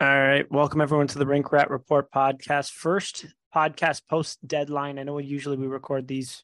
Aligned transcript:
All 0.00 0.08
right. 0.08 0.50
Welcome 0.50 0.80
everyone 0.80 1.06
to 1.06 1.18
the 1.20 1.26
Rink 1.26 1.52
Rat 1.52 1.70
Report 1.70 2.10
podcast. 2.10 2.72
First 2.72 3.26
podcast 3.54 4.02
post 4.10 4.44
deadline. 4.44 4.98
I 4.98 5.04
know 5.04 5.18
usually 5.18 5.56
we 5.56 5.68
record 5.68 6.08
these 6.08 6.42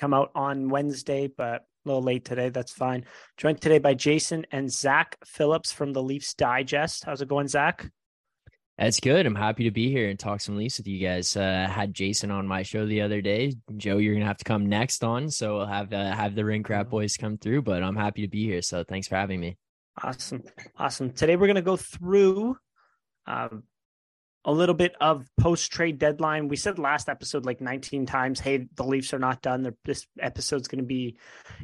come 0.00 0.12
out 0.12 0.32
on 0.34 0.68
Wednesday, 0.68 1.28
but 1.28 1.62
a 1.62 1.88
little 1.88 2.02
late 2.02 2.24
today. 2.24 2.48
That's 2.48 2.72
fine. 2.72 3.04
Joined 3.36 3.60
today 3.60 3.78
by 3.78 3.94
Jason 3.94 4.46
and 4.50 4.70
Zach 4.70 5.16
Phillips 5.24 5.70
from 5.70 5.92
the 5.92 6.02
Leafs 6.02 6.34
Digest. 6.34 7.04
How's 7.04 7.22
it 7.22 7.28
going, 7.28 7.46
Zach? 7.46 7.88
That's 8.76 8.98
good. 8.98 9.26
I'm 9.26 9.36
happy 9.36 9.64
to 9.64 9.70
be 9.70 9.92
here 9.92 10.08
and 10.08 10.18
talk 10.18 10.40
some 10.40 10.56
Leafs 10.56 10.78
with 10.78 10.88
you 10.88 10.98
guys. 10.98 11.36
Uh, 11.36 11.68
had 11.70 11.94
Jason 11.94 12.32
on 12.32 12.48
my 12.48 12.64
show 12.64 12.84
the 12.84 13.02
other 13.02 13.20
day. 13.20 13.54
Joe, 13.76 13.98
you're 13.98 14.14
gonna 14.14 14.26
have 14.26 14.38
to 14.38 14.44
come 14.44 14.66
next 14.66 15.04
on, 15.04 15.30
so 15.30 15.58
we'll 15.58 15.66
have 15.66 15.92
uh, 15.92 16.12
have 16.12 16.34
the 16.34 16.44
Rink 16.44 16.68
Rat 16.68 16.90
boys 16.90 17.16
come 17.16 17.38
through. 17.38 17.62
But 17.62 17.84
I'm 17.84 17.96
happy 17.96 18.22
to 18.22 18.28
be 18.28 18.44
here. 18.44 18.60
So 18.60 18.82
thanks 18.82 19.06
for 19.06 19.14
having 19.14 19.38
me. 19.38 19.56
Awesome, 20.02 20.42
awesome. 20.76 21.12
Today 21.12 21.36
we're 21.36 21.46
gonna 21.46 21.62
go 21.62 21.76
through 21.76 22.56
um, 23.28 23.62
a 24.44 24.52
little 24.52 24.74
bit 24.74 24.94
of 25.00 25.28
post 25.38 25.70
trade 25.70 25.98
deadline. 25.98 26.48
We 26.48 26.56
said 26.56 26.78
last 26.78 27.08
episode 27.08 27.44
like 27.44 27.60
19 27.60 28.06
times, 28.06 28.40
hey, 28.40 28.66
the 28.74 28.84
Leafs 28.84 29.12
are 29.12 29.18
not 29.18 29.42
done. 29.42 29.62
They're, 29.62 29.76
this 29.84 30.06
episode's 30.18 30.68
going 30.68 30.80
to 30.80 30.86
be 30.86 31.18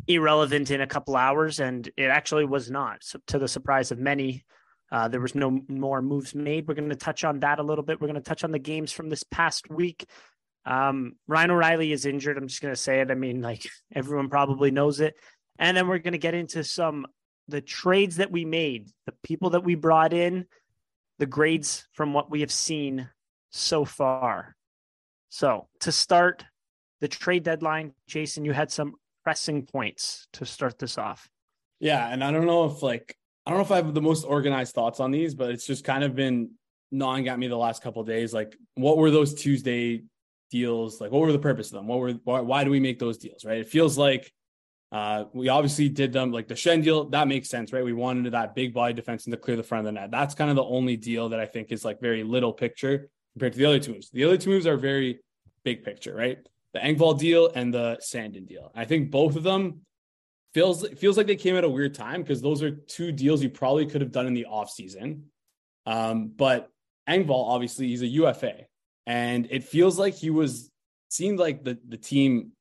irrelevant 0.06 0.70
in 0.70 0.80
a 0.80 0.86
couple 0.86 1.16
hours, 1.16 1.60
and 1.60 1.88
it 1.96 2.06
actually 2.06 2.44
was 2.44 2.70
not. 2.70 3.02
So, 3.02 3.20
to 3.28 3.38
the 3.38 3.48
surprise 3.48 3.90
of 3.90 3.98
many, 3.98 4.44
uh, 4.92 5.08
there 5.08 5.20
was 5.20 5.34
no 5.34 5.60
more 5.68 6.02
moves 6.02 6.34
made. 6.34 6.68
We're 6.68 6.74
going 6.74 6.90
to 6.90 6.96
touch 6.96 7.24
on 7.24 7.40
that 7.40 7.58
a 7.58 7.62
little 7.62 7.84
bit. 7.84 8.00
We're 8.00 8.08
going 8.08 8.22
to 8.22 8.28
touch 8.28 8.44
on 8.44 8.52
the 8.52 8.58
games 8.58 8.92
from 8.92 9.08
this 9.08 9.22
past 9.22 9.70
week. 9.70 10.04
Um, 10.66 11.16
Ryan 11.26 11.52
O'Reilly 11.52 11.92
is 11.92 12.04
injured. 12.04 12.36
I'm 12.36 12.48
just 12.48 12.60
going 12.60 12.74
to 12.74 12.80
say 12.80 13.00
it. 13.00 13.10
I 13.10 13.14
mean, 13.14 13.40
like 13.40 13.66
everyone 13.94 14.28
probably 14.28 14.70
knows 14.70 15.00
it. 15.00 15.14
And 15.58 15.76
then 15.76 15.88
we're 15.88 15.98
going 15.98 16.12
to 16.12 16.18
get 16.18 16.34
into 16.34 16.64
some 16.64 17.06
the 17.48 17.60
trades 17.60 18.16
that 18.16 18.30
we 18.30 18.44
made, 18.44 18.88
the 19.06 19.14
people 19.22 19.50
that 19.50 19.64
we 19.64 19.74
brought 19.74 20.12
in, 20.12 20.46
the 21.18 21.26
grades 21.26 21.86
from 21.92 22.12
what 22.12 22.30
we 22.30 22.40
have 22.40 22.52
seen 22.52 23.08
so 23.50 23.84
far. 23.84 24.56
So 25.28 25.68
to 25.80 25.92
start 25.92 26.44
the 27.00 27.08
trade 27.08 27.42
deadline, 27.42 27.92
Jason, 28.08 28.44
you 28.44 28.52
had 28.52 28.70
some 28.70 28.94
pressing 29.24 29.66
points 29.66 30.28
to 30.34 30.46
start 30.46 30.78
this 30.78 30.98
off. 30.98 31.28
Yeah, 31.80 32.08
and 32.08 32.22
I 32.22 32.30
don't 32.30 32.46
know 32.46 32.64
if 32.64 32.82
like 32.82 33.16
I 33.46 33.50
don't 33.50 33.58
know 33.58 33.64
if 33.64 33.72
I 33.72 33.76
have 33.76 33.94
the 33.94 34.00
most 34.00 34.24
organized 34.24 34.74
thoughts 34.74 35.00
on 35.00 35.10
these, 35.10 35.34
but 35.34 35.50
it's 35.50 35.66
just 35.66 35.84
kind 35.84 36.02
of 36.02 36.14
been 36.14 36.50
gnawing 36.90 37.28
at 37.28 37.38
me 37.38 37.48
the 37.48 37.56
last 37.56 37.82
couple 37.82 38.02
days. 38.04 38.32
Like, 38.32 38.56
what 38.74 38.96
were 38.96 39.10
those 39.10 39.34
Tuesday 39.34 40.04
deals? 40.50 41.00
Like, 41.00 41.10
what 41.10 41.20
were 41.20 41.32
the 41.32 41.38
purpose 41.38 41.68
of 41.68 41.74
them? 41.74 41.86
What 41.86 41.98
were 41.98 42.12
why, 42.24 42.40
why 42.40 42.64
do 42.64 42.70
we 42.70 42.80
make 42.80 42.98
those 42.98 43.18
deals? 43.18 43.44
Right? 43.44 43.58
It 43.58 43.68
feels 43.68 43.98
like 43.98 44.32
uh, 44.94 45.24
we 45.32 45.48
obviously 45.48 45.88
did 45.88 46.12
them 46.12 46.30
like 46.30 46.46
the 46.46 46.54
Schenn 46.54 46.80
deal. 46.80 47.06
That 47.06 47.26
makes 47.26 47.48
sense, 47.48 47.72
right? 47.72 47.84
We 47.84 47.92
wanted 47.92 48.32
that 48.32 48.54
big 48.54 48.72
body 48.72 48.94
defense 48.94 49.26
and 49.26 49.32
to 49.32 49.36
clear 49.36 49.56
the 49.56 49.64
front 49.64 49.80
of 49.80 49.92
the 49.92 50.00
net. 50.00 50.12
That's 50.12 50.36
kind 50.36 50.50
of 50.50 50.54
the 50.54 50.62
only 50.62 50.96
deal 50.96 51.30
that 51.30 51.40
I 51.40 51.46
think 51.46 51.72
is 51.72 51.84
like 51.84 52.00
very 52.00 52.22
little 52.22 52.52
picture 52.52 53.08
compared 53.32 53.54
to 53.54 53.58
the 53.58 53.64
other 53.64 53.80
two 53.80 53.94
moves. 53.94 54.10
The 54.10 54.22
other 54.22 54.36
two 54.36 54.50
moves 54.50 54.68
are 54.68 54.76
very 54.76 55.18
big 55.64 55.82
picture, 55.82 56.14
right? 56.14 56.38
The 56.74 56.78
Engvall 56.78 57.18
deal 57.18 57.50
and 57.56 57.74
the 57.74 57.98
Sandin 58.00 58.46
deal. 58.46 58.70
I 58.72 58.84
think 58.84 59.10
both 59.10 59.34
of 59.34 59.42
them 59.42 59.80
feels 60.52 60.88
feels 60.90 61.16
like 61.16 61.26
they 61.26 61.34
came 61.34 61.56
at 61.56 61.64
a 61.64 61.68
weird 61.68 61.94
time 61.94 62.22
because 62.22 62.40
those 62.40 62.62
are 62.62 62.70
two 62.70 63.10
deals 63.10 63.42
you 63.42 63.50
probably 63.50 63.86
could 63.86 64.00
have 64.00 64.12
done 64.12 64.28
in 64.28 64.34
the 64.34 64.46
off 64.46 64.70
season. 64.70 65.24
Um, 65.86 66.28
but 66.28 66.70
Engvall 67.08 67.48
obviously 67.48 67.88
he's 67.88 68.02
a 68.02 68.06
UFA, 68.06 68.66
and 69.08 69.48
it 69.50 69.64
feels 69.64 69.98
like 69.98 70.14
he 70.14 70.30
was 70.30 70.70
seemed 71.08 71.40
like 71.40 71.64
the 71.64 71.80
the 71.88 71.96
team 71.96 72.52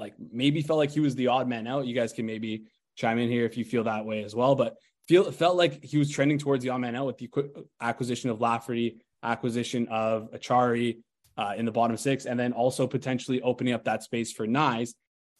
like 0.00 0.14
maybe 0.32 0.62
felt 0.62 0.78
like 0.78 0.90
he 0.90 1.00
was 1.00 1.14
the 1.14 1.28
odd 1.28 1.48
man 1.48 1.66
out. 1.66 1.86
You 1.86 1.94
guys 1.94 2.12
can 2.12 2.26
maybe 2.26 2.64
chime 2.96 3.18
in 3.18 3.28
here 3.28 3.44
if 3.44 3.56
you 3.56 3.64
feel 3.64 3.84
that 3.84 4.04
way 4.04 4.24
as 4.24 4.34
well. 4.34 4.54
But 4.54 4.76
feel 5.06 5.30
felt 5.30 5.56
like 5.56 5.84
he 5.84 5.98
was 5.98 6.10
trending 6.10 6.38
towards 6.38 6.64
the 6.64 6.70
odd 6.70 6.80
man 6.80 6.96
out 6.96 7.06
with 7.06 7.18
the 7.18 7.30
acquisition 7.80 8.30
of 8.30 8.40
Lafferty, 8.40 9.00
acquisition 9.22 9.86
of 9.88 10.30
Acciari 10.32 11.02
uh, 11.36 11.54
in 11.56 11.64
the 11.64 11.72
bottom 11.72 11.96
six, 11.96 12.26
and 12.26 12.38
then 12.38 12.52
also 12.52 12.86
potentially 12.86 13.40
opening 13.42 13.74
up 13.74 13.84
that 13.84 14.02
space 14.02 14.32
for 14.32 14.46
Knies. 14.46 14.94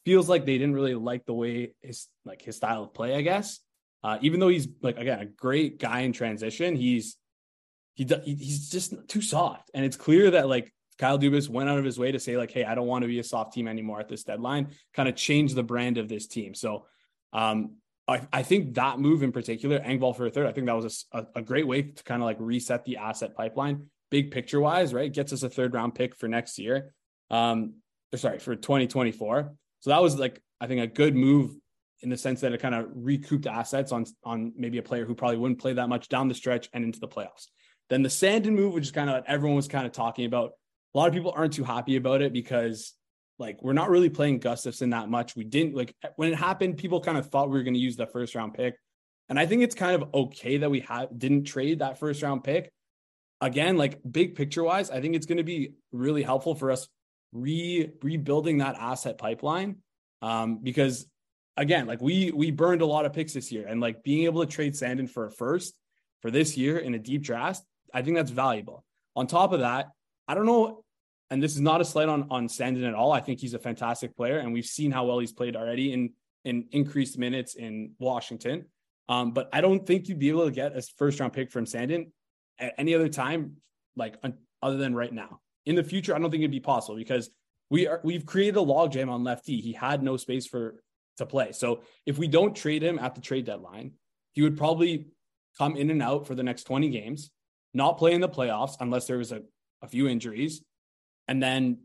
Feels 0.05 0.29
like 0.29 0.47
they 0.47 0.57
didn't 0.57 0.75
really 0.75 0.95
like 0.95 1.27
the 1.27 1.35
way 1.35 1.75
his 1.83 2.07
like 2.25 2.43
his 2.43 2.57
style 2.57 2.85
of 2.85 2.95
play. 2.95 3.17
I 3.17 3.23
guess 3.23 3.61
uh, 4.03 4.19
even 4.23 4.41
though 4.41 4.49
he's 4.49 4.69
like 4.83 4.99
again 4.99 5.21
a 5.21 5.27
great 5.27 5.79
guy 5.79 6.01
in 6.01 6.13
transition, 6.13 6.77
he's 6.77 7.17
he 7.95 8.07
he's 8.25 8.71
just 8.71 8.95
too 9.09 9.21
soft, 9.21 9.71
and 9.75 9.85
it's 9.85 9.97
clear 9.97 10.31
that 10.33 10.49
like 10.49 10.73
Kyle 11.01 11.19
Dubas 11.19 11.49
went 11.49 11.71
out 11.71 11.79
of 11.79 11.85
his 11.85 11.99
way 11.99 12.13
to 12.13 12.21
say 12.21 12.37
like, 12.37 12.51
"Hey, 12.51 12.63
I 12.63 12.75
don't 12.75 12.87
want 12.87 13.03
to 13.03 13.09
be 13.09 13.19
a 13.19 13.25
soft 13.25 13.55
team 13.55 13.67
anymore 13.67 14.01
at 14.01 14.09
this 14.09 14.23
deadline." 14.23 14.69
Kind 14.93 15.09
of 15.09 15.17
change 15.17 15.55
the 15.55 15.63
brand 15.63 15.97
of 15.97 16.11
this 16.11 16.27
team. 16.27 16.55
So, 16.55 16.85
um, 17.33 17.77
I, 18.07 18.21
I 18.31 18.43
think 18.43 18.75
that 18.75 18.99
move 18.99 19.23
in 19.23 19.33
particular, 19.33 19.81
Engvall 19.81 20.15
for 20.15 20.27
a 20.27 20.31
third, 20.31 20.47
I 20.47 20.53
think 20.53 20.67
that 20.67 20.77
was 20.77 21.07
a, 21.13 21.27
a 21.35 21.41
great 21.41 21.67
way 21.67 21.83
to 21.83 22.05
kind 22.05 22.21
of 22.21 22.27
like 22.27 22.37
reset 22.39 22.85
the 22.85 22.99
asset 22.99 23.35
pipeline, 23.35 23.87
big 24.11 24.31
picture 24.31 24.61
wise, 24.61 24.93
right? 24.93 25.11
Gets 25.11 25.33
us 25.33 25.43
a 25.43 25.49
third 25.49 25.73
round 25.73 25.95
pick 25.95 26.15
for 26.15 26.29
next 26.29 26.59
year, 26.59 26.93
um, 27.31 27.77
or 28.13 28.19
sorry, 28.19 28.39
for 28.39 28.55
2024. 28.55 29.55
So 29.81 29.91
that 29.91 30.03
was 30.03 30.19
like 30.19 30.43
I 30.61 30.67
think 30.67 30.83
a 30.83 30.87
good 30.87 31.17
move 31.17 31.57
in 32.03 32.11
the 32.11 32.19
sense 32.19 32.43
that 32.43 32.53
it 32.53 32.61
kind 32.61 32.75
of 32.75 32.87
recouped 32.95 33.47
assets 33.47 33.91
on 33.91 34.05
on 34.23 34.53
maybe 34.55 34.77
a 34.77 34.83
player 34.83 35.07
who 35.07 35.15
probably 35.15 35.39
wouldn't 35.39 35.61
play 35.61 35.73
that 35.73 35.89
much 35.89 36.11
down 36.11 36.29
the 36.29 36.35
stretch 36.35 36.69
and 36.75 36.85
into 36.85 37.01
the 37.01 37.09
playoffs. 37.09 37.47
Then 37.89 38.03
the 38.03 38.11
Sandin 38.11 38.53
move, 38.53 38.75
which 38.75 38.85
is 38.85 38.93
kind 38.93 39.09
of 39.09 39.15
what 39.15 39.25
everyone 39.27 39.57
was 39.57 39.67
kind 39.67 39.87
of 39.87 39.93
talking 39.93 40.27
about 40.27 40.53
a 40.95 40.99
lot 40.99 41.09
of 41.09 41.15
people 41.15 41.33
aren't 41.35 41.53
too 41.53 41.65
happy 41.65 41.97
about 41.97 42.23
it 42.23 42.33
because 42.33 42.95
like 43.39 43.63
we're 43.63 43.73
not 43.73 43.91
really 43.91 44.11
playing 44.11 44.41
Gustafsson 44.41 44.91
that 44.91 45.09
much. 45.09 45.35
We 45.35 45.45
didn't 45.45 45.75
like 45.75 45.95
when 46.17 46.33
it 46.33 46.37
happened, 46.37 46.77
people 46.77 47.01
kind 47.01 47.17
of 47.17 47.31
thought 47.31 47.49
we 47.49 47.59
were 47.59 47.65
going 47.65 47.75
to 47.75 47.81
use 47.81 47.97
the 47.97 48.07
first 48.07 48.35
round 48.35 48.55
pick. 48.55 48.77
And 49.29 49.39
I 49.39 49.47
think 49.47 49.63
it's 49.63 49.75
kind 49.75 50.01
of 50.01 50.13
okay 50.13 50.59
that 50.59 50.71
we 50.71 50.81
have 50.81 51.17
didn't 51.17 51.45
trade 51.45 51.79
that 51.79 51.99
first 51.99 52.23
round 52.23 52.45
pick. 52.45 52.71
Again, 53.41 53.77
like 53.77 53.99
big 54.09 54.35
picture 54.35 54.63
wise, 54.63 54.91
I 54.91 55.01
think 55.01 55.15
it's 55.15 55.27
going 55.27 55.39
to 55.39 55.45
be 55.45 55.75
really 55.93 56.23
helpful 56.23 56.55
for 56.55 56.71
us 56.71 56.87
re 57.33 57.91
rebuilding 58.03 58.59
that 58.59 58.77
asset 58.77 59.17
pipeline. 59.19 59.77
Um, 60.21 60.59
because 60.63 61.07
again, 61.57 61.87
like 61.87 62.03
we 62.03 62.33
we 62.33 62.51
burned 62.51 62.83
a 62.83 62.87
lot 62.87 63.07
of 63.07 63.13
picks 63.13 63.33
this 63.33 63.51
year, 63.51 63.67
and 63.67 63.81
like 63.81 64.03
being 64.03 64.25
able 64.25 64.45
to 64.45 64.51
trade 64.51 64.75
Sandin 64.75 65.09
for 65.09 65.27
a 65.27 65.31
first 65.31 65.75
for 66.21 66.31
this 66.31 66.57
year 66.57 66.77
in 66.77 66.95
a 66.95 66.99
deep 66.99 67.23
draft, 67.23 67.63
I 67.95 68.03
think 68.03 68.17
that's 68.17 68.31
valuable. 68.31 68.85
On 69.17 69.27
top 69.27 69.53
of 69.53 69.61
that, 69.61 69.89
I 70.31 70.35
don't 70.35 70.47
know, 70.47 70.85
and 71.31 71.43
this 71.43 71.57
is 71.57 71.61
not 71.61 71.81
a 71.81 71.85
slight 71.85 72.09
on 72.09 72.29
on 72.31 72.47
Sandin 72.47 72.87
at 72.87 72.95
all. 72.95 73.11
I 73.11 73.19
think 73.19 73.41
he's 73.41 73.55
a 73.55 73.59
fantastic 73.59 74.17
player, 74.17 74.39
and 74.39 74.53
we've 74.53 74.65
seen 74.65 74.93
how 74.93 75.05
well 75.07 75.19
he's 75.19 75.33
played 75.33 75.57
already 75.57 75.93
in 75.93 76.13
in 76.45 76.69
increased 76.71 77.19
minutes 77.19 77.57
in 77.57 77.95
Washington. 77.99 78.67
Um, 79.09 79.33
but 79.33 79.49
I 79.53 79.61
don't 79.61 79.85
think 79.85 80.09
you'd 80.09 80.21
be 80.21 80.29
able 80.29 80.45
to 80.45 80.53
get 80.53 80.77
a 80.77 80.83
first 80.97 81.19
round 81.19 81.33
pick 81.33 81.51
from 81.51 81.65
Sandin 81.65 82.13
at 82.61 82.75
any 82.79 82.95
other 82.95 83.09
time, 83.09 83.57
like 83.97 84.23
other 84.63 84.77
than 84.77 84.95
right 84.95 85.13
now. 85.13 85.41
In 85.67 85.75
the 85.75 85.83
future, 85.83 86.15
I 86.15 86.21
don't 86.21 86.31
think 86.31 86.43
it'd 86.43 86.53
be 86.53 86.61
possible 86.61 86.97
because 86.97 87.29
we 87.69 87.89
are 87.89 88.01
we've 88.05 88.25
created 88.25 88.57
a 88.57 88.61
logjam 88.61 89.11
on 89.11 89.25
lefty. 89.25 89.61
He 89.61 89.73
had 89.73 90.05
no 90.05 90.17
space 90.17 90.47
for 90.47 90.81
to 91.17 91.27
play. 91.27 91.51
So 91.51 91.81
if 92.07 92.19
we 92.19 92.29
don't 92.29 92.55
trade 92.55 92.85
him 92.85 93.01
at 93.01 93.17
the 93.17 93.21
trade 93.21 93.47
deadline, 93.47 93.95
he 94.31 94.43
would 94.43 94.57
probably 94.57 95.09
come 95.59 95.75
in 95.75 95.91
and 95.91 96.01
out 96.01 96.29
for 96.29 96.37
the 96.37 96.45
next 96.45 96.65
20 96.65 96.89
games, 96.89 97.33
not 97.75 97.99
play 97.99 98.13
in 98.13 98.21
the 98.21 98.29
playoffs 98.29 98.77
unless 98.79 99.09
there 99.09 99.19
was 99.19 99.33
a 99.33 99.43
a 99.83 99.89
few 99.89 100.09
injuries, 100.09 100.63
and 101.29 101.43
then 101.43 101.79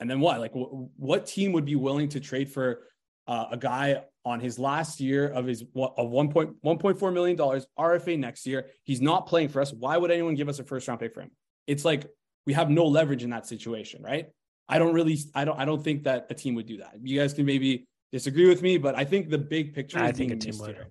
and 0.00 0.10
then 0.10 0.18
what? 0.18 0.40
Like, 0.40 0.52
w- 0.52 0.88
what 0.96 1.26
team 1.26 1.52
would 1.52 1.64
be 1.64 1.76
willing 1.76 2.08
to 2.08 2.20
trade 2.20 2.50
for 2.50 2.88
uh, 3.28 3.46
a 3.52 3.56
guy 3.56 4.02
on 4.24 4.40
his 4.40 4.58
last 4.58 5.00
year 5.00 5.28
of 5.28 5.46
his 5.46 5.62
of 5.76 6.10
one 6.10 6.28
point 6.28 6.56
one 6.60 6.78
point 6.78 6.98
four 6.98 7.12
million 7.12 7.36
dollars 7.36 7.66
RFA 7.78 8.18
next 8.18 8.46
year? 8.46 8.66
He's 8.82 9.00
not 9.00 9.26
playing 9.26 9.48
for 9.48 9.62
us. 9.62 9.72
Why 9.72 9.96
would 9.96 10.10
anyone 10.10 10.34
give 10.34 10.48
us 10.48 10.58
a 10.58 10.64
first 10.64 10.88
round 10.88 11.00
pick 11.00 11.14
for 11.14 11.20
him? 11.20 11.30
It's 11.66 11.84
like 11.84 12.10
we 12.46 12.52
have 12.54 12.68
no 12.68 12.86
leverage 12.86 13.22
in 13.22 13.30
that 13.30 13.46
situation, 13.46 14.02
right? 14.02 14.28
I 14.68 14.78
don't 14.78 14.94
really, 14.94 15.18
I 15.34 15.44
don't, 15.44 15.58
I 15.58 15.64
don't 15.64 15.82
think 15.82 16.04
that 16.04 16.26
a 16.30 16.34
team 16.34 16.54
would 16.54 16.66
do 16.66 16.78
that. 16.78 16.94
You 17.02 17.18
guys 17.18 17.32
can 17.32 17.46
maybe 17.46 17.86
disagree 18.10 18.48
with 18.48 18.62
me, 18.62 18.78
but 18.78 18.96
I 18.96 19.04
think 19.04 19.30
the 19.30 19.38
big 19.38 19.74
picture. 19.74 19.98
I 19.98 20.12
think 20.12 20.32
a 20.32 20.36
team 20.36 20.58
would. 20.58 20.86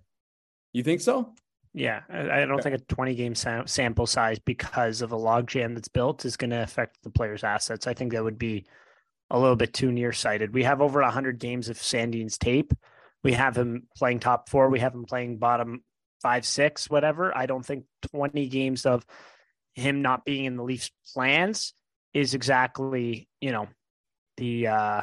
You 0.74 0.84
think 0.84 1.02
so? 1.02 1.34
Yeah, 1.74 2.02
I, 2.10 2.42
don't 2.42 2.60
okay. 2.60 2.64
think 2.72 2.82
a 2.82 2.94
20 2.94 3.16
game 3.16 3.36
sam- 3.36 3.68
sample 3.68 4.06
size 4.06 4.40
because 4.40 5.02
of 5.02 5.14
a 5.14 5.18
logjam 5.18 5.74
that's 5.74 5.88
built 5.88 6.26
is 6.26 6.36
going 6.36 6.50
to 6.50 6.62
affect 6.62 6.98
the 7.02 7.10
player's 7.10 7.46
assets. 7.46 7.88
I 7.88 7.94
think 7.94 8.12
that 8.12 8.24
would 8.24 8.38
be 8.38 8.66
a 9.30 9.40
little 9.40 9.56
bit 9.56 9.74
too 9.74 9.92
nearsighted. 9.92 10.54
We 10.54 10.64
have 10.64 10.82
over 10.82 11.02
100 11.02 11.40
games 11.40 11.70
of 11.70 11.78
Sandin's 11.78 12.38
tape. 12.38 12.74
We 13.24 13.34
have 13.34 13.58
him 13.58 13.88
playing 13.96 14.20
top 14.20 14.50
four. 14.50 14.70
We 14.70 14.82
have 14.82 14.94
him 14.94 15.06
playing 15.06 15.38
bottom 15.38 15.84
five, 16.22 16.46
six, 16.46 16.90
whatever. 16.90 17.36
I 17.36 17.46
don't 17.46 17.66
think 17.66 17.86
20 18.12 18.48
games 18.50 18.86
of 18.86 19.06
him 19.74 20.02
not 20.02 20.26
being 20.26 20.46
in 20.46 20.58
the 20.58 20.64
Leafs 20.64 20.92
plans 21.14 21.74
is 22.14 22.34
exactly, 22.34 23.30
you 23.40 23.52
know, 23.52 23.68
the 24.38 24.68
uh 24.68 25.02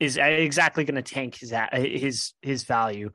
is 0.00 0.16
exactly 0.16 0.84
going 0.84 0.94
to 0.94 1.02
tank 1.02 1.36
his 1.36 1.52
his 1.72 2.32
his 2.40 2.64
value. 2.64 3.10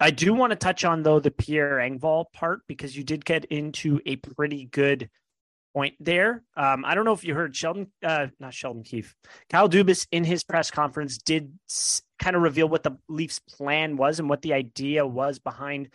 I 0.00 0.10
do 0.10 0.34
want 0.34 0.50
to 0.50 0.56
touch 0.56 0.84
on 0.84 1.02
though 1.02 1.20
the 1.20 1.30
Pierre 1.30 1.76
Engvall 1.76 2.26
part 2.32 2.60
because 2.66 2.96
you 2.96 3.04
did 3.04 3.24
get 3.24 3.46
into 3.46 4.00
a 4.04 4.16
pretty 4.16 4.66
good 4.66 5.08
point 5.74 5.94
there. 6.00 6.42
Um, 6.56 6.84
I 6.84 6.94
don't 6.94 7.04
know 7.04 7.12
if 7.12 7.24
you 7.24 7.34
heard 7.34 7.54
Sheldon, 7.56 7.90
uh, 8.02 8.28
not 8.40 8.54
Sheldon 8.54 8.82
Keefe, 8.82 9.14
Kyle 9.50 9.68
Dubas 9.68 10.06
in 10.10 10.24
his 10.24 10.44
press 10.44 10.70
conference 10.70 11.18
did 11.18 11.52
s- 11.68 12.02
kind 12.18 12.36
of 12.36 12.42
reveal 12.42 12.68
what 12.68 12.82
the 12.82 12.98
Leafs' 13.08 13.38
plan 13.38 13.96
was 13.96 14.18
and 14.18 14.28
what 14.28 14.42
the 14.42 14.54
idea 14.54 15.06
was 15.06 15.38
behind 15.38 15.88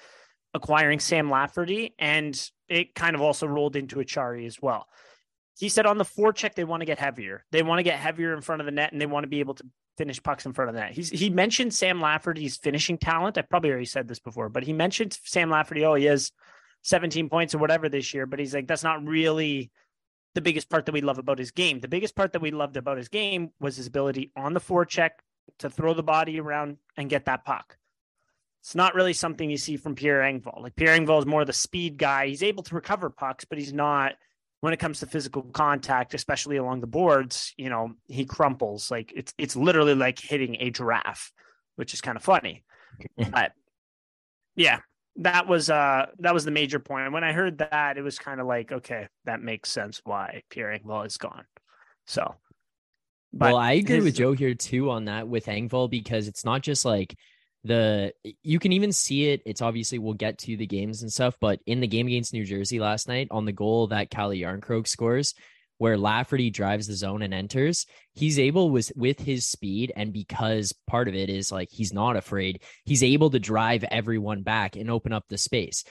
acquiring 0.53 0.99
Sam 0.99 1.29
Lafferty, 1.29 1.95
and 1.97 2.39
it 2.67 2.93
kind 2.93 3.15
of 3.15 3.21
also 3.21 3.47
rolled 3.47 3.75
into 3.75 3.97
Acciari 3.97 4.45
as 4.45 4.61
well. 4.61 4.87
He 5.57 5.69
said 5.69 5.85
on 5.85 5.97
the 5.97 6.05
forecheck 6.05 6.55
they 6.55 6.63
want 6.63 6.81
to 6.81 6.85
get 6.85 6.99
heavier. 6.99 7.45
They 7.51 7.63
want 7.63 7.79
to 7.79 7.83
get 7.83 7.99
heavier 7.99 8.33
in 8.33 8.41
front 8.41 8.61
of 8.61 8.65
the 8.65 8.71
net, 8.71 8.91
and 8.91 8.99
they 8.99 9.05
want 9.05 9.23
to 9.23 9.29
be 9.29 9.39
able 9.39 9.53
to 9.55 9.63
finish 9.97 10.21
pucks 10.21 10.45
in 10.45 10.53
front 10.53 10.69
of 10.69 10.75
that. 10.75 10.91
He's 10.91 11.09
he 11.09 11.29
mentioned 11.29 11.73
Sam 11.73 12.01
Lafferty's 12.01 12.57
finishing 12.57 12.97
talent. 12.97 13.37
I 13.37 13.41
probably 13.41 13.71
already 13.71 13.85
said 13.85 14.07
this 14.07 14.19
before, 14.19 14.49
but 14.49 14.63
he 14.63 14.73
mentioned 14.73 15.17
Sam 15.23 15.49
Lafferty. 15.49 15.85
Oh, 15.85 15.95
he 15.95 16.05
has 16.05 16.31
17 16.83 17.29
points 17.29 17.53
or 17.53 17.59
whatever 17.59 17.89
this 17.89 18.13
year, 18.13 18.25
but 18.25 18.39
he's 18.39 18.53
like 18.53 18.67
that's 18.67 18.83
not 18.83 19.05
really 19.05 19.71
the 20.33 20.41
biggest 20.41 20.69
part 20.69 20.85
that 20.85 20.93
we 20.93 21.01
love 21.01 21.17
about 21.17 21.39
his 21.39 21.51
game. 21.51 21.79
The 21.79 21.87
biggest 21.87 22.15
part 22.15 22.33
that 22.33 22.41
we 22.41 22.51
loved 22.51 22.77
about 22.77 22.97
his 22.97 23.09
game 23.09 23.51
was 23.59 23.75
his 23.75 23.87
ability 23.87 24.31
on 24.35 24.53
the 24.53 24.61
forecheck 24.61 25.11
to 25.59 25.69
throw 25.69 25.93
the 25.93 26.03
body 26.03 26.39
around 26.39 26.77
and 26.95 27.09
get 27.09 27.25
that 27.25 27.43
puck. 27.43 27.77
It's 28.61 28.75
not 28.75 28.95
really 28.95 29.13
something 29.13 29.49
you 29.49 29.57
see 29.57 29.75
from 29.75 29.95
Pierre 29.95 30.21
Engvall. 30.21 30.61
Like 30.61 30.75
Pierre 30.75 30.97
Engvall 30.97 31.19
is 31.19 31.25
more 31.25 31.43
the 31.43 31.53
speed 31.53 31.97
guy. 31.97 32.27
He's 32.27 32.43
able 32.43 32.63
to 32.63 32.75
recover 32.75 33.09
pucks, 33.09 33.43
but 33.43 33.57
he's 33.57 33.73
not 33.73 34.13
when 34.61 34.73
it 34.73 34.79
comes 34.79 34.99
to 34.99 35.07
physical 35.07 35.41
contact, 35.41 36.13
especially 36.13 36.57
along 36.57 36.81
the 36.81 36.87
boards, 36.87 37.53
you 37.57 37.69
know, 37.69 37.93
he 38.07 38.25
crumples. 38.25 38.89
Like 38.89 39.11
it's 39.15 39.33
it's 39.37 39.55
literally 39.55 39.95
like 39.95 40.19
hitting 40.19 40.55
a 40.59 40.69
giraffe, 40.69 41.31
which 41.75 41.93
is 41.93 42.01
kind 42.01 42.15
of 42.15 42.23
funny. 42.23 42.63
but 43.31 43.51
yeah, 44.55 44.79
that 45.17 45.47
was 45.47 45.69
uh 45.69 46.05
that 46.19 46.33
was 46.33 46.45
the 46.45 46.51
major 46.51 46.79
point. 46.79 47.11
When 47.11 47.23
I 47.23 47.33
heard 47.33 47.57
that, 47.57 47.97
it 47.97 48.03
was 48.03 48.19
kind 48.19 48.39
of 48.39 48.47
like, 48.47 48.71
okay, 48.71 49.07
that 49.25 49.41
makes 49.41 49.69
sense 49.69 49.99
why 50.03 50.43
Pierre 50.49 50.77
Engvall 50.77 51.05
is 51.05 51.17
gone. 51.17 51.45
So 52.05 52.35
well, 53.33 53.57
I 53.57 53.73
agree 53.73 53.95
his... 53.95 54.05
with 54.05 54.15
Joe 54.15 54.33
here 54.33 54.53
too 54.53 54.91
on 54.91 55.05
that 55.05 55.27
with 55.27 55.47
Engvall 55.47 55.89
because 55.89 56.27
it's 56.27 56.45
not 56.45 56.61
just 56.61 56.85
like 56.85 57.15
the 57.63 58.13
you 58.43 58.59
can 58.59 58.71
even 58.71 58.91
see 58.91 59.29
it. 59.29 59.41
It's 59.45 59.61
obviously 59.61 59.99
we'll 59.99 60.13
get 60.13 60.39
to 60.39 60.57
the 60.57 60.65
games 60.65 61.01
and 61.01 61.11
stuff, 61.11 61.37
but 61.39 61.59
in 61.65 61.79
the 61.79 61.87
game 61.87 62.07
against 62.07 62.33
New 62.33 62.45
Jersey 62.45 62.79
last 62.79 63.07
night, 63.07 63.27
on 63.31 63.45
the 63.45 63.51
goal 63.51 63.87
that 63.87 64.09
Calle 64.09 64.31
Jarnkrok 64.31 64.87
scores, 64.87 65.35
where 65.77 65.97
Lafferty 65.97 66.49
drives 66.49 66.87
the 66.87 66.95
zone 66.95 67.21
and 67.21 67.33
enters, 67.33 67.85
he's 68.13 68.39
able 68.39 68.69
with 68.69 68.91
with 68.95 69.19
his 69.19 69.45
speed 69.45 69.91
and 69.95 70.13
because 70.13 70.73
part 70.87 71.07
of 71.07 71.15
it 71.15 71.29
is 71.29 71.51
like 71.51 71.69
he's 71.71 71.93
not 71.93 72.15
afraid, 72.15 72.63
he's 72.85 73.03
able 73.03 73.29
to 73.29 73.39
drive 73.39 73.83
everyone 73.85 74.41
back 74.41 74.75
and 74.75 74.89
open 74.89 75.13
up 75.13 75.25
the 75.29 75.37
space. 75.37 75.83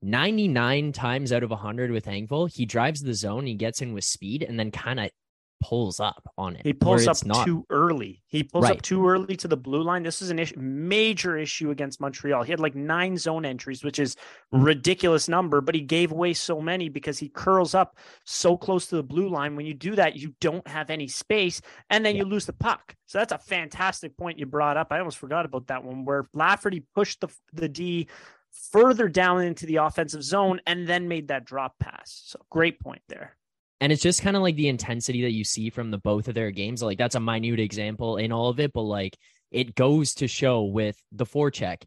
99 0.00 0.92
times 0.92 1.32
out 1.32 1.42
of 1.42 1.50
100 1.50 1.90
with 1.90 2.06
Engvall, 2.06 2.50
he 2.54 2.64
drives 2.64 3.00
the 3.00 3.14
zone, 3.14 3.46
he 3.46 3.54
gets 3.54 3.82
in 3.82 3.92
with 3.94 4.04
speed 4.04 4.44
and 4.44 4.58
then 4.58 4.70
kind 4.70 5.00
of 5.00 5.10
pulls 5.60 6.00
up 6.00 6.30
on 6.36 6.56
it. 6.56 6.62
He 6.64 6.72
pulls 6.72 7.06
up 7.06 7.24
not... 7.24 7.44
too 7.44 7.66
early. 7.70 8.22
He 8.26 8.42
pulls 8.42 8.64
right. 8.64 8.76
up 8.76 8.82
too 8.82 9.06
early 9.06 9.36
to 9.36 9.48
the 9.48 9.56
blue 9.56 9.82
line. 9.82 10.02
This 10.02 10.22
is 10.22 10.30
an 10.30 10.38
issue, 10.38 10.58
major 10.58 11.36
issue 11.36 11.70
against 11.70 12.00
Montreal. 12.00 12.42
He 12.42 12.50
had 12.50 12.60
like 12.60 12.74
nine 12.74 13.16
zone 13.16 13.44
entries, 13.44 13.82
which 13.82 13.98
is 13.98 14.16
hmm. 14.52 14.62
ridiculous 14.62 15.28
number, 15.28 15.60
but 15.60 15.74
he 15.74 15.80
gave 15.80 16.12
away 16.12 16.34
so 16.34 16.60
many 16.60 16.88
because 16.88 17.18
he 17.18 17.28
curls 17.28 17.74
up 17.74 17.96
so 18.24 18.56
close 18.56 18.86
to 18.88 18.96
the 18.96 19.02
blue 19.02 19.28
line. 19.28 19.56
When 19.56 19.66
you 19.66 19.74
do 19.74 19.94
that, 19.96 20.16
you 20.16 20.34
don't 20.40 20.66
have 20.66 20.90
any 20.90 21.08
space, 21.08 21.60
and 21.90 22.04
then 22.04 22.14
yeah. 22.14 22.22
you 22.22 22.28
lose 22.28 22.46
the 22.46 22.52
puck. 22.52 22.94
So 23.06 23.18
that's 23.18 23.32
a 23.32 23.38
fantastic 23.38 24.16
point 24.16 24.38
you 24.38 24.46
brought 24.46 24.76
up. 24.76 24.88
I 24.90 24.98
almost 24.98 25.18
forgot 25.18 25.44
about 25.44 25.68
that 25.68 25.84
one 25.84 26.04
where 26.04 26.28
Lafferty 26.34 26.84
pushed 26.94 27.20
the 27.20 27.28
the 27.52 27.68
D 27.68 28.08
further 28.50 29.08
down 29.08 29.42
into 29.42 29.66
the 29.66 29.76
offensive 29.76 30.22
zone 30.22 30.60
and 30.66 30.86
then 30.86 31.08
made 31.08 31.28
that 31.28 31.44
drop 31.44 31.78
pass. 31.78 32.22
So 32.26 32.40
great 32.50 32.80
point 32.80 33.02
there. 33.08 33.37
And 33.80 33.92
it's 33.92 34.02
just 34.02 34.22
kind 34.22 34.36
of 34.36 34.42
like 34.42 34.56
the 34.56 34.68
intensity 34.68 35.22
that 35.22 35.32
you 35.32 35.44
see 35.44 35.70
from 35.70 35.90
the 35.90 35.98
both 35.98 36.28
of 36.28 36.34
their 36.34 36.50
games. 36.50 36.82
Like 36.82 36.98
that's 36.98 37.14
a 37.14 37.20
minute 37.20 37.60
example 37.60 38.16
in 38.16 38.32
all 38.32 38.48
of 38.48 38.60
it, 38.60 38.72
but 38.72 38.82
like 38.82 39.16
it 39.50 39.74
goes 39.74 40.14
to 40.14 40.28
show 40.28 40.64
with 40.64 41.00
the 41.12 41.26
forecheck. 41.26 41.82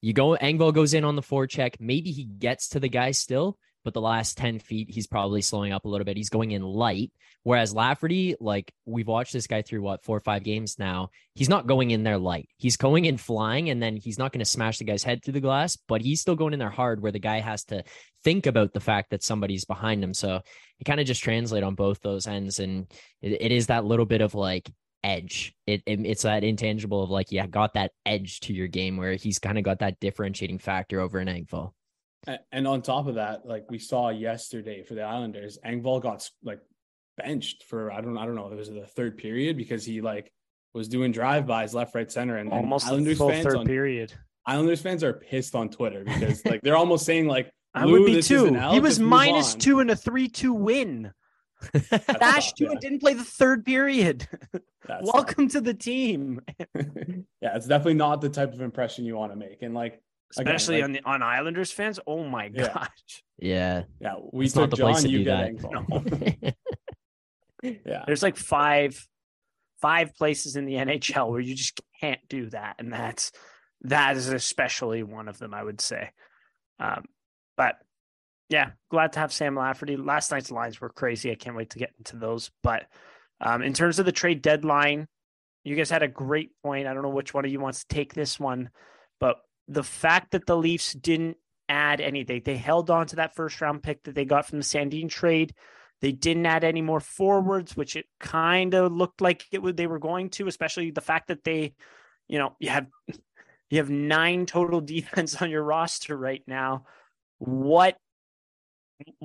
You 0.00 0.12
go, 0.12 0.36
Engvall 0.36 0.74
goes 0.74 0.94
in 0.94 1.04
on 1.04 1.16
the 1.16 1.22
forecheck. 1.22 1.76
Maybe 1.80 2.10
he 2.10 2.24
gets 2.24 2.70
to 2.70 2.80
the 2.80 2.88
guy 2.88 3.12
still, 3.12 3.58
but 3.84 3.94
the 3.94 4.00
last 4.00 4.36
10 4.36 4.58
feet, 4.58 4.90
he's 4.90 5.06
probably 5.06 5.42
slowing 5.42 5.72
up 5.72 5.84
a 5.84 5.88
little 5.88 6.04
bit. 6.04 6.16
He's 6.16 6.28
going 6.28 6.52
in 6.52 6.62
light. 6.62 7.10
Whereas 7.42 7.74
Lafferty, 7.74 8.36
like 8.40 8.72
we've 8.84 9.06
watched 9.06 9.32
this 9.32 9.46
guy 9.46 9.62
through 9.62 9.82
what, 9.82 10.04
four 10.04 10.16
or 10.16 10.20
five 10.20 10.44
games 10.44 10.78
now, 10.78 11.10
he's 11.34 11.48
not 11.48 11.66
going 11.66 11.90
in 11.90 12.02
there 12.02 12.18
light. 12.18 12.48
He's 12.58 12.76
going 12.76 13.06
in 13.06 13.16
flying, 13.16 13.70
and 13.70 13.82
then 13.82 13.96
he's 13.96 14.18
not 14.18 14.32
going 14.32 14.40
to 14.40 14.44
smash 14.44 14.78
the 14.78 14.84
guy's 14.84 15.02
head 15.02 15.24
through 15.24 15.32
the 15.32 15.40
glass, 15.40 15.76
but 15.88 16.02
he's 16.02 16.20
still 16.20 16.36
going 16.36 16.52
in 16.52 16.58
there 16.58 16.68
hard 16.68 17.00
where 17.00 17.12
the 17.12 17.18
guy 17.18 17.40
has 17.40 17.64
to 17.64 17.84
think 18.24 18.46
about 18.46 18.72
the 18.72 18.80
fact 18.80 19.10
that 19.10 19.22
somebody's 19.22 19.64
behind 19.64 20.02
him. 20.02 20.14
So 20.14 20.40
it 20.78 20.84
kind 20.84 21.00
of 21.00 21.06
just 21.06 21.22
translate 21.22 21.62
on 21.62 21.74
both 21.74 22.00
those 22.00 22.26
ends. 22.26 22.58
And 22.58 22.86
it, 23.22 23.40
it 23.40 23.52
is 23.52 23.68
that 23.68 23.84
little 23.84 24.06
bit 24.06 24.20
of 24.20 24.34
like, 24.34 24.70
edge. 25.04 25.54
It, 25.66 25.82
it, 25.86 26.00
it's 26.04 26.22
that 26.22 26.44
intangible 26.44 27.02
of 27.02 27.10
like, 27.10 27.30
yeah, 27.30 27.46
got 27.46 27.74
that 27.74 27.92
edge 28.04 28.40
to 28.40 28.52
your 28.52 28.68
game 28.68 28.96
where 28.96 29.14
he's 29.14 29.38
kind 29.38 29.58
of 29.58 29.64
got 29.64 29.78
that 29.78 30.00
differentiating 30.00 30.58
factor 30.58 31.00
over 31.00 31.18
an 31.18 31.28
Engvall. 31.28 31.72
And 32.52 32.66
on 32.66 32.82
top 32.82 33.06
of 33.06 33.14
that, 33.14 33.46
like 33.46 33.70
we 33.70 33.78
saw 33.78 34.10
yesterday 34.10 34.82
for 34.82 34.94
the 34.94 35.02
Islanders, 35.02 35.58
Engvall 35.64 36.02
got 36.02 36.28
like 36.42 36.60
benched 37.16 37.64
for 37.64 37.92
I 37.92 38.00
don't 38.00 38.18
I 38.18 38.26
don't 38.26 38.34
know 38.34 38.50
it 38.50 38.56
was 38.56 38.68
the 38.68 38.86
third 38.86 39.16
period 39.16 39.56
because 39.56 39.84
he 39.84 40.00
like 40.00 40.32
was 40.74 40.88
doing 40.88 41.12
drive 41.12 41.46
bys 41.46 41.74
left, 41.74 41.94
right, 41.94 42.10
center, 42.10 42.36
and 42.36 42.50
almost 42.50 42.86
and 42.86 42.94
Islanders 42.94 43.18
fans 43.18 43.44
third 43.44 43.56
on, 43.56 43.66
period. 43.66 44.12
Islanders 44.44 44.82
fans 44.82 45.04
are 45.04 45.12
pissed 45.12 45.54
on 45.54 45.68
Twitter 45.68 46.04
because 46.04 46.44
like 46.44 46.60
they're 46.62 46.76
almost 46.76 47.06
saying 47.06 47.28
like 47.28 47.50
I 47.78 47.86
would 47.86 48.06
be 48.06 48.22
too. 48.22 48.54
He 48.70 48.80
was 48.80 48.98
minus 48.98 49.54
two 49.54 49.80
in 49.80 49.90
a 49.90 49.96
three-two 49.96 50.52
win. 50.52 51.12
Dash 52.20 52.52
two 52.52 52.64
yeah. 52.64 52.70
and 52.70 52.80
didn't 52.80 53.00
play 53.00 53.14
the 53.14 53.24
third 53.24 53.64
period. 53.64 54.28
Welcome 55.00 55.46
tough. 55.46 55.52
to 55.52 55.60
the 55.60 55.74
team. 55.74 56.40
yeah, 56.74 57.56
it's 57.56 57.66
definitely 57.66 57.94
not 57.94 58.20
the 58.20 58.28
type 58.28 58.52
of 58.52 58.60
impression 58.60 59.04
you 59.04 59.16
want 59.16 59.32
to 59.32 59.36
make, 59.36 59.62
and 59.62 59.74
like 59.74 60.00
especially 60.30 60.76
Again, 60.76 60.92
like, 60.92 61.06
on 61.06 61.20
the 61.20 61.24
on 61.26 61.28
Islanders 61.28 61.72
fans. 61.72 61.98
Oh 62.06 62.24
my 62.24 62.50
yeah. 62.52 62.72
gosh. 62.72 63.22
Yeah. 63.38 63.84
Yeah. 64.00 64.14
We 64.32 64.46
it's 64.46 64.54
took 64.54 64.72
John, 64.74 65.04
you 65.08 65.24
get 65.24 65.54
no. 65.62 66.04
yeah. 67.62 68.04
There's 68.06 68.22
like 68.22 68.36
five 68.36 69.04
five 69.80 70.14
places 70.14 70.56
in 70.56 70.64
the 70.64 70.74
NHL 70.74 71.30
where 71.30 71.40
you 71.40 71.54
just 71.54 71.80
can't 72.00 72.20
do 72.28 72.50
that. 72.50 72.76
And 72.78 72.92
that's 72.92 73.32
that 73.82 74.16
is 74.16 74.28
especially 74.28 75.02
one 75.02 75.28
of 75.28 75.38
them, 75.38 75.54
I 75.54 75.62
would 75.62 75.80
say. 75.80 76.10
Um, 76.80 77.04
but 77.58 77.76
yeah, 78.48 78.70
glad 78.90 79.12
to 79.12 79.18
have 79.18 79.32
Sam 79.32 79.56
Lafferty. 79.56 79.98
Last 79.98 80.30
night's 80.30 80.50
lines 80.50 80.80
were 80.80 80.88
crazy. 80.88 81.30
I 81.30 81.34
can't 81.34 81.56
wait 81.56 81.70
to 81.70 81.78
get 81.78 81.92
into 81.98 82.16
those. 82.16 82.50
But 82.62 82.86
um, 83.40 83.60
in 83.60 83.74
terms 83.74 83.98
of 83.98 84.06
the 84.06 84.12
trade 84.12 84.40
deadline, 84.40 85.06
you 85.64 85.76
guys 85.76 85.90
had 85.90 86.02
a 86.02 86.08
great 86.08 86.52
point. 86.62 86.86
I 86.86 86.94
don't 86.94 87.02
know 87.02 87.10
which 87.10 87.34
one 87.34 87.44
of 87.44 87.50
you 87.50 87.60
wants 87.60 87.84
to 87.84 87.94
take 87.94 88.14
this 88.14 88.40
one, 88.40 88.70
but 89.20 89.36
the 89.66 89.82
fact 89.82 90.30
that 90.30 90.46
the 90.46 90.56
Leafs 90.56 90.94
didn't 90.94 91.36
add 91.68 92.00
anything, 92.00 92.40
they 92.42 92.56
held 92.56 92.88
on 92.88 93.06
to 93.08 93.16
that 93.16 93.34
first 93.34 93.60
round 93.60 93.82
pick 93.82 94.04
that 94.04 94.14
they 94.14 94.24
got 94.24 94.46
from 94.46 94.58
the 94.58 94.64
Sandin 94.64 95.10
trade. 95.10 95.52
They 96.00 96.12
didn't 96.12 96.46
add 96.46 96.64
any 96.64 96.80
more 96.80 97.00
forwards, 97.00 97.76
which 97.76 97.96
it 97.96 98.06
kind 98.20 98.72
of 98.72 98.92
looked 98.92 99.20
like 99.20 99.44
it 99.50 99.60
would 99.60 99.76
they 99.76 99.88
were 99.88 99.98
going 99.98 100.30
to, 100.30 100.46
especially 100.46 100.92
the 100.92 101.00
fact 101.00 101.28
that 101.28 101.44
they, 101.44 101.74
you 102.28 102.38
know, 102.38 102.54
you 102.60 102.70
have 102.70 102.86
you 103.68 103.78
have 103.78 103.90
nine 103.90 104.46
total 104.46 104.80
defense 104.94 105.42
on 105.42 105.50
your 105.50 105.64
roster 105.64 106.16
right 106.16 106.42
now. 106.46 106.84
What 107.38 107.96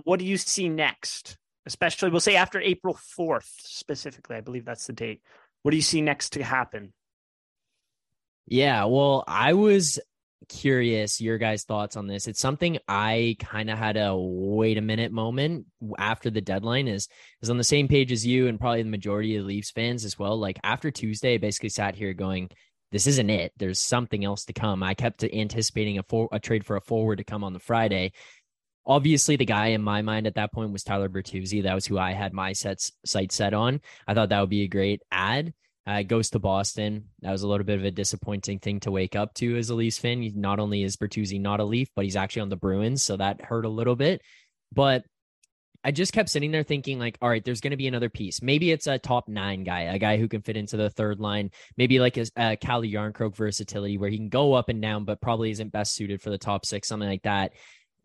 what 0.03 0.19
do 0.19 0.25
you 0.25 0.37
see 0.37 0.69
next? 0.69 1.37
Especially 1.65 2.09
we'll 2.09 2.19
say 2.19 2.35
after 2.35 2.59
April 2.59 2.97
4th 3.17 3.49
specifically. 3.59 4.35
I 4.35 4.41
believe 4.41 4.65
that's 4.65 4.87
the 4.87 4.93
date. 4.93 5.21
What 5.61 5.71
do 5.71 5.77
you 5.77 5.83
see 5.83 6.01
next 6.01 6.31
to 6.33 6.43
happen? 6.43 6.93
Yeah, 8.45 8.85
well, 8.85 9.23
I 9.25 9.53
was 9.53 9.99
curious 10.49 11.21
your 11.21 11.37
guys' 11.37 11.63
thoughts 11.63 11.95
on 11.95 12.07
this. 12.07 12.27
It's 12.27 12.39
something 12.39 12.77
I 12.87 13.37
kind 13.39 13.69
of 13.69 13.77
had 13.77 13.97
a 13.97 14.15
wait 14.15 14.77
a 14.77 14.81
minute 14.81 15.11
moment 15.11 15.65
after 15.97 16.29
the 16.29 16.41
deadline 16.41 16.87
is 16.87 17.07
is 17.41 17.49
on 17.49 17.57
the 17.57 17.63
same 17.63 17.87
page 17.87 18.11
as 18.11 18.25
you 18.25 18.47
and 18.47 18.59
probably 18.59 18.83
the 18.83 18.89
majority 18.89 19.35
of 19.35 19.43
the 19.43 19.47
Leafs 19.47 19.71
fans 19.71 20.05
as 20.05 20.19
well. 20.19 20.37
Like 20.37 20.59
after 20.63 20.91
Tuesday, 20.91 21.35
I 21.35 21.37
basically 21.37 21.69
sat 21.69 21.95
here 21.95 22.13
going, 22.13 22.49
this 22.93 23.07
isn't 23.07 23.29
it. 23.31 23.51
There's 23.57 23.79
something 23.79 24.23
else 24.23 24.45
to 24.45 24.53
come. 24.53 24.83
I 24.83 24.93
kept 24.93 25.23
anticipating 25.23 25.97
a 25.97 26.03
for, 26.03 26.29
a 26.31 26.39
trade 26.39 26.63
for 26.63 26.75
a 26.75 26.81
forward 26.81 27.17
to 27.17 27.23
come 27.23 27.43
on 27.43 27.51
the 27.51 27.59
Friday. 27.59 28.13
Obviously, 28.85 29.35
the 29.35 29.45
guy 29.45 29.67
in 29.67 29.81
my 29.81 30.03
mind 30.03 30.27
at 30.27 30.35
that 30.35 30.53
point 30.53 30.71
was 30.71 30.83
Tyler 30.83 31.09
Bertuzzi. 31.09 31.63
That 31.63 31.73
was 31.73 31.87
who 31.87 31.97
I 31.97 32.11
had 32.11 32.33
my 32.33 32.53
sets 32.53 32.91
sight 33.03 33.31
set 33.31 33.55
on. 33.55 33.81
I 34.07 34.13
thought 34.13 34.29
that 34.29 34.39
would 34.39 34.49
be 34.49 34.61
a 34.61 34.67
great 34.67 35.01
ad. 35.11 35.53
Uh, 35.87 36.03
goes 36.03 36.29
to 36.29 36.39
Boston. 36.39 37.09
That 37.21 37.31
was 37.31 37.41
a 37.41 37.47
little 37.47 37.65
bit 37.65 37.79
of 37.79 37.83
a 37.83 37.91
disappointing 37.91 38.59
thing 38.59 38.79
to 38.81 38.91
wake 38.91 39.15
up 39.15 39.33
to 39.35 39.57
as 39.57 39.69
a 39.69 39.75
Leafs 39.75 39.97
fan. 39.97 40.31
Not 40.35 40.59
only 40.59 40.83
is 40.83 40.95
Bertuzzi 40.95 41.41
not 41.41 41.59
a 41.59 41.65
Leaf, 41.65 41.89
but 41.95 42.05
he's 42.05 42.15
actually 42.15 42.43
on 42.43 42.49
the 42.49 42.55
Bruins, 42.55 43.01
so 43.01 43.17
that 43.17 43.41
hurt 43.41 43.65
a 43.65 43.69
little 43.69 43.95
bit. 43.95 44.21
But 44.71 45.03
I 45.83 45.91
just 45.91 46.13
kept 46.13 46.29
sitting 46.29 46.51
there 46.51 46.63
thinking, 46.63 46.99
like, 46.99 47.17
all 47.21 47.29
right, 47.29 47.43
there's 47.43 47.61
going 47.61 47.71
to 47.71 47.77
be 47.77 47.87
another 47.87 48.09
piece. 48.09 48.41
Maybe 48.41 48.71
it's 48.71 48.87
a 48.87 48.97
top 48.97 49.27
nine 49.27 49.63
guy, 49.63 49.81
a 49.81 49.99
guy 49.99 50.17
who 50.17 50.27
can 50.27 50.41
fit 50.41 50.57
into 50.57 50.77
the 50.77 50.89
third 50.89 51.19
line. 51.19 51.51
Maybe 51.77 51.99
like 51.99 52.17
a, 52.17 52.57
Calle 52.57 52.83
Jarnkrok 52.83 53.35
versatility 53.35 53.97
where 53.97 54.09
he 54.09 54.17
can 54.17 54.29
go 54.29 54.53
up 54.53 54.69
and 54.69 54.81
down, 54.81 55.05
but 55.05 55.21
probably 55.21 55.51
isn't 55.51 55.71
best 55.71 55.93
suited 55.93 56.21
for 56.21 56.29
the 56.29 56.37
top 56.37 56.65
six, 56.65 56.87
something 56.87 57.09
like 57.09 57.23
that. 57.23 57.53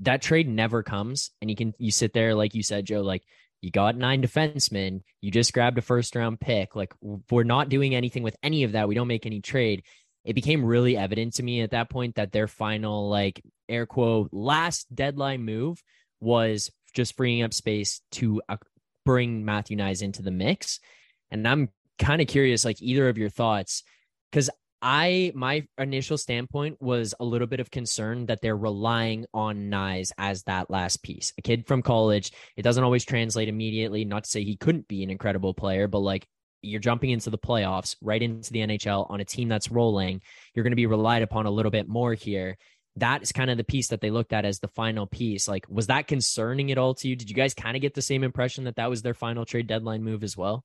That 0.00 0.22
trade 0.22 0.48
never 0.48 0.82
comes. 0.82 1.30
And 1.40 1.50
you 1.50 1.56
can, 1.56 1.74
you 1.78 1.90
sit 1.90 2.12
there, 2.12 2.34
like 2.34 2.54
you 2.54 2.62
said, 2.62 2.86
Joe, 2.86 3.02
like, 3.02 3.22
you 3.60 3.72
got 3.72 3.96
nine 3.96 4.22
defensemen. 4.22 5.02
You 5.20 5.32
just 5.32 5.52
grabbed 5.52 5.78
a 5.78 5.82
first 5.82 6.14
round 6.14 6.40
pick. 6.40 6.76
Like, 6.76 6.94
we're 7.00 7.42
not 7.42 7.68
doing 7.68 7.94
anything 7.94 8.22
with 8.22 8.36
any 8.42 8.62
of 8.62 8.72
that. 8.72 8.88
We 8.88 8.94
don't 8.94 9.08
make 9.08 9.26
any 9.26 9.40
trade 9.40 9.82
it 10.28 10.34
became 10.34 10.62
really 10.62 10.94
evident 10.94 11.34
to 11.34 11.42
me 11.42 11.62
at 11.62 11.70
that 11.70 11.88
point 11.88 12.16
that 12.16 12.32
their 12.32 12.46
final 12.46 13.08
like 13.08 13.42
air 13.66 13.86
quote 13.86 14.28
last 14.30 14.94
deadline 14.94 15.42
move 15.42 15.82
was 16.20 16.70
just 16.94 17.16
freeing 17.16 17.42
up 17.42 17.54
space 17.54 18.00
to 18.12 18.42
uh, 18.48 18.56
bring 19.04 19.44
Matthew 19.44 19.76
Knies 19.76 20.02
into 20.02 20.22
the 20.22 20.30
mix. 20.30 20.80
And 21.30 21.46
I'm 21.46 21.70
kind 21.98 22.20
of 22.20 22.28
curious, 22.28 22.64
like 22.64 22.80
either 22.80 23.08
of 23.08 23.18
your 23.18 23.30
thoughts, 23.30 23.82
because 24.30 24.50
I 24.80 25.32
my 25.34 25.66
initial 25.76 26.16
standpoint 26.18 26.80
was 26.80 27.14
a 27.18 27.24
little 27.24 27.48
bit 27.48 27.60
of 27.60 27.70
concern 27.70 28.26
that 28.26 28.40
they're 28.40 28.56
relying 28.56 29.26
on 29.34 29.70
Knies 29.70 30.12
as 30.18 30.44
that 30.44 30.70
last 30.70 31.02
piece. 31.02 31.32
A 31.38 31.42
kid 31.42 31.66
from 31.66 31.82
college, 31.82 32.32
it 32.56 32.62
doesn't 32.62 32.84
always 32.84 33.04
translate 33.04 33.48
immediately. 33.48 34.04
Not 34.04 34.24
to 34.24 34.30
say 34.30 34.44
he 34.44 34.56
couldn't 34.56 34.86
be 34.86 35.02
an 35.02 35.10
incredible 35.10 35.52
player, 35.52 35.88
but 35.88 35.98
like 35.98 36.26
you're 36.62 36.80
jumping 36.80 37.10
into 37.10 37.30
the 37.30 37.38
playoffs, 37.38 37.96
right 38.02 38.22
into 38.22 38.52
the 38.52 38.60
NHL 38.60 39.10
on 39.10 39.20
a 39.20 39.24
team 39.24 39.48
that's 39.48 39.70
rolling. 39.70 40.22
You're 40.54 40.64
going 40.64 40.72
to 40.72 40.76
be 40.76 40.86
relied 40.86 41.22
upon 41.22 41.46
a 41.46 41.50
little 41.50 41.70
bit 41.70 41.88
more 41.88 42.14
here 42.14 42.56
that 43.00 43.22
is 43.22 43.32
kind 43.32 43.50
of 43.50 43.56
the 43.56 43.64
piece 43.64 43.88
that 43.88 44.00
they 44.00 44.10
looked 44.10 44.32
at 44.32 44.44
as 44.44 44.60
the 44.60 44.68
final 44.68 45.06
piece. 45.06 45.48
Like, 45.48 45.66
was 45.68 45.88
that 45.88 46.06
concerning 46.06 46.70
at 46.70 46.78
all 46.78 46.94
to 46.94 47.08
you? 47.08 47.16
Did 47.16 47.28
you 47.28 47.36
guys 47.36 47.54
kind 47.54 47.76
of 47.76 47.82
get 47.82 47.94
the 47.94 48.02
same 48.02 48.22
impression 48.22 48.64
that 48.64 48.76
that 48.76 48.90
was 48.90 49.02
their 49.02 49.14
final 49.14 49.44
trade 49.44 49.66
deadline 49.66 50.02
move 50.02 50.22
as 50.22 50.36
well? 50.36 50.64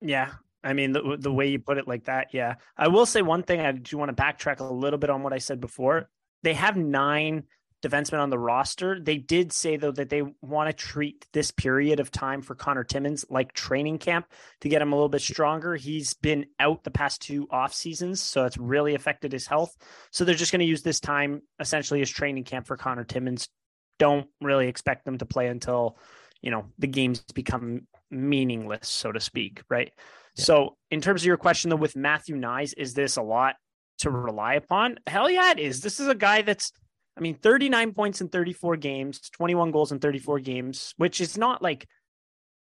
Yeah. 0.00 0.32
I 0.62 0.72
mean, 0.72 0.92
the, 0.92 1.00
the 1.00 1.16
mm-hmm. 1.16 1.34
way 1.34 1.48
you 1.48 1.58
put 1.58 1.78
it 1.78 1.88
like 1.88 2.04
that, 2.04 2.28
yeah. 2.32 2.56
I 2.76 2.88
will 2.88 3.06
say 3.06 3.22
one 3.22 3.42
thing. 3.42 3.60
I 3.60 3.72
do 3.72 3.96
want 3.96 4.14
to 4.14 4.22
backtrack 4.22 4.60
a 4.60 4.64
little 4.64 4.98
bit 4.98 5.10
on 5.10 5.22
what 5.22 5.32
I 5.32 5.38
said 5.38 5.60
before. 5.60 6.08
They 6.42 6.54
have 6.54 6.76
nine 6.76 7.44
defensemen 7.82 8.20
on 8.20 8.30
the 8.30 8.38
roster. 8.38 8.98
They 9.00 9.16
did 9.16 9.52
say 9.52 9.76
though 9.76 9.92
that 9.92 10.10
they 10.10 10.22
want 10.42 10.68
to 10.68 10.72
treat 10.72 11.26
this 11.32 11.50
period 11.50 12.00
of 12.00 12.10
time 12.10 12.42
for 12.42 12.54
Connor 12.54 12.84
Timmins 12.84 13.24
like 13.30 13.52
training 13.52 13.98
camp 13.98 14.26
to 14.60 14.68
get 14.68 14.82
him 14.82 14.92
a 14.92 14.96
little 14.96 15.08
bit 15.08 15.22
stronger. 15.22 15.76
He's 15.76 16.14
been 16.14 16.46
out 16.58 16.82
the 16.82 16.90
past 16.90 17.22
two 17.22 17.46
off 17.50 17.72
seasons, 17.72 18.20
so 18.20 18.44
it's 18.44 18.58
really 18.58 18.94
affected 18.94 19.32
his 19.32 19.46
health. 19.46 19.76
So 20.10 20.24
they're 20.24 20.34
just 20.34 20.52
going 20.52 20.60
to 20.60 20.66
use 20.66 20.82
this 20.82 21.00
time 21.00 21.42
essentially 21.60 22.02
as 22.02 22.10
training 22.10 22.44
camp 22.44 22.66
for 22.66 22.76
Connor 22.76 23.04
Timmins. 23.04 23.48
Don't 23.98 24.26
really 24.40 24.68
expect 24.68 25.04
them 25.04 25.18
to 25.18 25.26
play 25.26 25.48
until, 25.48 25.98
you 26.40 26.50
know, 26.50 26.66
the 26.78 26.86
games 26.86 27.20
become 27.34 27.86
meaningless, 28.10 28.88
so 28.88 29.12
to 29.12 29.20
speak, 29.20 29.62
right? 29.68 29.92
Yeah. 30.36 30.44
So 30.44 30.76
in 30.90 31.00
terms 31.00 31.22
of 31.22 31.26
your 31.26 31.36
question 31.36 31.70
though 31.70 31.76
with 31.76 31.96
Matthew 31.96 32.36
Knies, 32.36 32.74
is 32.76 32.94
this 32.94 33.16
a 33.16 33.22
lot 33.22 33.56
to 33.98 34.10
rely 34.10 34.54
upon? 34.54 34.98
Hell 35.06 35.30
yeah, 35.30 35.50
it 35.52 35.58
is. 35.58 35.80
This 35.80 36.00
is 36.00 36.08
a 36.08 36.14
guy 36.14 36.42
that's 36.42 36.72
I 37.18 37.20
mean, 37.20 37.34
39 37.34 37.92
points 37.94 38.20
in 38.20 38.28
34 38.28 38.76
games, 38.76 39.28
21 39.30 39.72
goals 39.72 39.90
in 39.92 39.98
34 39.98 40.40
games, 40.40 40.94
which 40.96 41.20
is 41.20 41.36
not 41.36 41.62
like 41.62 41.88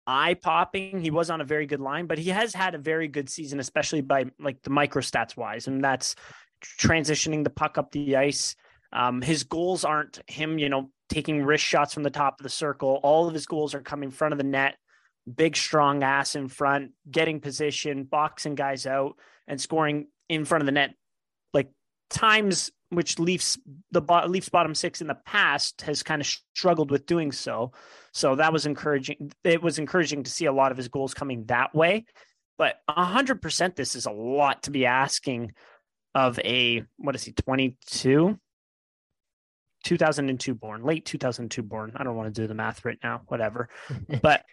eye 0.07 0.35
popping. 0.35 1.01
He 1.01 1.11
was 1.11 1.31
on 1.31 1.41
a 1.41 1.45
very 1.45 1.67
good 1.67 1.81
line, 1.81 2.07
but 2.07 2.19
he 2.19 2.31
has 2.31 2.53
had 2.53 2.75
a 2.75 2.79
very 2.79 3.07
good 3.07 3.31
season, 3.31 3.61
especially 3.61 4.01
by 4.01 4.27
like 4.41 4.61
the 4.63 4.71
micro 4.71 5.03
stats 5.03 5.37
wise. 5.37 5.69
And 5.69 5.85
that's 5.85 6.17
transitioning 6.63 7.45
the 7.45 7.51
puck 7.51 7.79
up 7.79 7.93
the 7.93 8.17
ice. 8.17 8.57
Um, 8.93 9.23
his 9.23 9.45
goals 9.45 9.85
aren't 9.85 10.21
him, 10.29 10.59
you 10.59 10.69
know, 10.69 10.91
taking 11.09 11.45
wrist 11.45 11.65
shots 11.65 11.95
from 11.95 12.03
the 12.03 12.11
top 12.11 12.41
of 12.41 12.45
the 12.45 12.51
circle. 12.51 12.99
All 13.03 13.29
of 13.29 13.35
his 13.35 13.47
goals 13.47 13.75
are 13.75 13.81
coming 13.81 14.11
front 14.11 14.33
of 14.33 14.39
the 14.39 14.45
net, 14.45 14.77
big, 15.33 15.57
strong 15.57 16.03
ass 16.03 16.35
in 16.35 16.49
front, 16.49 16.91
getting 17.09 17.41
position, 17.41 18.03
boxing 18.03 18.57
guys 18.57 18.87
out, 18.87 19.17
and 19.47 19.61
scoring 19.61 20.09
in 20.29 20.45
front 20.45 20.63
of 20.63 20.67
the 20.67 20.73
net 20.73 20.95
like 21.55 21.71
times 22.09 22.73
which 22.91 23.19
Leafs 23.19 23.59
the 23.91 24.03
Leafs 24.27 24.49
bottom 24.49 24.75
six 24.75 25.01
in 25.01 25.07
the 25.07 25.19
past 25.27 25.83
has 25.83 26.03
kind 26.03 26.21
of 26.21 26.27
struggled 26.27 26.91
with 26.91 27.07
doing 27.07 27.33
so. 27.33 27.73
So 28.13 28.35
that 28.37 28.53
was 28.53 28.67
encouraging. 28.67 29.33
It 29.45 29.63
was 29.63 29.79
encouraging 29.79 30.25
to 30.25 30.31
see 30.31 30.47
a 30.47 30.53
lot 30.53 30.73
of 30.73 30.77
his 30.77 30.89
goals 30.89 31.15
coming 31.15 31.45
that 31.47 31.75
way. 31.75 32.05
But 32.59 32.81
hundred 32.89 33.41
percent, 33.41 33.77
this 33.77 33.97
is 33.97 34.07
a 34.07 34.11
lot 34.11 34.65
to 34.65 34.71
be 34.71 34.87
asking 34.87 35.53
of 36.15 36.39
a 36.41 36.85
what 36.97 37.15
is 37.15 37.23
he 37.23 37.33
22 37.33 38.39
2002 39.85 40.55
born 40.55 40.83
late 40.83 41.05
2002 41.05 41.63
born 41.63 41.93
i 41.95 42.03
don't 42.03 42.17
want 42.17 42.35
to 42.35 42.41
do 42.41 42.49
the 42.49 42.55
math 42.55 42.85
right 42.85 42.99
now 43.03 43.23
whatever 43.29 43.69
but 44.23 44.45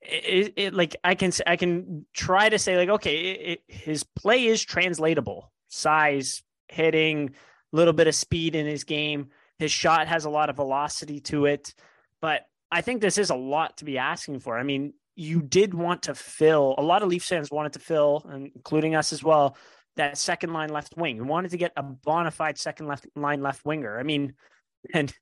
it, 0.00 0.52
it, 0.56 0.74
like 0.74 0.94
i 1.02 1.16
can 1.16 1.32
i 1.44 1.56
can 1.56 2.06
try 2.14 2.48
to 2.48 2.58
say 2.58 2.76
like 2.76 2.88
okay 2.88 3.32
it, 3.32 3.62
his 3.66 4.04
play 4.04 4.44
is 4.44 4.62
translatable 4.62 5.50
size 5.68 6.43
hitting, 6.68 7.34
a 7.72 7.76
little 7.76 7.92
bit 7.92 8.06
of 8.06 8.14
speed 8.14 8.54
in 8.54 8.66
his 8.66 8.84
game. 8.84 9.28
His 9.58 9.70
shot 9.70 10.08
has 10.08 10.24
a 10.24 10.30
lot 10.30 10.50
of 10.50 10.56
velocity 10.56 11.20
to 11.20 11.46
it, 11.46 11.74
but 12.20 12.42
I 12.70 12.80
think 12.80 13.00
this 13.00 13.18
is 13.18 13.30
a 13.30 13.36
lot 13.36 13.78
to 13.78 13.84
be 13.84 13.98
asking 13.98 14.40
for. 14.40 14.58
I 14.58 14.64
mean, 14.64 14.94
you 15.16 15.42
did 15.42 15.74
want 15.74 16.02
to 16.04 16.14
fill 16.14 16.74
a 16.76 16.82
lot 16.82 17.02
of 17.02 17.08
Leafs 17.08 17.28
fans 17.28 17.50
wanted 17.50 17.74
to 17.74 17.78
fill, 17.78 18.28
including 18.32 18.96
us 18.96 19.12
as 19.12 19.22
well, 19.22 19.56
that 19.96 20.18
second 20.18 20.52
line 20.52 20.70
left 20.70 20.96
wing. 20.96 21.16
You 21.16 21.24
wanted 21.24 21.52
to 21.52 21.56
get 21.56 21.72
a 21.76 21.82
bona 21.82 22.30
fide 22.30 22.58
second 22.58 22.88
left 22.88 23.06
line 23.14 23.42
left 23.42 23.64
winger. 23.64 23.98
I 23.98 24.02
mean, 24.02 24.34
and 24.94 25.12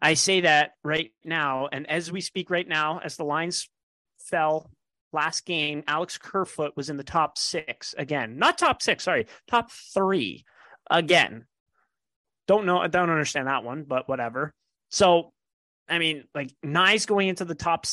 I 0.00 0.14
say 0.14 0.42
that 0.42 0.72
right 0.84 1.12
now, 1.24 1.68
and 1.70 1.88
as 1.90 2.12
we 2.12 2.20
speak 2.20 2.50
right 2.50 2.66
now, 2.66 3.00
as 3.02 3.16
the 3.16 3.24
lines 3.24 3.68
fell 4.18 4.70
last 5.12 5.44
game, 5.44 5.82
Alex 5.88 6.16
Kerfoot 6.16 6.76
was 6.76 6.90
in 6.90 6.96
the 6.96 7.04
top 7.04 7.36
six 7.36 7.94
again, 7.98 8.38
not 8.38 8.56
top 8.56 8.82
six, 8.82 9.04
sorry, 9.04 9.26
top 9.48 9.70
three 9.72 10.44
again. 10.90 11.46
Don't 12.46 12.66
know, 12.66 12.78
I 12.78 12.88
don't 12.88 13.10
understand 13.10 13.46
that 13.46 13.64
one, 13.64 13.84
but 13.84 14.08
whatever. 14.08 14.52
So, 14.90 15.32
I 15.88 15.98
mean, 15.98 16.24
like 16.34 16.52
Knies 16.64 17.06
going 17.06 17.28
into 17.28 17.44
the 17.44 17.54
top, 17.54 17.86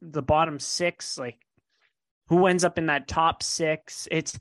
the 0.00 0.22
bottom 0.22 0.58
six, 0.58 1.18
like 1.18 1.38
who 2.28 2.46
ends 2.46 2.64
up 2.64 2.78
in 2.78 2.86
that 2.86 3.08
top 3.08 3.42
six? 3.42 4.06
It's, 4.10 4.38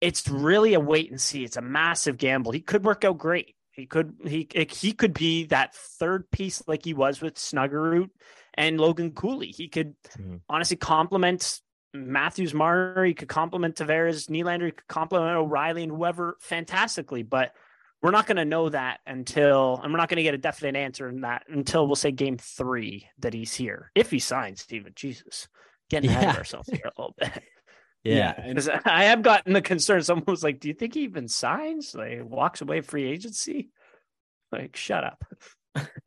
it's 0.00 0.28
really 0.28 0.74
a 0.74 0.80
wait 0.80 1.10
and 1.10 1.20
see. 1.20 1.44
It's 1.44 1.56
a 1.56 1.62
massive 1.62 2.18
gamble. 2.18 2.52
He 2.52 2.60
could 2.60 2.84
work 2.84 3.04
out 3.04 3.18
great. 3.18 3.54
He 3.76 3.84
could 3.84 4.14
he 4.24 4.48
he 4.70 4.92
could 4.92 5.12
be 5.12 5.44
that 5.46 5.74
third 5.74 6.30
piece 6.30 6.62
like 6.66 6.82
he 6.84 6.94
was 6.94 7.20
with 7.20 7.34
Snuggerud 7.34 8.08
and 8.54 8.80
Logan 8.80 9.12
Cooley. 9.12 9.48
He 9.48 9.68
could 9.68 9.94
mm-hmm. 10.18 10.36
honestly 10.48 10.78
complement 10.78 11.60
Matthews 11.94 12.52
Marner, 12.52 13.04
he 13.04 13.14
could 13.14 13.28
complement 13.28 13.76
Tavares, 13.76 14.28
Nylander, 14.28 14.66
he 14.66 14.72
could 14.72 14.88
complement 14.88 15.36
O'Reilly 15.36 15.84
and 15.84 15.92
whoever 15.92 16.36
fantastically, 16.40 17.22
but 17.22 17.52
we're 18.02 18.10
not 18.10 18.26
going 18.26 18.36
to 18.36 18.44
know 18.44 18.68
that 18.68 19.00
until, 19.06 19.80
and 19.82 19.92
we're 19.92 19.98
not 19.98 20.08
going 20.08 20.18
to 20.18 20.22
get 20.22 20.34
a 20.34 20.38
definite 20.38 20.76
answer 20.76 21.08
in 21.08 21.22
that 21.22 21.44
until 21.48 21.86
we'll 21.86 21.96
say 21.96 22.12
game 22.12 22.38
three 22.38 23.08
that 23.18 23.32
he's 23.32 23.54
here. 23.54 23.90
If 23.94 24.10
he 24.10 24.18
signs, 24.18 24.60
Steven, 24.60 24.92
Jesus, 24.94 25.48
getting 25.90 26.10
yeah. 26.10 26.18
ahead 26.18 26.30
of 26.30 26.36
ourselves 26.36 26.68
here 26.68 26.82
a 26.84 27.00
little 27.00 27.14
bit. 27.18 27.42
Yeah. 28.04 28.40
Because 28.46 28.68
I 28.68 29.06
have 29.06 29.22
gotten 29.22 29.52
the 29.52 29.60
concern. 29.60 30.00
Someone 30.00 30.26
was 30.28 30.44
like, 30.44 30.60
Do 30.60 30.68
you 30.68 30.74
think 30.74 30.94
he 30.94 31.00
even 31.00 31.26
signs? 31.26 31.92
Like, 31.92 32.20
walks 32.22 32.60
away 32.60 32.80
free 32.80 33.04
agency? 33.04 33.70
Like, 34.52 34.76
shut 34.76 35.02
up. 35.02 35.24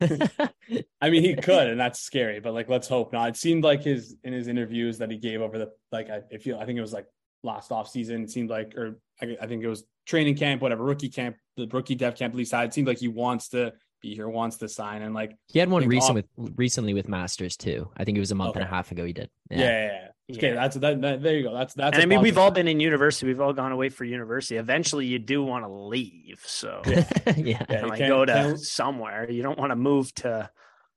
I 1.00 1.10
mean, 1.10 1.22
he 1.22 1.34
could, 1.34 1.68
and 1.68 1.78
that's 1.80 2.00
scary. 2.00 2.40
But 2.40 2.54
like, 2.54 2.68
let's 2.68 2.88
hope 2.88 3.12
not. 3.12 3.30
It 3.30 3.36
seemed 3.36 3.64
like 3.64 3.82
his 3.82 4.16
in 4.24 4.32
his 4.32 4.48
interviews 4.48 4.98
that 4.98 5.10
he 5.10 5.18
gave 5.18 5.40
over 5.40 5.58
the 5.58 5.70
like 5.92 6.08
I, 6.10 6.36
feel 6.38 6.58
I 6.58 6.66
think 6.66 6.78
it 6.78 6.82
was 6.82 6.92
like 6.92 7.06
last 7.42 7.72
off 7.72 7.88
season. 7.88 8.24
It 8.24 8.30
seemed 8.30 8.50
like, 8.50 8.74
or 8.76 9.00
I, 9.20 9.36
I, 9.40 9.46
think 9.46 9.62
it 9.62 9.68
was 9.68 9.84
training 10.06 10.36
camp, 10.36 10.62
whatever 10.62 10.84
rookie 10.84 11.08
camp, 11.08 11.36
the 11.56 11.66
rookie 11.68 11.94
dev 11.94 12.16
camp. 12.16 12.34
At 12.34 12.38
least 12.38 12.52
it 12.52 12.74
seemed 12.74 12.88
like 12.88 12.98
he 12.98 13.08
wants 13.08 13.48
to 13.50 13.72
be 14.00 14.14
here, 14.14 14.28
wants 14.28 14.58
to 14.58 14.68
sign, 14.68 15.02
and 15.02 15.14
like 15.14 15.36
he 15.48 15.58
had 15.58 15.70
one 15.70 15.86
recent 15.86 16.18
off- 16.18 16.24
with 16.36 16.52
recently 16.56 16.94
with 16.94 17.08
Masters 17.08 17.56
too. 17.56 17.90
I 17.96 18.04
think 18.04 18.16
it 18.16 18.20
was 18.20 18.30
a 18.30 18.36
month 18.36 18.50
okay. 18.50 18.60
and 18.60 18.68
a 18.68 18.70
half 18.70 18.92
ago. 18.92 19.04
He 19.04 19.12
did. 19.12 19.30
Yeah, 19.50 19.58
yeah, 19.58 19.86
yeah, 19.86 20.08
yeah. 20.32 20.38
Okay, 20.38 20.54
that's 20.54 20.76
that, 20.76 21.00
that, 21.00 21.22
There 21.22 21.36
you 21.36 21.42
go. 21.42 21.54
That's 21.54 21.74
that's. 21.74 21.94
And 21.94 22.02
I 22.02 22.06
mean, 22.06 22.20
we've 22.20 22.38
all 22.38 22.50
been 22.50 22.68
in 22.68 22.80
university. 22.80 23.26
We've 23.26 23.40
all 23.40 23.52
gone 23.52 23.72
away 23.72 23.88
for 23.88 24.04
university. 24.04 24.56
Eventually, 24.56 25.06
you 25.06 25.18
do 25.18 25.42
want 25.42 25.64
to 25.64 25.70
leave. 25.70 26.42
So 26.44 26.82
yeah, 26.86 27.04
yeah. 27.36 27.64
yeah 27.68 27.84
like 27.86 27.98
go 27.98 28.24
to 28.24 28.56
somewhere. 28.58 29.30
You 29.30 29.42
don't 29.42 29.58
want 29.58 29.70
to 29.70 29.76
move 29.76 30.14
to, 30.16 30.50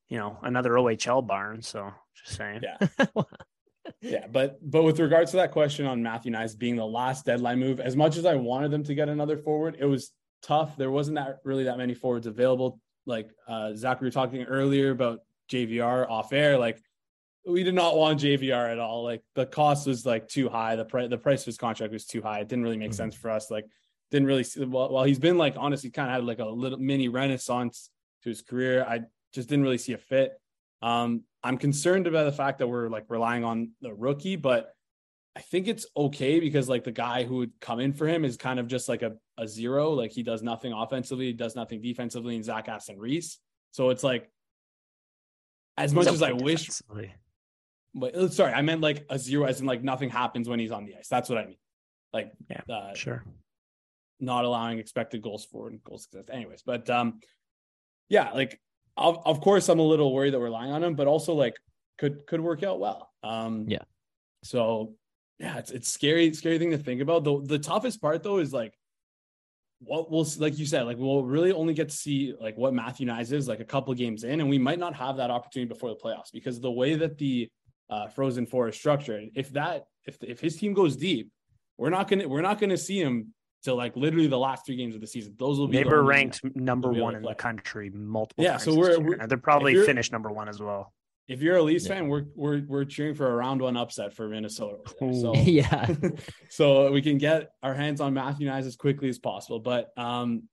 you 0.10 0.18
know, 0.18 0.38
another 0.42 0.72
OHL 0.72 1.25
barn. 1.25 1.62
So 1.62 1.92
just 2.16 2.38
saying. 2.38 2.62
Yeah. 2.63 3.06
yeah, 4.02 4.28
but 4.28 4.60
but 4.62 4.84
with 4.84 5.00
regards 5.00 5.32
to 5.32 5.38
that 5.38 5.52
question 5.52 5.86
on 5.86 6.02
Matthew 6.04 6.32
Knies 6.32 6.58
being 6.58 6.75
the 6.75 6.86
last 6.86 7.25
deadline 7.25 7.60
move, 7.60 7.80
as 7.80 7.96
much 7.96 8.18
as 8.18 8.25
I 8.25 8.36
wanted 8.36 8.72
them 8.72 8.84
to 8.84 8.96
get 8.96 9.10
another 9.10 9.38
forward, 9.38 9.78
it 9.80 9.86
was 9.86 10.12
tough. 10.42 10.78
There 10.78 10.92
wasn't 10.92 11.16
that 11.16 11.40
really 11.44 11.66
that 11.66 11.78
many 11.78 11.94
forwards 11.94 12.28
available. 12.28 12.80
Like 13.06 13.30
uh 13.48 13.74
Zach, 13.75 14.02
we 14.02 14.08
were 14.08 14.12
talking 14.12 14.44
earlier 14.44 14.92
about 14.92 15.20
JVR 15.52 16.10
off 16.10 16.34
air. 16.34 16.58
Like 16.58 16.82
we 17.45 17.63
did 17.63 17.75
not 17.75 17.97
want 17.97 18.21
JVR 18.21 18.71
at 18.71 18.79
all. 18.79 19.03
Like 19.03 19.21
the 19.35 19.45
cost 19.45 19.88
was 19.88 20.05
like 20.05 20.27
too 20.27 20.50
high. 20.50 20.75
The 20.75 20.85
price 20.85 21.09
the 21.09 21.17
price 21.17 21.41
of 21.41 21.47
his 21.47 21.57
contract 21.57 21.91
was 21.91 22.05
too 22.05 22.21
high. 22.21 22.39
It 22.39 22.47
didn't 22.47 22.63
really 22.63 22.77
make 22.77 22.91
mm-hmm. 22.91 22.97
sense 22.97 23.15
for 23.15 23.31
us. 23.31 23.51
Like 23.51 23.65
didn't 24.12 24.27
really 24.27 24.43
see 24.43 24.63
well, 24.63 24.93
well 24.93 25.03
he's 25.03 25.19
been 25.19 25.38
like 25.38 25.55
honestly 25.57 25.89
kind 25.89 26.09
of 26.09 26.15
had 26.15 26.23
like 26.23 26.39
a 26.39 26.45
little 26.45 26.79
mini 26.79 27.09
renaissance 27.09 27.89
to 28.23 28.29
his 28.29 28.41
career. 28.41 28.85
I 28.88 29.01
just 29.33 29.50
didn't 29.50 29.63
really 29.63 29.77
see 29.77 29.93
a 29.93 29.97
fit. 29.97 30.39
Um, 30.81 31.23
I'm 31.43 31.57
concerned 31.57 32.07
about 32.07 32.25
the 32.25 32.31
fact 32.31 32.59
that 32.59 32.67
we're 32.67 32.89
like 32.89 33.05
relying 33.09 33.43
on 33.43 33.71
the 33.81 33.93
rookie, 33.93 34.35
but 34.35 34.73
I 35.35 35.41
think 35.41 35.67
it's 35.67 35.85
okay 35.97 36.39
because 36.39 36.69
like 36.69 36.83
the 36.83 36.91
guy 36.91 37.23
who 37.23 37.38
would 37.38 37.51
come 37.59 37.79
in 37.79 37.93
for 37.93 38.07
him 38.07 38.23
is 38.23 38.38
kind 38.38 38.59
of 38.59 38.67
just 38.67 38.88
like 38.88 39.01
a, 39.01 39.13
a 39.38 39.47
zero. 39.47 39.91
Like 39.91 40.12
he 40.12 40.23
does 40.23 40.43
nothing 40.43 40.73
offensively, 40.73 41.25
he 41.27 41.33
does 41.33 41.55
nothing 41.55 41.81
defensively, 41.81 42.35
and 42.35 42.45
Zach 42.45 42.69
Aston 42.69 43.00
Reese. 43.00 43.39
So 43.71 43.89
it's 43.89 44.03
like 44.03 44.29
as 45.77 45.93
much 45.93 46.07
as 46.07 46.21
I 46.21 46.33
wish 46.33 46.69
but 47.93 48.15
uh, 48.15 48.29
sorry, 48.29 48.53
I 48.53 48.62
meant 48.62 48.81
like 48.81 49.05
a 49.09 49.19
zero 49.19 49.45
as 49.45 49.59
in 49.59 49.67
like 49.67 49.83
nothing 49.83 50.09
happens 50.09 50.50
when 50.50 50.59
he's 50.59 50.71
on 50.71 50.85
the 50.85 50.95
ice. 50.95 51.07
That's 51.07 51.29
what 51.29 51.38
I 51.38 51.45
mean. 51.45 51.57
Like 52.12 52.31
yeah, 52.50 52.62
uh, 52.73 52.93
sure. 52.93 53.23
Not 54.19 54.45
allowing 54.45 54.79
expected 54.79 55.21
goals 55.21 55.45
for 55.45 55.67
and 55.67 55.83
goal 55.83 55.97
success. 55.97 56.25
Anyways, 56.31 56.63
but 56.65 56.89
um 56.89 57.19
yeah, 58.09 58.31
like 58.31 58.59
of, 58.97 59.19
of 59.25 59.41
course 59.41 59.69
I'm 59.69 59.79
a 59.79 59.83
little 59.83 60.13
worried 60.13 60.33
that 60.33 60.39
we're 60.39 60.45
relying 60.45 60.71
on 60.71 60.83
him, 60.83 60.95
but 60.95 61.07
also 61.07 61.33
like 61.33 61.55
could 61.97 62.25
could 62.27 62.41
work 62.41 62.63
out 62.63 62.79
well. 62.79 63.09
Um 63.23 63.65
yeah. 63.67 63.83
So 64.43 64.95
yeah, 65.39 65.57
it's 65.57 65.71
it's 65.71 65.89
scary, 65.89 66.33
scary 66.33 66.59
thing 66.59 66.71
to 66.71 66.77
think 66.77 67.01
about. 67.01 67.23
The 67.23 67.41
the 67.43 67.59
toughest 67.59 68.01
part 68.01 68.23
though 68.23 68.39
is 68.39 68.53
like 68.53 68.73
what 69.79 70.09
we'll 70.09 70.27
like 70.38 70.57
you 70.57 70.65
said, 70.65 70.83
like 70.83 70.97
we'll 70.97 71.23
really 71.23 71.51
only 71.51 71.73
get 71.73 71.89
to 71.89 71.95
see 71.95 72.33
like 72.39 72.57
what 72.57 72.73
Matthew 72.73 73.07
Knies 73.07 73.31
is 73.31 73.47
like 73.47 73.59
a 73.59 73.65
couple 73.65 73.93
games 73.93 74.23
in, 74.23 74.39
and 74.39 74.50
we 74.50 74.57
might 74.57 74.79
not 74.79 74.95
have 74.95 75.17
that 75.17 75.31
opportunity 75.31 75.67
before 75.67 75.89
the 75.89 75.95
playoffs 75.95 76.31
because 76.31 76.59
the 76.59 76.71
way 76.71 76.95
that 76.95 77.17
the 77.17 77.50
uh, 77.90 78.08
Frozen 78.08 78.48
Four's 78.48 78.75
structure. 78.75 79.13
structured, 79.13 79.32
if 79.36 79.50
that 79.52 79.86
if 80.06 80.18
if 80.24 80.40
his 80.40 80.58
team 80.58 80.74
goes 80.74 80.96
deep, 80.96 81.32
we're 81.78 81.90
not 81.90 82.08
gonna 82.08 82.28
we're 82.28 82.42
not 82.42 82.60
gonna 82.60 82.78
see 82.78 83.00
him 83.00 83.34
till 83.63 83.75
like 83.75 83.96
literally 83.96 84.28
the 84.28 84.38
last 84.38 84.66
three 84.66 84.75
games 84.75 84.96
of 84.96 85.02
the 85.02 85.08
season. 85.08 85.36
Those 85.38 85.60
will 85.60 85.68
be 85.68 85.78
they 85.78 85.84
were 85.84 86.04
ranked 86.04 86.42
number 86.56 86.92
one 86.92 87.16
in 87.16 87.22
the 87.22 87.36
country 87.36 87.90
multiple. 87.90 88.44
Yeah, 88.44 88.58
so 88.58 88.75
we're, 88.75 89.00
we're 89.00 89.28
they're 89.28 89.38
probably 89.38 89.75
finished 89.86 90.12
number 90.12 90.32
one 90.32 90.50
as 90.50 90.60
well 90.60 90.94
if 91.28 91.42
you're 91.42 91.56
a 91.56 91.62
Leafs 91.62 91.88
yeah. 91.88 91.96
fan, 91.96 92.08
we're 92.10 92.25
we're 92.36 92.63
we're 92.68 92.86
cheering 92.86 93.16
for 93.16 93.28
a 93.32 93.36
round 93.36 93.62
one 93.62 93.78
upset 93.78 94.13
for 94.13 94.28
Minnesota. 94.28 94.78
So 95.00 95.34
yeah, 95.36 95.88
so 96.50 96.92
we 96.92 97.02
can 97.02 97.18
get 97.18 97.52
our 97.62 97.74
hands 97.74 98.02
on 98.02 98.13
Matthew 98.13 98.48
Knies 98.48 98.66
as 98.66 98.75
quickly 98.75 99.10
as 99.10 99.20
possible. 99.20 99.60
But 99.60 99.90
um, 99.98 100.44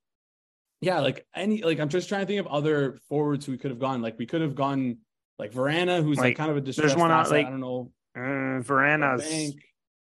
yeah, 0.79 0.99
like 0.99 1.25
any 1.35 1.61
like 1.61 1.79
I'm 1.79 1.89
just 1.89 2.07
trying 2.07 2.21
to 2.21 2.25
think 2.25 2.39
of 2.39 2.47
other 2.47 2.99
forwards 3.09 3.47
we 3.47 3.57
could 3.57 3.71
have 3.71 3.79
gone. 3.79 4.01
Like 4.01 4.17
we 4.17 4.25
could 4.25 4.41
have 4.41 4.55
gone 4.55 4.99
like 5.41 5.51
Vrana, 5.53 6.03
who's 6.03 6.17
like, 6.17 6.25
like 6.25 6.37
kind 6.37 6.51
of 6.51 6.57
a 6.57 6.61
distressed 6.61 6.89
there's 6.89 6.99
one 6.99 7.11
out, 7.11 7.29
like 7.31 7.47
I 7.47 7.49
don't 7.49 7.59
know. 7.59 7.91
Uh, 8.15 8.61
Vrana's. 8.61 9.27
we 9.27 9.55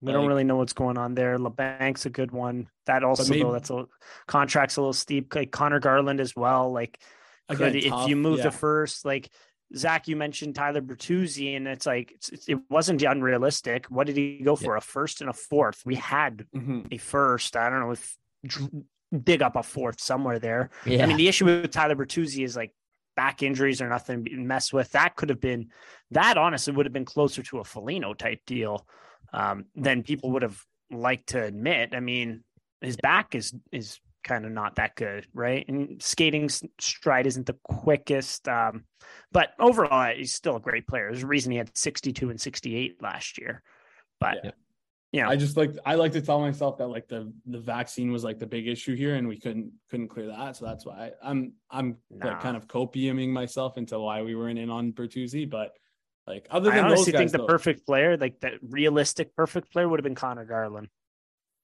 like, 0.01 0.15
don't 0.15 0.27
really 0.27 0.45
know 0.45 0.57
what's 0.57 0.73
going 0.73 0.97
on 0.97 1.15
there. 1.15 1.39
Labanc's 1.39 2.07
a 2.07 2.11
good 2.11 2.31
one. 2.31 2.69
That 2.87 3.03
also 3.03 3.29
maybe, 3.29 3.43
though, 3.43 3.53
that's 3.53 3.71
a 3.71 3.87
contract's 4.29 4.77
a 4.77 4.81
little 4.81 4.93
steep. 4.93 5.35
Like 5.35 5.51
Conor 5.51 5.81
Garland 5.81 6.21
as 6.21 6.37
well. 6.37 6.73
Like 6.73 7.01
again, 7.49 7.73
could, 7.73 7.83
if 7.83 8.09
you 8.09 8.15
move 8.15 8.39
yeah. 8.39 8.45
to 8.45 8.51
first, 8.53 9.05
like 9.05 9.29
Zach, 9.77 10.07
you 10.07 10.15
mentioned 10.15 10.55
Tyler 10.55 10.81
Bertuzzi, 10.81 11.57
and 11.57 11.67
it's 11.67 11.85
like 11.85 12.13
it's, 12.13 12.49
it 12.49 12.61
wasn't 12.71 13.03
unrealistic. 13.03 13.87
What 13.87 14.07
did 14.07 14.17
he 14.17 14.41
go 14.45 14.55
for? 14.55 14.75
Yeah. 14.75 14.79
A 14.79 14.81
first 14.81 15.21
and 15.21 15.29
a 15.29 15.35
fourth. 15.35 15.83
We 15.85 15.97
had 15.97 16.47
mm-hmm. 16.55 16.83
a 16.93 16.99
first. 16.99 17.57
I 17.57 17.71
don't 17.71 17.81
know 17.81 17.91
if 17.91 18.17
dig 19.23 19.43
up 19.43 19.57
a 19.57 19.65
fourth 19.65 20.01
somewhere 20.01 20.39
there. 20.39 20.71
Yeah. 20.87 21.03
I 21.03 21.07
mean, 21.07 21.17
the 21.17 21.27
issue 21.27 21.45
with 21.45 21.73
Tyler 21.73 21.97
Bertuzzi 21.97 22.45
is 22.45 22.57
like 22.57 22.73
back 23.17 23.43
injuries 23.43 23.81
or 23.81 23.89
nothing 23.89 24.25
to 24.25 24.37
mess 24.37 24.73
with. 24.73 24.91
That 24.93 25.17
could 25.17 25.29
have 25.29 25.41
been 25.41 25.71
that. 26.11 26.39
Honestly, 26.39 26.73
would 26.73 26.87
have 26.87 26.93
been 26.93 27.05
closer 27.05 27.43
to 27.45 27.59
a 27.59 27.65
Foligno 27.65 28.15
type 28.15 28.41
deal 28.47 28.87
um, 29.33 29.67
than 29.75 30.03
people 30.03 30.31
would 30.33 30.43
have 30.43 30.61
liked 30.91 31.29
to 31.29 31.43
admit. 31.43 31.95
I 31.95 32.01
mean, 32.01 32.43
his 32.81 32.97
back 32.97 33.35
is 33.35 33.55
is 33.73 34.01
kind 34.23 34.45
of 34.45 34.53
not 34.53 34.77
that 34.77 34.97
good, 34.97 35.27
right? 35.35 35.65
And 35.69 36.03
skating 36.03 36.49
stride 36.49 37.27
isn't 37.27 37.47
the 37.47 37.59
quickest, 37.63 38.49
um, 38.49 38.85
but 39.31 39.51
overall, 39.59 40.13
he's 40.15 40.33
still 40.33 40.57
a 40.57 40.61
great 40.61 40.87
player. 40.87 41.11
There's 41.11 41.23
a 41.23 41.29
reason 41.29 41.53
he 41.53 41.59
had 41.59 41.77
62 41.77 42.31
and 42.31 42.41
68 42.41 43.03
last 43.03 43.39
year. 43.39 43.63
But 44.21 44.39
yeah. 44.43 44.51
Yeah, 45.15 45.29
I 45.29 45.37
just 45.37 45.57
like 45.57 45.77
I 45.87 45.95
like 45.95 46.13
to 46.13 46.21
tell 46.21 46.41
myself 46.41 46.79
that 46.79 46.89
like 46.89 47.09
the 47.09 47.33
the 47.47 47.61
vaccine 47.61 48.11
was 48.11 48.25
like 48.25 48.39
the 48.39 48.47
big 48.47 48.67
issue 48.67 48.95
here, 48.97 49.15
and 49.15 49.29
we 49.29 49.39
couldn't 49.39 49.73
couldn't 49.91 50.09
clear 50.09 50.27
that. 50.27 50.57
So 50.57 50.65
that's 50.65 50.85
why 50.85 51.13
I, 51.23 51.31
am 51.31 51.55
I'm, 51.71 51.97
I'm 52.11 52.19
nah. 52.19 52.27
like 52.29 52.41
kind 52.41 52.57
of 52.57 52.67
copiuming 52.67 53.29
myself 53.29 53.79
into 53.79 53.99
why 53.99 54.23
we 54.23 54.35
weren't 54.35 54.59
in 54.59 54.71
on 54.71 54.93
Bertuzzi, 54.93 55.49
but. 55.49 55.73
Like 56.27 56.47
other 56.51 56.71
than 56.71 56.77
those. 56.77 56.85
I 56.85 56.87
honestly 56.87 57.13
guys, 57.13 57.19
think 57.19 57.33
the 57.33 57.39
though, 57.39 57.47
perfect 57.47 57.85
player, 57.85 58.17
like 58.17 58.41
the 58.41 58.53
realistic 58.63 59.37
perfect 59.37 59.71
player, 59.71 59.87
would 59.87 60.01
have 60.01 60.05
been 60.05 60.15
Conor 60.15 60.47
Garland. 60.47 60.89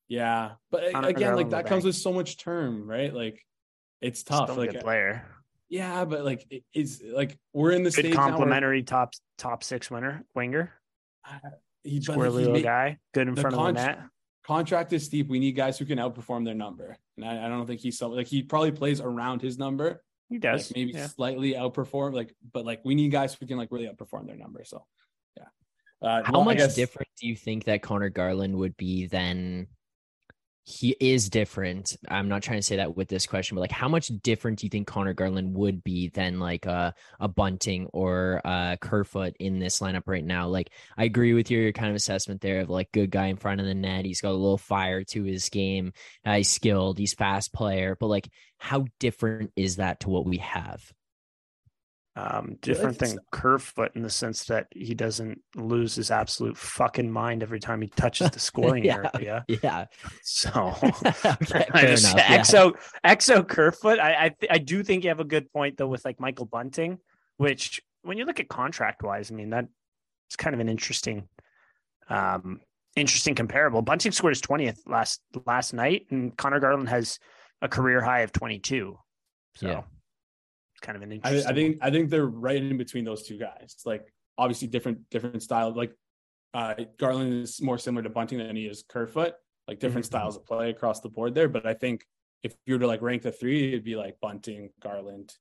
Yeah, 0.07 0.51
but 0.71 0.89
again, 1.03 1.35
like 1.35 1.49
that 1.49 1.65
comes 1.65 1.83
with 1.83 1.95
so 1.95 2.13
much 2.13 2.37
term, 2.37 2.87
right? 2.87 3.15
Like 3.15 3.43
it's 4.03 4.23
tough. 4.23 4.51
Still 4.51 4.63
like 4.63 4.79
player. 4.81 5.25
Yeah, 5.71 6.05
but 6.05 6.27
like 6.27 6.45
it, 6.51 6.65
it's 6.75 7.01
like 7.03 7.39
we're 7.55 7.71
in 7.71 7.85
the 7.85 7.91
good 7.91 8.13
complimentary 8.13 8.83
top 8.83 9.15
top 9.39 9.65
six 9.65 9.91
winner 9.91 10.27
winger. 10.35 10.73
He, 11.83 12.01
Squirrely 12.01 12.33
little 12.33 12.53
made, 12.55 12.65
guy, 12.65 12.99
good 13.15 13.29
in 13.29 13.37
front 13.37 13.57
con- 13.57 13.71
of 13.71 13.75
the 13.77 13.83
net. 13.83 14.01
Contract 14.45 14.93
is 14.93 15.05
steep. 15.05 15.29
We 15.29 15.39
need 15.39 15.53
guys 15.53 15.79
who 15.79 15.85
can 15.85 15.99
outperform 15.99 16.45
their 16.45 16.55
number, 16.55 16.97
and 17.17 17.25
I, 17.25 17.47
I 17.47 17.49
don't 17.49 17.67
think 17.67 17.81
he's 17.81 17.99
so 17.99 18.09
like 18.09 18.27
he 18.27 18.43
probably 18.43 18.73
plays 18.73 19.01
around 19.01 19.43
his 19.43 19.59
number. 19.59 20.03
He 20.29 20.39
does 20.39 20.71
like 20.71 20.77
maybe 20.77 20.93
yeah. 20.93 21.09
slightly 21.09 21.55
outperform, 21.55 22.15
like, 22.15 22.35
but 22.53 22.65
like 22.65 22.81
we 22.85 22.95
need 22.95 23.11
guys 23.11 23.35
who 23.35 23.47
can 23.47 23.59
like 23.59 23.73
really 23.73 23.87
outperform 23.87 24.27
their 24.27 24.37
number. 24.37 24.63
So, 24.65 24.85
yeah. 25.37 25.45
Uh, 26.01 26.23
How 26.25 26.35
well, 26.35 26.45
much 26.45 26.59
guess, 26.59 26.77
different 26.77 27.09
do 27.21 27.27
you 27.27 27.35
think 27.35 27.65
that 27.65 27.83
Conor 27.83 28.11
Garland 28.11 28.57
would 28.57 28.77
be 28.77 29.07
than 29.07 29.67
he 30.71 30.97
is 31.01 31.29
different. 31.29 31.97
I'm 32.09 32.29
not 32.29 32.43
trying 32.43 32.59
to 32.59 32.63
say 32.63 32.77
that 32.77 32.97
with 32.97 33.09
this 33.09 33.27
question, 33.27 33.57
but 33.57 33.63
like 33.63 33.73
how 33.73 33.89
much 33.89 34.09
different 34.23 34.61
do 34.61 34.67
you 34.67 34.71
think 34.71 34.87
Conor 34.87 35.15
Garland 35.15 35.55
would 35.55 35.83
be 35.83 36.09
than 36.09 36.39
like 36.39 36.67
a, 36.67 36.95
a 37.19 37.29
Bunting 37.29 37.87
or 37.93 38.41
a 38.45 38.79
Kerfoot 38.81 39.35
in 39.41 39.59
this 39.59 39.81
lineup 39.81 40.05
right 40.07 40.25
now? 40.25 40.47
Like 40.47 40.71
I 40.97 41.05
agree 41.05 41.35
with 41.35 41.51
your 41.51 41.73
kind 41.73 41.91
of 41.91 41.97
assessment 41.97 42.41
there 42.41 42.61
of 42.61 42.71
like 42.71 42.93
good 42.93 43.11
guy 43.11 43.27
in 43.27 43.37
front 43.37 43.61
of 43.61 43.67
the 43.67 43.75
net. 43.75 44.05
He's 44.05 44.21
got 44.21 44.31
a 44.31 44.33
little 44.33 44.59
fire 44.59 45.03
to 45.05 45.25
his 45.25 45.49
game. 45.49 45.93
Uh, 46.25 46.37
he's 46.37 46.51
skilled. 46.51 46.99
He's 46.99 47.15
fast 47.15 47.53
player. 47.53 47.97
But 47.99 48.07
like 48.07 48.29
how 48.59 48.87
different 48.99 49.53
is 49.57 49.77
that 49.77 50.01
to 50.01 50.11
what 50.11 50.27
we 50.27 50.37
have? 50.37 50.93
Um, 52.17 52.59
different 52.61 52.99
than 52.99 53.19
Kerfoot 53.31 53.93
in 53.95 54.03
the 54.03 54.11
sense 54.11 54.45
that 54.47 54.67
he 54.73 54.95
doesn't 54.95 55.41
lose 55.55 55.95
his 55.95 56.11
absolute 56.11 56.57
fucking 56.57 57.11
mind 57.11 57.43
every 57.43 57.61
time 57.61 57.81
he 57.81 57.87
touches 57.89 58.31
the 58.31 58.41
scoring 58.41 58.85
yeah, 58.85 59.09
area. 59.15 59.45
Yeah. 59.49 59.87
So 60.23 60.75
okay, 60.83 61.67
I 61.73 61.87
just, 61.87 62.13
enough, 62.13 62.27
Exo 62.27 62.75
yeah. 63.05 63.15
Exo 63.15 63.47
Kerfoot. 63.47 64.01
I 64.01 64.27
I, 64.27 64.37
I 64.51 64.59
do 64.59 64.83
think 64.83 65.05
you 65.05 65.11
have 65.11 65.21
a 65.21 65.25
good 65.25 65.53
point 65.53 65.77
though 65.77 65.87
with 65.87 66.05
like 66.05 66.19
Michael 66.19 66.47
Bunting, 66.47 66.99
which 67.37 67.81
when 68.03 68.19
you 68.19 68.25
look 68.25 68.41
at 68.41 68.49
contract 68.49 69.03
wise, 69.03 69.31
I 69.31 69.35
mean 69.35 69.51
that 69.51 69.69
it's 70.29 70.37
kind 70.37 70.53
of 70.53 70.61
an 70.61 70.69
interesting 70.69 71.29
um 72.09 72.61
interesting 72.97 73.37
comparable. 73.37 73.83
Bunting 73.83 74.11
scored 74.11 74.33
his 74.33 74.43
20th 74.43 74.81
last 74.87 75.21
last 75.47 75.73
night, 75.73 76.07
and 76.11 76.37
Conor 76.37 76.59
Garland 76.59 76.89
has 76.89 77.21
a 77.63 77.69
career 77.69 78.01
high 78.01 78.21
of 78.21 78.33
22. 78.33 78.99
So 79.57 79.67
yeah 79.67 79.83
kind 80.81 80.97
of 80.97 81.03
an 81.03 81.13
interesting. 81.13 81.47
I, 81.47 81.51
I, 81.51 81.55
think 81.55 81.79
I 81.83 81.91
think 81.91 82.11
they're 82.11 82.27
right 82.27 82.63
in 82.63 82.77
between 82.77 83.05
those 83.05 83.23
two 83.23 83.39
guys. 83.39 83.77
Like 83.85 84.13
obviously 84.39 84.69
different 84.69 85.09
different 85.11 85.43
style. 85.43 85.73
Like 85.75 85.93
uh, 86.55 86.75
Garland 86.99 87.33
is 87.33 87.61
more 87.61 87.79
similar 87.79 88.03
to 88.03 88.11
Bunting 88.11 88.39
than 88.39 88.57
he 88.57 88.67
is 88.67 88.85
Kerfoot. 88.89 89.35
Like 89.69 89.79
different 89.79 90.07
mm-hmm. 90.07 90.17
styles 90.17 90.37
of 90.37 90.47
play 90.47 90.71
across 90.71 91.01
the 91.01 91.09
board 91.09 91.35
there. 91.35 91.49
But 91.49 91.67
I 91.67 91.75
think 91.75 92.05
if 92.43 92.55
you 92.67 92.75
were 92.75 92.81
to 92.81 92.87
like 92.87 93.03
rank 93.03 93.23
the 93.23 93.33
three, 93.33 93.69
it'd 93.69 93.85
be 93.85 93.97
like 93.97 94.17
Bunting, 94.21 94.71
Garland, 94.83 95.33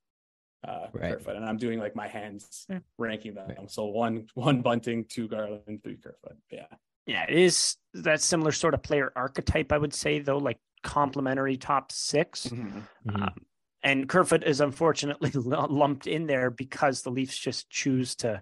uh, 0.68 0.88
right. 0.94 1.14
Kerfoot, 1.14 1.36
and 1.36 1.46
I'm 1.46 1.58
doing 1.58 1.80
like 1.80 1.96
my 1.96 2.08
hands 2.08 2.66
yeah. 2.70 2.80
ranking 2.98 3.34
them. 3.34 3.48
Right. 3.48 3.72
So 3.72 3.86
one 3.86 4.28
one 4.36 4.62
Bunting, 4.62 5.06
two 5.06 5.28
Garland, 5.28 5.82
three 5.84 5.98
Kerfoot. 5.98 6.38
Yeah. 6.52 6.68
Yeah, 7.06 7.26
it 7.28 7.40
is 7.40 7.76
that 7.96 8.22
similar 8.22 8.52
sort 8.52 8.76
of 8.76 8.84
player 8.84 9.12
archetype, 9.16 9.72
I 9.72 9.80
would 9.80 9.96
say, 9.96 10.20
though, 10.20 10.38
like 10.38 10.60
complementary 10.84 11.58
top 11.58 11.92
6 11.92 12.48
mm-hmm. 12.48 12.80
Mm-hmm. 13.10 13.24
Um, 13.24 13.34
and 13.84 14.10
Kerfoot 14.10 14.44
is 14.44 14.62
unfortunately 14.62 15.32
lumped 15.34 16.08
in 16.08 16.28
there 16.28 16.50
because 16.50 17.02
the 17.02 17.12
Leafs 17.12 17.38
just 17.38 17.70
choose 17.70 18.16
to 18.18 18.42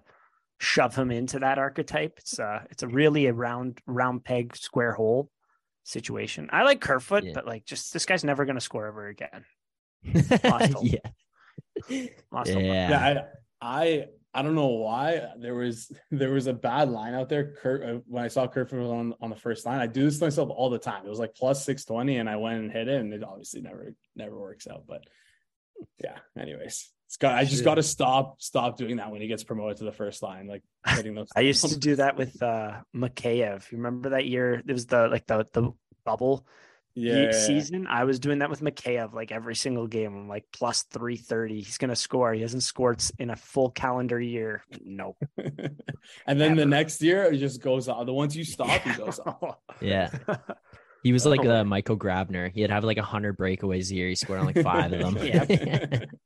shove 0.58 0.96
him 0.96 1.10
into 1.10 1.38
that 1.38 1.58
archetype. 1.58 2.14
It's 2.18 2.38
uh 2.38 2.64
it's 2.70 2.82
a 2.82 2.88
really 2.88 3.26
a 3.26 3.32
round 3.32 3.78
round 3.86 4.24
peg 4.24 4.56
square 4.56 4.92
hole 4.92 5.30
situation. 5.84 6.50
I 6.52 6.64
like 6.64 6.80
Kerfoot, 6.80 7.24
yeah. 7.24 7.32
but 7.34 7.46
like 7.46 7.64
just 7.64 7.92
this 7.92 8.06
guy's 8.06 8.24
never 8.24 8.44
gonna 8.44 8.60
score 8.60 8.86
ever 8.86 9.06
again. 9.06 9.44
yeah. 10.02 10.98
yeah. 11.88 12.08
yeah. 12.44 13.26
I, 13.60 13.80
I 13.82 14.06
I 14.34 14.42
don't 14.42 14.54
know 14.54 14.66
why 14.66 15.32
there 15.38 15.54
was 15.54 15.90
there 16.10 16.32
was 16.32 16.46
a 16.46 16.52
bad 16.52 16.90
line 16.90 17.14
out 17.14 17.28
there. 17.28 17.54
Kurt, 17.54 17.82
uh, 17.82 18.00
when 18.06 18.24
I 18.24 18.28
saw 18.28 18.46
Kerfoot 18.46 18.90
on 18.90 19.14
on 19.20 19.30
the 19.30 19.36
first 19.36 19.66
line, 19.66 19.80
I 19.80 19.86
do 19.86 20.04
this 20.04 20.18
to 20.18 20.26
myself 20.26 20.50
all 20.50 20.70
the 20.70 20.78
time. 20.78 21.06
It 21.06 21.08
was 21.08 21.18
like 21.18 21.34
plus 21.34 21.64
six 21.64 21.84
twenty, 21.84 22.16
and 22.16 22.28
I 22.28 22.36
went 22.36 22.60
and 22.60 22.70
hit 22.70 22.88
it, 22.88 23.00
and 23.00 23.12
it 23.12 23.24
obviously 23.24 23.60
never 23.62 23.94
never 24.16 24.38
works 24.38 24.66
out. 24.66 24.84
But 24.86 25.04
yeah. 26.02 26.16
Anyways, 26.38 26.90
it's 27.06 27.16
got. 27.16 27.34
I 27.34 27.44
just 27.44 27.64
got 27.64 27.76
to 27.76 27.82
stop 27.82 28.40
stop 28.40 28.76
doing 28.76 28.96
that 28.96 29.10
when 29.10 29.20
he 29.20 29.28
gets 29.28 29.44
promoted 29.44 29.78
to 29.78 29.84
the 29.84 29.92
first 29.92 30.22
line. 30.22 30.46
Like 30.46 30.62
hitting 30.86 31.14
those. 31.14 31.28
I 31.34 31.40
used 31.40 31.66
to 31.68 31.78
do 31.78 31.96
that 31.96 32.16
with 32.16 32.42
uh 32.42 32.80
Mikheyev. 32.94 33.70
You 33.70 33.78
remember 33.78 34.10
that 34.10 34.26
year? 34.26 34.62
It 34.66 34.72
was 34.72 34.86
the 34.86 35.08
like 35.08 35.26
the 35.26 35.46
the 35.52 35.72
bubble. 36.04 36.46
Yeah. 36.94 37.30
season, 37.30 37.86
I 37.86 38.04
was 38.04 38.18
doing 38.18 38.40
that 38.40 38.50
with 38.50 38.60
Mikheyev 38.60 39.12
like 39.12 39.30
every 39.30 39.54
single 39.54 39.86
game. 39.86 40.16
I'm 40.16 40.28
like 40.28 40.46
plus 40.52 40.82
330. 40.90 41.60
He's 41.60 41.78
going 41.78 41.90
to 41.90 41.96
score. 41.96 42.32
He 42.32 42.42
hasn't 42.42 42.64
scored 42.64 43.00
in 43.20 43.30
a 43.30 43.36
full 43.36 43.70
calendar 43.70 44.20
year. 44.20 44.64
Nope. 44.84 45.16
and 46.26 46.40
then 46.40 46.56
the 46.56 46.66
next 46.66 47.00
year 47.00 47.24
it 47.24 47.36
just 47.38 47.62
goes 47.62 47.88
on. 47.88 48.04
The 48.04 48.12
ones 48.12 48.36
you 48.36 48.42
stop, 48.42 48.80
he 48.80 48.94
goes 48.94 49.18
on. 49.26 49.54
Yeah. 49.80 50.10
He 51.02 51.12
was 51.12 51.24
like 51.26 51.44
Oh. 51.44 51.60
uh, 51.60 51.64
Michael 51.64 51.96
Grabner. 51.96 52.50
He'd 52.52 52.70
have 52.70 52.84
like 52.84 52.98
a 52.98 53.02
hundred 53.02 53.36
breakaways 53.38 53.90
a 53.90 53.94
year. 53.94 54.08
He 54.08 54.14
scored 54.16 54.40
on 54.40 54.46
like 54.46 54.58
five 54.62 54.92
of 54.92 55.14
them. 55.14 55.24
Yep. 55.26 56.08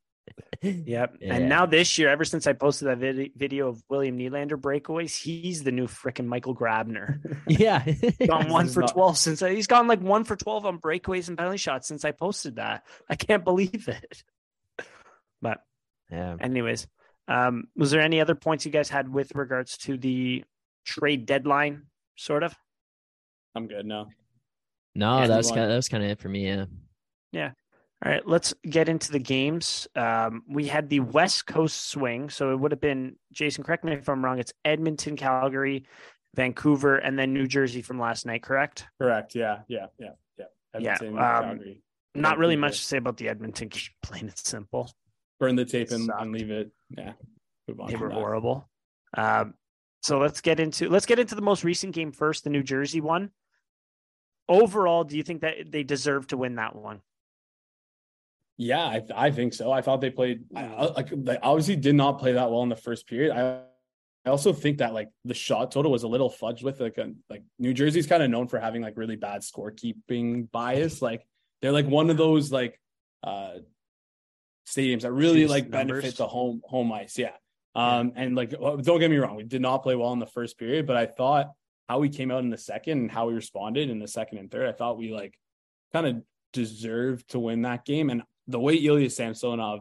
Yep. 0.63 1.17
Yeah. 1.21 1.35
And 1.35 1.49
now 1.49 1.67
this 1.67 1.99
year, 1.99 2.09
ever 2.09 2.25
since 2.25 2.47
I 2.47 2.53
posted 2.53 2.87
that 2.87 2.99
vid- 2.99 3.33
video 3.35 3.67
of 3.69 3.83
William 3.91 4.17
Nylander 4.17 4.53
breakaways, 4.53 5.21
he's 5.21 5.65
the 5.65 5.73
new 5.73 5.89
freaking 5.89 6.27
Michael 6.27 6.55
Grabner. 6.55 7.19
yeah. 7.49 7.85
Gone 8.29 8.49
one 8.49 8.69
for 8.69 8.83
not- 8.83 8.93
12 8.93 9.19
since 9.19 9.43
I, 9.43 9.55
he's 9.55 9.67
gone 9.67 9.89
like 9.89 10.01
one 10.01 10.23
for 10.23 10.37
12 10.37 10.65
on 10.65 10.79
breakaways 10.79 11.27
and 11.29 11.37
penalty 11.37 11.59
shots 11.59 11.89
since 11.89 12.05
I 12.05 12.13
posted 12.13 12.57
that. 12.57 12.85
I 13.11 13.17
can't 13.17 13.43
believe 13.45 13.89
it. 13.89 14.23
But 15.41 15.59
yeah. 16.13 16.37
anyways, 16.41 16.87
um, 17.27 17.65
was 17.77 17.91
there 17.91 18.01
any 18.01 18.21
other 18.21 18.37
points 18.37 18.65
you 18.65 18.71
guys 18.71 18.89
had 18.89 19.13
with 19.13 19.35
regards 19.35 19.77
to 19.79 19.97
the 19.99 20.45
trade 20.85 21.27
deadline, 21.27 21.87
sort 22.17 22.45
of? 22.45 22.55
I'm 23.57 23.67
good 23.67 23.85
now. 23.85 24.07
No, 24.94 25.20
Yeah, 25.20 25.26
that 25.28 25.37
was 25.37 25.48
kind 25.48 25.61
on. 25.61 25.64
of, 25.64 25.70
that 25.70 25.76
was 25.76 25.88
kind 25.88 26.05
of 26.05 26.11
it 26.11 26.18
for 26.20 26.28
me. 26.28 26.46
Yeah. 26.46 26.66
Yeah. 27.33 27.52
All 28.05 28.11
right, 28.11 28.26
let's 28.26 28.52
get 28.68 28.88
into 28.88 29.12
the 29.12 29.20
games. 29.20 29.87
Um, 29.94 30.42
we 30.48 30.66
had 30.66 30.88
the 30.88 31.00
West 31.00 31.46
Coast 31.46 31.88
swing, 31.88 32.31
so 32.31 32.50
it 32.52 32.57
would 32.57 32.72
have 32.72 32.81
been 32.81 33.16
Jason. 33.33 33.62
Correct 33.62 33.85
me 33.85 33.92
if 33.92 34.09
I'm 34.09 34.24
wrong. 34.24 34.40
It's 34.40 34.52
Edmonton, 34.64 35.16
Calgary, 35.16 35.85
Vancouver, 36.35 36.96
and 36.96 37.16
then 37.16 37.33
New 37.33 37.46
Jersey 37.46 37.81
from 37.81 38.00
last 38.00 38.26
night. 38.26 38.42
Correct? 38.42 38.87
Correct. 39.00 39.37
Yeah. 39.37 39.61
Yeah. 39.68 39.87
Yeah. 39.98 40.11
Yeah. 40.37 40.46
Yeah, 40.81 40.96
um, 41.00 41.16
Calgary. 41.16 41.83
Not 42.14 42.38
really 42.38 42.57
much 42.57 42.78
to 42.78 42.85
say 42.85 42.96
about 42.96 43.18
the 43.18 43.28
Edmonton 43.28 43.68
game. 43.68 43.83
Plain 44.02 44.22
and 44.22 44.38
simple. 44.38 44.90
Burn 45.38 45.55
the 45.55 45.64
tape 45.64 45.92
and, 45.92 46.11
and 46.18 46.33
leave 46.33 46.50
it. 46.50 46.70
Yeah. 46.90 47.12
Move 47.68 47.81
on. 47.81 47.88
They 47.88 47.96
were 47.96 48.09
that. 48.09 48.14
horrible. 48.14 48.68
Um, 49.16 49.55
so 50.02 50.18
let's 50.18 50.40
get 50.40 50.59
into 50.59 50.88
let's 50.88 51.07
get 51.07 51.18
into 51.18 51.35
the 51.35 51.42
most 51.42 51.62
recent 51.62 51.94
game 51.94 52.11
first, 52.11 52.44
the 52.44 52.50
New 52.50 52.62
Jersey 52.62 53.00
one. 53.00 53.31
Overall, 54.53 55.05
do 55.05 55.17
you 55.17 55.23
think 55.23 55.41
that 55.41 55.71
they 55.71 55.83
deserve 55.83 56.27
to 56.29 56.37
win 56.37 56.57
that 56.57 56.77
one? 56.77 57.01
Yeah, 58.59 58.85
I, 58.85 59.03
I 59.15 59.31
think 59.31 59.55
so. 59.55 59.73
I 59.73 59.81
thought 59.83 60.01
they 60.01 60.11
played 60.11 60.45
I, 60.55 60.65
I- 60.67 60.93
like 60.93 61.09
they 61.11 61.38
obviously 61.38 61.77
did 61.77 61.95
not 61.95 62.19
play 62.19 62.33
that 62.33 62.51
well 62.51 62.62
in 62.62 62.69
the 62.69 62.77
first 62.77 63.07
period. 63.07 63.33
I 63.33 63.62
I 64.25 64.31
also 64.31 64.53
think 64.53 64.79
that 64.79 64.93
like 64.95 65.09
the 65.25 65.35
shot 65.35 65.73
total 65.73 65.91
was 65.91 66.05
a 66.05 66.09
little 66.09 66.31
fudged 66.31 66.62
with 66.62 66.79
like 66.81 66.97
a, 66.99 67.11
like 67.29 67.43
New 67.59 67.75
Jersey's 67.75 68.07
kind 68.07 68.23
of 68.23 68.31
known 68.31 68.47
for 68.47 68.61
having 68.61 68.81
like 68.83 68.97
really 68.97 69.17
bad 69.17 69.41
scorekeeping 69.41 70.49
bias. 70.53 71.03
Like 71.03 71.27
they're 71.61 71.73
like 71.73 71.87
one 71.87 72.09
of 72.11 72.17
those 72.17 72.53
like 72.53 72.79
uh 73.25 73.55
stadiums 74.69 75.01
that 75.03 75.12
really 75.12 75.41
Juice 75.41 75.51
like 75.51 75.69
numbers. 75.71 76.03
benefit 76.03 76.19
the 76.19 76.29
home 76.29 76.61
home 76.65 76.93
ice. 76.93 77.19
Yeah. 77.19 77.33
Um 77.75 78.12
and 78.15 78.37
like 78.37 78.51
don't 78.51 79.01
get 79.01 79.11
me 79.11 79.17
wrong, 79.17 79.35
we 79.37 79.45
did 79.45 79.62
not 79.62 79.79
play 79.83 79.97
well 79.97 80.12
in 80.12 80.19
the 80.21 80.27
first 80.27 80.59
period, 80.59 80.87
but 80.87 80.97
I 80.97 81.07
thought 81.07 81.51
how 81.88 81.99
we 81.99 82.09
came 82.09 82.31
out 82.31 82.45
in 82.45 82.51
the 82.51 82.59
second 82.59 82.99
and 82.99 83.11
how 83.11 83.29
we 83.29 83.35
responded 83.35 83.90
in 83.90 83.99
the 83.99 84.09
second 84.09 84.38
and 84.38 84.51
third, 84.51 84.68
I 84.68 84.73
thought 84.73 84.99
we 84.99 85.12
like 85.12 85.38
kind 85.92 86.07
of 86.07 86.23
deserved 86.53 87.31
to 87.31 87.38
win 87.38 87.62
that 87.62 87.85
game. 87.85 88.11
And 88.11 88.23
the 88.47 88.61
way 88.61 88.75
Ilya 88.75 89.11
Samsonov, 89.11 89.81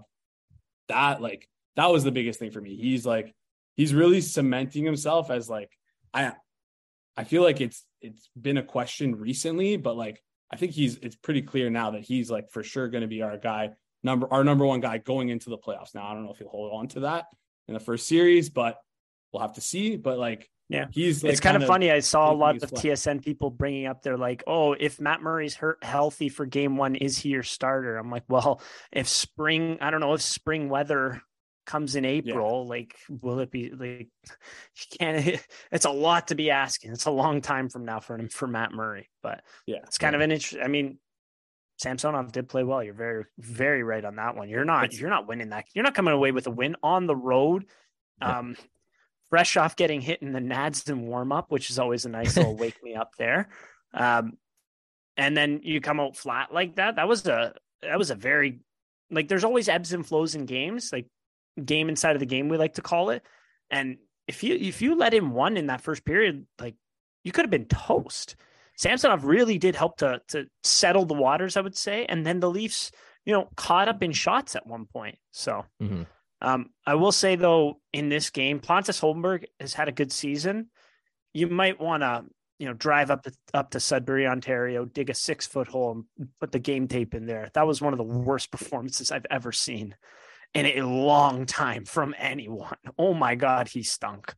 that 0.88 1.22
like 1.22 1.48
that 1.76 1.92
was 1.92 2.04
the 2.04 2.12
biggest 2.12 2.40
thing 2.40 2.52
for 2.52 2.62
me. 2.62 2.76
He's 2.76 3.06
like 3.06 3.34
he's 3.76 3.94
really 3.94 4.22
cementing 4.22 4.84
himself 4.86 5.32
as 5.32 5.50
like 5.50 5.72
I 6.14 6.34
I 7.16 7.24
feel 7.24 7.44
like 7.44 7.62
it's 7.62 7.86
it's 8.02 8.30
been 8.40 8.58
a 8.58 8.64
question 8.64 9.16
recently, 9.16 9.78
but 9.78 9.96
like 9.96 10.22
I 10.52 10.58
think 10.58 10.74
he's 10.74 10.98
it's 10.98 11.16
pretty 11.16 11.42
clear 11.42 11.70
now 11.70 11.92
that 11.92 12.02
he's 12.02 12.30
like 12.30 12.52
for 12.52 12.64
sure 12.64 12.90
going 12.90 13.02
to 13.02 13.08
be 13.08 13.22
our 13.22 13.38
guy 13.38 13.72
number 14.04 14.28
our 14.32 14.44
number 14.44 14.66
one 14.66 14.82
guy 14.82 14.98
going 14.98 15.30
into 15.30 15.50
the 15.50 15.58
playoffs. 15.58 15.96
Now 15.96 16.08
I 16.08 16.14
don't 16.14 16.26
know 16.26 16.32
if 16.32 16.38
he'll 16.38 16.50
hold 16.50 16.74
on 16.74 16.88
to 16.90 17.02
that 17.02 17.26
in 17.68 17.74
the 17.74 17.80
first 17.80 18.08
series, 18.08 18.50
but 18.50 18.78
we'll 19.32 19.42
have 19.42 19.54
to 19.54 19.62
see. 19.62 19.96
But 19.96 20.20
like 20.20 20.50
Yeah. 20.72 20.88
he's 20.92 21.24
like 21.24 21.32
it's 21.34 21.42
kind 21.42 21.58
of 21.58 21.66
funny. 21.68 21.92
I 21.92 22.00
saw 22.00 22.32
a 22.32 22.34
lot 22.34 22.56
of 22.62 22.70
flex. 22.70 22.84
TSN 22.84 23.24
people 23.24 23.50
bringing 23.50 23.86
up. 23.88 24.02
They're 24.04 24.18
like, 24.18 24.44
"Oh, 24.48 24.74
if 24.74 25.00
Matt 25.00 25.22
Murray's 25.22 25.56
hurt 25.56 25.84
healthy 25.84 26.30
for 26.30 26.46
Game 26.46 26.78
One, 26.78 26.96
is 26.96 27.18
he 27.18 27.30
your 27.30 27.44
starter?" 27.44 27.98
I'm 27.98 28.10
like, 28.10 28.24
"Well, 28.30 28.62
if 28.92 29.08
spring, 29.08 29.78
I 29.82 29.92
don't 29.92 30.00
know 30.00 30.14
if 30.14 30.22
spring 30.22 30.70
weather 30.70 31.22
comes 31.68 31.96
in 31.96 32.06
April, 32.06 32.66
like, 32.68 32.96
will 33.10 33.40
it 33.40 33.52
be 33.52 33.70
like? 33.70 34.10
You 34.92 34.98
can't. 34.98 35.42
It's 35.72 35.86
a 35.86 35.92
lot 35.92 36.30
to 36.30 36.36
be 36.36 36.50
asking. 36.52 36.92
It's 36.94 37.06
a 37.06 37.12
long 37.12 37.42
time 37.42 37.70
from 37.70 37.86
now 37.86 38.00
for 38.00 38.16
him 38.18 38.30
for 38.30 38.48
Matt 38.48 38.72
Murray, 38.72 39.10
but 39.22 39.44
Yeah. 39.68 39.78
it's 39.84 39.98
kind 39.98 40.16
of 40.16 40.22
an 40.22 40.32
interest. 40.32 40.64
I 40.64 40.68
mean, 40.68 40.98
Samsonov 41.78 42.32
did 42.32 42.48
play 42.50 42.64
well. 42.64 42.84
You're 42.84 42.94
very, 42.94 43.26
very 43.38 43.84
right 43.84 44.04
on 44.06 44.16
that 44.18 44.36
one. 44.36 44.50
You're 44.50 44.66
not. 44.66 44.94
You're 44.94 45.10
not 45.10 45.28
winning 45.28 45.50
that. 45.50 45.66
You're 45.74 45.84
not 45.84 45.96
coming 45.96 46.14
away 46.14 46.32
with 46.32 46.48
a 46.48 46.52
win 46.52 46.76
on 46.84 47.08
the 47.08 47.16
road. 47.16 47.66
Um, 48.22 48.56
fresh 49.32 49.58
off 49.58 49.76
getting 49.76 50.02
hit 50.02 50.22
in 50.22 50.34
the 50.34 50.40
Nads 50.40 50.88
in 50.88 51.08
warm 51.08 51.32
up, 51.32 51.50
which 51.50 51.72
is 51.72 51.80
always 51.80 52.06
a 52.06 52.10
nice 52.10 52.38
little 52.38 52.56
wake 52.64 52.84
me 52.84 52.94
up 52.94 53.16
there. 53.18 53.50
Um, 53.94 54.34
and 55.18 55.36
then 55.36 55.62
you 55.64 55.82
come 55.82 56.00
out 56.00 56.16
flat 56.16 56.54
like 56.54 56.76
that. 56.76 56.98
That 56.98 57.08
was 57.08 57.26
a 57.26 57.56
that 57.82 57.98
was 57.98 58.12
a 58.12 58.16
very 58.16 58.60
like 59.10 59.28
there's 59.28 59.44
always 59.44 59.68
ebbs 59.68 59.94
and 59.94 60.06
flows 60.06 60.36
in 60.36 60.46
games, 60.46 60.92
like 60.94 61.08
game 61.64 61.90
inside 61.90 62.16
of 62.16 62.20
the 62.20 62.26
game 62.26 62.50
we 62.50 62.58
like 62.58 62.76
to 62.76 62.82
call 62.82 63.10
it. 63.10 63.24
And 63.70 63.98
if 64.28 64.44
you 64.44 64.56
if 64.56 64.82
you 64.82 64.96
let 64.96 65.14
in 65.14 65.32
one 65.32 65.58
in 65.58 65.68
that 65.68 65.82
first 65.82 66.06
period, 66.06 66.46
like 66.60 66.76
you 67.24 67.32
could 67.32 67.44
have 67.46 67.52
been 67.52 67.66
toast. 67.66 68.36
Samsonov 68.78 69.26
really 69.26 69.58
did 69.58 69.76
help 69.76 69.98
to 69.98 70.22
to 70.30 70.46
settle 70.64 71.06
the 71.06 71.14
waters, 71.14 71.58
I 71.58 71.62
would 71.62 71.78
say. 71.78 72.06
And 72.06 72.26
then 72.26 72.40
the 72.40 72.50
Leafs, 72.50 72.92
you 73.26 73.34
know, 73.34 73.50
caught 73.56 73.88
up 73.88 74.02
in 74.04 74.12
shots 74.12 74.56
at 74.56 74.66
one 74.68 74.86
point. 74.86 75.18
So 75.32 75.66
Mhm. 75.82 76.08
Um, 76.42 76.70
I 76.86 76.96
will 76.96 77.12
say 77.12 77.36
though, 77.36 77.80
in 77.94 78.10
this 78.10 78.30
game, 78.30 78.60
Pontus 78.60 79.00
Holmberg 79.00 79.46
has 79.60 79.74
had 79.74 79.88
a 79.88 79.94
good 79.94 80.12
season. 80.12 80.70
You 81.34 81.48
might 81.48 81.80
want 81.80 82.04
to, 82.04 82.26
you 82.60 82.68
know, 82.68 82.74
drive 82.74 83.12
up 83.12 83.24
to, 83.24 83.32
up 83.54 83.72
to 83.72 83.80
Sudbury, 83.80 84.28
Ontario, 84.28 84.86
dig 84.86 85.10
a 85.10 85.14
six 85.14 85.46
foot 85.48 85.68
hole, 85.68 86.04
and 86.18 86.30
put 86.40 86.52
the 86.52 86.60
game 86.60 86.88
tape 86.88 87.14
in 87.14 87.26
there. 87.26 87.50
That 87.54 87.68
was 87.68 87.82
one 87.82 87.94
of 87.94 87.98
the 87.98 88.04
worst 88.04 88.52
performances 88.52 89.12
I've 89.12 89.26
ever 89.30 89.52
seen 89.52 89.96
in 90.54 90.66
a 90.66 90.82
long 90.82 91.46
time 91.46 91.86
from 91.86 92.14
anyone. 92.18 92.76
Oh 92.98 93.14
my 93.14 93.36
god, 93.36 93.70
he 93.70 93.84
stunk. 93.84 94.34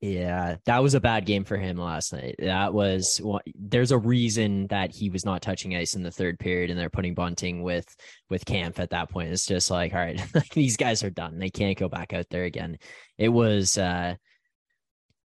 Yeah, 0.00 0.56
that 0.64 0.82
was 0.82 0.94
a 0.94 1.00
bad 1.00 1.26
game 1.26 1.44
for 1.44 1.58
him 1.58 1.76
last 1.76 2.14
night. 2.14 2.36
That 2.38 2.72
was 2.72 3.20
there's 3.54 3.92
a 3.92 3.98
reason 3.98 4.66
that 4.68 4.94
he 4.94 5.10
was 5.10 5.26
not 5.26 5.42
touching 5.42 5.76
ice 5.76 5.94
in 5.94 6.02
the 6.02 6.10
third 6.10 6.38
period, 6.38 6.70
and 6.70 6.78
they're 6.78 6.88
putting 6.88 7.14
Bunting 7.14 7.62
with 7.62 7.94
with 8.30 8.46
Kampf 8.46 8.80
at 8.80 8.90
that 8.90 9.10
point. 9.10 9.30
It's 9.30 9.44
just 9.44 9.70
like, 9.70 9.92
all 9.92 9.98
right, 10.00 10.18
these 10.54 10.78
guys 10.78 11.04
are 11.04 11.10
done. 11.10 11.38
They 11.38 11.50
can't 11.50 11.76
go 11.76 11.90
back 11.90 12.14
out 12.14 12.26
there 12.30 12.44
again. 12.44 12.78
It 13.18 13.28
was 13.28 13.76
uh 13.76 14.14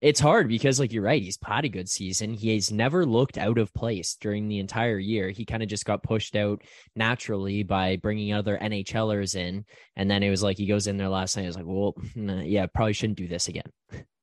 it's 0.01 0.19
hard 0.19 0.47
because 0.47 0.79
like 0.79 0.93
you're 0.93 1.03
right, 1.03 1.21
he's 1.21 1.39
had 1.43 1.65
a 1.65 1.69
good 1.69 1.89
season. 1.89 2.33
He's 2.33 2.71
never 2.71 3.07
looked 3.07 3.39
out 3.39 3.57
of 3.57 3.73
place 3.73 4.17
during 4.21 4.47
the 4.47 4.59
entire 4.59 4.99
year. 4.99 5.31
He 5.31 5.45
kind 5.45 5.63
of 5.63 5.67
just 5.67 5.83
got 5.83 6.03
pushed 6.03 6.35
out 6.35 6.61
naturally 6.95 7.63
by 7.63 7.97
bringing 7.97 8.33
other 8.33 8.57
NHLers 8.57 9.35
in, 9.35 9.65
and 9.95 10.11
then 10.11 10.21
it 10.21 10.29
was 10.29 10.43
like 10.43 10.57
he 10.57 10.67
goes 10.67 10.85
in 10.85 10.97
there 10.97 11.09
last 11.09 11.35
night. 11.35 11.43
It 11.43 11.47
was 11.47 11.57
like, 11.57 11.65
well, 11.65 11.95
yeah, 12.45 12.67
probably 12.67 12.93
shouldn't 12.93 13.17
do 13.17 13.27
this 13.27 13.47
again. 13.47 13.71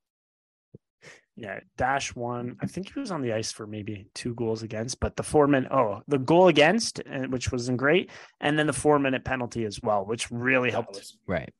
Yeah, 1.39 1.59
dash 1.77 2.15
one. 2.15 2.57
I 2.61 2.65
think 2.65 2.91
he 2.91 2.99
was 2.99 3.11
on 3.11 3.21
the 3.21 3.33
ice 3.33 3.51
for 3.51 3.67
maybe 3.67 4.07
two 4.15 4.33
goals 4.33 4.63
against, 4.63 4.99
but 4.99 5.15
the 5.15 5.21
four 5.23 5.45
minute 5.47 5.71
oh, 5.71 6.01
the 6.07 6.17
goal 6.17 6.47
against, 6.47 6.99
which 7.29 7.51
wasn't 7.51 7.77
great, 7.77 8.09
and 8.41 8.57
then 8.57 8.65
the 8.65 8.73
four 8.73 8.97
minute 8.97 9.23
penalty 9.23 9.63
as 9.63 9.79
well, 9.81 10.03
which 10.03 10.31
really 10.31 10.71
helped 10.71 10.95
was- 10.95 11.15
Right. 11.27 11.53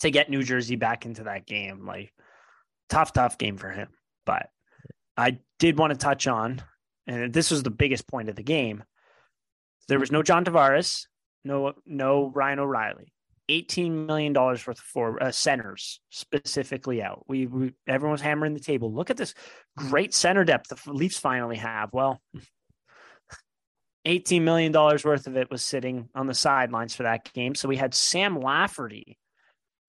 to 0.00 0.10
get 0.10 0.30
New 0.30 0.42
Jersey 0.42 0.76
back 0.76 1.04
into 1.04 1.24
that 1.24 1.44
game. 1.46 1.84
Like 1.86 2.10
tough, 2.88 3.12
tough 3.12 3.36
game 3.36 3.58
for 3.58 3.70
him. 3.70 3.88
But 4.24 4.48
I 5.16 5.40
did 5.58 5.78
want 5.78 5.92
to 5.92 5.98
touch 5.98 6.26
on, 6.26 6.62
and 7.06 7.30
this 7.30 7.50
was 7.50 7.62
the 7.62 7.70
biggest 7.70 8.08
point 8.08 8.30
of 8.30 8.36
the 8.36 8.42
game. 8.42 8.82
There 9.88 9.98
was 10.00 10.10
no 10.10 10.22
John 10.22 10.44
Tavares, 10.46 11.06
no 11.44 11.74
no 11.84 12.30
Ryan 12.34 12.60
O'Reilly. 12.60 13.12
$18 13.48 14.06
million 14.06 14.32
worth 14.32 14.68
of 14.68 14.78
for 14.78 15.22
uh, 15.22 15.30
centers 15.30 16.00
specifically 16.10 17.02
out. 17.02 17.24
We, 17.28 17.46
we 17.46 17.72
everyone's 17.86 18.20
hammering 18.20 18.54
the 18.54 18.60
table. 18.60 18.92
Look 18.92 19.10
at 19.10 19.16
this 19.16 19.34
great 19.76 20.12
center 20.12 20.44
depth 20.44 20.68
the 20.68 20.92
Leafs 20.92 21.18
finally 21.18 21.56
have. 21.56 21.90
Well, 21.92 22.20
$18 24.06 24.42
million 24.42 24.72
worth 24.72 25.26
of 25.26 25.36
it 25.36 25.50
was 25.50 25.64
sitting 25.64 26.08
on 26.14 26.26
the 26.26 26.34
sidelines 26.34 26.94
for 26.94 27.04
that 27.04 27.32
game. 27.32 27.54
So 27.54 27.68
we 27.68 27.76
had 27.76 27.94
Sam 27.94 28.38
Lafferty 28.40 29.18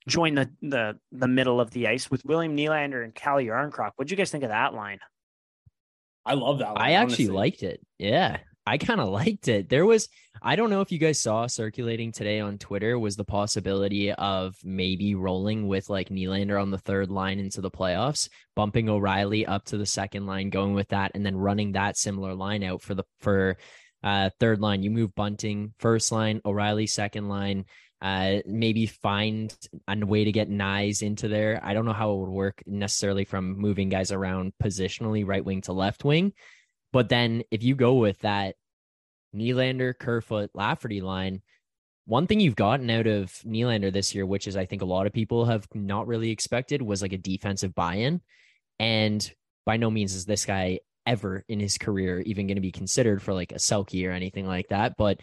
join 0.08 0.34
the 0.34 0.50
the 0.62 0.98
the 1.12 1.28
middle 1.28 1.62
of 1.62 1.72
the 1.72 1.88
ice 1.88 2.10
with 2.10 2.26
William 2.26 2.56
Nylander 2.56 3.04
and 3.04 3.14
Calle 3.14 3.44
Järnkrok. 3.44 3.92
What'd 3.96 4.10
you 4.10 4.18
guys 4.18 4.32
think 4.32 4.44
of 4.44 4.50
that 4.50 4.74
line? 4.74 5.00
I 6.26 6.34
love 6.34 6.60
that. 6.60 6.70
One, 6.70 6.78
I 6.78 6.92
actually 6.92 7.26
honestly. 7.26 7.28
liked 7.28 7.64
it. 7.64 7.82
Yeah. 7.98 8.38
I 8.70 8.78
kind 8.78 9.02
of 9.02 9.10
liked 9.10 9.48
it. 9.48 9.68
There 9.68 9.84
was, 9.84 10.10
I 10.44 10.56
don't 10.56 10.70
know 10.70 10.82
if 10.82 10.92
you 10.92 11.00
guys 11.00 11.20
saw 11.20 11.48
circulating 11.48 12.12
today 12.12 12.40
on 12.40 12.60
Twitter 12.60 13.00
was 13.00 13.16
the 13.16 13.26
possibility 13.26 14.12
of 14.12 14.54
maybe 14.64 15.16
rolling 15.16 15.68
with 15.68 15.90
like 15.90 16.10
Nylander 16.10 16.62
on 16.62 16.70
the 16.70 16.78
third 16.78 17.10
line 17.10 17.40
into 17.40 17.62
the 17.62 17.72
playoffs, 17.72 18.30
bumping 18.56 18.88
O'Reilly 18.88 19.44
up 19.48 19.66
to 19.66 19.78
the 19.78 19.88
second 19.88 20.28
line, 20.28 20.52
going 20.52 20.76
with 20.76 20.90
that, 20.90 21.14
and 21.16 21.26
then 21.26 21.36
running 21.36 21.72
that 21.72 21.98
similar 21.98 22.36
line 22.36 22.64
out 22.64 22.84
for 22.84 22.94
the 22.94 23.06
for 23.20 23.58
uh, 24.04 24.30
third 24.40 24.62
line, 24.62 24.84
you 24.84 24.92
move 24.92 25.16
Bunting 25.16 25.74
first 25.80 26.12
line, 26.12 26.40
O'Reilly 26.46 26.86
second 26.86 27.28
line. 27.28 27.66
Uh, 28.04 28.38
maybe 28.46 28.86
find 28.86 29.52
a 29.88 30.06
way 30.06 30.26
to 30.26 30.32
get 30.32 30.48
Knies 30.48 31.02
into 31.02 31.28
there. 31.28 31.60
I 31.64 31.74
don't 31.74 31.86
know 31.86 31.92
how 31.92 32.14
it 32.14 32.20
would 32.20 32.30
work 32.30 32.62
necessarily 32.68 33.26
from 33.26 33.58
moving 33.58 33.90
guys 33.90 34.12
around 34.12 34.54
positionally, 34.62 35.26
right 35.26 35.44
wing 35.44 35.62
to 35.62 35.74
left 35.74 36.06
wing. 36.06 36.34
But 36.92 37.10
then 37.10 37.44
if 37.52 37.64
you 37.64 37.76
go 37.76 37.96
with 37.96 38.20
that 38.20 38.56
Nylander, 39.36 39.98
Kerfoot, 39.98 40.52
Lafferty 40.54 41.02
line, 41.02 41.42
one 42.06 42.26
thing 42.26 42.40
you've 42.40 42.56
gotten 42.56 42.90
out 42.90 43.06
of 43.06 43.32
Nylander 43.46 43.94
this 43.94 44.16
year, 44.16 44.26
which 44.26 44.48
is 44.48 44.58
I 44.58 44.66
think 44.66 44.82
a 44.82 44.86
lot 44.86 45.06
of 45.06 45.14
people 45.14 45.46
have 45.46 45.68
not 45.76 46.08
really 46.08 46.32
expected, 46.32 46.82
was 46.82 47.04
like 47.04 47.14
a 47.14 47.18
defensive 47.18 47.76
buy-in. 47.76 48.22
And 48.80 49.32
by 49.66 49.78
no 49.78 49.92
means 49.92 50.16
is 50.16 50.26
this 50.26 50.46
guy 50.46 50.80
ever 51.06 51.44
in 51.48 51.60
his 51.60 51.78
career 51.78 52.22
even 52.22 52.48
going 52.48 52.56
to 52.56 52.62
be 52.62 52.72
considered 52.72 53.22
for 53.22 53.34
like 53.34 53.52
a 53.52 53.56
Selke 53.56 54.08
or 54.08 54.12
anything 54.12 54.48
like 54.48 54.70
that. 54.70 54.96
But 54.98 55.22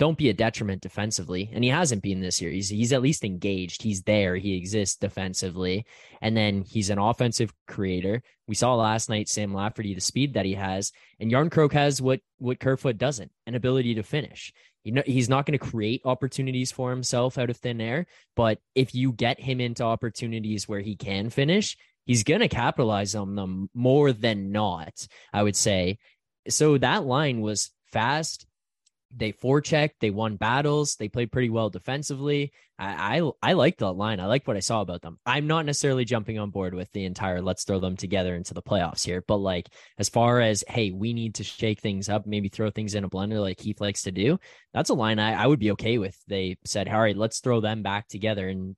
don't 0.00 0.16
be 0.16 0.30
a 0.30 0.34
detriment 0.34 0.80
defensively. 0.80 1.50
And 1.52 1.62
he 1.62 1.68
hasn't 1.68 2.02
been 2.02 2.20
this 2.20 2.40
year. 2.40 2.50
He's 2.50 2.70
he's 2.70 2.94
at 2.94 3.02
least 3.02 3.22
engaged. 3.22 3.82
He's 3.82 4.02
there. 4.02 4.34
He 4.34 4.54
exists 4.54 4.96
defensively. 4.96 5.84
And 6.22 6.34
then 6.34 6.62
he's 6.62 6.88
an 6.88 6.98
offensive 6.98 7.52
creator. 7.68 8.22
We 8.48 8.54
saw 8.54 8.74
last 8.74 9.10
night 9.10 9.28
Sam 9.28 9.52
Lafferty, 9.52 9.94
the 9.94 10.00
speed 10.00 10.34
that 10.34 10.46
he 10.46 10.54
has. 10.54 10.90
And 11.20 11.30
Järnkrok 11.30 11.74
has 11.74 12.00
what 12.00 12.20
what 12.38 12.58
Kerfoot 12.58 12.96
doesn't, 12.96 13.30
an 13.46 13.54
ability 13.54 13.94
to 13.96 14.02
finish. 14.02 14.54
You 14.84 14.92
know, 14.92 15.02
he's 15.04 15.28
not 15.28 15.44
going 15.44 15.58
to 15.58 15.70
create 15.70 16.00
opportunities 16.06 16.72
for 16.72 16.88
himself 16.88 17.36
out 17.36 17.50
of 17.50 17.58
thin 17.58 17.82
air. 17.82 18.06
But 18.34 18.58
if 18.74 18.94
you 18.94 19.12
get 19.12 19.38
him 19.38 19.60
into 19.60 19.84
opportunities 19.84 20.66
where 20.66 20.80
he 20.80 20.96
can 20.96 21.28
finish, 21.28 21.76
he's 22.06 22.24
going 22.24 22.40
to 22.40 22.48
capitalize 22.48 23.14
on 23.14 23.34
them 23.34 23.68
more 23.74 24.14
than 24.14 24.50
not, 24.50 25.06
I 25.30 25.42
would 25.42 25.56
say. 25.56 25.98
So 26.48 26.78
that 26.78 27.04
line 27.04 27.42
was 27.42 27.70
fast 27.92 28.46
they 29.14 29.32
forechecked, 29.32 29.94
they 30.00 30.10
won 30.10 30.36
battles, 30.36 30.96
they 30.96 31.08
played 31.08 31.32
pretty 31.32 31.50
well 31.50 31.70
defensively. 31.70 32.52
I, 32.78 33.18
I 33.18 33.50
I 33.50 33.52
like 33.54 33.78
that 33.78 33.92
line. 33.92 34.20
I 34.20 34.26
like 34.26 34.46
what 34.46 34.56
I 34.56 34.60
saw 34.60 34.80
about 34.80 35.02
them. 35.02 35.18
I'm 35.26 35.46
not 35.46 35.66
necessarily 35.66 36.04
jumping 36.04 36.38
on 36.38 36.50
board 36.50 36.74
with 36.74 36.90
the 36.92 37.04
entire 37.04 37.42
let's 37.42 37.64
throw 37.64 37.80
them 37.80 37.96
together 37.96 38.34
into 38.36 38.54
the 38.54 38.62
playoffs 38.62 39.04
here, 39.04 39.22
but 39.26 39.36
like 39.36 39.68
as 39.98 40.08
far 40.08 40.40
as 40.40 40.64
hey, 40.68 40.90
we 40.92 41.12
need 41.12 41.34
to 41.36 41.44
shake 41.44 41.80
things 41.80 42.08
up, 42.08 42.26
maybe 42.26 42.48
throw 42.48 42.70
things 42.70 42.94
in 42.94 43.04
a 43.04 43.10
blender 43.10 43.40
like 43.40 43.58
Keefe 43.58 43.80
likes 43.80 44.02
to 44.02 44.12
do. 44.12 44.38
That's 44.72 44.90
a 44.90 44.94
line 44.94 45.18
I, 45.18 45.42
I 45.42 45.46
would 45.46 45.60
be 45.60 45.72
okay 45.72 45.98
with. 45.98 46.16
They 46.28 46.56
said, 46.64 46.88
all 46.88 47.00
right, 47.00 47.16
let's 47.16 47.40
throw 47.40 47.60
them 47.60 47.82
back 47.82 48.08
together 48.08 48.48
and 48.48 48.76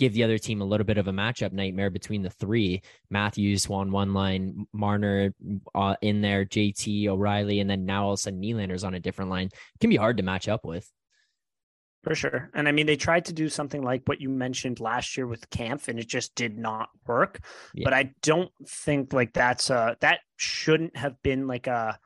give 0.00 0.14
the 0.14 0.24
other 0.24 0.38
team 0.38 0.62
a 0.62 0.64
little 0.64 0.86
bit 0.86 0.96
of 0.96 1.06
a 1.08 1.12
matchup 1.12 1.52
nightmare 1.52 1.90
between 1.90 2.22
the 2.22 2.30
three. 2.30 2.80
Matthews 3.10 3.68
on 3.68 3.92
one 3.92 4.14
line, 4.14 4.66
Marner 4.72 5.34
uh, 5.74 5.94
in 6.00 6.22
there, 6.22 6.46
JT, 6.46 7.06
O'Reilly, 7.06 7.60
and 7.60 7.68
then 7.68 7.84
now 7.84 8.06
all 8.06 8.14
of 8.14 8.18
a 8.18 8.22
sudden 8.22 8.40
Nylander's 8.40 8.82
on 8.82 8.94
a 8.94 9.00
different 9.00 9.30
line. 9.30 9.46
It 9.46 9.80
can 9.80 9.90
be 9.90 9.96
hard 9.96 10.16
to 10.16 10.22
match 10.22 10.48
up 10.48 10.64
with. 10.64 10.90
For 12.02 12.14
sure. 12.14 12.50
And 12.54 12.66
I 12.66 12.72
mean, 12.72 12.86
they 12.86 12.96
tried 12.96 13.26
to 13.26 13.34
do 13.34 13.50
something 13.50 13.82
like 13.82 14.02
what 14.06 14.22
you 14.22 14.30
mentioned 14.30 14.80
last 14.80 15.18
year 15.18 15.26
with 15.26 15.50
Kampf, 15.50 15.88
and 15.88 15.98
it 15.98 16.08
just 16.08 16.34
did 16.34 16.56
not 16.56 16.88
work. 17.06 17.40
Yeah. 17.74 17.84
But 17.84 17.92
I 17.92 18.14
don't 18.22 18.50
think 18.66 19.12
like 19.12 19.34
that's 19.34 19.68
a, 19.68 19.98
that 20.00 20.20
shouldn't 20.38 20.96
have 20.96 21.20
been 21.22 21.46
like 21.46 21.66
a, 21.66 21.98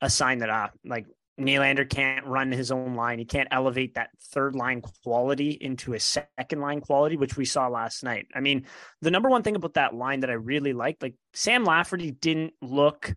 a 0.00 0.08
sign 0.08 0.38
that, 0.38 0.48
uh, 0.48 0.68
like 0.86 1.06
Nylander 1.38 1.88
can't 1.88 2.26
run 2.26 2.50
his 2.50 2.70
own 2.70 2.94
line. 2.94 3.18
He 3.18 3.26
can't 3.26 3.48
elevate 3.50 3.94
that 3.94 4.10
third 4.30 4.54
line 4.54 4.80
quality 4.80 5.50
into 5.50 5.92
a 5.92 6.00
second 6.00 6.60
line 6.60 6.80
quality, 6.80 7.16
which 7.16 7.36
we 7.36 7.44
saw 7.44 7.68
last 7.68 8.02
night. 8.02 8.26
I 8.34 8.40
mean, 8.40 8.66
the 9.02 9.10
number 9.10 9.28
one 9.28 9.42
thing 9.42 9.56
about 9.56 9.74
that 9.74 9.94
line 9.94 10.20
that 10.20 10.30
I 10.30 10.34
really 10.34 10.72
liked, 10.72 11.02
like 11.02 11.14
Sam 11.34 11.64
Lafferty 11.64 12.10
didn't 12.10 12.54
look 12.62 13.14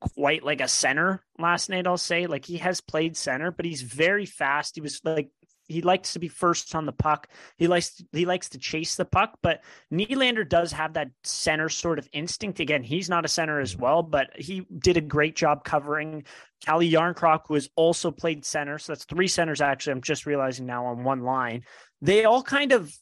quite 0.00 0.44
like 0.44 0.60
a 0.60 0.68
center 0.68 1.24
last 1.38 1.68
night, 1.68 1.86
I'll 1.86 1.96
say. 1.96 2.26
Like 2.26 2.44
he 2.44 2.58
has 2.58 2.80
played 2.80 3.16
center, 3.16 3.50
but 3.50 3.64
he's 3.64 3.82
very 3.82 4.26
fast. 4.26 4.76
He 4.76 4.80
was 4.80 5.00
like 5.04 5.30
he 5.68 5.82
likes 5.82 6.14
to 6.14 6.18
be 6.18 6.28
first 6.28 6.74
on 6.74 6.86
the 6.86 6.92
puck. 6.92 7.28
He 7.58 7.68
likes 7.68 8.02
he 8.12 8.24
likes 8.24 8.48
to 8.50 8.58
chase 8.58 8.96
the 8.96 9.04
puck, 9.04 9.38
but 9.42 9.62
Nylander 9.92 10.48
does 10.48 10.72
have 10.72 10.94
that 10.94 11.10
center 11.22 11.68
sort 11.68 11.98
of 11.98 12.08
instinct. 12.12 12.58
Again, 12.58 12.82
he's 12.82 13.08
not 13.08 13.24
a 13.24 13.28
center 13.28 13.60
as 13.60 13.74
mm-hmm. 13.74 13.82
well, 13.82 14.02
but 14.02 14.30
he 14.34 14.66
did 14.78 14.96
a 14.96 15.02
great 15.02 15.36
job 15.36 15.64
covering 15.64 16.24
Calle 16.64 16.80
Järnkrok, 16.80 17.42
who 17.46 17.54
has 17.54 17.68
also 17.76 18.10
played 18.10 18.44
center. 18.44 18.78
So 18.78 18.92
that's 18.92 19.04
three 19.04 19.28
centers 19.28 19.60
actually. 19.60 19.92
I'm 19.92 20.02
just 20.02 20.26
realizing 20.26 20.66
now 20.66 20.86
on 20.86 21.04
one 21.04 21.20
line. 21.20 21.64
They 22.00 22.24
all 22.24 22.42
kind 22.42 22.72
of 22.72 22.92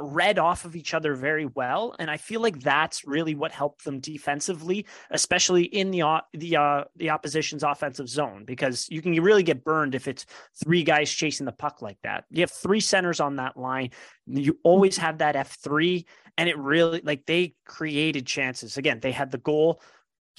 read 0.00 0.38
off 0.38 0.64
of 0.64 0.74
each 0.74 0.94
other 0.94 1.14
very 1.14 1.46
well 1.46 1.94
and 1.98 2.10
i 2.10 2.16
feel 2.16 2.40
like 2.40 2.58
that's 2.60 3.06
really 3.06 3.34
what 3.34 3.52
helped 3.52 3.84
them 3.84 4.00
defensively 4.00 4.86
especially 5.10 5.64
in 5.64 5.90
the 5.90 6.02
the 6.32 6.56
uh, 6.56 6.84
the 6.96 7.10
opposition's 7.10 7.62
offensive 7.62 8.08
zone 8.08 8.44
because 8.44 8.88
you 8.90 9.02
can 9.02 9.12
really 9.22 9.42
get 9.42 9.62
burned 9.62 9.94
if 9.94 10.08
it's 10.08 10.26
three 10.62 10.82
guys 10.82 11.10
chasing 11.10 11.46
the 11.46 11.52
puck 11.52 11.82
like 11.82 11.98
that. 12.02 12.24
You 12.30 12.40
have 12.40 12.50
three 12.50 12.80
centers 12.80 13.20
on 13.20 13.36
that 13.36 13.56
line 13.56 13.90
you 14.26 14.58
always 14.62 14.96
have 14.98 15.18
that 15.18 15.34
f3 15.34 16.04
and 16.36 16.48
it 16.48 16.58
really 16.58 17.00
like 17.04 17.26
they 17.26 17.54
created 17.64 18.26
chances. 18.26 18.76
Again 18.76 19.00
they 19.00 19.12
had 19.12 19.30
the 19.30 19.38
goal 19.38 19.82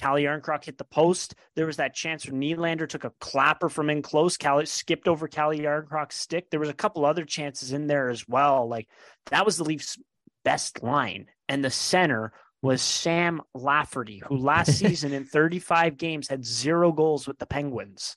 Calle 0.02 0.22
Järnkrok 0.22 0.64
hit 0.64 0.78
the 0.78 0.84
post. 0.84 1.36
There 1.54 1.66
was 1.66 1.76
that 1.76 1.94
chance 1.94 2.26
where 2.26 2.34
Nylander 2.34 2.88
took 2.88 3.04
a 3.04 3.12
clapper 3.20 3.68
from 3.68 3.88
in 3.88 4.02
close. 4.02 4.36
Calle 4.36 4.66
skipped 4.66 5.06
over 5.06 5.28
Calle 5.28 5.58
Järnkrok's 5.58 6.16
stick. 6.16 6.50
There 6.50 6.58
was 6.58 6.68
a 6.68 6.74
couple 6.74 7.04
other 7.04 7.24
chances 7.24 7.72
in 7.72 7.86
there 7.86 8.08
as 8.08 8.26
well. 8.26 8.68
Like 8.68 8.88
that 9.30 9.46
was 9.46 9.56
the 9.56 9.64
Leafs' 9.64 9.98
best 10.44 10.82
line. 10.82 11.26
And 11.48 11.64
the 11.64 11.70
center 11.70 12.32
was 12.62 12.82
Sam 12.82 13.42
Lafferty, 13.54 14.20
who 14.26 14.38
last 14.38 14.72
season 14.78 15.12
in 15.12 15.24
35 15.24 15.96
games 15.96 16.26
had 16.26 16.44
zero 16.44 16.90
goals 16.90 17.28
with 17.28 17.38
the 17.38 17.46
Penguins. 17.46 18.16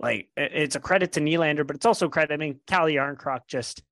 Like 0.00 0.30
it's 0.36 0.74
a 0.74 0.80
credit 0.80 1.12
to 1.12 1.20
Nylander, 1.20 1.64
but 1.64 1.76
it's 1.76 1.86
also 1.86 2.08
credit. 2.08 2.34
I 2.34 2.38
mean, 2.38 2.58
Calle 2.66 2.88
Järnkrok 2.88 3.42
just 3.46 3.84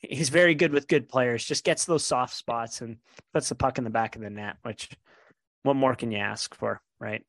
he's 0.00 0.28
very 0.28 0.56
good 0.56 0.72
with 0.72 0.88
good 0.88 1.08
players, 1.08 1.44
just 1.44 1.64
gets 1.64 1.84
those 1.84 2.04
soft 2.04 2.34
spots 2.34 2.80
and 2.80 2.96
puts 3.32 3.48
the 3.48 3.54
puck 3.54 3.78
in 3.78 3.84
the 3.84 3.90
back 3.90 4.16
of 4.16 4.22
the 4.22 4.30
net, 4.30 4.56
which 4.62 4.88
what 5.66 5.76
more 5.76 5.94
can 5.94 6.10
you 6.10 6.18
ask 6.18 6.54
for, 6.54 6.80
right? 7.00 7.22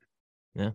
Yeah. 0.55 0.71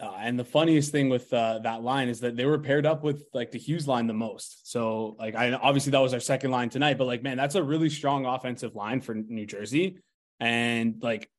Uh, 0.00 0.12
and 0.20 0.38
the 0.38 0.44
funniest 0.44 0.92
thing 0.92 1.08
with 1.08 1.32
uh, 1.32 1.58
that 1.60 1.82
line 1.82 2.08
is 2.08 2.20
that 2.20 2.36
they 2.36 2.44
were 2.44 2.58
paired 2.58 2.84
up 2.84 3.02
with 3.02 3.24
like 3.32 3.50
the 3.50 3.58
Hughes 3.58 3.88
line 3.88 4.06
the 4.06 4.12
most. 4.12 4.70
So 4.70 5.16
like 5.18 5.34
I 5.34 5.52
obviously 5.52 5.92
that 5.92 5.98
was 5.98 6.12
our 6.12 6.20
second 6.20 6.50
line 6.50 6.68
tonight, 6.68 6.98
but 6.98 7.06
like 7.06 7.22
man, 7.22 7.36
that's 7.36 7.54
a 7.54 7.62
really 7.62 7.88
strong 7.88 8.26
offensive 8.26 8.74
line 8.74 9.00
for 9.00 9.14
New 9.14 9.46
Jersey. 9.46 9.98
And 10.40 11.02
like 11.02 11.30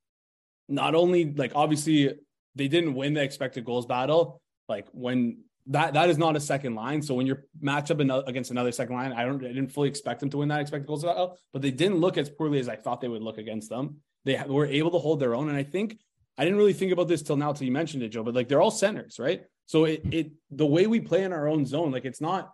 not 0.67 0.95
only 0.95 1.31
like 1.31 1.51
obviously 1.53 2.15
they 2.55 2.67
didn't 2.67 2.95
win 2.95 3.13
the 3.13 3.21
expected 3.21 3.65
goals 3.65 3.85
battle. 3.85 4.41
Like 4.67 4.87
when 4.91 5.43
that 5.69 5.93
that 5.93 6.09
is 6.09 6.17
not 6.17 6.35
a 6.35 6.39
second 6.39 6.75
line. 6.75 7.01
So 7.01 7.13
when 7.13 7.25
you're 7.25 7.45
match 7.61 7.91
up 7.91 7.99
against 7.99 8.51
another 8.51 8.71
second 8.71 8.95
line, 8.95 9.13
I 9.13 9.23
don't 9.23 9.43
I 9.43 9.49
didn't 9.49 9.71
fully 9.71 9.89
expect 9.89 10.19
them 10.19 10.29
to 10.31 10.37
win 10.37 10.49
that 10.49 10.59
expected 10.59 10.87
goals 10.87 11.03
battle, 11.03 11.33
oh, 11.33 11.37
but 11.53 11.61
they 11.61 11.71
didn't 11.71 11.97
look 11.97 12.17
as 12.17 12.29
poorly 12.29 12.59
as 12.59 12.67
I 12.67 12.75
thought 12.75 13.01
they 13.01 13.07
would 13.07 13.21
look 13.21 13.37
against 13.37 13.69
them. 13.69 13.97
They 14.25 14.41
were 14.47 14.65
able 14.65 14.91
to 14.91 14.97
hold 14.97 15.19
their 15.19 15.35
own, 15.35 15.47
and 15.47 15.57
I 15.57 15.63
think 15.63 15.97
I 16.37 16.43
didn't 16.43 16.57
really 16.57 16.73
think 16.73 16.91
about 16.91 17.07
this 17.07 17.21
till 17.21 17.37
now 17.37 17.53
till 17.53 17.65
you 17.65 17.71
mentioned 17.71 18.03
it, 18.03 18.09
Joe. 18.09 18.23
But 18.23 18.35
like 18.35 18.47
they're 18.47 18.61
all 18.61 18.71
centers, 18.71 19.19
right? 19.19 19.43
So 19.67 19.85
it 19.85 20.01
it 20.11 20.31
the 20.49 20.65
way 20.65 20.87
we 20.87 20.99
play 20.99 21.23
in 21.23 21.31
our 21.31 21.47
own 21.47 21.65
zone, 21.65 21.91
like 21.91 22.05
it's 22.05 22.21
not 22.21 22.51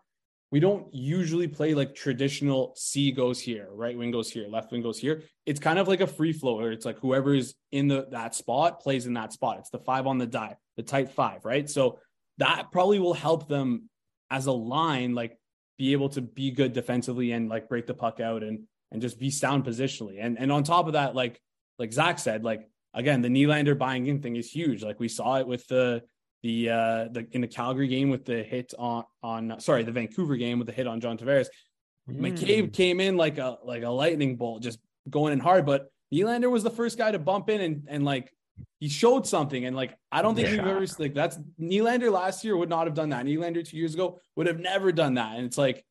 we 0.51 0.59
don't 0.59 0.93
usually 0.93 1.47
play 1.47 1.73
like 1.73 1.95
traditional 1.95 2.73
C 2.75 3.11
goes 3.11 3.39
here, 3.39 3.67
right 3.71 3.97
wing 3.97 4.11
goes 4.11 4.29
here, 4.29 4.47
left 4.47 4.71
wing 4.71 4.81
goes 4.81 4.99
here. 4.99 5.23
It's 5.45 5.59
kind 5.59 5.79
of 5.79 5.87
like 5.87 6.01
a 6.01 6.07
free 6.07 6.33
flow 6.33 6.57
where 6.57 6.71
it's 6.71 6.85
like 6.85 6.99
whoever 6.99 7.33
is 7.33 7.55
in 7.71 7.87
the 7.87 8.07
that 8.11 8.35
spot 8.35 8.79
plays 8.79 9.05
in 9.05 9.13
that 9.13 9.33
spot. 9.33 9.57
It's 9.59 9.69
the 9.69 9.79
five 9.79 10.05
on 10.07 10.17
the 10.17 10.27
die, 10.27 10.55
the 10.77 10.83
tight 10.83 11.11
five, 11.11 11.45
right? 11.45 11.69
So 11.69 11.99
that 12.37 12.71
probably 12.71 12.99
will 12.99 13.13
help 13.13 13.47
them 13.47 13.89
as 14.29 14.45
a 14.45 14.51
line, 14.51 15.13
like 15.13 15.37
be 15.77 15.91
able 15.93 16.09
to 16.09 16.21
be 16.21 16.51
good 16.51 16.73
defensively 16.73 17.31
and 17.31 17.49
like 17.49 17.69
break 17.69 17.85
the 17.87 17.93
puck 17.93 18.19
out 18.19 18.43
and 18.43 18.63
and 18.91 19.01
just 19.01 19.19
be 19.19 19.29
sound 19.29 19.65
positionally. 19.65 20.17
And 20.19 20.37
and 20.37 20.51
on 20.51 20.63
top 20.63 20.87
of 20.87 20.93
that, 20.93 21.15
like 21.15 21.39
like 21.79 21.91
Zach 21.91 22.19
said, 22.19 22.43
like 22.43 22.67
again, 22.93 23.21
the 23.21 23.29
Nylander 23.29 23.77
buying 23.77 24.07
in 24.07 24.21
thing 24.21 24.35
is 24.35 24.49
huge. 24.49 24.83
Like 24.83 24.99
we 24.99 25.07
saw 25.07 25.39
it 25.39 25.47
with 25.47 25.67
the 25.67 26.03
the 26.43 26.69
uh 26.69 27.07
the 27.11 27.27
in 27.31 27.41
the 27.41 27.47
Calgary 27.47 27.87
game 27.87 28.09
with 28.09 28.25
the 28.25 28.43
hit 28.43 28.73
on 28.77 29.03
on 29.23 29.59
sorry 29.59 29.83
the 29.83 29.91
Vancouver 29.91 30.35
game 30.35 30.59
with 30.59 30.67
the 30.67 30.73
hit 30.73 30.87
on 30.87 30.99
John 31.01 31.17
Tavares. 31.17 31.47
Mm. 32.09 32.19
McCabe 32.19 32.73
came 32.73 32.99
in 32.99 33.17
like 33.17 33.37
a 33.37 33.57
like 33.63 33.83
a 33.83 33.89
lightning 33.89 34.35
bolt, 34.37 34.61
just 34.61 34.79
going 35.09 35.33
in 35.33 35.39
hard. 35.39 35.65
But 35.65 35.87
Nylander 36.13 36.49
was 36.49 36.63
the 36.63 36.69
first 36.69 36.97
guy 36.97 37.11
to 37.11 37.19
bump 37.19 37.49
in 37.49 37.61
and 37.61 37.83
and 37.87 38.05
like 38.05 38.31
he 38.79 38.89
showed 38.89 39.25
something. 39.25 39.65
And 39.65 39.75
like, 39.75 39.97
I 40.11 40.21
don't 40.21 40.35
think 40.35 40.47
yeah. 40.47 40.57
we've 40.57 40.67
ever 40.67 40.85
like 40.99 41.13
that's 41.13 41.39
Nylander 41.59 42.11
last 42.11 42.43
year 42.43 42.55
would 42.55 42.69
not 42.69 42.87
have 42.87 42.93
done 42.93 43.09
that. 43.09 43.25
Nylander 43.25 43.67
two 43.67 43.77
years 43.77 43.93
ago 43.93 44.19
would 44.35 44.47
have 44.47 44.59
never 44.59 44.91
done 44.91 45.15
that. 45.15 45.35
And 45.37 45.45
it's 45.45 45.57
like 45.57 45.85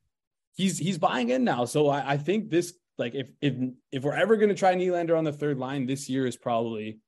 he's 0.54 0.78
he's 0.78 0.98
buying 0.98 1.30
in 1.30 1.44
now. 1.44 1.64
So 1.64 1.88
I, 1.88 2.12
I 2.12 2.16
think 2.16 2.50
this 2.50 2.74
like 2.98 3.14
if 3.14 3.28
if 3.40 3.54
if 3.90 4.02
we're 4.02 4.14
ever 4.14 4.36
gonna 4.36 4.54
try 4.54 4.74
Nylander 4.74 5.16
on 5.16 5.24
the 5.24 5.32
third 5.32 5.58
line, 5.58 5.86
this 5.86 6.08
year 6.08 6.26
is 6.26 6.36
probably 6.36 7.00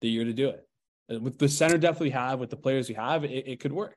the 0.00 0.08
year 0.08 0.24
to 0.24 0.32
do 0.32 0.50
it. 0.50 0.66
Uh, 1.12 1.20
with 1.20 1.38
the 1.38 1.48
center 1.48 1.78
depth 1.78 2.00
we 2.00 2.10
have, 2.10 2.38
with 2.38 2.50
the 2.50 2.56
players 2.56 2.88
we 2.88 2.94
have, 2.94 3.24
it, 3.24 3.48
it 3.48 3.60
could 3.60 3.72
work. 3.72 3.96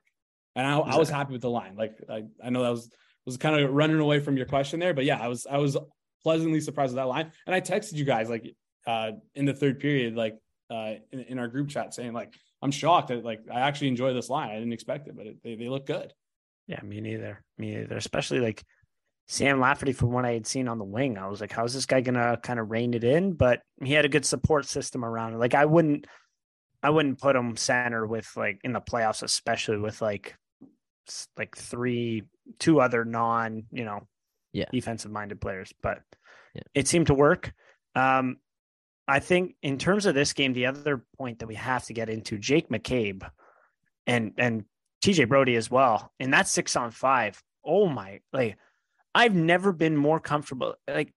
And 0.54 0.66
I, 0.66 0.78
I 0.78 0.96
was 0.96 1.08
happy 1.08 1.32
with 1.32 1.42
the 1.42 1.50
line. 1.50 1.76
Like 1.76 1.96
I, 2.10 2.24
I 2.42 2.50
know 2.50 2.62
that 2.62 2.70
was 2.70 2.90
was 3.24 3.36
kind 3.36 3.60
of 3.60 3.72
running 3.72 4.00
away 4.00 4.20
from 4.20 4.36
your 4.36 4.46
question 4.46 4.80
there, 4.80 4.94
but 4.94 5.04
yeah, 5.04 5.18
I 5.18 5.28
was 5.28 5.46
I 5.46 5.58
was 5.58 5.76
pleasantly 6.22 6.60
surprised 6.60 6.90
with 6.90 6.96
that 6.96 7.08
line. 7.08 7.32
And 7.46 7.54
I 7.54 7.60
texted 7.60 7.94
you 7.94 8.04
guys 8.04 8.28
like 8.28 8.54
uh 8.86 9.12
in 9.34 9.44
the 9.44 9.54
third 9.54 9.80
period, 9.80 10.16
like 10.16 10.36
uh, 10.70 10.94
in, 11.12 11.20
in, 11.20 11.38
our 11.38 11.48
group 11.48 11.68
chat 11.68 11.94
saying 11.94 12.12
like, 12.12 12.34
I'm 12.60 12.70
shocked 12.70 13.08
that 13.08 13.24
like 13.24 13.40
I 13.52 13.60
actually 13.60 13.88
enjoy 13.88 14.12
this 14.12 14.28
line. 14.28 14.50
I 14.50 14.54
didn't 14.54 14.72
expect 14.72 15.08
it, 15.08 15.16
but 15.16 15.26
it, 15.26 15.36
they 15.42 15.54
they 15.54 15.68
look 15.68 15.86
good. 15.86 16.12
Yeah, 16.66 16.80
me 16.82 17.00
neither. 17.00 17.42
Me 17.56 17.74
neither. 17.74 17.96
Especially 17.96 18.40
like 18.40 18.62
Sam 19.28 19.60
Lafferty 19.60 19.92
from 19.92 20.10
what 20.10 20.24
I 20.24 20.32
had 20.32 20.46
seen 20.46 20.68
on 20.68 20.78
the 20.78 20.84
wing. 20.84 21.18
I 21.18 21.28
was 21.28 21.40
like, 21.40 21.52
how's 21.52 21.74
this 21.74 21.86
guy 21.86 22.00
gonna 22.00 22.38
kind 22.42 22.58
of 22.58 22.70
rein 22.70 22.94
it 22.94 23.04
in? 23.04 23.34
But 23.34 23.60
he 23.82 23.92
had 23.92 24.04
a 24.04 24.10
good 24.10 24.26
support 24.26 24.66
system 24.66 25.04
around 25.04 25.34
it. 25.34 25.38
Like 25.38 25.54
I 25.54 25.64
wouldn't 25.64 26.06
I 26.82 26.90
wouldn't 26.90 27.20
put 27.20 27.36
him 27.36 27.56
center 27.56 28.06
with 28.06 28.30
like 28.36 28.60
in 28.64 28.72
the 28.72 28.80
playoffs, 28.80 29.22
especially 29.22 29.78
with 29.78 30.00
like 30.00 30.34
like 31.36 31.56
three 31.56 32.24
two 32.58 32.80
other 32.80 33.04
non, 33.04 33.64
you 33.70 33.84
know, 33.84 34.00
yeah, 34.52 34.66
defensive 34.72 35.10
minded 35.10 35.40
players. 35.40 35.72
But 35.82 36.00
yeah. 36.54 36.62
it 36.74 36.88
seemed 36.88 37.08
to 37.08 37.14
work. 37.14 37.52
Um 37.94 38.38
I 39.08 39.20
think 39.20 39.56
in 39.62 39.78
terms 39.78 40.06
of 40.06 40.14
this 40.14 40.34
game, 40.34 40.52
the 40.52 40.66
other 40.66 41.04
point 41.16 41.38
that 41.38 41.46
we 41.46 41.54
have 41.54 41.84
to 41.86 41.94
get 41.94 42.10
into, 42.10 42.38
Jake 42.38 42.68
McCabe 42.68 43.28
and 44.06 44.32
and 44.36 44.64
TJ 45.02 45.28
Brodie 45.28 45.56
as 45.56 45.70
well. 45.70 46.12
And 46.20 46.32
that's 46.32 46.52
six 46.52 46.76
on 46.76 46.90
five. 46.90 47.42
Oh 47.64 47.88
my 47.88 48.20
like 48.32 48.58
I've 49.14 49.34
never 49.34 49.72
been 49.72 49.96
more 49.96 50.20
comfortable. 50.20 50.74
Like 50.86 51.12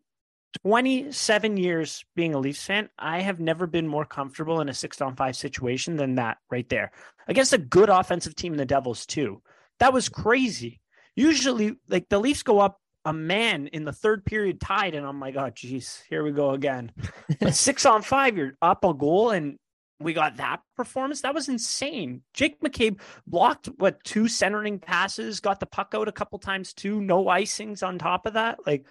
27 0.63 1.57
years 1.57 2.05
being 2.15 2.33
a 2.33 2.39
Leafs 2.39 2.65
fan, 2.65 2.89
I 2.97 3.21
have 3.21 3.39
never 3.39 3.67
been 3.67 3.87
more 3.87 4.05
comfortable 4.05 4.61
in 4.61 4.69
a 4.69 4.73
six 4.73 5.01
on 5.01 5.15
five 5.15 5.35
situation 5.35 5.95
than 5.95 6.15
that 6.15 6.37
right 6.49 6.67
there 6.69 6.91
against 7.27 7.53
a 7.53 7.57
good 7.57 7.89
offensive 7.89 8.35
team, 8.35 8.55
the 8.55 8.65
Devils, 8.65 9.05
too. 9.05 9.41
That 9.79 9.93
was 9.93 10.09
crazy. 10.09 10.81
Usually, 11.15 11.75
like 11.87 12.09
the 12.09 12.19
Leafs 12.19 12.43
go 12.43 12.59
up 12.59 12.79
a 13.05 13.13
man 13.13 13.67
in 13.67 13.83
the 13.83 13.93
third 13.93 14.25
period 14.25 14.59
tied, 14.59 14.95
and 14.95 15.05
I'm 15.05 15.19
like, 15.19 15.35
oh, 15.35 15.49
geez, 15.49 16.03
here 16.09 16.23
we 16.23 16.31
go 16.31 16.51
again. 16.51 16.91
but 17.39 17.55
six 17.55 17.85
on 17.85 18.01
five, 18.01 18.37
you're 18.37 18.57
up 18.61 18.83
a 18.83 18.93
goal, 18.93 19.31
and 19.31 19.57
we 19.99 20.13
got 20.13 20.37
that 20.37 20.61
performance. 20.75 21.21
That 21.21 21.33
was 21.33 21.49
insane. 21.49 22.21
Jake 22.33 22.61
McCabe 22.61 22.99
blocked 23.27 23.67
what 23.77 24.03
two 24.03 24.27
centering 24.27 24.79
passes, 24.79 25.39
got 25.39 25.59
the 25.59 25.65
puck 25.65 25.93
out 25.95 26.07
a 26.07 26.11
couple 26.11 26.39
times 26.39 26.73
too. 26.73 27.01
No 27.01 27.25
icings 27.25 27.85
on 27.85 27.97
top 27.97 28.25
of 28.25 28.33
that. 28.33 28.59
Like, 28.65 28.85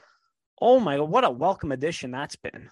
oh 0.61 0.81
my 0.81 0.97
god, 0.97 1.11
what 1.11 1.25
a 1.25 1.31
welcome 1.31 1.73
addition 1.73 2.11
that's 2.11 2.37
been. 2.37 2.71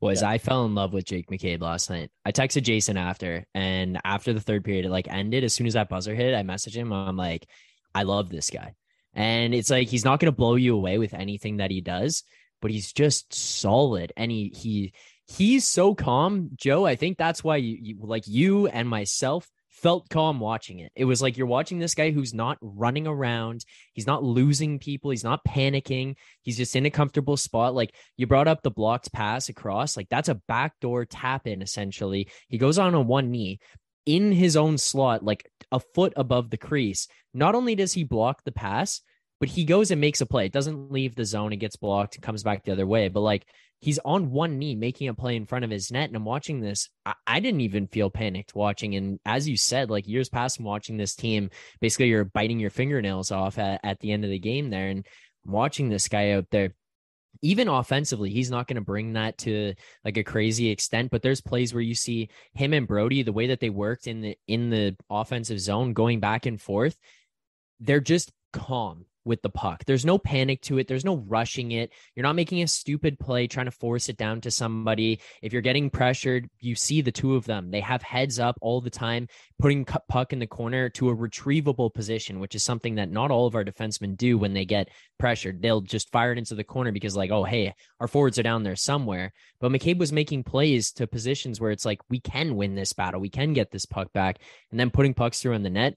Was 0.00 0.22
yeah. 0.22 0.30
I 0.30 0.38
fell 0.38 0.64
in 0.64 0.76
love 0.76 0.92
with 0.92 1.04
Jake 1.04 1.28
McCabe 1.28 1.60
last 1.60 1.90
night. 1.90 2.10
I 2.24 2.30
texted 2.30 2.62
Jason 2.62 2.96
after, 2.96 3.44
and 3.54 3.98
after 4.04 4.32
the 4.32 4.40
third 4.40 4.64
period, 4.64 4.84
it 4.84 4.90
like 4.90 5.08
ended. 5.08 5.42
As 5.42 5.54
soon 5.54 5.66
as 5.66 5.74
that 5.74 5.88
buzzer 5.88 6.14
hit, 6.14 6.34
I 6.34 6.42
messaged 6.42 6.74
him. 6.74 6.92
I'm 6.92 7.16
like, 7.16 7.48
I 7.94 8.04
love 8.04 8.28
this 8.28 8.50
guy. 8.50 8.74
And 9.18 9.52
it's 9.52 9.68
like 9.68 9.88
he's 9.88 10.04
not 10.04 10.20
going 10.20 10.32
to 10.32 10.36
blow 10.36 10.54
you 10.54 10.76
away 10.76 10.96
with 10.96 11.12
anything 11.12 11.56
that 11.56 11.72
he 11.72 11.80
does, 11.80 12.22
but 12.62 12.70
he's 12.70 12.92
just 12.92 13.34
solid. 13.34 14.12
And 14.16 14.30
he 14.30 14.52
he 14.54 14.92
he's 15.26 15.66
so 15.66 15.96
calm, 15.96 16.50
Joe. 16.54 16.86
I 16.86 16.94
think 16.94 17.18
that's 17.18 17.42
why 17.42 17.56
you, 17.56 17.78
you, 17.82 17.96
like 18.00 18.28
you 18.28 18.68
and 18.68 18.88
myself 18.88 19.50
felt 19.70 20.08
calm 20.08 20.38
watching 20.38 20.78
it. 20.78 20.92
It 20.94 21.04
was 21.04 21.20
like 21.20 21.36
you're 21.36 21.48
watching 21.48 21.80
this 21.80 21.96
guy 21.96 22.12
who's 22.12 22.32
not 22.32 22.58
running 22.60 23.08
around, 23.08 23.64
he's 23.92 24.06
not 24.06 24.22
losing 24.22 24.78
people, 24.78 25.10
he's 25.10 25.24
not 25.24 25.44
panicking, 25.44 26.14
he's 26.42 26.56
just 26.56 26.76
in 26.76 26.86
a 26.86 26.90
comfortable 26.90 27.36
spot. 27.36 27.74
Like 27.74 27.96
you 28.16 28.28
brought 28.28 28.46
up 28.46 28.62
the 28.62 28.70
blocked 28.70 29.12
pass 29.12 29.48
across, 29.48 29.96
like 29.96 30.08
that's 30.08 30.28
a 30.28 30.40
backdoor 30.46 31.06
tap 31.06 31.48
in 31.48 31.60
essentially. 31.60 32.28
He 32.46 32.56
goes 32.56 32.78
on 32.78 32.94
on 32.94 33.08
one 33.08 33.32
knee 33.32 33.58
in 34.06 34.30
his 34.30 34.56
own 34.56 34.78
slot, 34.78 35.24
like 35.24 35.50
a 35.72 35.80
foot 35.80 36.12
above 36.16 36.50
the 36.50 36.56
crease. 36.56 37.08
Not 37.34 37.56
only 37.56 37.74
does 37.74 37.92
he 37.92 38.04
block 38.04 38.44
the 38.44 38.52
pass, 38.52 39.00
but 39.40 39.48
he 39.48 39.64
goes 39.64 39.90
and 39.90 40.00
makes 40.00 40.20
a 40.20 40.26
play. 40.26 40.46
It 40.46 40.52
doesn't 40.52 40.90
leave 40.90 41.14
the 41.14 41.24
zone 41.24 41.52
and 41.52 41.60
gets 41.60 41.76
blocked 41.76 42.20
comes 42.20 42.42
back 42.42 42.64
the 42.64 42.72
other 42.72 42.86
way. 42.86 43.08
But 43.08 43.20
like 43.20 43.46
he's 43.80 43.98
on 44.04 44.30
one 44.30 44.58
knee 44.58 44.74
making 44.74 45.08
a 45.08 45.14
play 45.14 45.36
in 45.36 45.46
front 45.46 45.64
of 45.64 45.70
his 45.70 45.92
net. 45.92 46.08
And 46.08 46.16
I'm 46.16 46.24
watching 46.24 46.60
this. 46.60 46.88
I, 47.06 47.14
I, 47.26 47.40
didn't 47.40 47.60
even 47.60 47.86
feel 47.86 48.10
panicked 48.10 48.54
watching. 48.54 48.96
And 48.96 49.20
as 49.24 49.48
you 49.48 49.56
said, 49.56 49.90
like 49.90 50.08
years 50.08 50.28
past, 50.28 50.58
I'm 50.58 50.64
watching 50.64 50.96
this 50.96 51.14
team, 51.14 51.50
basically 51.80 52.08
you're 52.08 52.24
biting 52.24 52.58
your 52.58 52.70
fingernails 52.70 53.30
off 53.30 53.58
at, 53.58 53.80
at 53.84 54.00
the 54.00 54.10
end 54.10 54.24
of 54.24 54.30
the 54.30 54.38
game 54.38 54.70
there. 54.70 54.88
And 54.88 55.06
I'm 55.46 55.52
watching 55.52 55.88
this 55.88 56.08
guy 56.08 56.32
out 56.32 56.46
there. 56.50 56.74
Even 57.40 57.68
offensively, 57.68 58.30
he's 58.30 58.50
not 58.50 58.66
going 58.66 58.76
to 58.76 58.80
bring 58.80 59.12
that 59.12 59.38
to 59.38 59.74
like 60.04 60.16
a 60.16 60.24
crazy 60.24 60.70
extent, 60.70 61.10
but 61.12 61.22
there's 61.22 61.40
plays 61.40 61.72
where 61.72 61.82
you 61.82 61.94
see 61.94 62.30
him 62.54 62.72
and 62.72 62.88
Brodie, 62.88 63.22
the 63.22 63.32
way 63.32 63.46
that 63.48 63.60
they 63.60 63.70
worked 63.70 64.08
in 64.08 64.22
the 64.22 64.36
in 64.48 64.70
the 64.70 64.96
offensive 65.08 65.60
zone, 65.60 65.92
going 65.92 66.18
back 66.18 66.46
and 66.46 66.60
forth, 66.60 66.98
they're 67.78 68.00
just 68.00 68.32
calm 68.52 69.04
with 69.28 69.42
the 69.42 69.50
puck. 69.50 69.84
There's 69.84 70.04
no 70.04 70.18
panic 70.18 70.62
to 70.62 70.78
it. 70.78 70.88
There's 70.88 71.04
no 71.04 71.18
rushing 71.18 71.72
it. 71.72 71.92
You're 72.16 72.24
not 72.24 72.34
making 72.34 72.62
a 72.62 72.66
stupid 72.66 73.20
play 73.20 73.46
trying 73.46 73.66
to 73.66 73.70
force 73.70 74.08
it 74.08 74.16
down 74.16 74.40
to 74.40 74.50
somebody. 74.50 75.20
If 75.42 75.52
you're 75.52 75.62
getting 75.62 75.90
pressured, 75.90 76.48
you 76.58 76.74
see 76.74 77.02
the 77.02 77.12
two 77.12 77.36
of 77.36 77.44
them. 77.44 77.70
They 77.70 77.80
have 77.80 78.02
heads 78.02 78.40
up 78.40 78.56
all 78.60 78.80
the 78.80 78.90
time, 78.90 79.28
putting 79.60 79.84
puck 79.84 80.32
in 80.32 80.38
the 80.38 80.46
corner 80.46 80.88
to 80.90 81.10
a 81.10 81.16
retrievable 81.16 81.92
position, 81.92 82.40
which 82.40 82.54
is 82.54 82.64
something 82.64 82.96
that 82.96 83.10
not 83.10 83.30
all 83.30 83.46
of 83.46 83.54
our 83.54 83.64
defensemen 83.64 84.16
do 84.16 84.38
when 84.38 84.54
they 84.54 84.64
get 84.64 84.88
pressured. 85.18 85.62
They'll 85.62 85.82
just 85.82 86.10
fire 86.10 86.32
it 86.32 86.38
into 86.38 86.54
the 86.54 86.64
corner 86.64 86.90
because, 86.90 87.14
like, 87.14 87.30
oh, 87.30 87.44
hey, 87.44 87.74
our 88.00 88.08
forwards 88.08 88.38
are 88.38 88.42
down 88.42 88.62
there 88.62 88.76
somewhere. 88.76 89.32
But 89.60 89.70
McCabe 89.70 89.98
was 89.98 90.12
making 90.12 90.44
plays 90.44 90.90
to 90.92 91.06
positions 91.06 91.60
where 91.60 91.70
it's 91.70 91.84
like, 91.84 92.00
we 92.08 92.20
can 92.20 92.56
win 92.56 92.74
this 92.74 92.94
battle. 92.94 93.20
We 93.20 93.28
can 93.28 93.52
get 93.52 93.70
this 93.70 93.84
puck 93.84 94.12
back. 94.12 94.38
And 94.70 94.80
then 94.80 94.90
putting 94.90 95.14
pucks 95.14 95.42
through 95.42 95.52
in 95.52 95.62
the 95.62 95.70
net 95.70 95.96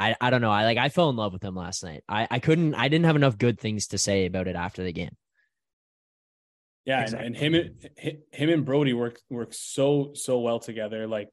I, 0.00 0.16
I 0.18 0.30
don't 0.30 0.40
know. 0.40 0.50
I 0.50 0.64
like 0.64 0.78
I 0.78 0.88
fell 0.88 1.10
in 1.10 1.16
love 1.16 1.34
with 1.34 1.44
him 1.44 1.54
last 1.54 1.84
night. 1.84 2.02
I, 2.08 2.26
I 2.30 2.38
couldn't 2.38 2.74
I 2.74 2.88
didn't 2.88 3.04
have 3.04 3.16
enough 3.16 3.36
good 3.36 3.60
things 3.60 3.88
to 3.88 3.98
say 3.98 4.24
about 4.24 4.48
it 4.48 4.56
after 4.56 4.82
the 4.82 4.92
game. 4.92 5.14
Yeah, 6.86 7.02
exactly. 7.02 7.26
and, 7.26 7.36
and 7.36 7.54
him 7.54 7.72
and 8.02 8.18
him 8.32 8.48
and 8.48 8.64
Brodie 8.64 8.94
work 8.94 9.20
work 9.28 9.52
so 9.52 10.12
so 10.14 10.40
well 10.40 10.58
together. 10.58 11.06
Like 11.06 11.28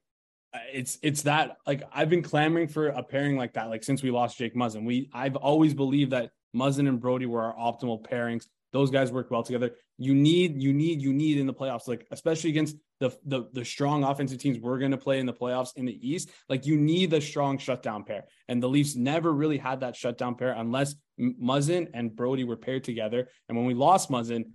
it's 0.74 0.98
it's 1.02 1.22
that 1.24 1.56
like 1.66 1.84
I've 1.94 2.10
been 2.10 2.24
clamoring 2.24 2.68
for 2.68 2.88
a 2.88 3.04
pairing 3.04 3.38
like 3.38 3.54
that 3.54 3.70
like 3.70 3.86
since 3.86 4.04
we 4.04 4.12
lost 4.12 4.38
Jake 4.38 4.54
Muzzin. 4.54 4.86
We 4.86 5.10
I've 5.14 5.38
always 5.38 5.74
believed 5.74 6.12
that 6.12 6.32
Muzzin 6.56 6.90
and 6.90 7.00
Brodie 7.00 7.26
were 7.26 7.42
our 7.42 7.56
optimal 7.56 8.06
pairings. 8.06 8.48
Those 8.74 8.92
guys 8.92 9.12
work 9.12 9.32
well 9.32 9.44
together. 9.44 9.72
You 9.98 10.14
need, 10.14 10.62
you 10.62 10.74
need, 10.74 11.02
you 11.02 11.14
need 11.14 11.38
in 11.38 11.48
the 11.48 11.54
playoffs, 11.54 11.88
like 11.88 12.06
especially 12.12 12.50
against 12.50 12.76
the 13.00 13.12
the, 13.26 13.46
the 13.54 13.64
strong 13.64 14.04
offensive 14.04 14.40
teams 14.40 14.60
we're 14.60 14.80
going 14.80 14.92
to 14.92 14.98
play 14.98 15.20
in 15.20 15.26
the 15.26 15.34
playoffs 15.34 15.76
in 15.76 15.86
the 15.86 16.08
East. 16.08 16.30
Like 16.50 16.66
you 16.66 16.78
need 16.78 17.12
the 17.12 17.22
strong 17.22 17.58
shutdown 17.58 18.04
pair, 18.04 18.26
and 18.48 18.62
the 18.62 18.70
Leafs 18.70 18.96
never 18.96 19.32
really 19.32 19.58
had 19.58 19.82
that 19.82 19.96
shutdown 19.96 20.36
pair 20.36 20.52
unless 20.52 20.96
Muzzin 21.20 21.90
and 21.94 22.16
Brodie 22.16 22.44
were 22.44 22.58
paired 22.58 22.84
together. 22.84 23.30
And 23.50 23.58
when 23.58 23.66
we 23.66 23.74
lost 23.74 24.10
Muzzin, 24.10 24.46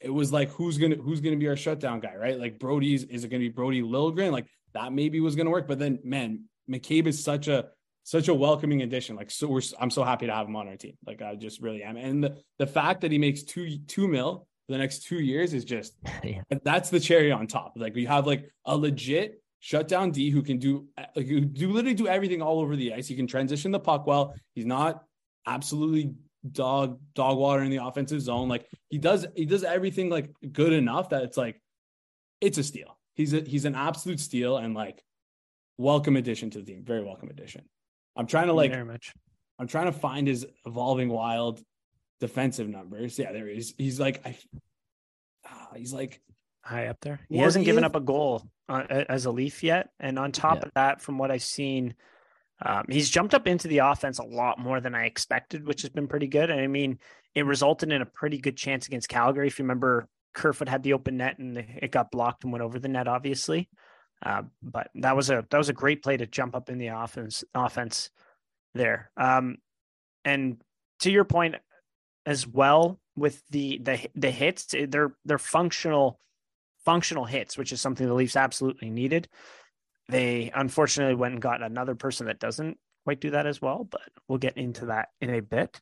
it 0.00 0.10
was 0.10 0.32
like 0.32 0.50
who's 0.50 0.78
gonna 0.78 0.96
who's 0.96 1.20
gonna 1.20 1.36
be 1.36 1.48
our 1.48 1.56
shutdown 1.56 2.00
guy, 2.00 2.14
right? 2.16 2.38
Like 2.38 2.58
Brodie's 2.58 3.04
is 3.04 3.24
it 3.24 3.28
gonna 3.28 3.40
be 3.40 3.48
Brodie 3.48 3.82
Liljegren? 3.82 4.32
Like 4.32 4.46
that 4.74 4.92
maybe 4.92 5.20
was 5.20 5.36
gonna 5.36 5.50
work, 5.50 5.68
but 5.68 5.78
then 5.78 6.00
man, 6.02 6.44
McCabe 6.68 7.06
is 7.06 7.22
such 7.22 7.48
a 7.48 7.68
such 8.04 8.28
a 8.28 8.34
welcoming 8.34 8.82
addition. 8.82 9.16
Like, 9.16 9.30
so 9.30 9.46
we're, 9.46 9.62
I'm 9.78 9.90
so 9.90 10.04
happy 10.04 10.26
to 10.26 10.34
have 10.34 10.46
him 10.46 10.56
on 10.56 10.68
our 10.68 10.76
team. 10.76 10.96
Like, 11.06 11.22
I 11.22 11.34
just 11.34 11.60
really 11.60 11.82
am. 11.82 11.96
And 11.96 12.24
the, 12.24 12.36
the 12.58 12.66
fact 12.66 13.02
that 13.02 13.12
he 13.12 13.18
makes 13.18 13.42
two, 13.42 13.78
two 13.86 14.08
mil 14.08 14.46
for 14.66 14.72
the 14.72 14.78
next 14.78 15.04
two 15.04 15.20
years 15.20 15.54
is 15.54 15.64
just, 15.64 15.94
yeah. 16.24 16.40
that's 16.64 16.90
the 16.90 17.00
cherry 17.00 17.32
on 17.32 17.46
top. 17.46 17.74
Like, 17.76 17.94
we 17.94 18.04
have 18.06 18.26
like 18.26 18.50
a 18.64 18.76
legit 18.76 19.41
shutdown 19.62 20.10
D 20.10 20.28
who 20.28 20.42
can 20.42 20.58
do, 20.58 20.88
like, 21.16 21.26
who 21.26 21.40
do 21.40 21.70
literally 21.70 21.94
do 21.94 22.08
everything 22.08 22.42
all 22.42 22.60
over 22.60 22.76
the 22.76 22.92
ice. 22.92 23.06
He 23.06 23.16
can 23.16 23.26
transition 23.26 23.70
the 23.70 23.80
puck 23.80 24.06
well. 24.06 24.34
He's 24.54 24.66
not 24.66 25.04
absolutely 25.46 26.14
dog, 26.50 26.98
dog 27.14 27.38
water 27.38 27.62
in 27.62 27.70
the 27.70 27.82
offensive 27.82 28.20
zone. 28.20 28.48
Like, 28.48 28.66
he 28.90 28.98
does, 28.98 29.26
he 29.34 29.46
does 29.46 29.64
everything 29.64 30.10
like 30.10 30.30
good 30.52 30.72
enough 30.72 31.10
that 31.10 31.22
it's 31.22 31.36
like, 31.36 31.62
it's 32.40 32.58
a 32.58 32.64
steal. 32.64 32.98
He's 33.14 33.32
a, 33.32 33.40
he's 33.40 33.64
an 33.64 33.76
absolute 33.76 34.20
steal 34.20 34.56
and 34.56 34.74
like, 34.74 35.02
welcome 35.78 36.16
addition 36.16 36.50
to 36.50 36.58
the 36.58 36.64
team. 36.64 36.84
Very 36.84 37.04
welcome 37.04 37.28
addition. 37.28 37.62
I'm 38.16 38.26
trying 38.26 38.48
to 38.48 38.52
like 38.52 38.72
very 38.72 38.84
much. 38.84 39.12
I'm 39.58 39.68
trying 39.68 39.86
to 39.86 39.92
find 39.92 40.26
his 40.26 40.46
evolving 40.66 41.08
wild 41.08 41.62
defensive 42.20 42.68
numbers. 42.68 43.18
Yeah, 43.18 43.32
there 43.32 43.46
he 43.46 43.56
is. 43.56 43.74
He's 43.78 43.98
like 43.98 44.26
I 44.26 44.36
ah, 45.46 45.68
he's 45.76 45.92
like 45.92 46.20
high 46.62 46.86
up 46.86 46.98
there. 47.00 47.20
He 47.28 47.38
hasn't 47.38 47.64
given 47.64 47.84
up 47.84 47.94
a 47.94 48.00
goal 48.00 48.42
uh, 48.68 48.84
as 48.88 49.26
a 49.26 49.30
Leaf 49.30 49.62
yet, 49.62 49.90
and 50.00 50.18
on 50.18 50.32
top 50.32 50.58
yeah. 50.58 50.66
of 50.66 50.70
that, 50.74 51.02
from 51.02 51.18
what 51.18 51.30
I've 51.30 51.42
seen, 51.42 51.94
um, 52.64 52.84
he's 52.88 53.10
jumped 53.10 53.34
up 53.34 53.46
into 53.46 53.68
the 53.68 53.78
offense 53.78 54.18
a 54.18 54.24
lot 54.24 54.58
more 54.58 54.80
than 54.80 54.94
I 54.94 55.06
expected, 55.06 55.66
which 55.66 55.82
has 55.82 55.90
been 55.90 56.08
pretty 56.08 56.28
good. 56.28 56.50
And 56.50 56.60
I 56.60 56.66
mean, 56.66 56.98
it 57.34 57.44
resulted 57.44 57.92
in 57.92 58.02
a 58.02 58.06
pretty 58.06 58.38
good 58.38 58.56
chance 58.56 58.86
against 58.86 59.08
Calgary. 59.08 59.48
If 59.48 59.58
you 59.58 59.64
remember, 59.64 60.08
Kerfoot 60.32 60.68
had 60.68 60.82
the 60.82 60.92
open 60.92 61.16
net 61.16 61.38
and 61.38 61.58
it 61.58 61.90
got 61.90 62.10
blocked 62.10 62.44
and 62.44 62.52
went 62.52 62.62
over 62.62 62.78
the 62.78 62.88
net, 62.88 63.08
obviously. 63.08 63.68
Uh, 64.24 64.42
but 64.62 64.90
that 64.94 65.16
was 65.16 65.30
a 65.30 65.44
that 65.50 65.58
was 65.58 65.68
a 65.68 65.74
great 65.74 66.02
play 66.02 66.16
to 66.16 66.26
jump 66.26 66.54
up 66.54 66.70
in 66.70 66.78
the 66.78 66.88
offense 66.88 67.42
offense 67.54 68.10
there. 68.74 69.10
Um, 69.16 69.56
and 70.24 70.62
to 71.00 71.10
your 71.10 71.24
point 71.24 71.56
as 72.24 72.46
well 72.46 73.00
with 73.16 73.42
the 73.50 73.80
the 73.82 73.98
the 74.14 74.30
hits, 74.30 74.72
eh, 74.74 74.86
they're 74.88 75.16
they're 75.24 75.38
functional 75.38 76.20
functional 76.84 77.24
hits, 77.24 77.56
which 77.56 77.72
is 77.72 77.80
something 77.80 78.06
the 78.06 78.14
Leafs 78.14 78.36
absolutely 78.36 78.90
needed. 78.90 79.28
They 80.08 80.50
unfortunately 80.54 81.14
went 81.14 81.34
and 81.34 81.42
got 81.42 81.62
another 81.62 81.94
person 81.94 82.26
that 82.26 82.40
doesn't 82.40 82.78
quite 83.04 83.20
do 83.20 83.30
that 83.30 83.46
as 83.46 83.60
well, 83.60 83.84
but 83.84 84.02
we'll 84.28 84.38
get 84.38 84.56
into 84.56 84.86
that 84.86 85.08
in 85.20 85.30
a 85.30 85.40
bit. 85.40 85.80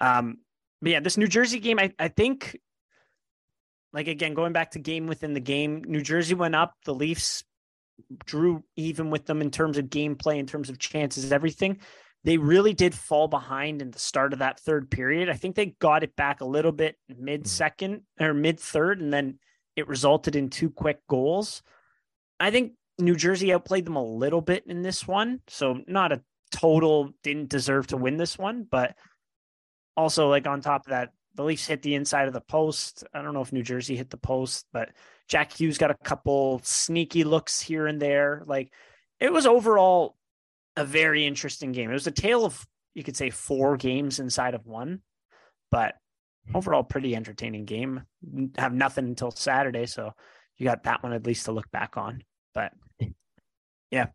Um, 0.00 0.38
but 0.82 0.92
yeah, 0.92 1.00
this 1.00 1.16
New 1.16 1.26
Jersey 1.26 1.60
game, 1.60 1.78
I, 1.78 1.92
I 1.98 2.08
think, 2.08 2.58
like 3.92 4.08
again, 4.08 4.34
going 4.34 4.52
back 4.52 4.72
to 4.72 4.78
game 4.78 5.06
within 5.06 5.34
the 5.34 5.40
game, 5.40 5.84
New 5.86 6.02
Jersey 6.02 6.34
went 6.34 6.54
up. 6.54 6.74
The 6.84 6.94
Leafs 6.94 7.44
drew 8.24 8.64
even 8.76 9.10
with 9.10 9.26
them 9.26 9.42
in 9.42 9.50
terms 9.50 9.78
of 9.78 9.86
gameplay, 9.86 10.38
in 10.38 10.46
terms 10.46 10.70
of 10.70 10.78
chances, 10.78 11.32
everything. 11.32 11.78
They 12.24 12.36
really 12.36 12.74
did 12.74 12.94
fall 12.94 13.28
behind 13.28 13.80
in 13.80 13.90
the 13.90 13.98
start 13.98 14.32
of 14.32 14.40
that 14.40 14.60
third 14.60 14.90
period. 14.90 15.28
I 15.28 15.34
think 15.34 15.56
they 15.56 15.74
got 15.80 16.02
it 16.02 16.16
back 16.16 16.40
a 16.40 16.46
little 16.46 16.72
bit 16.72 16.96
mid 17.08 17.46
second 17.46 18.02
or 18.18 18.34
mid 18.34 18.60
third, 18.60 19.00
and 19.00 19.12
then 19.12 19.38
it 19.76 19.88
resulted 19.88 20.36
in 20.36 20.50
two 20.50 20.70
quick 20.70 21.00
goals. 21.08 21.62
I 22.38 22.50
think 22.50 22.72
New 22.98 23.16
Jersey 23.16 23.52
outplayed 23.52 23.86
them 23.86 23.96
a 23.96 24.04
little 24.04 24.40
bit 24.40 24.64
in 24.66 24.82
this 24.82 25.06
one. 25.06 25.40
So 25.48 25.80
not 25.86 26.12
a 26.12 26.22
total 26.50 27.12
didn't 27.22 27.48
deserve 27.48 27.88
to 27.88 27.96
win 27.96 28.16
this 28.16 28.36
one, 28.38 28.66
but 28.70 28.96
also 29.96 30.28
like 30.28 30.46
on 30.46 30.60
top 30.60 30.86
of 30.86 30.90
that, 30.90 31.12
the 31.34 31.44
Leafs 31.44 31.66
hit 31.66 31.82
the 31.82 31.94
inside 31.94 32.26
of 32.26 32.34
the 32.34 32.40
post. 32.40 33.04
I 33.14 33.22
don't 33.22 33.34
know 33.34 33.40
if 33.40 33.52
New 33.52 33.62
Jersey 33.62 33.96
hit 33.96 34.10
the 34.10 34.16
post, 34.16 34.66
but 34.72 34.90
Jack 35.28 35.52
Hughes 35.52 35.78
got 35.78 35.90
a 35.90 35.96
couple 36.04 36.60
sneaky 36.64 37.24
looks 37.24 37.60
here 37.60 37.86
and 37.86 38.02
there. 38.02 38.42
Like 38.46 38.72
it 39.20 39.32
was 39.32 39.46
overall 39.46 40.16
a 40.76 40.84
very 40.84 41.26
interesting 41.26 41.72
game. 41.72 41.90
It 41.90 41.94
was 41.94 42.06
a 42.06 42.12
tale 42.12 42.44
of 42.44 42.66
you 42.94 43.04
could 43.04 43.16
say 43.16 43.30
four 43.30 43.76
games 43.76 44.18
inside 44.18 44.54
of 44.54 44.66
one, 44.66 45.02
but 45.70 45.94
overall 46.54 46.82
pretty 46.82 47.14
entertaining 47.14 47.64
game. 47.64 48.02
Have 48.58 48.72
nothing 48.72 49.06
until 49.06 49.30
Saturday, 49.30 49.86
so 49.86 50.12
you 50.56 50.66
got 50.66 50.84
that 50.84 51.02
one 51.02 51.12
at 51.12 51.26
least 51.26 51.46
to 51.46 51.52
look 51.52 51.70
back 51.70 51.96
on. 51.96 52.22
But 52.54 52.72
yeah. 53.90 54.06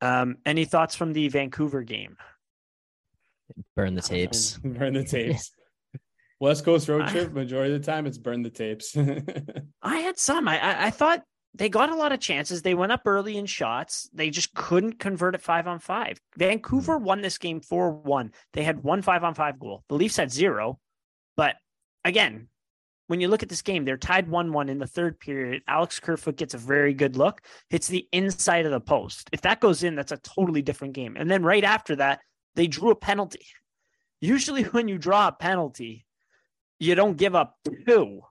Um, 0.00 0.38
any 0.44 0.64
thoughts 0.64 0.96
from 0.96 1.12
the 1.12 1.28
Vancouver 1.28 1.82
game? 1.82 2.16
Burn 3.76 3.94
the 3.94 4.02
tapes. 4.02 4.58
burn 4.64 4.94
the 4.94 5.04
tapes. 5.04 5.52
West 6.40 6.64
Coast 6.64 6.88
road 6.88 7.06
trip, 7.06 7.32
majority 7.32 7.72
of 7.72 7.80
the 7.80 7.86
time 7.86 8.04
it's 8.04 8.18
burn 8.18 8.42
the 8.42 8.50
tapes. 8.50 8.96
I 9.82 9.98
had 9.98 10.18
some. 10.18 10.48
I, 10.48 10.86
I 10.86 10.90
thought 10.90 11.22
they 11.54 11.68
got 11.68 11.90
a 11.90 11.94
lot 11.94 12.12
of 12.12 12.20
chances. 12.20 12.62
They 12.62 12.74
went 12.74 12.92
up 12.92 13.02
early 13.06 13.36
in 13.36 13.46
shots. 13.46 14.08
They 14.12 14.30
just 14.30 14.54
couldn't 14.54 14.98
convert 14.98 15.34
at 15.34 15.42
five 15.42 15.66
on 15.66 15.78
five. 15.78 16.18
Vancouver 16.36 16.98
won 16.98 17.20
this 17.20 17.38
game 17.38 17.60
4 17.60 17.90
1. 17.92 18.32
They 18.54 18.62
had 18.62 18.82
one 18.82 19.02
five 19.02 19.22
on 19.22 19.34
five 19.34 19.58
goal. 19.58 19.84
The 19.88 19.96
Leafs 19.96 20.16
had 20.16 20.32
zero. 20.32 20.78
But 21.36 21.56
again, 22.04 22.48
when 23.06 23.20
you 23.20 23.28
look 23.28 23.42
at 23.42 23.48
this 23.48 23.62
game, 23.62 23.84
they're 23.84 23.96
tied 23.96 24.28
1 24.28 24.52
1 24.52 24.68
in 24.68 24.78
the 24.78 24.86
third 24.86 25.18
period. 25.20 25.62
Alex 25.68 26.00
Kerfoot 26.00 26.36
gets 26.36 26.54
a 26.54 26.58
very 26.58 26.94
good 26.94 27.16
look, 27.16 27.42
hits 27.68 27.88
the 27.88 28.08
inside 28.12 28.64
of 28.64 28.72
the 28.72 28.80
post. 28.80 29.28
If 29.32 29.42
that 29.42 29.60
goes 29.60 29.82
in, 29.82 29.94
that's 29.94 30.12
a 30.12 30.16
totally 30.18 30.62
different 30.62 30.94
game. 30.94 31.16
And 31.18 31.30
then 31.30 31.42
right 31.42 31.64
after 31.64 31.96
that, 31.96 32.20
they 32.54 32.66
drew 32.66 32.90
a 32.90 32.96
penalty. 32.96 33.46
Usually, 34.20 34.62
when 34.62 34.88
you 34.88 34.98
draw 34.98 35.28
a 35.28 35.32
penalty, 35.32 36.06
you 36.78 36.94
don't 36.94 37.16
give 37.16 37.34
up 37.34 37.56
two 37.86 38.22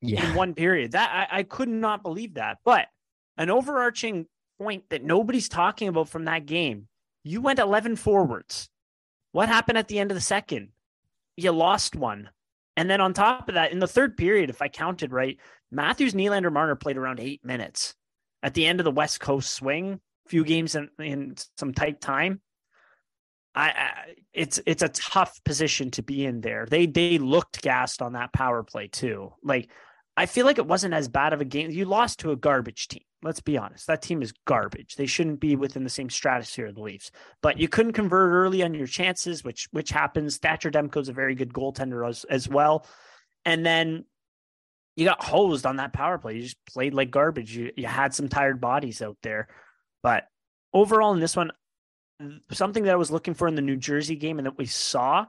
yeah. 0.00 0.28
in 0.28 0.34
one 0.34 0.54
period. 0.54 0.92
That 0.92 1.28
I, 1.30 1.38
I 1.38 1.42
could 1.42 1.68
not 1.68 2.02
believe 2.02 2.34
that. 2.34 2.58
But 2.64 2.86
an 3.36 3.50
overarching 3.50 4.26
point 4.58 4.84
that 4.90 5.04
nobody's 5.04 5.48
talking 5.48 5.88
about 5.88 6.08
from 6.08 6.24
that 6.24 6.46
game, 6.46 6.88
you 7.24 7.40
went 7.40 7.58
11 7.58 7.96
forwards. 7.96 8.68
What 9.32 9.48
happened 9.48 9.78
at 9.78 9.88
the 9.88 9.98
end 9.98 10.10
of 10.10 10.16
the 10.16 10.20
second? 10.20 10.68
You 11.36 11.52
lost 11.52 11.96
one. 11.96 12.30
And 12.76 12.88
then 12.88 13.00
on 13.00 13.12
top 13.12 13.48
of 13.48 13.54
that, 13.54 13.72
in 13.72 13.78
the 13.78 13.86
third 13.86 14.16
period, 14.16 14.50
if 14.50 14.62
I 14.62 14.68
counted 14.68 15.12
right, 15.12 15.38
Matthews, 15.70 16.14
Nylander, 16.14 16.52
Marner 16.52 16.76
played 16.76 16.96
around 16.96 17.20
eight 17.20 17.44
minutes. 17.44 17.94
At 18.42 18.54
the 18.54 18.66
end 18.66 18.80
of 18.80 18.84
the 18.84 18.90
West 18.90 19.20
Coast 19.20 19.52
swing, 19.52 20.00
few 20.26 20.44
games 20.44 20.74
in, 20.74 20.88
in 20.98 21.36
some 21.56 21.72
tight 21.72 22.00
time. 22.00 22.40
I, 23.54 23.68
I, 23.68 23.90
it's 24.32 24.58
it's 24.64 24.82
a 24.82 24.88
tough 24.88 25.38
position 25.44 25.90
to 25.92 26.02
be 26.02 26.24
in 26.24 26.40
there. 26.40 26.66
They 26.68 26.86
they 26.86 27.18
looked 27.18 27.60
gassed 27.60 28.00
on 28.00 28.14
that 28.14 28.32
power 28.32 28.62
play 28.62 28.88
too. 28.88 29.34
Like 29.42 29.70
I 30.16 30.26
feel 30.26 30.46
like 30.46 30.58
it 30.58 30.66
wasn't 30.66 30.94
as 30.94 31.08
bad 31.08 31.34
of 31.34 31.42
a 31.42 31.44
game. 31.44 31.70
You 31.70 31.84
lost 31.84 32.20
to 32.20 32.30
a 32.30 32.36
garbage 32.36 32.88
team. 32.88 33.02
Let's 33.22 33.40
be 33.40 33.56
honest. 33.56 33.86
That 33.86 34.02
team 34.02 34.20
is 34.20 34.32
garbage. 34.46 34.96
They 34.96 35.06
shouldn't 35.06 35.40
be 35.40 35.54
within 35.54 35.84
the 35.84 35.90
same 35.90 36.10
stratosphere 36.10 36.66
of 36.66 36.74
the 36.74 36.82
Leafs. 36.82 37.12
But 37.40 37.58
you 37.58 37.68
mm. 37.68 37.72
couldn't 37.72 37.92
convert 37.92 38.32
early 38.32 38.62
on 38.62 38.74
your 38.74 38.86
chances, 38.86 39.44
which 39.44 39.68
which 39.70 39.90
happens. 39.90 40.38
Thatcher 40.38 40.70
Demko's 40.70 41.08
a 41.08 41.12
very 41.12 41.34
good 41.34 41.52
goaltender 41.52 42.08
as, 42.08 42.24
as 42.24 42.48
well. 42.48 42.86
And 43.44 43.64
then 43.64 44.04
you 44.96 45.04
got 45.04 45.22
hosed 45.22 45.66
on 45.66 45.76
that 45.76 45.92
power 45.92 46.18
play. 46.18 46.36
You 46.36 46.42
just 46.42 46.56
played 46.66 46.94
like 46.94 47.10
garbage. 47.10 47.56
You 47.56 47.70
you 47.76 47.86
had 47.86 48.14
some 48.14 48.28
tired 48.28 48.60
bodies 48.60 49.00
out 49.00 49.16
there. 49.22 49.48
But 50.02 50.24
overall 50.72 51.12
in 51.12 51.20
this 51.20 51.36
one, 51.36 51.52
something 52.50 52.84
that 52.84 52.92
I 52.92 52.96
was 52.96 53.10
looking 53.10 53.34
for 53.34 53.48
in 53.48 53.54
the 53.54 53.62
New 53.62 53.76
Jersey 53.76 54.16
game 54.16 54.38
and 54.38 54.46
that 54.46 54.58
we 54.58 54.66
saw, 54.66 55.26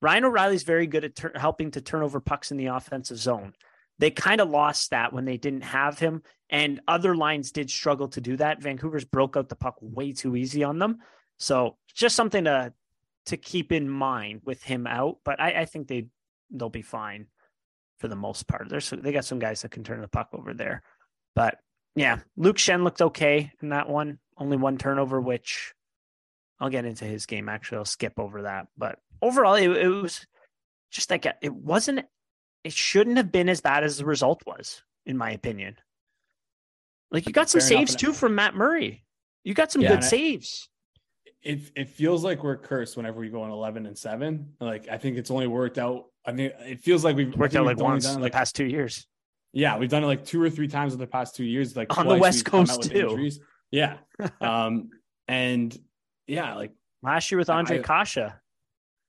Ryan 0.00 0.24
O'Reilly's 0.24 0.62
very 0.62 0.86
good 0.86 1.04
at 1.04 1.16
ter- 1.16 1.32
helping 1.34 1.70
to 1.72 1.80
turn 1.80 2.02
over 2.02 2.20
pucks 2.20 2.50
in 2.50 2.56
the 2.56 2.66
offensive 2.66 3.18
zone. 3.18 3.52
They 3.98 4.10
kind 4.10 4.40
of 4.40 4.50
lost 4.50 4.90
that 4.90 5.12
when 5.12 5.24
they 5.24 5.36
didn't 5.36 5.62
have 5.62 5.98
him, 5.98 6.22
and 6.54 6.80
other 6.86 7.16
lines 7.16 7.50
did 7.50 7.68
struggle 7.68 8.06
to 8.06 8.20
do 8.20 8.36
that. 8.36 8.62
Vancouver's 8.62 9.04
broke 9.04 9.36
out 9.36 9.48
the 9.48 9.56
puck 9.56 9.76
way 9.80 10.12
too 10.12 10.36
easy 10.36 10.62
on 10.62 10.78
them, 10.78 10.98
so 11.36 11.76
just 11.92 12.14
something 12.14 12.44
to 12.44 12.72
to 13.26 13.36
keep 13.36 13.72
in 13.72 13.90
mind 13.90 14.42
with 14.44 14.62
him 14.62 14.86
out. 14.86 15.18
But 15.24 15.40
I, 15.40 15.62
I 15.62 15.64
think 15.64 15.88
they 15.88 16.06
they'll 16.50 16.70
be 16.70 16.82
fine 16.82 17.26
for 17.98 18.06
the 18.06 18.14
most 18.14 18.46
part. 18.46 18.68
There's 18.68 18.88
they 18.88 19.10
got 19.10 19.24
some 19.24 19.40
guys 19.40 19.62
that 19.62 19.72
can 19.72 19.82
turn 19.82 20.00
the 20.00 20.06
puck 20.06 20.28
over 20.32 20.54
there, 20.54 20.82
but 21.34 21.58
yeah, 21.96 22.20
Luke 22.36 22.58
Schenn 22.58 22.84
looked 22.84 23.02
okay 23.02 23.50
in 23.60 23.70
that 23.70 23.88
one. 23.88 24.20
Only 24.38 24.56
one 24.56 24.78
turnover, 24.78 25.20
which 25.20 25.74
I'll 26.60 26.70
get 26.70 26.84
into 26.84 27.04
his 27.04 27.26
game. 27.26 27.48
Actually, 27.48 27.78
I'll 27.78 27.84
skip 27.84 28.14
over 28.16 28.42
that. 28.42 28.68
But 28.78 29.00
overall, 29.20 29.54
it, 29.54 29.68
it 29.70 29.88
was 29.88 30.24
just 30.92 31.10
like 31.10 31.26
it 31.26 31.52
wasn't. 31.52 32.06
It 32.62 32.72
shouldn't 32.72 33.16
have 33.16 33.32
been 33.32 33.48
as 33.48 33.60
bad 33.60 33.82
as 33.82 33.98
the 33.98 34.06
result 34.06 34.42
was, 34.46 34.84
in 35.04 35.18
my 35.18 35.32
opinion. 35.32 35.78
Like 37.10 37.26
you 37.26 37.32
got 37.32 37.48
some 37.48 37.60
Fair 37.60 37.68
saves 37.68 37.92
enough. 37.92 38.00
too 38.00 38.12
from 38.12 38.34
Matt 38.34 38.54
Murray. 38.54 39.04
You 39.44 39.54
got 39.54 39.70
some 39.70 39.82
yeah, 39.82 39.90
good 39.90 40.04
saves. 40.04 40.68
It 41.42 41.60
it 41.76 41.88
feels 41.88 42.24
like 42.24 42.42
we're 42.42 42.56
cursed 42.56 42.96
whenever 42.96 43.20
we 43.20 43.28
go 43.28 43.42
on 43.42 43.50
eleven 43.50 43.86
and 43.86 43.96
seven. 43.96 44.54
Like 44.60 44.88
I 44.88 44.98
think 44.98 45.16
it's 45.16 45.30
only 45.30 45.46
worked 45.46 45.78
out. 45.78 46.06
I 46.26 46.32
mean, 46.32 46.50
it 46.60 46.80
feels 46.80 47.04
like 47.04 47.16
we've 47.16 47.36
worked 47.36 47.54
out 47.54 47.66
like 47.66 47.78
once 47.78 48.06
in 48.06 48.20
like, 48.20 48.32
the 48.32 48.36
past 48.36 48.56
two 48.56 48.64
years. 48.64 49.06
Yeah, 49.52 49.78
we've 49.78 49.90
done 49.90 50.02
it 50.02 50.06
like 50.06 50.24
two 50.24 50.42
or 50.42 50.50
three 50.50 50.68
times 50.68 50.94
in 50.94 50.98
the 50.98 51.06
past 51.06 51.36
two 51.36 51.44
years. 51.44 51.76
Like 51.76 51.96
on 51.96 52.08
the 52.08 52.16
West 52.16 52.44
Coast 52.44 52.82
too. 52.84 53.10
Injuries. 53.10 53.40
Yeah, 53.70 53.98
um, 54.40 54.90
and 55.28 55.76
yeah, 56.26 56.54
like 56.54 56.72
last 57.02 57.30
year 57.30 57.38
with 57.38 57.50
Andre 57.50 57.80
I, 57.80 57.82
Kase. 57.82 58.32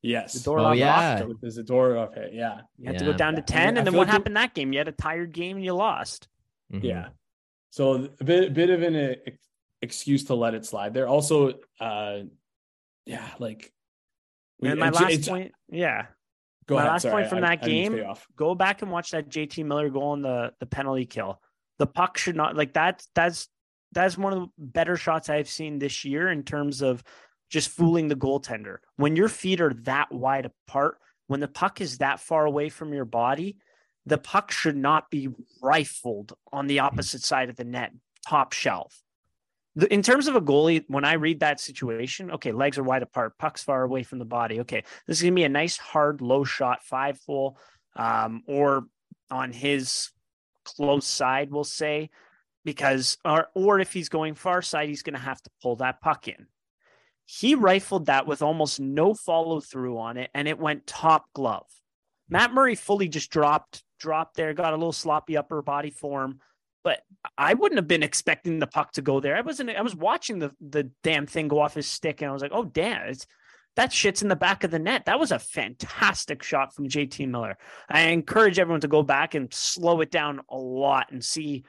Yes. 0.05 0.37
Zadorov 0.37 0.69
oh, 0.69 0.71
yeah. 0.73 1.23
With 1.23 1.41
the 1.41 1.47
Zadorov 1.47 2.13
hit. 2.13 2.33
Yeah. 2.33 2.61
You 2.77 2.85
had 2.85 2.93
yeah. 2.93 2.99
to 2.99 3.05
go 3.05 3.13
down 3.13 3.35
to 3.35 3.41
10. 3.41 3.59
I 3.59 3.65
mean, 3.65 3.77
and 3.77 3.87
then 3.87 3.93
what 3.95 4.07
like 4.07 4.11
happened 4.13 4.37
that 4.37 4.53
game? 4.53 4.71
You 4.71 4.77
had 4.77 4.87
a 4.87 4.91
tired 4.91 5.31
game 5.31 5.55
and 5.55 5.65
you 5.65 5.73
lost. 5.73 6.27
Mm-hmm. 6.71 6.85
Yeah. 6.85 7.07
So 7.75 8.07
a 8.21 8.23
bit, 8.23 8.53
bit 8.53 8.69
of 8.69 8.83
an 8.83 8.95
uh, 8.95 9.15
excuse 9.81 10.23
to 10.25 10.33
let 10.33 10.53
it 10.53 10.65
slide 10.65 10.93
there. 10.93 11.09
Also, 11.09 11.55
uh, 11.81 12.19
yeah, 13.05 13.27
like. 13.37 13.69
And 14.63 14.79
my 14.79 14.91
last 14.91 15.27
point, 15.27 15.51
yeah. 15.69 16.05
Go 16.67 16.75
my 16.75 16.81
ahead. 16.83 16.91
last 16.93 17.01
Sorry, 17.01 17.13
point 17.15 17.27
from 17.27 17.39
I, 17.39 17.41
that 17.41 17.63
I, 17.63 17.67
game, 17.67 18.01
go 18.37 18.55
back 18.55 18.81
and 18.81 18.89
watch 18.89 19.11
that 19.11 19.27
JT 19.27 19.65
Miller 19.65 19.89
goal 19.89 20.11
on 20.11 20.21
the, 20.21 20.53
the 20.61 20.65
penalty 20.65 21.05
kill. 21.05 21.41
The 21.77 21.85
puck 21.85 22.17
should 22.17 22.37
not 22.37 22.55
like 22.55 22.75
that. 22.75 23.03
That's 23.13 23.49
that's 23.91 24.17
one 24.17 24.31
of 24.31 24.39
the 24.39 24.47
better 24.57 24.95
shots 24.95 25.29
I've 25.29 25.49
seen 25.49 25.77
this 25.77 26.05
year 26.05 26.29
in 26.29 26.43
terms 26.43 26.81
of 26.81 27.03
just 27.49 27.67
fooling 27.67 28.07
the 28.07 28.15
goaltender. 28.15 28.77
When 28.95 29.17
your 29.17 29.27
feet 29.27 29.59
are 29.59 29.73
that 29.83 30.13
wide 30.13 30.49
apart, 30.69 30.95
when 31.27 31.41
the 31.41 31.49
puck 31.49 31.81
is 31.81 31.97
that 31.97 32.21
far 32.21 32.45
away 32.45 32.69
from 32.69 32.93
your 32.93 33.03
body, 33.03 33.57
the 34.05 34.17
puck 34.17 34.51
should 34.51 34.75
not 34.75 35.09
be 35.09 35.29
rifled 35.61 36.33
on 36.51 36.67
the 36.67 36.79
opposite 36.79 37.23
side 37.23 37.49
of 37.49 37.55
the 37.55 37.63
net, 37.63 37.91
top 38.27 38.53
shelf. 38.53 39.01
In 39.89 40.01
terms 40.01 40.27
of 40.27 40.35
a 40.35 40.41
goalie, 40.41 40.85
when 40.87 41.03
I 41.03 41.13
read 41.13 41.41
that 41.41 41.59
situation, 41.59 42.31
okay, 42.31 42.53
legs 42.53 42.77
are 42.77 42.83
wide 42.83 43.03
apart, 43.03 43.37
puck's 43.37 43.63
far 43.63 43.83
away 43.83 44.03
from 44.03 44.19
the 44.19 44.25
body. 44.25 44.61
Okay, 44.61 44.83
this 45.05 45.17
is 45.17 45.23
gonna 45.23 45.35
be 45.35 45.43
a 45.43 45.49
nice, 45.49 45.77
hard, 45.77 46.21
low 46.21 46.43
shot, 46.43 46.83
five 46.83 47.19
full, 47.19 47.57
um, 47.95 48.43
or 48.47 48.85
on 49.29 49.51
his 49.51 50.11
close 50.63 51.05
side, 51.05 51.51
we'll 51.51 51.63
say 51.63 52.09
because 52.65 53.17
or 53.23 53.47
or 53.53 53.79
if 53.79 53.93
he's 53.93 54.09
going 54.09 54.33
far 54.33 54.61
side, 54.61 54.89
he's 54.89 55.03
to 55.03 55.17
have 55.17 55.41
to 55.41 55.49
pull 55.61 55.77
that 55.77 56.01
puck 56.01 56.27
in. 56.27 56.47
He 57.25 57.55
rifled 57.55 58.07
that 58.07 58.27
with 58.27 58.41
almost 58.41 58.79
no 58.79 59.13
follow 59.13 59.61
through 59.61 59.97
on 59.97 60.17
it, 60.17 60.29
and 60.33 60.47
it 60.47 60.59
went 60.59 60.85
top 60.85 61.25
glove. 61.33 61.67
Matt 62.27 62.53
Murray 62.53 62.75
fully 62.75 63.07
just 63.07 63.31
dropped 63.31 63.83
dropped 63.99 64.35
there, 64.35 64.53
got 64.53 64.73
a 64.73 64.77
little 64.77 64.91
sloppy 64.91 65.37
upper 65.37 65.61
body 65.61 65.91
form, 65.91 66.39
but 66.83 67.01
I 67.37 67.53
wouldn't 67.53 67.79
have 67.79 67.87
been 67.87 68.03
expecting 68.03 68.59
the 68.59 68.67
puck 68.67 68.91
to 68.93 69.01
go 69.01 69.19
there. 69.19 69.35
I 69.35 69.41
wasn't. 69.41 69.71
I 69.71 69.81
was 69.81 69.95
watching 69.95 70.39
the 70.39 70.51
the 70.61 70.91
damn 71.03 71.25
thing 71.25 71.47
go 71.47 71.59
off 71.59 71.73
his 71.73 71.87
stick, 71.87 72.21
and 72.21 72.29
I 72.29 72.33
was 72.33 72.41
like, 72.41 72.51
oh 72.53 72.65
damn, 72.65 73.07
it's 73.07 73.25
that 73.75 73.91
shit's 73.91 74.21
in 74.21 74.29
the 74.29 74.35
back 74.35 74.63
of 74.63 74.71
the 74.71 74.79
net. 74.79 75.05
That 75.05 75.19
was 75.19 75.31
a 75.31 75.39
fantastic 75.39 76.43
shot 76.43 76.73
from 76.73 76.87
JT 76.87 77.27
Miller. 77.27 77.57
I 77.89 78.01
encourage 78.01 78.57
everyone 78.57 78.81
to 78.81 78.87
go 78.87 79.03
back 79.03 79.35
and 79.35 79.53
slow 79.53 80.01
it 80.01 80.11
down 80.11 80.41
a 80.49 80.57
lot 80.57 81.11
and 81.11 81.23
see 81.23 81.65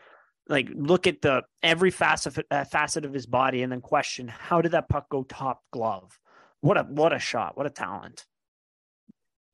like 0.49 0.69
look 0.75 1.07
at 1.07 1.23
the 1.23 1.43
every 1.63 1.91
facet 1.91 2.45
uh, 2.51 2.65
facet 2.65 3.05
of 3.05 3.13
his 3.13 3.27
body 3.27 3.63
and 3.63 3.73
then 3.73 3.81
question 3.81 4.29
how 4.29 4.61
did 4.61 4.73
that 4.73 4.89
puck 4.89 5.09
go 5.09 5.25
top 5.25 5.63
glove 5.73 6.19
what 6.61 6.77
a 6.79 6.83
what 6.83 7.13
a 7.13 7.19
shot 7.19 7.57
what 7.57 7.67
a 7.67 7.71
talent 7.71 8.25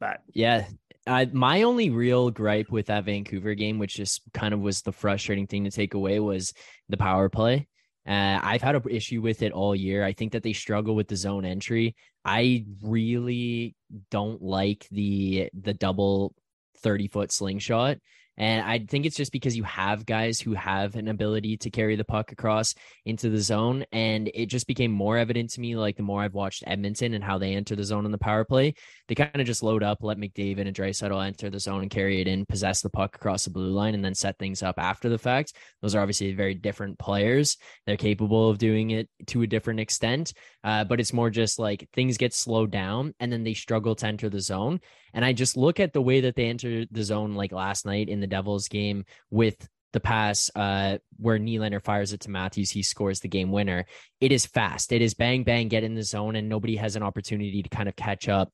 but 0.01 0.21
yeah 0.35 0.67
Uh, 1.07 1.27
my 1.33 1.63
only 1.63 1.91
real 1.91 2.31
gripe 2.31 2.71
with 2.71 2.87
that 2.87 3.05
Vancouver 3.05 3.55
game, 3.55 3.79
which 3.79 3.95
just 3.95 4.23
kind 4.33 4.55
of 4.55 4.61
was 4.61 4.83
the 4.83 4.93
frustrating 4.93 5.47
thing 5.47 5.65
to 5.65 5.71
take 5.71 5.95
away, 5.95 6.21
was 6.21 6.53
the 6.89 6.97
power 6.97 7.29
play. 7.29 7.67
Uh, 8.07 8.39
I've 8.43 8.63
had 8.63 8.75
an 8.75 8.83
issue 8.91 9.21
with 9.21 9.43
it 9.43 9.53
all 9.53 9.75
year. 9.75 10.05
I 10.05 10.13
think 10.13 10.33
that 10.33 10.43
they 10.43 10.53
struggle 10.53 10.95
with 10.95 11.09
the 11.09 11.17
zone 11.17 11.45
entry. 11.45 11.95
I 12.25 12.67
really 12.83 13.75
don't 14.11 14.43
like 14.43 14.87
the 14.91 15.51
the 15.55 15.75
double 15.75 16.35
30 16.79 17.09
foot 17.09 17.33
slingshot. 17.33 17.99
And 18.39 18.65
I 18.65 18.79
think 18.79 19.05
it's 19.05 19.17
just 19.17 19.33
because 19.33 19.57
you 19.57 19.63
have 19.65 20.07
guys 20.07 20.41
who 20.41 20.55
have 20.55 20.97
an 20.97 21.09
ability 21.09 21.59
to 21.59 21.71
carry 21.71 21.97
the 21.97 22.05
puck 22.05 22.33
across 22.33 22.75
into 23.05 23.29
the 23.29 23.41
zone. 23.41 23.85
And 23.93 24.31
it 24.35 24.47
just 24.47 24.67
became 24.67 24.91
more 24.91 25.19
evident 25.19 25.51
to 25.51 25.61
me, 25.61 25.77
like 25.77 25.97
the 25.97 26.03
more 26.03 26.23
I've 26.23 26.35
watched 26.35 26.65
Edmonton 26.67 27.15
and 27.15 27.23
how 27.23 27.39
they 27.39 27.55
enter 27.55 27.77
the 27.77 27.85
zone 27.85 28.07
in 28.07 28.13
the 28.13 28.19
power 28.19 28.45
play, 28.45 28.75
they 29.09 29.15
kind 29.15 29.41
of 29.41 29.47
just 29.47 29.63
load 29.63 29.83
up, 29.83 29.99
let 30.03 30.19
McDavid 30.19 30.67
and 30.67 30.75
Draisaitl 30.75 31.27
enter 31.27 31.51
the 31.51 31.61
zone 31.61 31.83
and 31.83 31.91
carry 31.91 32.21
it 32.21 32.29
in, 32.29 32.47
possess 32.47 32.81
the 32.81 32.91
puck 32.91 33.15
across 33.17 33.45
the 33.45 33.51
blue 33.51 33.71
line, 33.71 33.95
and 33.95 34.05
then 34.05 34.15
set 34.15 34.39
things 34.39 34.63
up 34.63 34.79
after 34.79 35.09
the 35.09 35.19
fact. 35.19 35.55
Those 35.83 35.95
are 35.95 36.01
obviously 36.01 36.33
very 36.33 36.55
different 36.55 36.99
players. 36.99 37.59
They're 37.87 37.97
capable 37.97 38.49
of 38.49 38.59
doing 38.59 38.91
it 38.91 39.09
to 39.29 39.43
a 39.43 39.47
different 39.47 39.81
extent. 39.81 40.33
Uh, 40.65 40.85
but 40.85 41.01
it's 41.01 41.13
more 41.13 41.31
just 41.31 41.59
like 41.59 41.89
things 41.93 42.17
get 42.17 42.33
slowed 42.33 42.71
down 42.71 43.15
and 43.21 43.33
then 43.33 43.43
they 43.43 43.55
struggle 43.55 43.95
to 43.97 44.07
enter 44.07 44.29
the 44.29 44.41
zone. 44.41 44.81
And 45.15 45.25
I 45.25 45.33
just 45.33 45.57
look 45.57 45.81
at 45.81 45.93
the 45.93 46.03
way 46.03 46.23
that 46.23 46.37
they 46.37 46.47
entered 46.47 46.89
the 46.91 47.05
zone 47.05 47.35
like 47.35 47.53
last 47.53 47.87
night 47.87 48.09
in 48.09 48.21
the 48.21 48.27
Devils 48.27 48.69
game 48.69 49.05
with 49.31 49.69
the 49.93 50.01
pass 50.01 50.51
uh, 50.57 50.99
where 51.19 51.39
Nylander 51.39 51.83
fires 51.83 52.13
it 52.13 52.21
to 52.21 52.31
Matthews, 52.31 52.71
he 52.71 52.83
scores 52.83 53.21
the 53.21 53.29
game 53.29 53.53
winner. 53.53 53.85
It 54.21 54.33
is 54.33 54.47
fast. 54.47 54.93
It 54.93 55.03
is 55.03 55.15
bang, 55.15 55.45
bang, 55.45 55.69
get 55.69 55.85
in 55.85 55.95
the 55.95 56.03
zone, 56.03 56.37
and 56.37 56.49
nobody 56.49 56.77
has 56.77 56.97
an 56.97 57.03
opportunity 57.03 57.63
to 57.63 57.69
kind 57.69 57.89
of 57.89 57.97
catch 57.97 58.29
up 58.29 58.51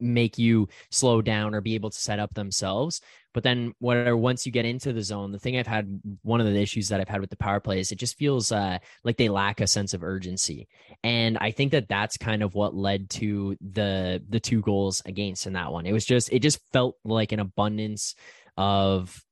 make 0.00 0.38
you 0.38 0.68
slow 0.90 1.22
down 1.22 1.54
or 1.54 1.60
be 1.60 1.74
able 1.74 1.90
to 1.90 1.98
set 1.98 2.18
up 2.18 2.34
themselves. 2.34 3.00
But 3.32 3.42
then 3.42 3.74
whatever 3.80 4.16
once 4.16 4.46
you 4.46 4.52
get 4.52 4.64
into 4.64 4.92
the 4.92 5.02
zone, 5.02 5.30
the 5.30 5.38
thing 5.38 5.58
I've 5.58 5.66
had 5.66 6.00
one 6.22 6.40
of 6.40 6.46
the 6.46 6.58
issues 6.58 6.88
that 6.88 7.00
I've 7.00 7.08
had 7.08 7.20
with 7.20 7.28
the 7.28 7.36
power 7.36 7.60
play 7.60 7.80
is 7.80 7.92
it 7.92 7.98
just 7.98 8.16
feels 8.16 8.50
uh, 8.50 8.78
like 9.04 9.18
they 9.18 9.28
lack 9.28 9.60
a 9.60 9.66
sense 9.66 9.92
of 9.92 10.02
urgency. 10.02 10.68
And 11.04 11.36
I 11.38 11.50
think 11.50 11.72
that 11.72 11.88
that's 11.88 12.16
kind 12.16 12.42
of 12.42 12.54
what 12.54 12.74
led 12.74 13.10
to 13.10 13.56
the 13.60 14.22
the 14.28 14.40
two 14.40 14.62
goals 14.62 15.02
against 15.04 15.46
in 15.46 15.52
that 15.52 15.70
one. 15.70 15.84
It 15.84 15.92
was 15.92 16.06
just 16.06 16.32
it 16.32 16.40
just 16.40 16.60
felt 16.72 16.96
like 17.04 17.32
an 17.32 17.40
abundance 17.40 18.14
of 18.56 19.22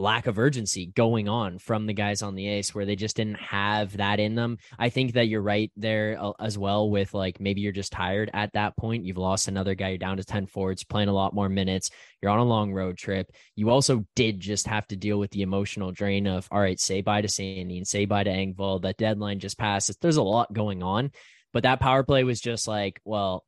lack 0.00 0.26
of 0.26 0.38
urgency 0.38 0.86
going 0.86 1.28
on 1.28 1.58
from 1.58 1.86
the 1.86 1.92
guys 1.92 2.22
on 2.22 2.34
the 2.34 2.48
ace 2.48 2.74
where 2.74 2.86
they 2.86 2.96
just 2.96 3.16
didn't 3.16 3.38
have 3.38 3.96
that 3.98 4.18
in 4.18 4.34
them. 4.34 4.58
I 4.78 4.88
think 4.88 5.12
that 5.12 5.28
you're 5.28 5.42
right 5.42 5.70
there 5.76 6.16
uh, 6.18 6.32
as 6.40 6.56
well 6.56 6.90
with 6.90 7.12
like 7.14 7.38
maybe 7.38 7.60
you're 7.60 7.72
just 7.72 7.92
tired 7.92 8.30
at 8.32 8.52
that 8.54 8.76
point. 8.76 9.04
You've 9.04 9.18
lost 9.18 9.48
another 9.48 9.74
guy, 9.74 9.90
you're 9.90 9.98
down 9.98 10.16
to 10.16 10.24
10 10.24 10.46
forwards, 10.46 10.84
playing 10.84 11.08
a 11.08 11.12
lot 11.12 11.34
more 11.34 11.48
minutes. 11.48 11.90
You're 12.20 12.32
on 12.32 12.38
a 12.38 12.44
long 12.44 12.72
road 12.72 12.96
trip. 12.96 13.30
You 13.54 13.70
also 13.70 14.04
did 14.16 14.40
just 14.40 14.66
have 14.66 14.86
to 14.88 14.96
deal 14.96 15.18
with 15.18 15.30
the 15.30 15.42
emotional 15.42 15.92
drain 15.92 16.26
of, 16.26 16.48
all 16.50 16.60
right, 16.60 16.80
say 16.80 17.02
bye 17.02 17.20
to 17.20 17.28
Sandin, 17.28 17.86
say 17.86 18.06
bye 18.06 18.24
to 18.24 18.30
Engvall. 18.30 18.82
That 18.82 18.96
deadline 18.96 19.38
just 19.38 19.58
passes. 19.58 19.96
There's 20.00 20.16
a 20.16 20.22
lot 20.22 20.52
going 20.52 20.82
on. 20.82 21.12
But 21.52 21.64
that 21.64 21.80
power 21.80 22.04
play 22.04 22.24
was 22.24 22.40
just 22.40 22.66
like, 22.68 23.00
well, 23.04 23.44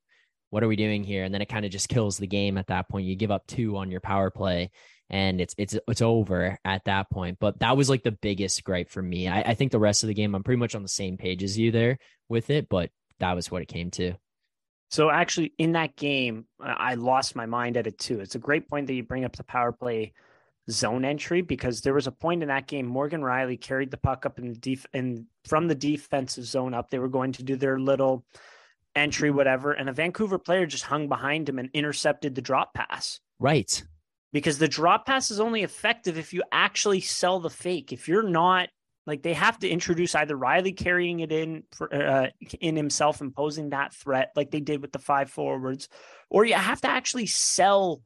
what 0.50 0.62
are 0.62 0.68
we 0.68 0.76
doing 0.76 1.03
here? 1.05 1.24
And 1.24 1.32
then 1.32 1.40
it 1.40 1.48
kind 1.48 1.64
of 1.64 1.70
just 1.70 1.88
kills 1.88 2.18
the 2.18 2.26
game 2.26 2.59
at 2.59 2.66
that 2.66 2.88
point. 2.88 3.07
You 3.07 3.16
give 3.16 3.30
up 3.30 3.46
two 3.46 3.76
on 3.78 3.90
your 3.90 4.00
power 4.00 4.30
play 4.30 4.70
and 5.11 5.40
it's 5.40 5.55
it's 5.59 5.76
it's 5.86 6.03
over 6.03 6.59
at 6.64 6.84
that 6.84 7.11
point. 7.11 7.38
But 7.38 7.61
that 7.61 7.76
was 7.76 7.90
like 7.90 8.03
the 8.03 8.12
biggest 8.12 8.64
gripe 8.64 8.88
for 8.88 9.03
me. 9.03 9.28
I, 9.28 9.42
I 9.42 9.55
think 9.55 9.70
the 9.70 9.78
rest 9.78 10.03
of 10.03 10.09
the 10.09 10.14
game, 10.14 10.34
I'm 10.34 10.42
pretty 10.42 10.59
much 10.59 10.74
on 10.74 10.82
the 10.82 10.88
same 10.88 11.16
page 11.16 11.42
as 11.42 11.59
you 11.59 11.70
there 11.70 11.98
with 12.28 12.50
it, 12.50 12.68
but 12.68 12.90
that 13.20 13.34
was 13.34 13.50
what 13.50 13.62
it 13.62 13.68
came 13.68 13.90
to. 13.92 14.14
So 14.90 15.11
actually, 15.11 15.53
in 15.59 15.72
that 15.72 15.96
game, 15.96 16.46
uh, 16.62 16.74
I 16.76 16.94
lost 16.94 17.36
my 17.36 17.46
mind 17.46 17.76
at 17.76 17.86
it 17.86 17.98
too. 17.98 18.20
It's 18.20 18.34
a 18.34 18.40
great 18.40 18.68
point 18.68 18.86
that 18.86 18.94
you 18.94 19.03
bring 19.03 19.24
up 19.24 19.36
the 19.36 19.44
power 19.44 19.72
play 19.72 20.12
zone 20.70 21.05
entry 21.05 21.42
because 21.42 21.80
there 21.80 21.94
was 21.94 22.07
a 22.07 22.12
point 22.12 22.42
in 22.42 22.48
that 22.48 22.66
game 22.66 22.86
Morgan 22.86 23.20
Rielly 23.20 23.61
carried 23.61 23.90
the 23.90 23.96
puck 23.96 24.24
up 24.26 24.38
in 24.38 24.48
the 24.48 24.55
def 24.55 24.86
and 24.92 25.26
from 25.44 25.68
the 25.68 25.74
defensive 25.74 26.44
zone 26.44 26.74
up. 26.74 26.90
They 26.90 26.98
were 26.98 27.09
going 27.09 27.32
to 27.32 27.42
do 27.42 27.57
their 27.57 27.78
little 27.78 28.24
entry, 28.94 29.30
whatever, 29.30 29.72
and 29.72 29.88
a 29.88 29.92
Vancouver 29.92 30.38
player 30.38 30.66
just 30.66 30.84
hung 30.84 31.09
behind 31.09 31.48
him 31.48 31.59
and 31.59 31.70
intercepted 31.72 32.34
the 32.34 32.42
drop 32.42 32.74
pass. 32.74 33.20
Right 33.38 33.82
because 34.33 34.59
the 34.59 34.68
drop 34.68 35.07
pass 35.07 35.30
is 35.30 35.41
only 35.41 35.62
effective 35.62 36.18
if 36.18 36.33
you 36.33 36.43
actually 36.53 37.01
sell 37.01 37.41
the 37.41 37.51
fake. 37.51 37.93
If 37.93 38.09
you're 38.09 38.28
not 38.28 38.68
like 39.07 39.22
they 39.22 39.35
have 39.35 39.59
to 39.61 39.68
introduce 39.68 40.14
either 40.14 40.37
Rielly 40.37 40.76
carrying 40.76 41.20
it 41.20 41.33
in 41.33 41.64
for 41.72 41.93
uh, 41.95 42.28
in 42.61 42.76
himself 42.76 43.20
imposing 43.20 43.70
that 43.70 43.93
threat 43.93 44.30
like 44.37 44.51
they 44.51 44.61
did 44.61 44.80
with 44.80 44.93
the 44.93 44.99
five 44.99 45.30
forwards 45.30 45.89
or 46.30 46.45
you 46.45 46.55
have 46.55 46.80
to 46.83 46.89
actually 46.89 47.26
sell 47.26 48.03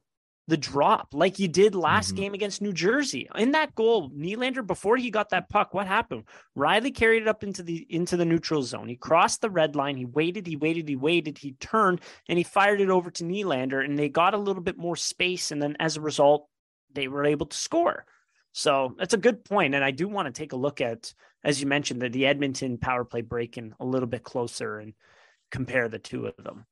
the 0.49 0.57
drop 0.57 1.09
like 1.13 1.39
you 1.39 1.49
did 1.49 1.75
last 1.75 2.09
mm-hmm. 2.09 2.17
game 2.17 2.35
against 2.35 2.63
New 2.63 2.73
Jersey. 2.73 3.29
In 3.37 3.53
that 3.53 3.75
goal, 3.75 4.11
Nylander 4.11 4.67
before 4.67 4.97
he 4.97 5.11
got 5.11 5.31
that 5.31 5.49
puck, 5.49 5.75
what 5.75 5.87
happened? 5.87 6.25
Rielly 6.57 6.95
carried 6.95 7.23
it 7.23 7.29
up 7.29 7.43
into 7.43 7.63
the 7.63 7.87
into 7.91 8.17
the 8.17 8.25
neutral 8.25 8.63
zone. 8.63 8.89
He 8.89 8.97
crossed 8.97 9.41
the 9.41 9.51
red 9.51 9.75
line. 9.75 9.97
He 9.97 10.05
waited, 10.05 10.47
he 10.47 10.57
waited, 10.57 10.89
he 10.89 10.97
waited. 10.97 11.39
He 11.39 11.53
turned 11.53 12.01
and 12.29 12.39
he 12.39 12.45
fired 12.45 12.81
it 12.81 12.91
over 12.91 13.11
to 13.11 13.25
Nylander, 13.25 13.85
and 13.85 13.99
they 13.99 14.09
got 14.09 14.35
a 14.35 14.39
little 14.39 14.63
bit 14.63 14.79
more 14.79 14.97
space. 14.97 15.51
And 15.51 15.61
then 15.61 15.77
as 15.81 15.97
a 15.97 16.01
result, 16.01 16.49
they 16.93 17.09
were 17.09 17.25
able 17.25 17.47
to 17.47 17.57
score. 17.57 18.05
So 18.53 18.95
that's 18.97 19.13
a 19.13 19.19
good 19.19 19.45
point, 19.45 19.75
and 19.75 19.85
I 19.85 19.91
do 19.91 20.09
want 20.09 20.27
to 20.27 20.33
take 20.33 20.53
a 20.53 20.57
look 20.57 20.81
at, 20.81 21.13
as 21.45 21.61
you 21.61 21.67
mentioned, 21.67 22.01
the, 22.01 22.09
the 22.09 22.25
Edmonton 22.25 22.79
power 22.79 23.05
play 23.05 23.21
breaking 23.21 23.75
a 23.79 23.85
little 23.85 24.09
bit 24.09 24.23
closer 24.23 24.79
and 24.79 24.95
compare 25.51 25.91
the 25.91 25.99
two 25.99 26.27
of 26.27 26.43
them. 26.43 26.65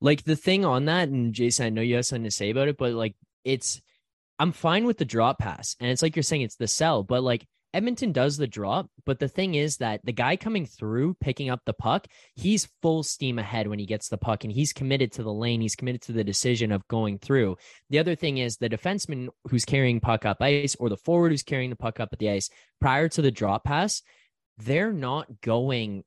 Like 0.00 0.24
the 0.24 0.36
thing 0.36 0.64
on 0.64 0.86
that, 0.86 1.08
and 1.08 1.32
Jason, 1.32 1.66
I 1.66 1.70
know 1.70 1.82
you 1.82 1.96
have 1.96 2.06
something 2.06 2.24
to 2.24 2.30
say 2.30 2.50
about 2.50 2.68
it, 2.68 2.78
but 2.78 2.92
like 2.92 3.14
it's 3.44 3.80
I'm 4.38 4.52
fine 4.52 4.84
with 4.84 4.98
the 4.98 5.04
drop 5.04 5.38
pass. 5.38 5.76
And 5.80 5.90
it's 5.90 6.02
like 6.02 6.14
you're 6.14 6.22
saying 6.22 6.42
it's 6.42 6.56
the 6.56 6.68
sell, 6.68 7.02
but 7.02 7.22
like 7.22 7.46
Edmonton 7.74 8.12
does 8.12 8.36
the 8.36 8.46
drop, 8.46 8.88
but 9.04 9.18
the 9.18 9.28
thing 9.28 9.54
is 9.54 9.76
that 9.76 10.00
the 10.04 10.12
guy 10.12 10.36
coming 10.36 10.64
through 10.64 11.14
picking 11.20 11.50
up 11.50 11.60
the 11.66 11.74
puck, 11.74 12.06
he's 12.34 12.68
full 12.80 13.02
steam 13.02 13.38
ahead 13.38 13.68
when 13.68 13.78
he 13.78 13.84
gets 13.84 14.08
the 14.08 14.16
puck 14.16 14.44
and 14.44 14.52
he's 14.52 14.72
committed 14.72 15.12
to 15.12 15.22
the 15.22 15.32
lane. 15.32 15.60
He's 15.60 15.76
committed 15.76 16.00
to 16.02 16.12
the 16.12 16.24
decision 16.24 16.72
of 16.72 16.86
going 16.88 17.18
through. 17.18 17.56
The 17.90 17.98
other 17.98 18.14
thing 18.14 18.38
is 18.38 18.56
the 18.56 18.70
defenseman 18.70 19.28
who's 19.50 19.66
carrying 19.66 20.00
puck 20.00 20.24
up 20.24 20.40
ice 20.40 20.76
or 20.76 20.88
the 20.88 20.96
forward 20.96 21.30
who's 21.30 21.42
carrying 21.42 21.70
the 21.70 21.76
puck 21.76 22.00
up 22.00 22.08
at 22.12 22.18
the 22.18 22.30
ice 22.30 22.48
prior 22.80 23.08
to 23.10 23.20
the 23.20 23.30
drop 23.30 23.64
pass, 23.64 24.02
they're 24.56 24.92
not 24.92 25.40
going 25.42 26.04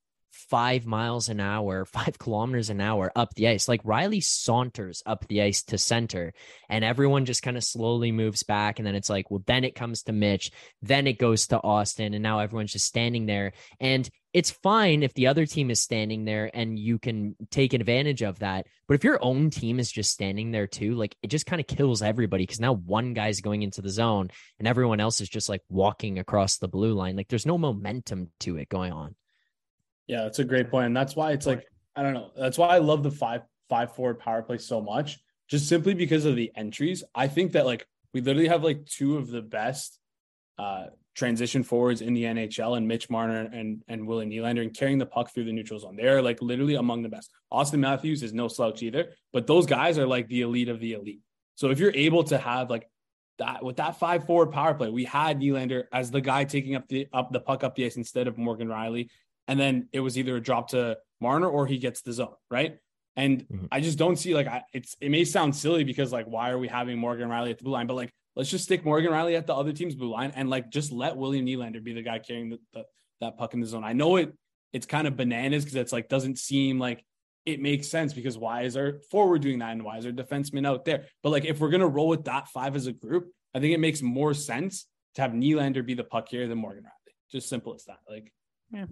five 0.49 0.85
miles 0.85 1.29
an 1.29 1.39
hour, 1.39 1.85
five 1.85 2.17
kilometers 2.17 2.69
an 2.69 2.81
hour 2.81 3.11
up 3.15 3.33
the 3.35 3.47
ice. 3.47 3.67
Like 3.67 3.83
Rielly 3.83 4.23
saunters 4.23 5.03
up 5.05 5.27
the 5.27 5.41
ice 5.41 5.63
to 5.63 5.77
center, 5.77 6.33
and 6.69 6.83
everyone 6.83 7.25
just 7.25 7.43
kind 7.43 7.57
of 7.57 7.63
slowly 7.63 8.11
moves 8.11 8.43
back. 8.43 8.79
And 8.79 8.85
then 8.85 8.95
it's 8.95 9.09
like, 9.09 9.29
well, 9.29 9.43
then 9.45 9.63
it 9.63 9.75
comes 9.75 10.03
to 10.03 10.11
Mitch, 10.11 10.51
then 10.81 11.07
it 11.07 11.19
goes 11.19 11.47
to 11.47 11.61
Austin, 11.61 12.13
and 12.13 12.23
now 12.23 12.39
everyone's 12.39 12.73
just 12.73 12.85
standing 12.85 13.25
there. 13.25 13.53
And 13.79 14.09
it's 14.33 14.51
fine 14.51 15.03
if 15.03 15.13
the 15.13 15.27
other 15.27 15.45
team 15.45 15.69
is 15.69 15.81
standing 15.81 16.23
there 16.23 16.49
and 16.53 16.79
you 16.79 16.97
can 16.97 17.35
take 17.49 17.73
advantage 17.73 18.21
of 18.21 18.39
that. 18.39 18.67
But 18.87 18.93
if 18.93 19.03
your 19.03 19.19
own 19.21 19.49
team 19.49 19.79
is 19.79 19.91
just 19.91 20.11
standing 20.11 20.51
there 20.51 20.67
too, 20.67 20.95
like 20.95 21.15
it 21.21 21.27
just 21.27 21.45
kind 21.45 21.59
of 21.59 21.67
kills 21.67 22.01
everybody 22.01 22.43
because 22.43 22.59
now 22.59 22.73
one 22.73 23.13
guy's 23.13 23.41
going 23.41 23.61
into 23.61 23.81
the 23.81 23.89
zone 23.89 24.29
and 24.57 24.67
everyone 24.67 25.01
else 25.01 25.19
is 25.19 25.29
just 25.29 25.49
like 25.49 25.61
walking 25.69 26.17
across 26.17 26.57
the 26.57 26.69
blue 26.69 26.93
line. 26.93 27.15
Like 27.17 27.27
there's 27.27 27.45
no 27.45 27.57
momentum 27.57 28.29
to 28.41 28.57
it 28.57 28.69
going 28.69 28.93
on. 28.93 29.15
Yeah, 30.11 30.23
that's 30.23 30.39
a 30.39 30.43
great 30.43 30.69
point. 30.69 30.87
And 30.87 30.97
that's 30.97 31.15
why 31.15 31.31
it's 31.31 31.47
like, 31.47 31.65
I 31.95 32.03
don't 32.03 32.13
know. 32.13 32.31
That's 32.35 32.57
why 32.57 32.67
I 32.67 32.79
love 32.79 33.01
the 33.01 33.11
five 33.11 33.43
five 33.69 33.95
forward 33.95 34.19
power 34.19 34.41
play 34.41 34.57
so 34.57 34.81
much. 34.81 35.17
Just 35.49 35.69
simply 35.69 35.93
because 35.93 36.25
of 36.25 36.35
the 36.35 36.51
entries. 36.53 37.01
I 37.15 37.29
think 37.29 37.53
that 37.53 37.65
like 37.65 37.87
we 38.13 38.19
literally 38.19 38.49
have 38.49 38.61
like 38.61 38.85
two 38.85 39.17
of 39.17 39.29
the 39.29 39.41
best 39.41 39.97
uh 40.59 40.87
transition 41.15 41.63
forwards 41.63 42.01
in 42.01 42.13
the 42.13 42.23
NHL 42.23 42.75
and 42.75 42.89
Mitch 42.89 43.09
Marner 43.09 43.49
and 43.53 43.83
and 43.87 44.05
Willie 44.05 44.25
Nylander 44.25 44.61
and 44.61 44.75
carrying 44.75 44.97
the 44.97 45.05
puck 45.05 45.33
through 45.33 45.45
the 45.45 45.53
neutral 45.53 45.79
zone. 45.79 45.95
They're 45.95 46.21
like 46.21 46.41
literally 46.41 46.75
among 46.75 47.03
the 47.03 47.09
best. 47.09 47.31
Austin 47.49 47.79
Matthews 47.79 48.21
is 48.21 48.33
no 48.33 48.49
slouch 48.49 48.83
either, 48.83 49.13
but 49.31 49.47
those 49.47 49.65
guys 49.65 49.97
are 49.97 50.07
like 50.07 50.27
the 50.27 50.41
elite 50.41 50.67
of 50.67 50.81
the 50.81 50.91
elite. 50.91 51.21
So 51.55 51.69
if 51.69 51.79
you're 51.79 51.95
able 51.95 52.25
to 52.25 52.37
have 52.37 52.69
like 52.69 52.85
that 53.37 53.63
with 53.63 53.77
that 53.77 53.97
five 53.97 54.25
forward 54.25 54.51
power 54.51 54.73
play, 54.73 54.89
we 54.89 55.05
had 55.05 55.39
Nylander 55.39 55.85
as 55.93 56.11
the 56.11 56.19
guy 56.19 56.43
taking 56.43 56.75
up 56.75 56.89
the 56.89 57.07
up 57.13 57.31
the 57.31 57.39
puck 57.39 57.63
up 57.63 57.75
the 57.75 57.85
ice 57.85 57.95
instead 57.95 58.27
of 58.27 58.37
Morgan 58.37 58.67
Rielly 58.67 59.07
and 59.51 59.59
then 59.59 59.89
it 59.91 59.99
was 59.99 60.17
either 60.17 60.37
a 60.37 60.41
drop 60.41 60.69
to 60.69 60.97
Marner 61.19 61.49
or 61.49 61.67
he 61.67 61.77
gets 61.77 62.01
the 62.01 62.13
zone, 62.13 62.35
right? 62.49 62.77
And 63.17 63.41
mm-hmm. 63.41 63.65
I 63.69 63.81
just 63.81 63.97
don't 63.97 64.15
see 64.15 64.33
like 64.33 64.47
I, 64.47 64.63
it's 64.71 64.95
it 65.01 65.11
may 65.11 65.25
sound 65.25 65.53
silly 65.53 65.83
because 65.83 66.13
like 66.13 66.25
why 66.25 66.51
are 66.51 66.57
we 66.57 66.69
having 66.69 66.97
Morgan 66.97 67.27
Rielly 67.27 67.51
at 67.51 67.57
the 67.57 67.65
blue 67.65 67.73
line? 67.73 67.85
But 67.85 67.95
like 67.95 68.13
let's 68.37 68.49
just 68.49 68.63
stick 68.63 68.85
Morgan 68.85 69.11
Rielly 69.11 69.37
at 69.37 69.47
the 69.47 69.53
other 69.53 69.73
team's 69.73 69.93
blue 69.93 70.09
line 70.09 70.31
and 70.37 70.49
like 70.49 70.69
just 70.69 70.93
let 70.93 71.17
William 71.17 71.45
Nylander 71.45 71.83
be 71.83 71.91
the 71.91 72.01
guy 72.01 72.19
carrying 72.19 72.49
the, 72.49 72.59
the 72.71 72.85
that 73.19 73.37
puck 73.37 73.53
in 73.53 73.59
the 73.59 73.67
zone. 73.67 73.83
I 73.83 73.91
know 73.91 74.15
it 74.15 74.33
it's 74.71 74.85
kind 74.85 75.05
of 75.05 75.17
bananas 75.17 75.65
because 75.65 75.75
it's 75.75 75.91
like 75.91 76.07
doesn't 76.07 76.39
seem 76.39 76.79
like 76.79 77.03
it 77.45 77.59
makes 77.59 77.89
sense 77.89 78.13
because 78.13 78.37
why 78.37 78.61
is 78.61 78.77
our 78.77 79.01
forward 79.11 79.41
doing 79.41 79.59
that 79.59 79.73
and 79.73 79.83
why 79.83 79.97
is 79.97 80.05
our 80.05 80.13
defenseman 80.13 80.65
out 80.65 80.85
there? 80.85 81.07
But 81.23 81.31
like 81.31 81.43
if 81.43 81.59
we're 81.59 81.71
gonna 81.71 81.89
roll 81.89 82.07
with 82.07 82.23
that 82.23 82.47
five 82.47 82.77
as 82.77 82.87
a 82.87 82.93
group, 82.93 83.27
I 83.53 83.59
think 83.59 83.73
it 83.73 83.81
makes 83.81 84.01
more 84.01 84.33
sense 84.33 84.85
to 85.15 85.23
have 85.23 85.31
Nylander 85.31 85.85
be 85.85 85.93
the 85.93 86.05
puck 86.05 86.29
carrier 86.29 86.47
than 86.47 86.59
Morgan 86.59 86.85
Rielly. 86.85 87.15
Just 87.29 87.49
simple 87.49 87.75
as 87.75 87.83
that. 87.83 87.99
Like 88.09 88.31
yeah. 88.71 88.85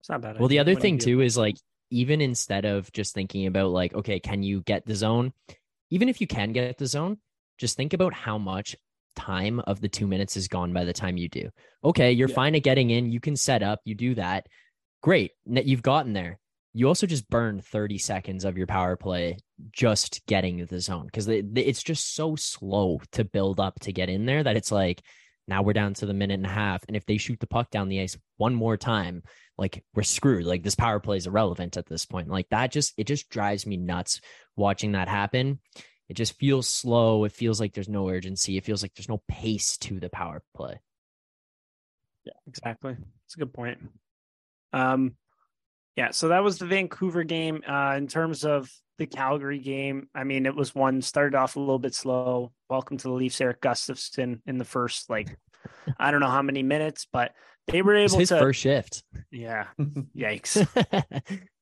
It's 0.00 0.08
not 0.08 0.20
bad. 0.20 0.38
Well, 0.38 0.48
the 0.48 0.58
other 0.60 0.74
thing 0.74 0.98
too 0.98 1.20
is 1.20 1.36
like 1.36 1.56
even 1.90 2.20
instead 2.20 2.64
of 2.64 2.92
just 2.92 3.14
thinking 3.14 3.46
about 3.46 3.70
like, 3.70 3.94
okay, 3.94 4.20
can 4.20 4.42
you 4.42 4.62
get 4.62 4.86
the 4.86 4.94
zone? 4.94 5.32
even 5.90 6.08
if 6.08 6.20
you 6.20 6.26
can 6.26 6.52
get 6.52 6.76
the 6.76 6.86
zone, 6.86 7.16
just 7.56 7.76
think 7.76 7.94
about 7.94 8.12
how 8.12 8.36
much 8.36 8.76
time 9.16 9.58
of 9.60 9.80
the 9.80 9.88
two 9.88 10.06
minutes 10.06 10.36
is 10.36 10.46
gone 10.48 10.72
by 10.72 10.84
the 10.84 10.92
time 10.92 11.16
you 11.16 11.28
do. 11.28 11.48
Okay, 11.82 12.12
you're 12.12 12.28
Yeah. 12.28 12.34
fine 12.34 12.54
at 12.54 12.62
getting 12.62 12.90
in. 12.90 13.10
You 13.10 13.20
can 13.20 13.36
set 13.36 13.62
up, 13.62 13.80
you 13.84 13.94
do 13.94 14.14
that. 14.14 14.46
Great. 15.02 15.32
You've 15.46 15.82
gotten 15.82 16.12
there. 16.12 16.38
You 16.74 16.88
also 16.88 17.06
just 17.06 17.28
burn 17.30 17.62
30 17.62 17.96
seconds 17.98 18.44
of 18.44 18.58
your 18.58 18.66
power 18.66 18.96
play 18.96 19.38
just 19.72 20.26
getting 20.26 20.64
the 20.66 20.78
zone 20.80 21.06
because 21.06 21.26
it's 21.26 21.82
just 21.82 22.14
so 22.14 22.36
slow 22.36 23.00
to 23.12 23.24
build 23.24 23.58
up 23.58 23.80
to 23.80 23.92
get 23.92 24.10
in 24.10 24.26
there 24.26 24.44
that 24.44 24.56
it's 24.56 24.70
like 24.70 25.00
now 25.48 25.62
we're 25.62 25.72
down 25.72 25.94
to 25.94 26.06
the 26.06 26.14
minute 26.14 26.34
and 26.34 26.46
a 26.46 26.50
half. 26.50 26.84
And 26.86 26.96
if 26.96 27.06
they 27.06 27.16
shoot 27.16 27.40
the 27.40 27.46
puck 27.46 27.70
down 27.70 27.88
the 27.88 28.00
ice 28.00 28.16
one 28.36 28.54
more 28.54 28.76
time, 28.76 29.22
like 29.56 29.82
we're 29.94 30.02
screwed. 30.02 30.44
Like 30.44 30.62
this 30.62 30.74
power 30.74 31.00
play 31.00 31.16
is 31.16 31.26
irrelevant 31.26 31.76
at 31.76 31.86
this 31.86 32.04
point. 32.04 32.28
Like 32.28 32.48
that 32.50 32.70
just, 32.70 32.92
it 32.96 33.04
just 33.04 33.28
drives 33.30 33.66
me 33.66 33.76
nuts 33.76 34.20
watching 34.56 34.92
that 34.92 35.08
happen. 35.08 35.60
It 36.08 36.14
just 36.14 36.38
feels 36.38 36.68
slow. 36.68 37.24
It 37.24 37.32
feels 37.32 37.60
like 37.60 37.74
there's 37.74 37.88
no 37.88 38.08
urgency. 38.08 38.56
It 38.56 38.64
feels 38.64 38.82
like 38.82 38.94
there's 38.94 39.08
no 39.08 39.22
pace 39.28 39.76
to 39.78 39.98
the 40.00 40.08
power 40.08 40.42
play. 40.54 40.80
Yeah, 42.24 42.32
exactly. 42.46 42.96
It's 43.26 43.36
a 43.36 43.38
good 43.38 43.52
point. 43.52 43.78
Um, 44.72 45.16
yeah, 45.96 46.10
so 46.12 46.28
that 46.28 46.44
was 46.44 46.58
the 46.58 46.66
Vancouver 46.66 47.24
game. 47.24 47.62
Uh, 47.66 47.94
in 47.96 48.06
terms 48.06 48.44
of 48.44 48.70
the 48.98 49.06
Calgary 49.06 49.60
game, 49.60 50.08
I 50.14 50.24
mean, 50.24 50.44
it 50.44 50.54
was 50.54 50.74
one 50.74 51.00
started 51.02 51.36
off 51.36 51.56
a 51.56 51.60
little 51.60 51.78
bit 51.78 51.94
slow. 51.94 52.52
Welcome 52.68 52.98
to 52.98 53.08
the 53.08 53.14
Leafs, 53.14 53.40
Erik 53.40 53.60
Gustafsson 53.60 54.40
in 54.46 54.58
the 54.58 54.64
first 54.64 55.08
like 55.08 55.38
I 55.98 56.10
don't 56.10 56.20
know 56.20 56.28
how 56.30 56.42
many 56.42 56.62
minutes, 56.62 57.06
but 57.10 57.32
they 57.68 57.82
were 57.82 57.96
able 57.96 58.18
his 58.18 58.28
to. 58.30 58.38
first 58.38 58.60
shift. 58.60 59.04
Yeah, 59.30 59.66
yikes, 60.16 60.66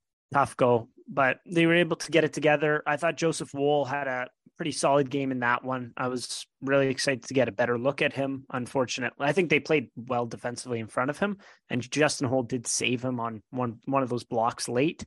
tough 0.32 0.56
go. 0.56 0.88
But 1.08 1.38
they 1.46 1.66
were 1.66 1.74
able 1.74 1.96
to 1.96 2.10
get 2.10 2.24
it 2.24 2.32
together. 2.32 2.82
I 2.86 2.96
thought 2.96 3.16
Joseph 3.16 3.54
Woll 3.54 3.84
had 3.84 4.08
a 4.08 4.28
pretty 4.56 4.72
solid 4.72 5.08
game 5.08 5.30
in 5.30 5.40
that 5.40 5.62
one. 5.62 5.92
I 5.96 6.08
was 6.08 6.46
really 6.62 6.88
excited 6.88 7.24
to 7.24 7.34
get 7.34 7.48
a 7.48 7.52
better 7.52 7.78
look 7.78 8.02
at 8.02 8.12
him. 8.12 8.44
Unfortunately, 8.50 9.24
I 9.24 9.32
think 9.32 9.50
they 9.50 9.60
played 9.60 9.90
well 9.94 10.26
defensively 10.26 10.80
in 10.80 10.88
front 10.88 11.10
of 11.10 11.18
him, 11.18 11.38
and 11.70 11.88
Justin 11.88 12.28
Holl 12.28 12.42
did 12.42 12.66
save 12.66 13.04
him 13.04 13.20
on 13.20 13.42
one 13.50 13.78
one 13.84 14.02
of 14.02 14.08
those 14.08 14.24
blocks 14.24 14.68
late. 14.68 15.04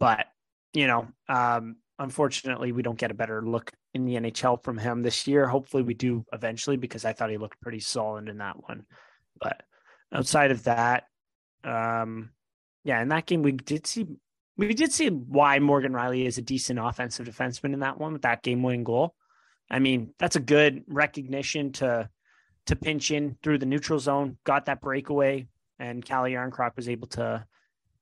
But 0.00 0.26
you 0.72 0.86
know, 0.86 1.08
um, 1.28 1.76
unfortunately, 1.98 2.72
we 2.72 2.82
don't 2.82 2.98
get 2.98 3.10
a 3.10 3.14
better 3.14 3.42
look 3.42 3.72
in 3.94 4.04
the 4.04 4.14
NHL 4.14 4.62
from 4.62 4.78
him 4.78 5.02
this 5.02 5.26
year. 5.26 5.46
Hopefully, 5.46 5.82
we 5.82 5.94
do 5.94 6.24
eventually 6.32 6.76
because 6.76 7.04
I 7.04 7.12
thought 7.12 7.30
he 7.30 7.38
looked 7.38 7.60
pretty 7.60 7.80
solid 7.80 8.28
in 8.28 8.38
that 8.38 8.56
one. 8.68 8.86
But 9.40 9.62
outside 10.12 10.50
of 10.50 10.64
that, 10.64 11.04
um, 11.64 12.30
yeah, 12.84 13.00
in 13.02 13.08
that 13.08 13.26
game 13.26 13.42
we 13.42 13.52
did 13.52 13.86
see 13.86 14.06
we 14.56 14.74
did 14.74 14.92
see 14.92 15.08
why 15.08 15.58
Morgan 15.58 15.92
Rielly 15.92 16.26
is 16.26 16.38
a 16.38 16.42
decent 16.42 16.78
offensive 16.78 17.26
defenseman 17.26 17.72
in 17.72 17.80
that 17.80 17.98
one 17.98 18.12
with 18.12 18.22
that 18.22 18.42
game 18.42 18.62
winning 18.62 18.84
goal. 18.84 19.14
I 19.70 19.78
mean, 19.78 20.14
that's 20.18 20.36
a 20.36 20.40
good 20.40 20.84
recognition 20.86 21.72
to 21.72 22.08
to 22.66 22.76
pinch 22.76 23.10
in 23.10 23.36
through 23.42 23.58
the 23.58 23.66
neutral 23.66 23.98
zone, 23.98 24.36
got 24.44 24.66
that 24.66 24.80
breakaway, 24.80 25.48
and 25.78 26.04
Calle 26.04 26.30
Järnkrok 26.30 26.76
was 26.76 26.88
able 26.88 27.08
to 27.08 27.44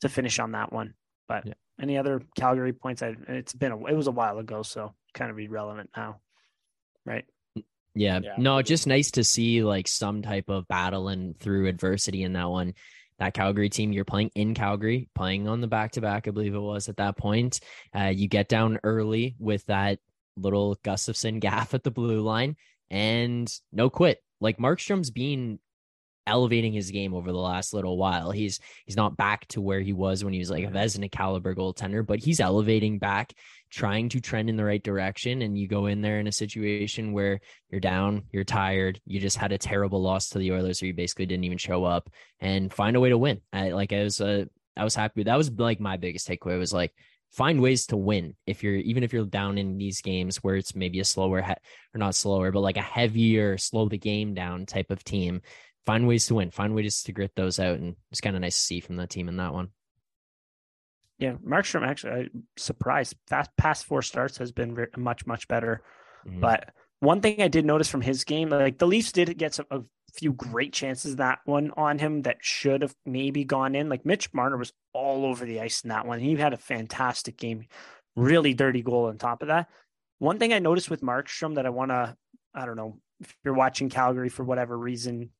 to 0.00 0.08
finish 0.08 0.38
on 0.38 0.52
that 0.52 0.72
one. 0.72 0.94
But 1.26 1.46
Yeah. 1.46 1.54
Any 1.80 1.96
other 1.96 2.22
Calgary 2.36 2.72
points? 2.72 3.02
I, 3.02 3.14
it's 3.28 3.52
been 3.52 3.72
a, 3.72 3.86
it 3.86 3.94
was 3.94 4.06
a 4.06 4.12
while 4.12 4.38
ago, 4.38 4.62
so 4.62 4.94
kind 5.14 5.30
of 5.30 5.38
irrelevant 5.38 5.90
now, 5.96 6.20
right? 7.04 7.24
Yeah. 7.94 8.20
Yeah. 8.22 8.34
No, 8.38 8.62
just 8.62 8.86
nice 8.86 9.10
to 9.12 9.24
see 9.24 9.62
like 9.62 9.88
some 9.88 10.22
type 10.22 10.48
of 10.48 10.68
battle 10.68 11.08
and 11.08 11.38
through 11.38 11.66
adversity 11.66 12.22
in 12.22 12.32
that 12.34 12.48
one. 12.48 12.74
That 13.18 13.34
Calgary 13.34 13.68
team, 13.68 13.92
you're 13.92 14.04
playing 14.04 14.30
in 14.36 14.54
Calgary, 14.54 15.08
playing 15.12 15.48
on 15.48 15.60
the 15.60 15.66
back 15.66 15.92
to 15.92 16.00
back, 16.00 16.28
I 16.28 16.30
believe 16.30 16.54
it 16.54 16.60
was 16.60 16.88
at 16.88 16.98
that 16.98 17.16
point. 17.16 17.58
Uh, 17.92 18.12
you 18.14 18.28
get 18.28 18.48
down 18.48 18.78
early 18.84 19.34
with 19.40 19.66
that 19.66 19.98
little 20.36 20.76
Gustafsson 20.84 21.40
gaff 21.40 21.74
at 21.74 21.82
the 21.82 21.90
blue 21.90 22.20
line 22.20 22.54
and 22.90 23.52
no 23.72 23.90
quit. 23.90 24.22
Like 24.40 24.58
Markstrom's 24.58 25.10
been 25.10 25.58
elevating 26.28 26.72
his 26.72 26.90
game 26.90 27.14
over 27.14 27.32
the 27.32 27.38
last 27.38 27.74
little 27.74 27.96
while. 27.96 28.30
He's 28.30 28.60
he's 28.86 28.96
not 28.96 29.16
back 29.16 29.46
to 29.48 29.60
where 29.60 29.80
he 29.80 29.92
was 29.92 30.22
when 30.22 30.32
he 30.32 30.38
was 30.38 30.50
like 30.50 30.64
a 30.64 30.68
Vezina 30.68 31.10
caliber 31.10 31.54
goaltender, 31.54 32.06
but 32.06 32.18
he's 32.18 32.40
elevating 32.40 32.98
back, 32.98 33.32
trying 33.70 34.08
to 34.10 34.20
trend 34.20 34.48
in 34.48 34.56
the 34.56 34.64
right 34.64 34.82
direction. 34.82 35.42
And 35.42 35.58
you 35.58 35.66
go 35.66 35.86
in 35.86 36.00
there 36.00 36.20
in 36.20 36.26
a 36.26 36.32
situation 36.32 37.12
where 37.12 37.40
you're 37.70 37.80
down, 37.80 38.24
you're 38.30 38.44
tired, 38.44 39.00
you 39.06 39.18
just 39.18 39.36
had 39.36 39.52
a 39.52 39.58
terrible 39.58 40.02
loss 40.02 40.28
to 40.30 40.38
the 40.38 40.52
Oilers, 40.52 40.82
or 40.82 40.86
you 40.86 40.94
basically 40.94 41.26
didn't 41.26 41.44
even 41.44 41.58
show 41.58 41.84
up, 41.84 42.10
and 42.40 42.72
find 42.72 42.96
a 42.96 43.00
way 43.00 43.08
to 43.08 43.18
win. 43.18 43.40
I 43.52 43.70
like 43.70 43.92
I 43.92 44.04
was 44.04 44.20
uh, 44.20 44.44
I 44.76 44.84
was 44.84 44.94
happy. 44.94 45.24
That 45.24 45.38
was 45.38 45.50
like 45.50 45.80
my 45.80 45.96
biggest 45.96 46.28
takeaway 46.28 46.58
was 46.58 46.72
like 46.72 46.92
find 47.32 47.60
ways 47.60 47.86
to 47.86 47.96
win 47.96 48.34
if 48.46 48.62
you're 48.62 48.74
even 48.74 49.02
if 49.02 49.12
you're 49.12 49.24
down 49.26 49.58
in 49.58 49.76
these 49.76 50.00
games 50.00 50.38
where 50.38 50.56
it's 50.56 50.74
maybe 50.74 51.00
a 51.00 51.04
slower 51.04 51.44
or 51.94 51.98
not 51.98 52.14
slower 52.14 52.50
but 52.50 52.60
like 52.60 52.78
a 52.78 52.82
heavier 52.82 53.58
slow 53.58 53.88
the 53.88 53.98
game 53.98 54.32
down 54.32 54.64
type 54.64 54.90
of 54.90 55.04
team 55.04 55.42
find 55.88 56.06
ways 56.06 56.26
to 56.26 56.34
win 56.34 56.50
find 56.50 56.74
ways 56.74 57.02
to 57.02 57.12
grit 57.12 57.32
those 57.34 57.58
out 57.58 57.78
and 57.78 57.96
it's 58.10 58.20
kind 58.20 58.36
of 58.36 58.42
nice 58.42 58.56
to 58.56 58.62
see 58.62 58.80
from 58.80 58.96
the 58.96 59.06
team 59.06 59.26
in 59.26 59.38
that 59.38 59.54
one 59.54 59.68
Yeah, 61.18 61.32
Markstrom 61.44 61.86
actually 61.86 62.12
I'm 62.12 62.44
surprised. 62.58 63.16
Fast 63.26 63.50
past 63.56 63.86
four 63.86 64.02
starts 64.02 64.36
has 64.38 64.52
been 64.52 64.74
very, 64.74 64.90
much 64.96 65.26
much 65.26 65.48
better. 65.48 65.80
Mhm. 66.26 66.40
But 66.40 66.74
one 67.00 67.20
thing 67.22 67.40
I 67.40 67.48
did 67.48 67.64
notice 67.64 67.88
from 67.88 68.02
his 68.02 68.24
game, 68.24 68.50
like 68.50 68.78
the 68.78 68.86
Leafs 68.86 69.12
did 69.12 69.38
get 69.38 69.54
some, 69.54 69.66
a 69.70 69.80
few 70.12 70.32
great 70.32 70.72
chances 70.72 71.16
that 71.16 71.38
one 71.44 71.72
on 71.76 71.98
him 71.98 72.22
that 72.22 72.36
should 72.40 72.82
have 72.82 72.94
maybe 73.06 73.44
gone 73.44 73.74
in. 73.74 73.88
Like 73.88 74.04
Mitch 74.04 74.32
Marner 74.34 74.58
was 74.58 74.72
all 74.92 75.24
over 75.24 75.44
the 75.44 75.60
ice 75.60 75.82
in 75.84 75.88
that 75.88 76.06
one. 76.06 76.20
He 76.20 76.36
had 76.36 76.52
a 76.52 76.56
fantastic 76.58 77.36
game, 77.36 77.66
really 78.14 78.52
dirty 78.52 78.82
goal 78.82 79.06
on 79.06 79.16
top 79.16 79.42
of 79.42 79.48
that. 79.48 79.68
One 80.18 80.38
thing 80.38 80.52
I 80.52 80.58
noticed 80.58 80.90
with 80.90 81.00
Markstrom 81.00 81.54
that 81.54 81.66
I 81.66 81.70
want 81.70 81.90
to, 81.92 82.16
I 82.54 82.66
don't 82.66 82.76
know, 82.76 83.00
if 83.20 83.34
you're 83.44 83.54
watching 83.54 83.88
Calgary 83.88 84.28
for 84.28 84.44
whatever 84.44 84.76
reason, 84.76 85.30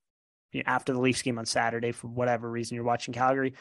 after 0.66 0.92
the 0.92 1.01
Leafs 1.01 1.22
game 1.22 1.38
on 1.38 1.46
Saturday, 1.46 1.92
for 1.92 2.09
whatever 2.09 2.51
reason 2.51 2.74
you're 2.74 2.84
watching 2.84 3.14
Calgary, 3.14 3.55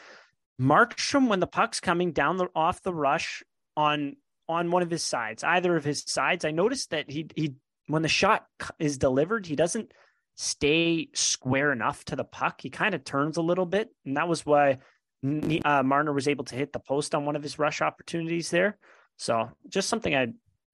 Markstrom 0.60 1.28
when 1.28 1.40
the 1.40 1.46
puck's 1.46 1.80
coming 1.80 2.12
down 2.12 2.36
the 2.36 2.48
off 2.54 2.82
the 2.82 2.94
rush 2.94 3.42
on 3.76 4.16
on 4.48 4.70
one 4.70 4.82
of 4.82 4.90
his 4.90 5.02
sides, 5.02 5.44
either 5.44 5.76
of 5.76 5.84
his 5.84 6.04
sides, 6.06 6.44
I 6.44 6.50
noticed 6.50 6.90
that 6.90 7.10
he 7.10 7.26
he 7.36 7.54
when 7.86 8.02
the 8.02 8.08
shot 8.08 8.46
is 8.78 8.98
delivered, 8.98 9.46
he 9.46 9.56
doesn't 9.56 9.92
stay 10.36 11.08
square 11.14 11.72
enough 11.72 12.04
to 12.06 12.16
the 12.16 12.24
puck. 12.24 12.60
He 12.60 12.70
kind 12.70 12.94
of 12.94 13.04
turns 13.04 13.36
a 13.36 13.42
little 13.42 13.66
bit, 13.66 13.90
and 14.04 14.16
that 14.16 14.28
was 14.28 14.46
why 14.46 14.78
uh, 15.24 15.82
Marner 15.82 16.12
was 16.12 16.28
able 16.28 16.44
to 16.44 16.54
hit 16.54 16.72
the 16.72 16.78
post 16.78 17.14
on 17.14 17.24
one 17.24 17.36
of 17.36 17.42
his 17.42 17.58
rush 17.58 17.80
opportunities 17.80 18.50
there. 18.50 18.78
So 19.16 19.50
just 19.68 19.88
something 19.88 20.14
I 20.14 20.28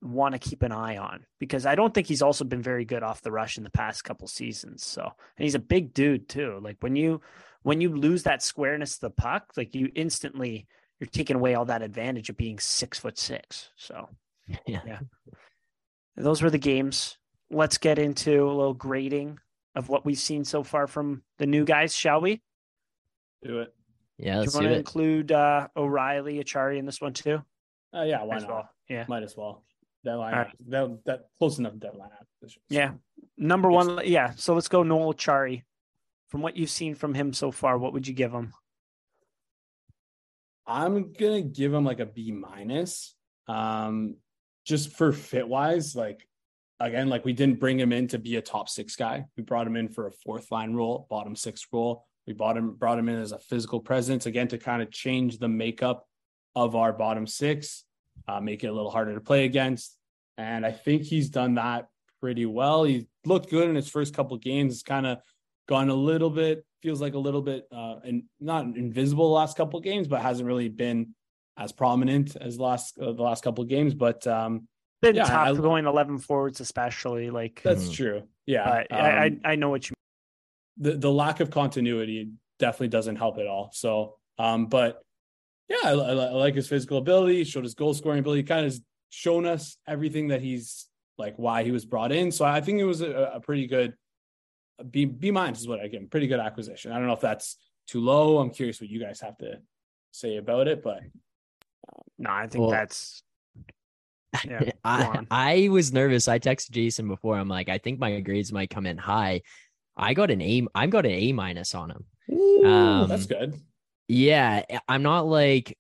want 0.05 0.35
to 0.35 0.39
keep 0.39 0.63
an 0.63 0.73
eye 0.73 0.99
on 0.99 1.25
because 1.41 1.65
I 1.65 1.75
don't 1.75 1.95
think 1.95 2.07
he's 2.07 2.23
also 2.23 2.45
been 2.45 2.63
very 2.63 2.85
good 2.85 3.03
off 3.03 3.23
the 3.23 3.33
rush 3.33 3.57
in 3.57 3.65
the 3.65 3.71
past 3.71 4.05
couple 4.05 4.29
seasons. 4.29 4.85
So 4.85 5.03
and 5.03 5.45
he's 5.45 5.55
a 5.55 5.61
big 5.61 5.95
dude 5.95 6.29
too. 6.29 6.61
Like 6.63 6.77
when 6.81 6.95
you 6.95 7.21
when 7.63 7.81
you 7.81 7.89
lose 7.97 8.25
that 8.25 8.43
squareness 8.43 8.95
of 8.95 9.01
the 9.01 9.11
puck, 9.11 9.53
like 9.57 9.75
you 9.75 9.91
instantly 9.95 10.67
you're 11.01 11.09
taking 11.09 11.37
away 11.37 11.55
all 11.55 11.65
that 11.65 11.83
advantage 11.83 12.29
of 12.29 12.37
being 12.37 12.59
six 12.59 12.99
foot 12.99 13.19
six. 13.19 13.71
So 13.77 14.09
yeah 14.67 14.81
yeah. 14.87 14.99
those 16.17 16.43
were 16.43 16.51
the 16.51 16.59
games. 16.59 17.17
Let's 17.51 17.79
get 17.79 17.99
into 17.99 18.45
a 18.45 18.53
little 18.53 18.75
grading 18.75 19.39
of 19.75 19.89
what 19.89 20.05
we've 20.05 20.19
seen 20.19 20.45
so 20.45 20.63
far 20.63 20.87
from 20.87 21.23
the 21.39 21.47
new 21.47 21.65
guys, 21.65 21.95
shall 21.95 22.21
we? 22.21 22.43
Do 23.43 23.61
it. 23.61 23.75
yeah 24.19 24.35
do 24.35 24.41
let's 24.41 24.55
you 24.55 24.61
do 24.61 24.65
want 24.65 24.69
to 24.69 24.75
it 24.75 24.79
include 24.79 25.33
uh, 25.33 25.69
O'Reilly, 25.77 26.43
Acciari 26.43 26.79
in 26.79 26.87
this 26.87 27.01
one 27.01 27.13
too? 27.13 27.43
Uh, 27.95 28.03
yeah, 28.03 28.23
why 28.25 28.37
As 28.37 28.43
not? 28.43 28.51
well. 28.51 28.69
Yeah. 28.89 29.05
Might 29.09 29.23
as 29.23 29.37
well. 29.37 29.63
Deadline. 30.05 30.33
Right. 30.35 30.57
That, 30.69 30.99
that 31.07 31.21
close 31.39 31.59
enough 31.59 31.79
deadline. 31.79 32.11
Yeah. 32.69 32.93
Number 33.37 33.71
one, 33.71 34.01
yeah. 34.05 34.33
So 34.37 34.55
let's 34.55 34.69
go 34.69 34.83
Noel 34.83 35.15
Acciari. 35.15 35.63
From 36.29 36.43
what 36.43 36.57
you've 36.57 36.71
seen 36.71 36.95
from 36.95 37.15
him 37.15 37.33
so 37.33 37.51
far, 37.51 37.79
what 37.79 37.93
would 37.93 38.09
you 38.09 38.15
give 38.15 38.33
him? 38.33 38.53
I'm 40.67 41.13
gonna 41.13 41.43
give 41.43 41.73
him 41.73 41.85
like 41.85 42.01
a 42.01 42.07
B 42.07 42.33
minus. 42.33 43.15
Um, 43.47 44.17
just 44.65 44.93
for 44.93 45.13
fit 45.13 45.47
wise, 45.47 45.95
like 45.95 46.27
again, 46.81 47.09
like 47.09 47.25
we 47.25 47.33
didn't 47.33 47.61
bring 47.61 47.79
him 47.79 47.93
in 47.93 48.09
to 48.09 48.19
be 48.19 48.37
a 48.37 48.43
top 48.43 48.69
six 48.69 48.97
guy. 48.97 49.27
We 49.37 49.43
brought 49.43 49.67
him 49.67 49.77
in 49.77 49.89
for 49.89 50.07
a 50.07 50.13
fourth 50.13 50.51
line 50.51 50.75
role, 50.75 51.07
bottom 51.11 51.37
six 51.37 51.67
role. 51.73 52.07
We 52.27 52.33
bought 52.33 52.57
him, 52.57 52.75
brought 52.75 52.99
him 52.99 53.09
in 53.09 53.21
as 53.21 53.33
a 53.33 53.39
physical 53.39 53.81
presence 53.81 54.27
again 54.27 54.49
to 54.49 54.59
kind 54.59 54.83
of 54.83 54.91
change 54.91 55.39
the 55.39 55.49
makeup 55.49 56.09
of 56.57 56.75
our 56.75 56.93
bottom 56.93 57.27
six, 57.27 57.85
uh, 58.29 58.41
make 58.41 58.65
it 58.65 58.69
a 58.69 58.73
little 58.73 58.91
harder 58.91 59.15
to 59.15 59.21
play 59.21 59.45
against. 59.45 59.97
And 60.39 60.65
I 60.67 60.73
think 60.73 61.03
he's 61.03 61.29
done 61.31 61.55
that 61.55 61.89
pretty 62.21 62.47
well. 62.47 62.85
He 62.85 63.07
looked 63.25 63.51
good 63.51 63.69
in 63.69 63.75
his 63.75 63.89
first 63.89 64.15
couple 64.15 64.37
games. 64.39 64.73
It's 64.75 64.83
kind 64.83 65.07
of 65.07 65.19
gone 65.69 65.89
a 65.91 65.95
little 65.95 66.31
bit, 66.31 66.65
feels 66.83 67.01
like 67.01 67.15
a 67.15 67.19
little 67.19 67.43
bit, 67.43 67.67
uh, 67.73 67.97
and 68.05 68.25
not 68.41 68.65
invisible 68.65 69.29
the 69.29 69.35
last 69.35 69.57
couple 69.57 69.81
games, 69.81 70.09
but 70.09 70.21
hasn't 70.21 70.47
really 70.47 70.69
been 70.69 71.15
as 71.57 71.71
prominent 71.71 72.35
as 72.37 72.57
the 72.57 72.63
last 72.63 72.99
uh, 72.99 73.13
the 73.13 73.23
last 73.23 73.45
couple 73.45 73.63
of 73.63 73.71
games. 73.71 73.95
But 73.95 74.27
um, 74.27 74.67
Been 75.03 75.17
Yeah, 75.17 75.25
tough 75.25 75.49
I- 75.59 75.61
going 75.61 75.85
11 75.87 76.19
forwards, 76.19 76.61
especially. 76.61 77.29
Like, 77.31 77.61
that's 77.63 77.89
Mhm. 77.89 77.93
true. 77.95 78.23
Yeah, 78.47 78.65
but 78.89 78.93
I, 78.97 79.27
um, 79.27 79.41
I, 79.45 79.53
I 79.53 79.55
know 79.57 79.69
what 79.71 79.89
you 79.89 79.95
the 80.79 80.93
the 80.97 81.11
lack 81.13 81.41
of 81.41 81.51
continuity 81.51 82.31
definitely 82.59 82.89
doesn't 82.89 83.17
help 83.17 83.39
at 83.39 83.47
all. 83.47 83.71
So, 83.73 84.17
um, 84.39 84.67
but 84.67 85.03
yeah, 85.69 85.77
I, 85.85 85.91
I, 85.93 86.13
I 86.13 86.31
like 86.31 86.55
his 86.55 86.69
physical 86.69 86.99
ability. 86.99 87.45
Showed 87.45 87.65
his 87.65 87.75
goal 87.75 87.95
scoring 87.95 88.21
ability. 88.21 88.43
Kind 88.43 88.67
of 88.67 88.79
shown 89.11 89.47
us 89.47 89.77
everything 89.87 90.29
that 90.29 90.41
he's 90.41 90.89
like 91.19 91.35
why 91.37 91.63
he 91.63 91.71
was 91.71 91.85
brought 91.85 92.13
in. 92.13 92.33
So 92.33 92.45
I 92.45 92.61
think 92.61 92.81
it 92.81 92.85
was 92.85 93.01
a, 93.01 93.33
a 93.35 93.41
pretty 93.41 93.67
good 93.67 93.95
B 94.91 95.05
B 95.05 95.31
minus 95.31 95.61
is 95.61 95.69
what 95.69 95.81
I 95.81 95.89
give 95.89 96.11
Pretty 96.11 96.27
good 96.27 96.41
acquisition. 96.41 96.93
I 96.93 96.99
don't 96.99 97.07
know 97.07 97.13
if 97.13 97.21
that's 97.21 97.57
too 97.87 98.01
low. 98.01 98.39
I'm 98.39 98.51
curious 98.51 98.81
what 98.81 98.91
you 98.91 99.01
guys 99.01 99.21
have 99.21 99.37
to 99.39 99.61
say 100.11 100.37
about 100.37 100.69
it, 100.69 100.83
but 100.83 100.99
um, 100.99 102.03
no, 102.19 102.31
I 102.31 102.47
think 102.47 102.63
well, 102.63 102.71
that's 102.71 103.23
yeah, 104.45 104.71
I, 104.85 105.27
I 105.31 105.69
was 105.69 105.93
nervous. 105.93 106.29
I 106.29 106.39
texted 106.39 106.71
Jason 106.71 107.09
before. 107.09 107.39
I'm 107.39 107.49
like, 107.49 107.69
I 107.69 107.79
think 107.79 107.99
my 107.99 108.21
grades 108.21 108.53
might 108.53 108.71
come 108.71 108.87
in 108.87 108.99
high. 108.99 109.43
I 109.97 110.15
got 110.15 110.31
an 110.31 110.43
A. 110.43 110.67
I 110.75 110.87
got 110.87 111.07
an 111.07 111.13
A 111.13 111.33
minus 111.33 111.75
on 111.75 111.91
him. 111.91 112.05
Ooh, 112.33 112.65
um, 112.67 113.09
that's 113.09 113.27
good. 113.27 113.55
Yeah, 114.09 114.63
I'm 114.89 115.03
not 115.03 115.27
like 115.27 115.79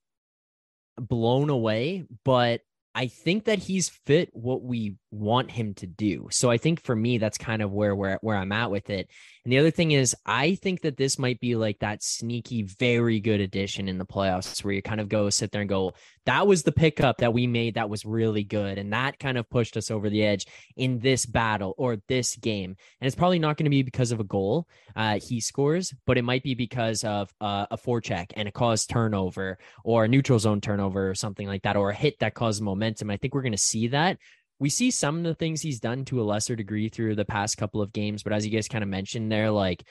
blown 0.98 1.50
away, 1.50 2.04
but 2.24 2.62
I 2.94 3.06
think 3.08 3.44
that 3.44 3.58
he's 3.58 3.88
fit 3.88 4.30
what 4.32 4.62
we 4.62 4.96
want 5.14 5.50
him 5.50 5.74
to 5.74 5.86
do. 5.86 6.28
So 6.30 6.50
I 6.50 6.58
think 6.58 6.82
for 6.82 6.94
me, 6.94 7.18
that's 7.18 7.38
kind 7.38 7.62
of 7.62 7.72
where 7.72 7.94
where 7.94 8.18
where 8.20 8.36
I'm 8.36 8.52
at 8.52 8.70
with 8.70 8.90
it. 8.90 9.08
And 9.44 9.52
the 9.52 9.58
other 9.58 9.70
thing 9.70 9.90
is, 9.90 10.16
I 10.24 10.54
think 10.54 10.80
that 10.82 10.96
this 10.96 11.18
might 11.18 11.38
be 11.38 11.54
like 11.54 11.80
that 11.80 12.02
sneaky, 12.02 12.62
very 12.62 13.20
good 13.20 13.40
addition 13.40 13.88
in 13.88 13.98
the 13.98 14.06
playoffs 14.06 14.64
where 14.64 14.72
you 14.72 14.80
kind 14.80 15.02
of 15.02 15.10
go 15.10 15.28
sit 15.28 15.52
there 15.52 15.60
and 15.60 15.68
go, 15.68 15.92
that 16.24 16.46
was 16.46 16.62
the 16.62 16.72
pickup 16.72 17.18
that 17.18 17.34
we 17.34 17.46
made 17.46 17.74
that 17.74 17.90
was 17.90 18.06
really 18.06 18.42
good. 18.42 18.78
And 18.78 18.94
that 18.94 19.18
kind 19.18 19.36
of 19.36 19.50
pushed 19.50 19.76
us 19.76 19.90
over 19.90 20.08
the 20.08 20.24
edge 20.24 20.46
in 20.76 20.98
this 20.98 21.26
battle 21.26 21.74
or 21.76 21.98
this 22.08 22.36
game. 22.36 22.74
And 23.00 23.06
it's 23.06 23.14
probably 23.14 23.38
not 23.38 23.58
going 23.58 23.64
to 23.64 23.70
be 23.70 23.82
because 23.82 24.12
of 24.12 24.20
a 24.20 24.24
goal 24.24 24.66
uh, 24.96 25.18
he 25.20 25.40
scores, 25.40 25.92
but 26.06 26.16
it 26.16 26.24
might 26.24 26.42
be 26.42 26.54
because 26.54 27.04
of 27.04 27.30
uh, 27.40 27.66
a 27.70 27.76
forecheck 27.76 28.32
and 28.36 28.48
a 28.48 28.52
caused 28.52 28.88
turnover 28.88 29.58
or 29.84 30.04
a 30.04 30.08
neutral 30.08 30.38
zone 30.38 30.62
turnover 30.62 31.10
or 31.10 31.14
something 31.14 31.46
like 31.46 31.62
that, 31.64 31.76
or 31.76 31.90
a 31.90 31.94
hit 31.94 32.18
that 32.20 32.34
caused 32.34 32.62
momentum. 32.62 33.10
I 33.10 33.18
think 33.18 33.34
we're 33.34 33.42
going 33.42 33.52
to 33.52 33.58
see 33.58 33.88
that 33.88 34.18
we 34.58 34.68
see 34.68 34.90
some 34.90 35.18
of 35.18 35.24
the 35.24 35.34
things 35.34 35.60
he's 35.60 35.80
done 35.80 36.04
to 36.06 36.20
a 36.20 36.24
lesser 36.24 36.56
degree 36.56 36.88
through 36.88 37.16
the 37.16 37.24
past 37.24 37.56
couple 37.56 37.82
of 37.82 37.92
games, 37.92 38.22
but 38.22 38.32
as 38.32 38.46
you 38.46 38.52
guys 38.52 38.68
kind 38.68 38.84
of 38.84 38.90
mentioned 38.90 39.30
there, 39.30 39.50
like 39.50 39.84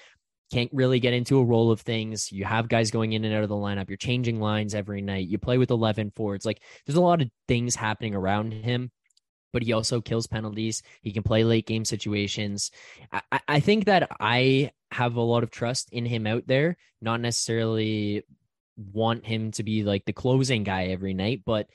can't 0.51 0.69
really 0.73 0.99
get 0.99 1.13
into 1.13 1.39
a 1.39 1.43
role 1.43 1.71
of 1.71 1.81
things. 1.81 2.31
You 2.31 2.45
have 2.45 2.69
guys 2.69 2.91
going 2.91 3.13
in 3.13 3.25
and 3.25 3.33
out 3.33 3.43
of 3.43 3.49
the 3.49 3.55
lineup. 3.55 3.89
You're 3.89 3.97
changing 3.97 4.39
lines 4.39 4.75
every 4.75 5.01
night. 5.01 5.27
You 5.27 5.37
play 5.37 5.57
with 5.57 5.71
11 5.71 6.11
forwards. 6.11 6.45
Like 6.45 6.61
there's 6.85 6.97
a 6.97 7.01
lot 7.01 7.21
of 7.21 7.29
things 7.47 7.75
happening 7.75 8.13
around 8.13 8.53
him, 8.53 8.91
but 9.51 9.63
he 9.63 9.73
also 9.73 9.99
kills 9.99 10.27
penalties. 10.27 10.83
He 11.01 11.11
can 11.11 11.23
play 11.23 11.43
late 11.43 11.65
game 11.65 11.85
situations. 11.85 12.71
I, 13.11 13.39
I 13.47 13.59
think 13.61 13.85
that 13.85 14.09
I 14.19 14.71
have 14.91 15.15
a 15.15 15.21
lot 15.21 15.43
of 15.43 15.49
trust 15.49 15.89
in 15.91 16.05
him 16.05 16.27
out 16.27 16.45
there, 16.45 16.77
not 17.01 17.19
necessarily 17.19 18.23
want 18.77 19.25
him 19.25 19.51
to 19.51 19.63
be 19.63 19.83
like 19.83 20.05
the 20.05 20.13
closing 20.13 20.63
guy 20.63 20.85
every 20.85 21.13
night, 21.13 21.41
but 21.45 21.67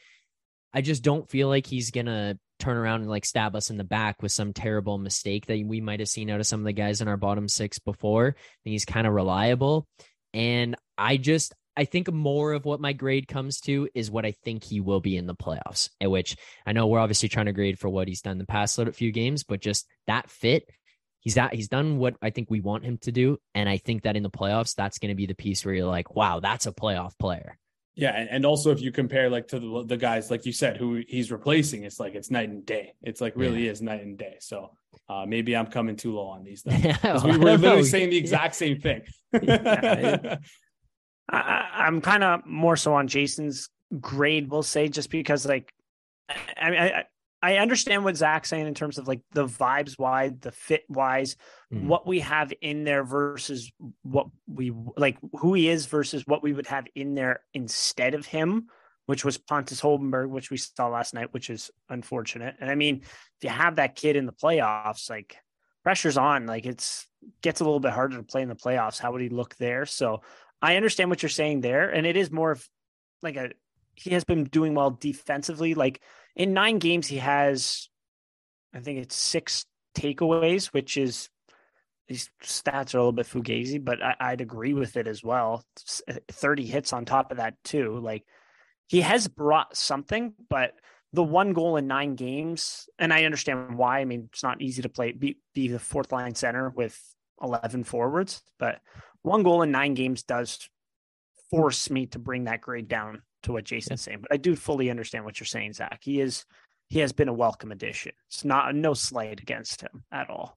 I 0.72 0.82
just 0.82 1.02
don't 1.02 1.28
feel 1.28 1.48
like 1.48 1.66
he's 1.66 1.90
going 1.90 2.06
to 2.06 2.38
turn 2.58 2.76
around 2.76 3.02
and 3.02 3.10
like 3.10 3.24
stab 3.24 3.54
us 3.56 3.70
in 3.70 3.76
the 3.76 3.84
back 3.84 4.22
with 4.22 4.32
some 4.32 4.52
terrible 4.52 4.98
mistake 4.98 5.46
that 5.46 5.62
we 5.64 5.80
might 5.80 6.00
have 6.00 6.08
seen 6.08 6.30
out 6.30 6.40
of 6.40 6.46
some 6.46 6.60
of 6.60 6.66
the 6.66 6.72
guys 6.72 7.00
in 7.00 7.08
our 7.08 7.16
bottom 7.16 7.48
six 7.48 7.78
before. 7.78 8.36
he's 8.64 8.84
kind 8.84 9.06
of 9.06 9.12
reliable. 9.12 9.86
And 10.34 10.76
I 10.96 11.16
just, 11.16 11.54
I 11.76 11.84
think 11.84 12.12
more 12.12 12.52
of 12.52 12.64
what 12.64 12.80
my 12.80 12.92
grade 12.92 13.28
comes 13.28 13.60
to 13.62 13.88
is 13.94 14.10
what 14.10 14.26
I 14.26 14.32
think 14.44 14.64
he 14.64 14.80
will 14.80 15.00
be 15.00 15.16
in 15.16 15.26
the 15.26 15.34
playoffs, 15.34 15.90
at 16.00 16.10
which 16.10 16.36
I 16.66 16.72
know 16.72 16.86
we're 16.88 16.98
obviously 16.98 17.28
trying 17.28 17.46
to 17.46 17.52
grade 17.52 17.78
for 17.78 17.88
what 17.88 18.08
he's 18.08 18.20
done 18.20 18.38
the 18.38 18.46
past 18.46 18.76
little 18.78 18.92
few 18.92 19.12
games, 19.12 19.44
but 19.44 19.60
just 19.60 19.86
that 20.06 20.28
fit, 20.28 20.68
he's 21.20 21.36
that 21.36 21.54
he's 21.54 21.68
done 21.68 21.98
what 21.98 22.16
I 22.20 22.30
think 22.30 22.50
we 22.50 22.60
want 22.60 22.84
him 22.84 22.98
to 23.02 23.12
do. 23.12 23.38
And 23.54 23.68
I 23.68 23.76
think 23.76 24.02
that 24.02 24.16
in 24.16 24.22
the 24.22 24.30
playoffs, 24.30 24.74
that's 24.74 24.98
going 24.98 25.10
to 25.10 25.14
be 25.14 25.26
the 25.26 25.34
piece 25.34 25.64
where 25.64 25.74
you're 25.74 25.86
like, 25.86 26.14
wow, 26.14 26.40
that's 26.40 26.66
a 26.66 26.72
playoff 26.72 27.16
player. 27.18 27.56
Yeah, 27.98 28.10
and, 28.10 28.30
and 28.30 28.46
also 28.46 28.70
if 28.70 28.80
you 28.80 28.92
compare 28.92 29.28
like 29.28 29.48
to 29.48 29.58
the, 29.58 29.84
the 29.84 29.96
guys 29.96 30.30
like 30.30 30.46
you 30.46 30.52
said 30.52 30.76
who 30.76 31.02
he's 31.08 31.32
replacing, 31.32 31.82
it's 31.82 31.98
like 31.98 32.14
it's 32.14 32.30
night 32.30 32.48
and 32.48 32.64
day. 32.64 32.94
It's 33.02 33.20
like 33.20 33.34
really 33.34 33.64
yeah. 33.64 33.72
is 33.72 33.82
night 33.82 34.02
and 34.02 34.16
day. 34.16 34.36
So 34.38 34.70
uh, 35.08 35.26
maybe 35.26 35.56
I'm 35.56 35.66
coming 35.66 35.96
too 35.96 36.14
low 36.14 36.28
on 36.28 36.44
these. 36.44 36.62
Then 36.62 36.96
well, 37.02 37.24
we 37.24 37.32
were 37.32 37.56
literally 37.56 37.78
know. 37.78 37.82
saying 37.82 38.10
the 38.10 38.16
exact 38.16 38.54
same 38.54 38.80
thing. 38.80 39.02
yeah, 39.42 40.36
I, 41.28 41.88
am 41.88 42.00
kind 42.00 42.22
of 42.22 42.46
more 42.46 42.76
so 42.76 42.94
on 42.94 43.08
Jason's 43.08 43.68
grade. 43.98 44.48
We'll 44.48 44.62
say 44.62 44.86
just 44.86 45.10
because 45.10 45.44
like 45.44 45.72
I 46.56 46.70
mean 46.70 46.78
I, 46.78 47.04
I 47.40 47.56
understand 47.58 48.04
what 48.04 48.16
Zach's 48.16 48.48
saying 48.48 48.66
in 48.66 48.74
terms 48.74 48.98
of 48.98 49.06
like 49.06 49.20
the 49.32 49.46
vibes 49.46 49.98
wise, 49.98 50.32
the 50.40 50.50
fit 50.50 50.84
wise, 50.88 51.36
mm. 51.72 51.84
what 51.84 52.06
we 52.06 52.20
have 52.20 52.52
in 52.60 52.84
there 52.84 53.04
versus 53.04 53.70
what 54.02 54.26
we 54.46 54.72
like 54.96 55.18
who 55.38 55.54
he 55.54 55.68
is 55.68 55.86
versus 55.86 56.24
what 56.26 56.42
we 56.42 56.52
would 56.52 56.66
have 56.66 56.86
in 56.94 57.14
there 57.14 57.40
instead 57.54 58.14
of 58.14 58.26
him, 58.26 58.66
which 59.06 59.24
was 59.24 59.38
Pontus 59.38 59.80
Holmberg, 59.80 60.30
which 60.30 60.50
we 60.50 60.56
saw 60.56 60.88
last 60.88 61.14
night, 61.14 61.32
which 61.32 61.48
is 61.48 61.70
unfortunate. 61.88 62.56
And 62.60 62.70
I 62.70 62.74
mean, 62.74 63.02
if 63.02 63.44
you 63.44 63.50
have 63.50 63.76
that 63.76 63.94
kid 63.94 64.16
in 64.16 64.26
the 64.26 64.32
playoffs, 64.32 65.08
like 65.08 65.36
pressure's 65.84 66.18
on, 66.18 66.46
like 66.46 66.66
it's 66.66 67.06
gets 67.42 67.60
a 67.60 67.64
little 67.64 67.80
bit 67.80 67.92
harder 67.92 68.16
to 68.16 68.22
play 68.22 68.42
in 68.42 68.48
the 68.48 68.56
playoffs. 68.56 68.98
How 68.98 69.12
would 69.12 69.20
he 69.20 69.28
look 69.28 69.56
there? 69.56 69.86
So 69.86 70.22
I 70.60 70.76
understand 70.76 71.10
what 71.10 71.22
you're 71.22 71.30
saying 71.30 71.60
there. 71.60 71.88
And 71.88 72.06
it 72.06 72.16
is 72.16 72.30
more 72.30 72.50
of 72.50 72.68
like 73.22 73.36
a 73.36 73.50
he 73.98 74.10
has 74.10 74.24
been 74.24 74.44
doing 74.44 74.74
well 74.74 74.90
defensively. 74.90 75.74
Like 75.74 76.00
in 76.36 76.54
nine 76.54 76.78
games, 76.78 77.06
he 77.06 77.16
has, 77.18 77.88
I 78.74 78.80
think 78.80 79.00
it's 79.00 79.16
six 79.16 79.66
takeaways, 79.94 80.66
which 80.66 80.96
is 80.96 81.28
these 82.06 82.30
stats 82.42 82.94
are 82.94 82.98
a 82.98 83.00
little 83.00 83.12
bit 83.12 83.26
fugazi, 83.26 83.84
but 83.84 83.98
I, 84.02 84.30
would 84.30 84.40
agree 84.40 84.72
with 84.72 84.96
it 84.96 85.06
as 85.06 85.22
well. 85.22 85.64
Uh, 86.08 86.14
30 86.28 86.64
hits 86.64 86.92
on 86.92 87.04
top 87.04 87.30
of 87.30 87.36
that, 87.36 87.54
too. 87.64 87.98
Like 87.98 88.24
he 88.86 89.02
has 89.02 89.28
brought 89.28 89.76
something, 89.76 90.32
but 90.48 90.74
the 91.12 91.22
one 91.22 91.52
goal 91.52 91.76
in 91.76 91.86
nine 91.86 92.14
games, 92.14 92.88
and 92.98 93.12
I 93.12 93.24
understand 93.24 93.76
why. 93.76 94.00
I 94.00 94.04
mean, 94.04 94.28
it's 94.32 94.42
not 94.42 94.62
easy 94.62 94.82
to 94.82 94.88
play, 94.88 95.12
be, 95.12 95.38
be 95.54 95.68
the 95.68 95.78
fourth 95.78 96.12
line 96.12 96.34
center 96.34 96.70
with 96.70 96.98
11 97.42 97.84
forwards, 97.84 98.42
but 98.58 98.80
one 99.22 99.42
goal 99.42 99.62
in 99.62 99.70
nine 99.70 99.94
games 99.94 100.22
does 100.22 100.68
force 101.50 101.90
me 101.90 102.06
to 102.06 102.18
bring 102.18 102.44
that 102.44 102.60
grade 102.60 102.88
down 102.88 103.22
to 103.42 103.52
what 103.52 103.64
Jason's 103.64 104.02
saying, 104.02 104.18
but 104.22 104.32
I 104.32 104.36
do 104.36 104.56
fully 104.56 104.90
understand 104.90 105.24
what 105.24 105.38
you're 105.38 105.46
saying, 105.46 105.74
Zach. 105.74 106.00
He 106.02 106.20
is 106.20 106.44
he 106.88 107.00
has 107.00 107.12
been 107.12 107.28
a 107.28 107.32
welcome 107.32 107.70
addition. 107.70 108.12
It's 108.28 108.44
not 108.44 108.74
no 108.74 108.94
slight 108.94 109.40
against 109.40 109.82
him 109.82 110.04
at 110.10 110.30
all. 110.30 110.56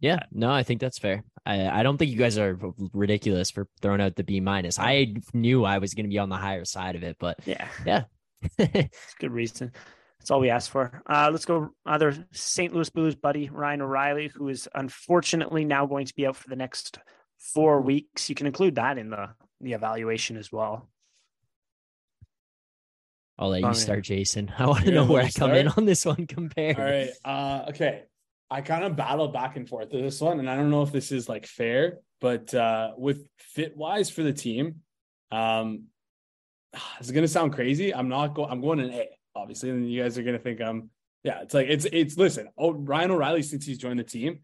Yeah, 0.00 0.20
no, 0.30 0.50
I 0.50 0.62
think 0.62 0.80
that's 0.80 0.98
fair. 0.98 1.24
I, 1.44 1.68
I 1.68 1.82
don't 1.82 1.96
think 1.98 2.10
you 2.12 2.18
guys 2.18 2.38
are 2.38 2.56
ridiculous 2.92 3.50
for 3.50 3.66
throwing 3.80 4.00
out 4.00 4.14
the 4.14 4.22
B 4.22 4.38
minus. 4.38 4.78
I 4.78 5.14
knew 5.32 5.64
I 5.64 5.78
was 5.78 5.94
going 5.94 6.04
to 6.04 6.10
be 6.10 6.18
on 6.18 6.28
the 6.28 6.36
higher 6.36 6.64
side 6.64 6.94
of 6.94 7.02
it, 7.02 7.16
but 7.18 7.38
yeah, 7.44 7.66
yeah, 7.84 8.04
it's 8.58 9.14
good 9.18 9.32
reason. 9.32 9.72
That's 10.18 10.30
all 10.30 10.40
we 10.40 10.50
asked 10.50 10.70
for. 10.70 11.02
Uh, 11.08 11.30
let's 11.32 11.44
go. 11.44 11.70
Other 11.86 12.14
St. 12.32 12.72
Louis 12.72 12.90
Blues 12.90 13.14
buddy 13.14 13.48
Ryan 13.48 13.82
O'Reilly, 13.82 14.28
who 14.28 14.48
is 14.48 14.68
unfortunately 14.74 15.64
now 15.64 15.86
going 15.86 16.06
to 16.06 16.14
be 16.14 16.26
out 16.26 16.36
for 16.36 16.48
the 16.48 16.56
next 16.56 16.98
four 17.38 17.80
weeks. 17.80 18.28
You 18.28 18.34
can 18.34 18.46
include 18.46 18.76
that 18.76 18.98
in 18.98 19.10
the 19.10 19.30
the 19.60 19.72
evaluation 19.72 20.36
as 20.36 20.52
well. 20.52 20.88
I'll 23.38 23.50
let 23.50 23.62
you 23.62 23.74
start, 23.74 24.02
Jason. 24.04 24.52
I 24.58 24.66
want 24.66 24.84
to 24.84 24.90
know 24.90 25.04
where 25.04 25.22
I 25.22 25.30
come 25.30 25.52
in 25.52 25.68
on 25.68 25.84
this 25.84 26.04
one 26.04 26.26
compared. 26.26 26.78
All 26.78 26.84
right. 26.84 27.10
Uh, 27.24 27.66
okay. 27.70 28.02
I 28.50 28.62
kind 28.62 28.84
of 28.84 28.96
battle 28.96 29.28
back 29.28 29.56
and 29.56 29.68
forth 29.68 29.90
to 29.90 29.98
this 29.98 30.20
one, 30.20 30.40
and 30.40 30.48
I 30.48 30.56
don't 30.56 30.70
know 30.70 30.82
if 30.82 30.90
this 30.90 31.12
is 31.12 31.28
like 31.28 31.46
fair, 31.46 31.98
but 32.20 32.52
uh, 32.54 32.92
with 32.96 33.28
fit 33.38 33.76
wise 33.76 34.08
for 34.10 34.22
the 34.22 34.32
team, 34.32 34.76
um, 35.30 35.84
it's 36.98 37.10
gonna 37.10 37.28
sound 37.28 37.52
crazy. 37.52 37.94
I'm 37.94 38.08
not 38.08 38.34
going. 38.34 38.50
I'm 38.50 38.60
going 38.60 38.80
an 38.80 38.90
A, 38.90 39.08
obviously, 39.36 39.70
and 39.70 39.90
you 39.90 40.02
guys 40.02 40.18
are 40.18 40.22
gonna 40.22 40.38
think 40.38 40.60
I'm. 40.60 40.90
Yeah, 41.24 41.42
it's 41.42 41.54
like 41.54 41.68
it's 41.68 41.84
it's. 41.92 42.16
Listen, 42.16 42.48
oh, 42.56 42.72
Ryan 42.72 43.10
O'Reilly 43.10 43.42
since 43.42 43.66
he's 43.66 43.78
joined 43.78 43.98
the 43.98 44.04
team, 44.04 44.40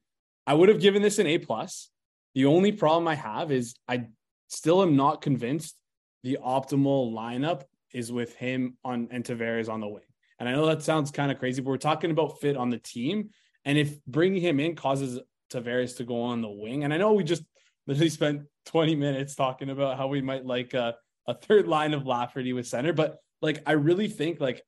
I 0.46 0.54
would 0.54 0.68
have 0.68 0.80
given 0.80 1.02
this 1.02 1.18
an 1.18 1.26
A 1.26 1.38
plus. 1.38 1.90
The 2.34 2.46
only 2.46 2.72
problem 2.72 3.08
I 3.08 3.14
have 3.14 3.50
is 3.50 3.74
I 3.88 4.08
still 4.48 4.82
am 4.82 4.96
not 4.96 5.22
convinced 5.22 5.76
the 6.24 6.38
optimal 6.44 7.12
lineup 7.12 7.62
is 7.94 8.12
with 8.12 8.34
him 8.34 8.76
on 8.84 9.08
and 9.10 9.24
Tavares 9.24 9.68
on 9.68 9.80
the 9.80 9.88
wing. 9.88 10.02
And 10.38 10.48
I 10.48 10.52
know 10.52 10.66
that 10.66 10.82
sounds 10.82 11.10
kind 11.10 11.30
of 11.30 11.38
crazy, 11.38 11.62
but 11.62 11.70
we're 11.70 11.76
talking 11.78 12.10
about 12.10 12.40
fit 12.40 12.56
on 12.56 12.70
the 12.70 12.78
team. 12.78 13.30
And 13.64 13.78
if 13.78 14.04
bringing 14.04 14.42
him 14.42 14.60
in 14.60 14.74
causes 14.74 15.20
Tavares 15.52 15.96
to 15.96 16.04
go 16.04 16.22
on 16.22 16.42
the 16.42 16.50
wing, 16.50 16.84
and 16.84 16.92
I 16.92 16.96
know 16.96 17.12
we 17.12 17.24
just 17.24 17.44
literally 17.86 18.10
spent 18.10 18.42
20 18.66 18.94
minutes 18.96 19.34
talking 19.34 19.70
about 19.70 19.96
how 19.96 20.08
we 20.08 20.20
might 20.20 20.44
like 20.44 20.74
a, 20.74 20.96
a 21.26 21.34
third 21.34 21.68
line 21.68 21.94
of 21.94 22.06
Lafferty 22.06 22.52
with 22.52 22.66
center, 22.66 22.92
but 22.92 23.18
like 23.40 23.62
I 23.66 23.72
really 23.72 24.08
think 24.08 24.40
like 24.40 24.62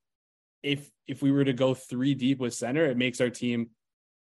if 0.62 0.90
if 1.06 1.22
we 1.22 1.30
were 1.30 1.44
to 1.44 1.52
go 1.52 1.74
three 1.74 2.14
deep 2.14 2.38
with 2.38 2.54
center, 2.54 2.86
it 2.86 2.96
makes 2.96 3.20
our 3.20 3.30
team 3.30 3.70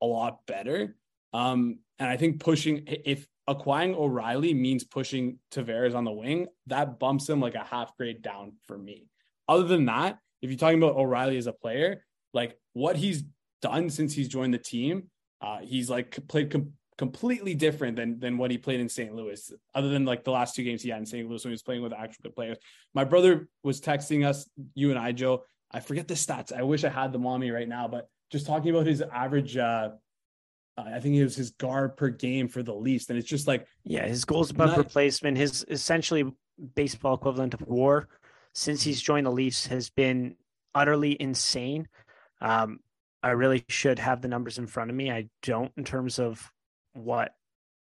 a 0.03 0.07
lot 0.07 0.47
better. 0.47 0.97
Um, 1.33 1.79
and 1.99 2.09
I 2.09 2.17
think 2.17 2.41
pushing 2.41 2.85
if 2.87 3.27
acquiring 3.49 3.95
O'Reilly 3.95 4.55
means 4.55 4.85
pushing 4.85 5.39
Tavares 5.53 5.95
on 5.95 6.05
the 6.05 6.13
wing, 6.13 6.49
that 6.67 6.99
bumps 6.99 7.29
him 7.29 7.41
like 7.41 7.55
a 7.55 7.65
half 7.65 7.97
grade 7.97 8.23
down 8.23 8.53
for 8.67 8.77
me. 8.77 9.09
Other 9.49 9.65
than 9.65 9.87
that, 9.87 10.19
if 10.43 10.51
you're 10.51 10.59
talking 10.59 10.83
about 10.83 10.97
O'Reilly 10.97 11.37
as 11.37 11.47
a 11.47 11.53
player, 11.53 12.05
like 12.35 12.59
what 12.73 12.97
he's 12.97 13.25
done 13.63 13.91
since 13.91 14.13
he's 14.13 14.29
joined 14.29 14.55
the 14.55 14.59
team, 14.59 15.11
uh, 15.41 15.59
he's 15.63 15.89
like 15.89 16.19
played 16.29 16.51
com- 16.51 16.73
completely 16.99 17.55
different 17.55 17.97
than 17.97 18.19
than 18.19 18.39
what 18.39 18.51
he 18.51 18.59
played 18.59 18.81
in 18.81 18.89
St. 18.89 19.15
Louis. 19.15 19.53
Other 19.75 19.89
than 19.89 20.05
like 20.05 20.25
the 20.25 20.31
last 20.31 20.55
two 20.55 20.65
games 20.65 20.83
he 20.83 20.91
had 20.91 20.99
in 20.99 21.07
St. 21.07 21.29
Louis 21.29 21.45
when 21.45 21.51
he 21.51 21.55
was 21.55 21.63
playing 21.63 21.83
with 21.83 21.93
actual 21.93 22.23
good 22.25 22.35
players. 22.35 22.59
My 22.95 23.05
brother 23.05 23.49
was 23.63 23.81
texting 23.81 24.27
us, 24.27 24.49
you 24.75 24.91
and 24.91 24.99
I, 24.99 25.13
Joe, 25.13 25.45
I 25.71 25.81
forget 25.81 26.09
the 26.09 26.15
stats. 26.15 26.53
I 26.53 26.63
wish 26.63 26.85
I 26.85 26.89
had 26.89 27.13
them 27.13 27.27
on 27.27 27.41
me 27.41 27.51
right 27.51 27.69
now, 27.69 27.89
but 27.89 28.09
just 28.31 28.47
talking 28.47 28.71
about 28.71 28.87
his 28.87 29.03
average 29.03 29.57
uh, 29.57 29.91
I 30.79 31.01
think 31.01 31.17
it 31.17 31.25
was 31.25 31.37
his 31.37 31.51
guard 31.51 31.97
per 31.97 32.09
game 32.11 32.49
for 32.49 32.63
the 32.63 32.75
least. 32.75 33.09
And 33.09 33.19
it's 33.19 33.29
just 33.29 33.47
like, 33.47 33.67
yeah, 33.83 34.07
his 34.07 34.25
goals 34.25 34.51
above 34.51 34.71
not, 34.71 34.79
replacement, 34.79 35.39
his 35.39 35.65
essentially 35.69 36.31
baseball 36.75 37.15
equivalent 37.15 37.55
of 37.55 37.63
war 37.63 38.09
since 38.55 38.83
he's 38.83 39.01
joined 39.01 39.27
the 39.27 39.31
Leafs 39.31 39.67
has 39.67 39.91
been 39.91 40.37
utterly 40.75 41.17
insane. 41.21 41.89
Um, 42.41 42.81
I 43.23 43.31
really 43.31 43.65
should 43.69 43.99
have 43.99 44.21
the 44.21 44.29
numbers 44.29 44.59
in 44.59 44.67
front 44.67 44.91
of 44.91 44.97
me. 44.97 45.11
I 45.11 45.29
don't 45.43 45.73
in 45.77 45.85
terms 45.85 46.19
of 46.19 46.53
what 46.93 47.35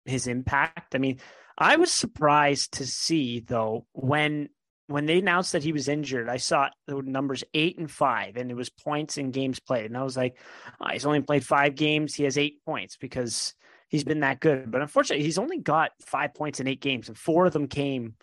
his 0.06 0.28
impact. 0.28 0.96
I 0.96 0.98
mean, 0.98 1.20
I 1.58 1.76
was 1.76 1.92
surprised 1.92 2.74
to 2.74 2.86
see 2.86 3.42
though 3.42 3.86
when 3.92 4.50
when 4.90 5.06
they 5.06 5.20
announced 5.20 5.52
that 5.52 5.64
he 5.64 5.72
was 5.72 5.88
injured, 5.88 6.28
I 6.28 6.38
saw 6.38 6.70
the 6.88 7.00
numbers 7.04 7.44
eight 7.54 7.78
and 7.78 7.90
five, 7.90 8.38
and 8.38 8.50
it 8.50 8.56
was 8.56 8.72
points 8.72 9.20
in 9.20 9.30
games 9.30 9.60
played. 9.60 9.86
And 9.86 9.96
I 9.96 10.02
was 10.02 10.18
like, 10.18 10.36
oh, 10.82 10.88
he's 10.92 11.06
only 11.06 11.22
played 11.22 11.46
five 11.46 11.76
games. 11.76 12.16
He 12.16 12.24
has 12.24 12.40
eight 12.40 12.66
points 12.66 12.98
because 12.98 13.54
he's 13.88 14.04
been 14.04 14.22
that 14.22 14.40
good. 14.40 14.72
But 14.72 14.82
unfortunately, 14.82 15.24
he's 15.24 15.38
only 15.38 15.60
got 15.60 15.92
five 16.02 16.34
points 16.34 16.60
in 16.60 16.68
eight 16.68 16.82
games, 16.82 17.08
and 17.08 17.16
four 17.16 17.46
of 17.46 17.54
them 17.54 17.68
came 17.68 18.16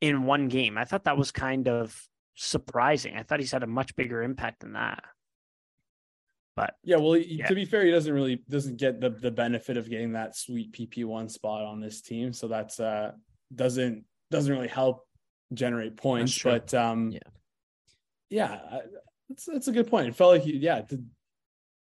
in 0.00 0.24
one 0.24 0.48
game. 0.48 0.76
I 0.76 0.84
thought 0.84 1.04
that 1.04 1.16
was 1.16 1.30
kind 1.30 1.68
of 1.68 1.96
surprising. 2.34 3.16
I 3.16 3.22
thought 3.22 3.38
he's 3.38 3.52
had 3.52 3.62
a 3.62 3.68
much 3.68 3.94
bigger 3.94 4.20
impact 4.20 4.60
than 4.60 4.72
that. 4.72 5.04
But 6.56 6.74
yeah, 6.82 6.96
well, 6.96 7.16
yeah. 7.16 7.46
to 7.46 7.54
be 7.54 7.64
fair, 7.64 7.84
he 7.84 7.92
doesn't 7.92 8.12
really 8.12 8.42
doesn't 8.48 8.78
get 8.78 9.00
the 9.00 9.10
the 9.10 9.30
benefit 9.30 9.76
of 9.76 9.88
getting 9.88 10.14
that 10.14 10.34
sweet 10.36 10.72
PP 10.72 11.04
one 11.04 11.28
spot 11.28 11.62
on 11.62 11.80
this 11.80 12.00
team. 12.00 12.32
So 12.32 12.48
that's 12.48 12.80
uh 12.80 13.12
doesn't 13.54 14.04
doesn't 14.32 14.52
really 14.52 14.66
help 14.66 15.06
generate 15.54 15.96
points. 15.96 16.42
But 16.42 16.72
um, 16.74 17.10
yeah, 17.10 17.20
yeah, 18.28 18.80
that's 19.28 19.46
that's 19.46 19.68
a 19.68 19.72
good 19.72 19.88
point. 19.88 20.08
It 20.08 20.16
felt 20.16 20.32
like 20.32 20.42
he, 20.42 20.56
yeah, 20.56 20.82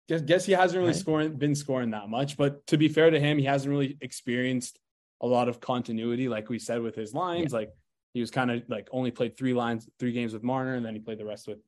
guess 0.08 0.22
guess 0.22 0.44
he 0.44 0.52
hasn't 0.52 0.78
really 0.78 0.92
right. 0.92 1.00
scoring 1.00 1.36
been 1.36 1.54
scoring 1.54 1.90
that 1.90 2.08
much. 2.08 2.36
But 2.36 2.66
to 2.68 2.76
be 2.76 2.88
fair 2.88 3.10
to 3.10 3.20
him, 3.20 3.38
he 3.38 3.44
hasn't 3.44 3.70
really 3.70 3.96
experienced 4.00 4.78
a 5.20 5.26
lot 5.26 5.48
of 5.48 5.60
continuity, 5.60 6.28
like 6.28 6.48
we 6.48 6.58
said 6.58 6.80
with 6.80 6.94
his 6.94 7.14
lines. 7.14 7.52
Yeah. 7.52 7.58
Like 7.58 7.70
he 8.14 8.20
was 8.20 8.30
kind 8.30 8.50
of 8.50 8.62
like 8.68 8.88
only 8.92 9.10
played 9.10 9.36
three 9.36 9.54
lines, 9.54 9.88
three 9.98 10.12
games 10.12 10.32
with 10.32 10.42
Marner, 10.42 10.74
and 10.74 10.84
then 10.84 10.94
he 10.94 11.00
played 11.00 11.18
the 11.18 11.24
rest 11.24 11.46
with 11.46 11.58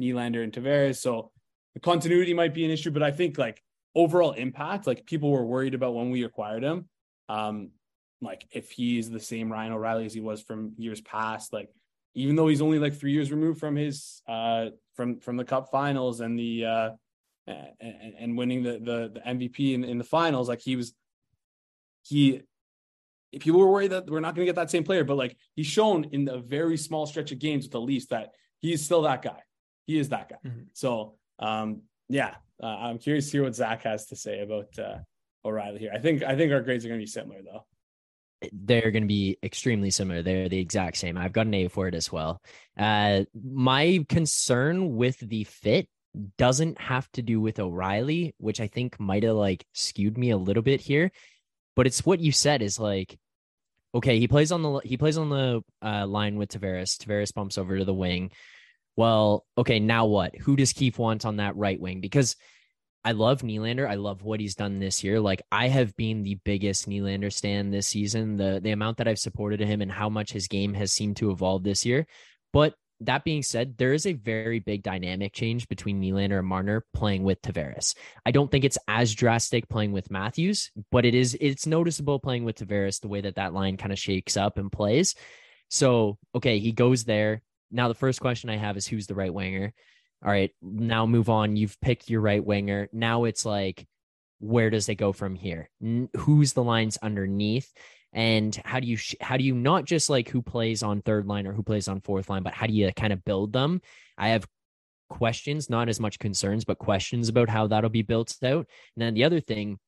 Nylander 0.00 0.42
and 0.42 0.52
Tavares. 0.52 0.96
So 0.96 1.30
the 1.74 1.80
continuity 1.80 2.34
might 2.34 2.54
be 2.54 2.64
an 2.64 2.70
issue, 2.70 2.90
but 2.90 3.02
I 3.02 3.10
think 3.10 3.38
like 3.38 3.62
overall 3.94 4.32
impact, 4.32 4.86
like 4.86 5.06
people 5.06 5.30
were 5.30 5.44
worried 5.44 5.74
about 5.74 5.94
when 5.94 6.10
we 6.10 6.24
acquired 6.24 6.62
him. 6.62 6.88
Um, 7.28 7.70
like 8.22 8.46
if 8.52 8.70
he's 8.70 9.10
the 9.10 9.20
same 9.20 9.50
Ryan 9.50 9.72
O'Reilly 9.72 10.06
as 10.06 10.14
he 10.14 10.20
was 10.20 10.40
from 10.40 10.72
years 10.78 11.00
past, 11.00 11.52
like 11.52 11.68
even 12.14 12.36
though 12.36 12.46
he's 12.46 12.62
only 12.62 12.78
like 12.78 12.94
three 12.94 13.12
years 13.12 13.30
removed 13.30 13.58
from 13.58 13.76
his 13.76 14.22
uh 14.28 14.66
from 14.94 15.18
from 15.18 15.36
the 15.36 15.44
cup 15.44 15.70
finals 15.70 16.20
and 16.20 16.38
the 16.38 16.64
uh 16.64 16.90
and, 17.46 18.14
and 18.18 18.38
winning 18.38 18.62
the 18.62 18.72
the, 18.72 19.10
the 19.14 19.20
MVP 19.26 19.74
in, 19.74 19.84
in 19.84 19.98
the 19.98 20.04
finals, 20.04 20.48
like 20.48 20.60
he 20.60 20.76
was 20.76 20.94
he 22.04 22.42
people 23.40 23.58
were 23.60 23.70
worried 23.70 23.90
that 23.90 24.08
we're 24.08 24.20
not 24.20 24.34
going 24.34 24.46
to 24.46 24.48
get 24.48 24.56
that 24.56 24.70
same 24.70 24.84
player, 24.84 25.04
but 25.04 25.16
like 25.16 25.36
he's 25.56 25.66
shown 25.66 26.04
in 26.12 26.28
a 26.28 26.38
very 26.38 26.76
small 26.76 27.06
stretch 27.06 27.32
of 27.32 27.38
games 27.38 27.64
with 27.64 27.72
the 27.72 27.80
least 27.80 28.10
that 28.10 28.30
he's 28.60 28.84
still 28.84 29.02
that 29.02 29.22
guy. 29.22 29.40
He 29.86 29.98
is 29.98 30.10
that 30.10 30.28
guy. 30.28 30.36
Mm-hmm. 30.46 30.62
So 30.74 31.16
um 31.40 31.82
yeah, 32.08 32.36
uh, 32.62 32.66
I'm 32.66 32.98
curious 32.98 33.26
to 33.26 33.32
hear 33.32 33.42
what 33.42 33.56
Zach 33.56 33.82
has 33.82 34.06
to 34.06 34.16
say 34.16 34.40
about 34.40 34.78
uh 34.78 34.98
O'Reilly 35.44 35.80
here. 35.80 35.90
I 35.92 35.98
think 35.98 36.22
I 36.22 36.36
think 36.36 36.52
our 36.52 36.60
grades 36.60 36.84
are 36.84 36.88
going 36.88 37.00
to 37.00 37.02
be 37.02 37.10
similar 37.10 37.42
though 37.42 37.64
they're 38.52 38.90
going 38.90 39.02
to 39.02 39.08
be 39.08 39.38
extremely 39.42 39.90
similar. 39.90 40.22
They're 40.22 40.48
the 40.48 40.58
exact 40.58 40.96
same. 40.96 41.16
I've 41.16 41.32
got 41.32 41.46
an 41.46 41.54
A 41.54 41.68
for 41.68 41.88
it 41.88 41.94
as 41.94 42.10
well. 42.10 42.40
Uh, 42.76 43.22
my 43.34 44.04
concern 44.08 44.96
with 44.96 45.18
the 45.18 45.44
fit 45.44 45.88
doesn't 46.36 46.80
have 46.80 47.10
to 47.12 47.22
do 47.22 47.40
with 47.40 47.58
O'Reilly, 47.58 48.34
which 48.38 48.60
I 48.60 48.66
think 48.66 48.98
might 49.00 49.22
have 49.22 49.36
like 49.36 49.64
skewed 49.72 50.18
me 50.18 50.30
a 50.30 50.36
little 50.36 50.62
bit 50.62 50.80
here, 50.80 51.10
but 51.74 51.86
it's 51.86 52.04
what 52.04 52.20
you 52.20 52.32
said 52.32 52.62
is 52.62 52.78
like, 52.78 53.18
okay, 53.94 54.18
he 54.18 54.28
plays 54.28 54.52
on 54.52 54.62
the 54.62 54.80
he 54.84 54.96
plays 54.96 55.18
on 55.18 55.30
the 55.30 55.62
uh, 55.82 56.06
line 56.06 56.36
with 56.36 56.50
Tavares. 56.50 56.96
Tavares 56.96 57.32
bumps 57.32 57.58
over 57.58 57.78
to 57.78 57.84
the 57.84 57.94
wing. 57.94 58.30
Well, 58.96 59.46
okay, 59.56 59.80
now 59.80 60.04
what? 60.06 60.36
Who 60.36 60.56
does 60.56 60.72
Keefe 60.74 60.98
want 60.98 61.24
on 61.24 61.36
that 61.36 61.56
right 61.56 61.80
wing? 61.80 62.00
Because 62.00 62.36
I 63.04 63.12
love 63.12 63.42
Nylander. 63.42 63.88
I 63.88 63.96
love 63.96 64.22
what 64.22 64.40
he's 64.40 64.54
done 64.54 64.78
this 64.78 65.02
year. 65.02 65.18
Like 65.18 65.42
I 65.50 65.68
have 65.68 65.96
been 65.96 66.22
the 66.22 66.38
biggest 66.44 66.88
Nylander 66.88 67.32
stand 67.32 67.72
this 67.72 67.88
season. 67.88 68.36
The 68.36 68.60
the 68.62 68.70
amount 68.70 68.98
that 68.98 69.08
I've 69.08 69.18
supported 69.18 69.60
him 69.60 69.82
and 69.82 69.90
how 69.90 70.08
much 70.08 70.32
his 70.32 70.46
game 70.46 70.74
has 70.74 70.92
seemed 70.92 71.16
to 71.16 71.30
evolve 71.30 71.64
this 71.64 71.84
year. 71.84 72.06
But 72.52 72.74
that 73.00 73.24
being 73.24 73.42
said, 73.42 73.76
there 73.76 73.92
is 73.92 74.06
a 74.06 74.12
very 74.12 74.60
big 74.60 74.84
dynamic 74.84 75.32
change 75.32 75.68
between 75.68 76.00
Nylander 76.00 76.38
and 76.38 76.46
Marner 76.46 76.84
playing 76.94 77.24
with 77.24 77.42
Tavares. 77.42 77.94
I 78.24 78.30
don't 78.30 78.50
think 78.50 78.64
it's 78.64 78.78
as 78.86 79.14
drastic 79.14 79.68
playing 79.68 79.92
with 79.92 80.10
Matthews, 80.10 80.70
but 80.90 81.04
it 81.04 81.14
is 81.14 81.36
it's 81.40 81.66
noticeable 81.66 82.20
playing 82.20 82.44
with 82.44 82.56
Tavares 82.56 83.00
the 83.00 83.08
way 83.08 83.20
that 83.22 83.36
that 83.36 83.52
line 83.52 83.76
kind 83.76 83.92
of 83.92 83.98
shakes 83.98 84.36
up 84.36 84.58
and 84.58 84.70
plays. 84.70 85.14
So, 85.68 86.18
okay, 86.34 86.58
he 86.58 86.72
goes 86.72 87.04
there. 87.04 87.42
Now 87.70 87.88
the 87.88 87.94
first 87.94 88.20
question 88.20 88.50
I 88.50 88.56
have 88.56 88.76
is 88.76 88.86
who's 88.86 89.06
the 89.06 89.14
right 89.14 89.32
winger? 89.32 89.72
All 90.24 90.30
right, 90.30 90.50
now 90.62 91.06
move 91.06 91.28
on. 91.28 91.56
You've 91.56 91.80
picked 91.80 92.08
your 92.08 92.20
right 92.20 92.44
winger. 92.44 92.88
Now 92.92 93.24
it's 93.24 93.44
like, 93.44 93.86
where 94.38 94.70
does 94.70 94.88
it 94.88 94.96
go 94.96 95.12
from 95.12 95.34
here? 95.34 95.70
Who's 96.16 96.52
the 96.52 96.62
lines 96.62 96.98
underneath? 97.02 97.72
And 98.12 98.54
how 98.64 98.80
do 98.80 98.86
you 98.86 98.96
sh- 98.96 99.14
how 99.20 99.36
do 99.36 99.44
you 99.44 99.54
not 99.54 99.84
just 99.84 100.10
like 100.10 100.28
who 100.28 100.42
plays 100.42 100.82
on 100.82 101.00
third 101.00 101.26
line 101.26 101.46
or 101.46 101.52
who 101.52 101.62
plays 101.62 101.88
on 101.88 102.00
fourth 102.00 102.28
line, 102.28 102.42
but 102.42 102.52
how 102.52 102.66
do 102.66 102.72
you 102.72 102.92
kind 102.92 103.12
of 103.12 103.24
build 103.24 103.52
them? 103.52 103.80
I 104.18 104.28
have 104.30 104.46
questions, 105.08 105.70
not 105.70 105.88
as 105.88 106.00
much 106.00 106.18
concerns, 106.18 106.64
but 106.64 106.78
questions 106.78 107.28
about 107.28 107.48
how 107.48 107.66
that'll 107.66 107.90
be 107.90 108.02
built 108.02 108.36
out. 108.42 108.66
And 108.96 109.02
then 109.02 109.14
the 109.14 109.24
other 109.24 109.40
thing, 109.40 109.78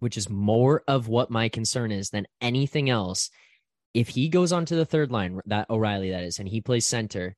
which 0.00 0.16
is 0.16 0.28
more 0.28 0.82
of 0.86 1.08
what 1.08 1.30
my 1.30 1.48
concern 1.48 1.90
is 1.90 2.10
than 2.10 2.26
anything 2.40 2.90
else, 2.90 3.30
if 3.94 4.08
he 4.08 4.28
goes 4.28 4.52
onto 4.52 4.76
the 4.76 4.84
third 4.84 5.10
line, 5.10 5.40
that 5.46 5.70
O'Reilly 5.70 6.10
that 6.10 6.24
is, 6.24 6.38
and 6.38 6.48
he 6.48 6.60
plays 6.60 6.84
center, 6.84 7.36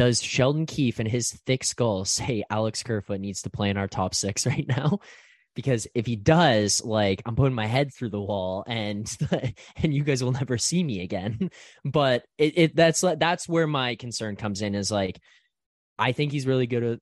does 0.00 0.22
Sheldon 0.22 0.64
Keefe 0.64 0.98
and 0.98 1.06
his 1.06 1.30
thick 1.44 1.62
skull 1.62 2.06
say 2.06 2.42
Alex 2.48 2.82
Kerfoot 2.82 3.20
needs 3.20 3.42
to 3.42 3.50
play 3.50 3.68
in 3.68 3.76
our 3.76 3.86
top 3.86 4.14
six 4.14 4.46
right 4.46 4.64
now? 4.66 5.00
Because 5.54 5.86
if 5.94 6.06
he 6.06 6.16
does, 6.16 6.82
like 6.82 7.20
I'm 7.26 7.36
putting 7.36 7.54
my 7.54 7.66
head 7.66 7.92
through 7.92 8.08
the 8.08 8.20
wall 8.20 8.64
and 8.66 9.14
and 9.76 9.92
you 9.92 10.02
guys 10.02 10.24
will 10.24 10.32
never 10.32 10.56
see 10.56 10.82
me 10.82 11.02
again. 11.02 11.50
But 11.84 12.24
it, 12.38 12.56
it 12.56 12.76
that's 12.76 13.02
that's 13.02 13.46
where 13.46 13.66
my 13.66 13.94
concern 13.94 14.36
comes 14.36 14.62
in 14.62 14.74
is 14.74 14.90
like 14.90 15.20
I 15.98 16.12
think 16.12 16.32
he's 16.32 16.46
really 16.46 16.66
good 16.66 16.98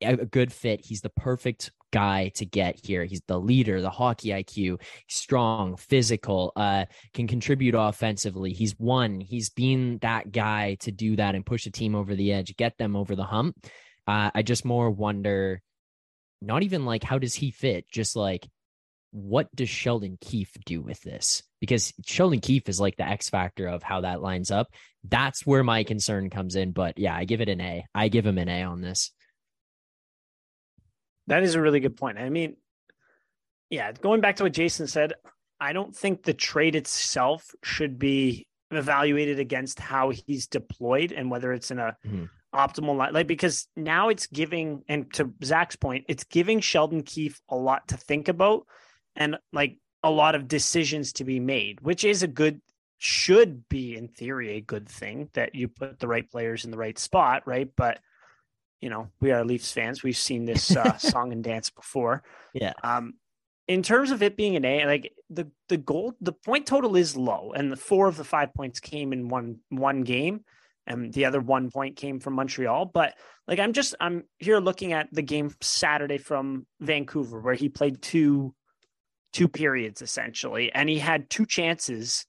at 0.00 0.20
a 0.20 0.24
good 0.24 0.52
fit. 0.52 0.84
He's 0.84 1.00
the 1.00 1.10
perfect 1.10 1.72
guy 1.90 2.30
to 2.36 2.46
get 2.46 2.84
here. 2.84 3.04
He's 3.04 3.22
the 3.26 3.38
leader, 3.38 3.80
the 3.80 3.90
hockey 3.90 4.28
IQ, 4.28 4.80
strong, 5.08 5.76
physical, 5.76 6.52
uh, 6.56 6.86
can 7.14 7.26
contribute 7.26 7.74
offensively. 7.76 8.52
He's 8.52 8.78
won. 8.78 9.20
He's 9.20 9.50
been 9.50 9.98
that 10.02 10.32
guy 10.32 10.76
to 10.80 10.92
do 10.92 11.16
that 11.16 11.34
and 11.34 11.46
push 11.46 11.66
a 11.66 11.70
team 11.70 11.94
over 11.94 12.14
the 12.14 12.32
edge, 12.32 12.56
get 12.56 12.78
them 12.78 12.96
over 12.96 13.16
the 13.16 13.24
hump. 13.24 13.56
Uh, 14.06 14.30
I 14.34 14.42
just 14.42 14.64
more 14.64 14.90
wonder, 14.90 15.62
not 16.40 16.62
even 16.62 16.84
like 16.84 17.04
how 17.04 17.18
does 17.18 17.34
he 17.34 17.50
fit, 17.50 17.86
just 17.90 18.16
like 18.16 18.46
what 19.12 19.54
does 19.54 19.68
Sheldon 19.68 20.18
Keefe 20.20 20.52
do 20.64 20.80
with 20.80 21.00
this? 21.02 21.42
Because 21.60 21.92
Sheldon 22.06 22.40
Keefe 22.40 22.68
is 22.68 22.80
like 22.80 22.96
the 22.96 23.06
X 23.06 23.28
factor 23.28 23.66
of 23.66 23.82
how 23.82 24.02
that 24.02 24.22
lines 24.22 24.50
up. 24.50 24.68
That's 25.04 25.44
where 25.44 25.64
my 25.64 25.84
concern 25.84 26.30
comes 26.30 26.56
in. 26.56 26.72
But 26.72 26.98
yeah, 26.98 27.14
I 27.14 27.24
give 27.24 27.40
it 27.40 27.48
an 27.48 27.60
A. 27.60 27.84
I 27.94 28.08
give 28.08 28.24
him 28.24 28.38
an 28.38 28.48
A 28.48 28.62
on 28.62 28.80
this. 28.80 29.10
That 31.26 31.42
is 31.42 31.54
a 31.54 31.60
really 31.60 31.80
good 31.80 31.96
point. 31.96 32.18
I 32.18 32.28
mean, 32.28 32.56
yeah, 33.68 33.92
going 33.92 34.20
back 34.20 34.36
to 34.36 34.44
what 34.44 34.52
Jason 34.52 34.86
said, 34.86 35.14
I 35.60 35.72
don't 35.72 35.94
think 35.94 36.22
the 36.22 36.34
trade 36.34 36.74
itself 36.74 37.54
should 37.62 37.98
be 37.98 38.46
evaluated 38.70 39.38
against 39.38 39.78
how 39.78 40.10
he's 40.10 40.46
deployed 40.46 41.12
and 41.12 41.30
whether 41.30 41.52
it's 41.52 41.70
in 41.70 41.78
a 41.78 41.96
mm-hmm. 42.06 42.24
optimal 42.54 42.96
light. 42.96 43.12
Like 43.12 43.26
because 43.26 43.68
now 43.76 44.08
it's 44.08 44.26
giving, 44.26 44.82
and 44.88 45.12
to 45.14 45.32
Zach's 45.44 45.76
point, 45.76 46.06
it's 46.08 46.24
giving 46.24 46.60
Sheldon 46.60 47.02
Keefe 47.02 47.40
a 47.48 47.56
lot 47.56 47.88
to 47.88 47.96
think 47.96 48.28
about 48.28 48.66
and 49.16 49.36
like 49.52 49.76
a 50.02 50.10
lot 50.10 50.34
of 50.34 50.48
decisions 50.48 51.12
to 51.14 51.24
be 51.24 51.40
made, 51.40 51.80
which 51.80 52.04
is 52.04 52.22
a 52.22 52.28
good 52.28 52.60
should 53.02 53.66
be 53.68 53.96
in 53.96 54.08
theory 54.08 54.56
a 54.56 54.60
good 54.60 54.86
thing 54.86 55.30
that 55.32 55.54
you 55.54 55.68
put 55.68 55.98
the 55.98 56.06
right 56.06 56.30
players 56.30 56.66
in 56.66 56.70
the 56.70 56.76
right 56.76 56.98
spot, 56.98 57.42
right? 57.46 57.70
But 57.74 57.98
you 58.80 58.88
know, 58.88 59.08
we 59.20 59.30
are 59.30 59.44
Leafs 59.44 59.72
fans. 59.72 60.02
We've 60.02 60.16
seen 60.16 60.44
this 60.44 60.74
uh, 60.74 60.96
song 60.98 61.32
and 61.32 61.44
dance 61.44 61.70
before. 61.70 62.22
Yeah. 62.54 62.72
Um, 62.82 63.14
in 63.68 63.82
terms 63.82 64.10
of 64.10 64.22
it 64.22 64.36
being 64.36 64.56
an 64.56 64.64
A, 64.64 64.84
like 64.86 65.12
the 65.28 65.48
the 65.68 65.76
goal, 65.76 66.14
the 66.20 66.32
point 66.32 66.66
total 66.66 66.96
is 66.96 67.16
low, 67.16 67.52
and 67.54 67.70
the 67.70 67.76
four 67.76 68.08
of 68.08 68.16
the 68.16 68.24
five 68.24 68.52
points 68.52 68.80
came 68.80 69.12
in 69.12 69.28
one 69.28 69.58
one 69.68 70.02
game, 70.02 70.44
and 70.86 71.12
the 71.12 71.26
other 71.26 71.40
one 71.40 71.70
point 71.70 71.96
came 71.96 72.18
from 72.18 72.34
Montreal. 72.34 72.86
But 72.86 73.14
like, 73.46 73.60
I'm 73.60 73.72
just 73.72 73.94
I'm 74.00 74.24
here 74.38 74.58
looking 74.58 74.92
at 74.92 75.08
the 75.12 75.22
game 75.22 75.54
Saturday 75.60 76.18
from 76.18 76.66
Vancouver, 76.80 77.40
where 77.40 77.54
he 77.54 77.68
played 77.68 78.02
two 78.02 78.54
two 79.32 79.46
periods 79.46 80.02
essentially, 80.02 80.72
and 80.72 80.88
he 80.88 80.98
had 80.98 81.30
two 81.30 81.46
chances 81.46 82.26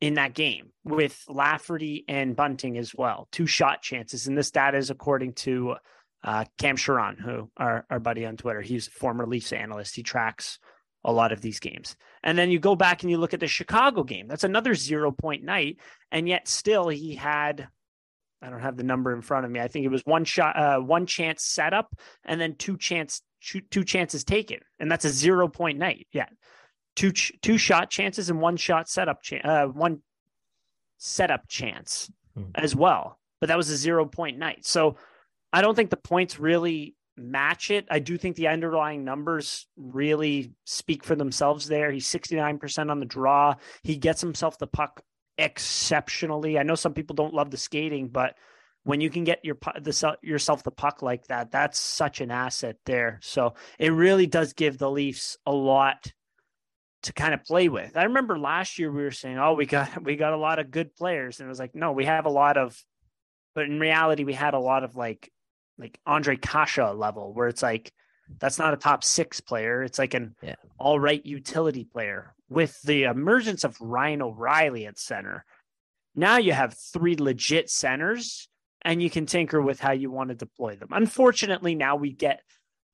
in 0.00 0.14
that 0.14 0.34
game 0.34 0.70
with 0.84 1.24
Lafferty 1.28 2.04
and 2.08 2.36
Bunting 2.36 2.76
as 2.78 2.94
well. 2.94 3.26
Two 3.32 3.46
shot 3.46 3.82
chances. 3.82 4.26
And 4.26 4.36
this 4.36 4.50
data 4.50 4.76
is 4.76 4.90
according 4.90 5.32
to 5.34 5.76
uh, 6.24 6.44
Cam 6.58 6.76
Charron, 6.76 7.20
who 7.20 7.50
our, 7.56 7.86
our 7.90 8.00
buddy 8.00 8.26
on 8.26 8.36
Twitter. 8.36 8.62
He's 8.62 8.88
a 8.88 8.90
former 8.90 9.26
Leafs 9.26 9.52
analyst. 9.52 9.94
He 9.94 10.02
tracks 10.02 10.58
a 11.04 11.12
lot 11.12 11.32
of 11.32 11.42
these 11.42 11.60
games. 11.60 11.96
And 12.22 12.36
then 12.36 12.50
you 12.50 12.58
go 12.58 12.74
back 12.74 13.02
and 13.02 13.10
you 13.10 13.18
look 13.18 13.34
at 13.34 13.40
the 13.40 13.46
Chicago 13.46 14.02
game. 14.02 14.26
That's 14.26 14.44
another 14.44 14.74
zero 14.74 15.12
point 15.12 15.44
night. 15.44 15.78
And 16.10 16.26
yet 16.26 16.48
still 16.48 16.88
he 16.88 17.14
had 17.14 17.68
I 18.44 18.50
don't 18.50 18.60
have 18.60 18.76
the 18.76 18.84
number 18.84 19.14
in 19.14 19.22
front 19.22 19.46
of 19.46 19.50
me. 19.50 19.60
I 19.60 19.68
think 19.68 19.86
it 19.86 19.90
was 19.90 20.02
one 20.04 20.24
shot, 20.24 20.56
uh, 20.56 20.78
one 20.78 21.06
chance 21.06 21.44
set 21.44 21.72
up, 21.72 21.96
and 22.24 22.38
then 22.38 22.56
two 22.56 22.76
chance 22.76 23.22
two, 23.40 23.62
two 23.62 23.84
chances 23.84 24.22
taken, 24.22 24.58
and 24.78 24.92
that's 24.92 25.06
a 25.06 25.10
zero 25.10 25.48
point 25.48 25.78
night. 25.78 26.06
Yeah, 26.12 26.26
two 26.94 27.12
two 27.12 27.56
shot 27.56 27.90
chances 27.90 28.28
and 28.28 28.40
one 28.40 28.58
shot 28.58 28.88
setup 28.88 29.22
chance, 29.22 29.44
uh, 29.46 29.66
one 29.66 30.02
setup 30.98 31.48
chance 31.48 32.10
hmm. 32.34 32.50
as 32.54 32.76
well. 32.76 33.18
But 33.40 33.46
that 33.48 33.56
was 33.56 33.70
a 33.70 33.76
zero 33.78 34.04
point 34.04 34.38
night. 34.38 34.66
So 34.66 34.96
I 35.54 35.62
don't 35.62 35.76
think 35.76 35.90
the 35.90 35.96
points 35.96 36.40
really 36.40 36.96
match 37.16 37.70
it. 37.70 37.86
I 37.88 38.00
do 38.00 38.18
think 38.18 38.34
the 38.34 38.48
underlying 38.48 39.04
numbers 39.04 39.68
really 39.76 40.52
speak 40.64 41.04
for 41.04 41.14
themselves 41.14 41.68
there. 41.68 41.92
He's 41.92 42.08
69% 42.08 42.90
on 42.90 42.98
the 42.98 43.06
draw. 43.06 43.54
He 43.84 43.96
gets 43.96 44.20
himself 44.20 44.58
the 44.58 44.66
puck 44.66 45.00
exceptionally. 45.38 46.58
I 46.58 46.64
know 46.64 46.74
some 46.74 46.92
people 46.92 47.14
don't 47.14 47.34
love 47.34 47.52
the 47.52 47.56
skating, 47.56 48.08
but 48.08 48.34
when 48.82 49.00
you 49.00 49.10
can 49.10 49.22
get 49.22 49.44
your 49.44 49.56
the 49.80 50.18
yourself 50.22 50.64
the 50.64 50.72
puck 50.72 51.02
like 51.02 51.28
that, 51.28 51.52
that's 51.52 51.78
such 51.78 52.20
an 52.20 52.32
asset 52.32 52.76
there. 52.84 53.20
So 53.22 53.54
it 53.78 53.92
really 53.92 54.26
does 54.26 54.54
give 54.54 54.78
the 54.78 54.90
Leafs 54.90 55.38
a 55.46 55.52
lot 55.52 56.12
to 57.04 57.12
kind 57.12 57.32
of 57.32 57.44
play 57.44 57.68
with. 57.68 57.96
I 57.96 58.04
remember 58.04 58.40
last 58.40 58.80
year 58.80 58.90
we 58.90 59.04
were 59.04 59.12
saying, 59.12 59.38
"Oh, 59.38 59.54
we 59.54 59.66
got 59.66 60.02
we 60.04 60.16
got 60.16 60.32
a 60.32 60.36
lot 60.36 60.58
of 60.58 60.72
good 60.72 60.96
players," 60.96 61.38
and 61.38 61.46
it 61.46 61.48
was 61.48 61.60
like, 61.60 61.76
"No, 61.76 61.92
we 61.92 62.06
have 62.06 62.26
a 62.26 62.30
lot 62.30 62.56
of," 62.56 62.76
but 63.54 63.66
in 63.66 63.78
reality, 63.78 64.24
we 64.24 64.34
had 64.34 64.54
a 64.54 64.58
lot 64.58 64.82
of 64.82 64.96
like 64.96 65.30
like 65.78 65.98
Andre 66.06 66.36
Kasha 66.36 66.92
level, 66.92 67.32
where 67.32 67.48
it's 67.48 67.62
like 67.62 67.92
that's 68.38 68.58
not 68.58 68.74
a 68.74 68.78
top 68.78 69.04
six 69.04 69.40
player; 69.40 69.82
it's 69.82 69.98
like 69.98 70.14
an 70.14 70.34
yeah. 70.42 70.56
all 70.78 70.98
right 70.98 71.24
utility 71.24 71.84
player 71.84 72.34
with 72.48 72.80
the 72.82 73.04
emergence 73.04 73.64
of 73.64 73.80
Ryan 73.80 74.22
O'Reilly 74.22 74.86
at 74.86 74.98
center, 74.98 75.44
now 76.14 76.38
you 76.38 76.52
have 76.52 76.74
three 76.92 77.16
legit 77.16 77.68
centers 77.70 78.48
and 78.82 79.02
you 79.02 79.10
can 79.10 79.26
tinker 79.26 79.60
with 79.60 79.80
how 79.80 79.92
you 79.92 80.10
want 80.10 80.28
to 80.28 80.34
deploy 80.34 80.76
them. 80.76 80.88
Unfortunately, 80.92 81.74
now 81.74 81.96
we 81.96 82.12
get 82.12 82.42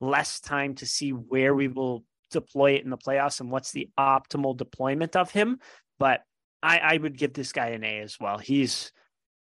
less 0.01 0.41
time 0.41 0.75
to 0.77 0.87
see 0.87 1.11
where 1.11 1.55
we 1.55 1.69
will 1.69 2.05
deploy 2.31 2.73
it 2.73 2.85
in 2.85 2.91
the 2.91 2.97
playoffs 2.97 3.41
and 3.41 3.51
what's 3.51 3.73
the 3.73 3.91
optimal 3.99 4.57
deployment 4.57 5.17
of 5.17 5.31
him. 5.31 5.59
But 5.99 6.23
I, 6.63 6.79
I 6.79 6.97
would 6.97 7.19
give 7.19 7.35
this 7.35 7.53
guy 7.53 7.69
an 7.69 7.85
A 7.85 8.01
as 8.01 8.19
well. 8.19 8.39
He's 8.39 8.93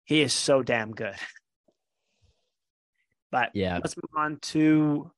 he 0.05 0.23
is 0.23 0.33
so 0.33 0.63
damn 0.63 0.91
good. 0.91 1.15
But 3.31 3.51
yeah, 3.55 3.79
let's 3.83 3.97
move 3.97 4.11
on 4.17 4.39
to 4.41 5.11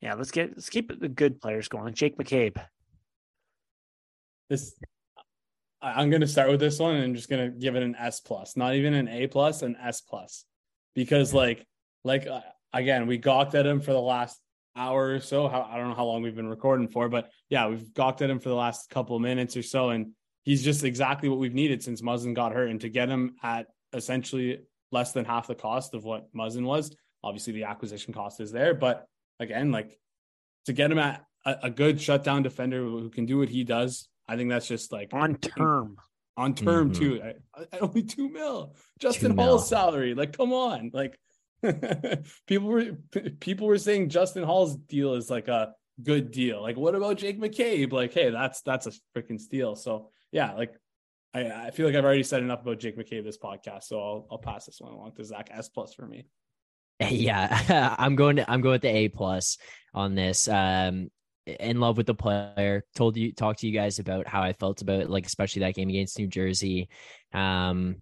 yeah, 0.00 0.14
let's 0.14 0.30
get 0.30 0.50
let's 0.50 0.70
keep 0.70 0.98
the 0.98 1.08
good 1.08 1.40
players 1.40 1.68
going. 1.68 1.94
Jake 1.94 2.18
McCabe 2.18 2.60
this 4.50 4.74
I'm 5.80 6.10
going 6.10 6.20
to 6.20 6.26
start 6.26 6.50
with 6.50 6.60
this 6.60 6.78
one 6.78 6.96
and 6.96 7.04
I'm 7.04 7.14
just 7.14 7.30
going 7.30 7.50
to 7.50 7.58
give 7.58 7.74
it 7.74 7.82
an 7.82 7.96
S 7.96 8.20
plus, 8.20 8.54
not 8.54 8.74
even 8.74 8.92
an 8.92 9.08
A 9.08 9.26
plus, 9.28 9.62
an 9.62 9.76
S 9.82 10.02
plus, 10.02 10.44
because 10.94 11.32
like, 11.32 11.64
like 12.04 12.26
uh, 12.26 12.40
again, 12.74 13.06
we 13.06 13.16
gawked 13.16 13.54
at 13.54 13.66
him 13.66 13.80
for 13.80 13.92
the 13.92 14.00
last 14.00 14.38
hour 14.76 15.14
or 15.14 15.20
so. 15.20 15.48
How, 15.48 15.62
I 15.62 15.78
don't 15.78 15.88
know 15.88 15.94
how 15.94 16.04
long 16.04 16.20
we've 16.20 16.36
been 16.36 16.50
recording 16.50 16.88
for, 16.88 17.08
but 17.08 17.30
yeah, 17.48 17.66
we've 17.66 17.94
gawked 17.94 18.20
at 18.20 18.28
him 18.28 18.40
for 18.40 18.50
the 18.50 18.54
last 18.54 18.90
couple 18.90 19.16
of 19.16 19.22
minutes 19.22 19.56
or 19.56 19.62
so, 19.62 19.88
and 19.88 20.12
he's 20.42 20.62
just 20.62 20.84
exactly 20.84 21.30
what 21.30 21.38
we've 21.38 21.54
needed 21.54 21.82
since 21.82 22.02
Muzzin 22.02 22.34
got 22.34 22.52
hurt, 22.52 22.68
and 22.68 22.82
to 22.82 22.90
get 22.90 23.08
him 23.08 23.36
at 23.42 23.66
essentially 23.94 24.58
less 24.92 25.12
than 25.12 25.24
half 25.24 25.46
the 25.46 25.54
cost 25.54 25.94
of 25.94 26.04
what 26.04 26.30
Muzzin 26.34 26.64
was. 26.64 26.94
Obviously, 27.22 27.52
the 27.52 27.64
acquisition 27.64 28.14
cost 28.14 28.40
is 28.40 28.52
there, 28.52 28.74
but 28.74 29.06
again, 29.38 29.72
like 29.72 29.98
to 30.66 30.72
get 30.72 30.90
him 30.90 30.98
at 30.98 31.24
a, 31.44 31.56
a 31.64 31.70
good 31.70 32.00
shutdown 32.00 32.42
defender 32.42 32.82
who 32.82 33.10
can 33.10 33.26
do 33.26 33.38
what 33.38 33.48
he 33.48 33.64
does 33.64 34.08
I 34.30 34.36
think 34.36 34.48
that's 34.48 34.68
just 34.68 34.92
like 34.92 35.10
on 35.12 35.34
term. 35.34 35.96
On 36.36 36.54
term 36.54 36.92
mm-hmm. 36.92 37.02
too. 37.02 37.22
I, 37.22 37.62
I, 37.72 37.78
only 37.80 38.04
two 38.04 38.30
mil. 38.30 38.76
Justin 39.00 39.32
two 39.32 39.42
Holl's 39.42 39.62
mil. 39.62 39.78
salary. 39.78 40.14
Like, 40.14 40.36
come 40.36 40.52
on. 40.52 40.92
Like 40.94 41.18
people 42.46 42.68
were 42.68 42.92
people 43.40 43.66
were 43.66 43.76
saying 43.76 44.10
Justin 44.10 44.44
Holl's 44.44 44.76
deal 44.76 45.14
is 45.14 45.30
like 45.30 45.48
a 45.48 45.72
good 46.00 46.30
deal. 46.30 46.62
Like, 46.62 46.76
what 46.76 46.94
about 46.94 47.18
Jake 47.18 47.40
McCabe? 47.40 47.92
Like, 47.92 48.14
hey, 48.14 48.30
that's 48.30 48.62
that's 48.62 48.86
a 48.86 48.92
freaking 49.16 49.40
steal. 49.40 49.74
So 49.74 50.10
yeah, 50.30 50.52
like 50.52 50.74
I, 51.34 51.50
I 51.50 51.70
feel 51.72 51.86
like 51.86 51.96
I've 51.96 52.04
already 52.04 52.22
said 52.22 52.44
enough 52.44 52.62
about 52.62 52.78
Jake 52.78 52.96
McCabe 52.96 53.24
this 53.24 53.36
podcast. 53.36 53.84
So 53.84 53.98
I'll 53.98 54.28
I'll 54.30 54.38
pass 54.38 54.64
this 54.66 54.80
one 54.80 54.92
along 54.92 55.14
to 55.16 55.24
Zack 55.24 55.50
S 55.50 55.68
plus 55.68 55.92
for 55.92 56.06
me. 56.06 56.26
Yeah, 57.08 57.94
I'm 57.98 58.14
going 58.14 58.36
to 58.36 58.50
I'm 58.50 58.60
going 58.60 58.72
with 58.72 58.82
the 58.82 58.94
A 58.94 59.08
plus 59.08 59.56
on 59.94 60.14
this. 60.14 60.48
Um, 60.48 61.10
in 61.46 61.80
love 61.80 61.96
with 61.96 62.06
the 62.06 62.14
player. 62.14 62.84
Told 62.94 63.16
you, 63.16 63.32
talked 63.32 63.60
to 63.60 63.66
you 63.66 63.72
guys 63.72 63.98
about 63.98 64.28
how 64.28 64.42
I 64.42 64.52
felt 64.52 64.82
about 64.82 65.10
like 65.10 65.26
especially 65.26 65.60
that 65.60 65.74
game 65.74 65.88
against 65.88 66.18
New 66.18 66.26
Jersey. 66.26 66.88
Um, 67.32 67.96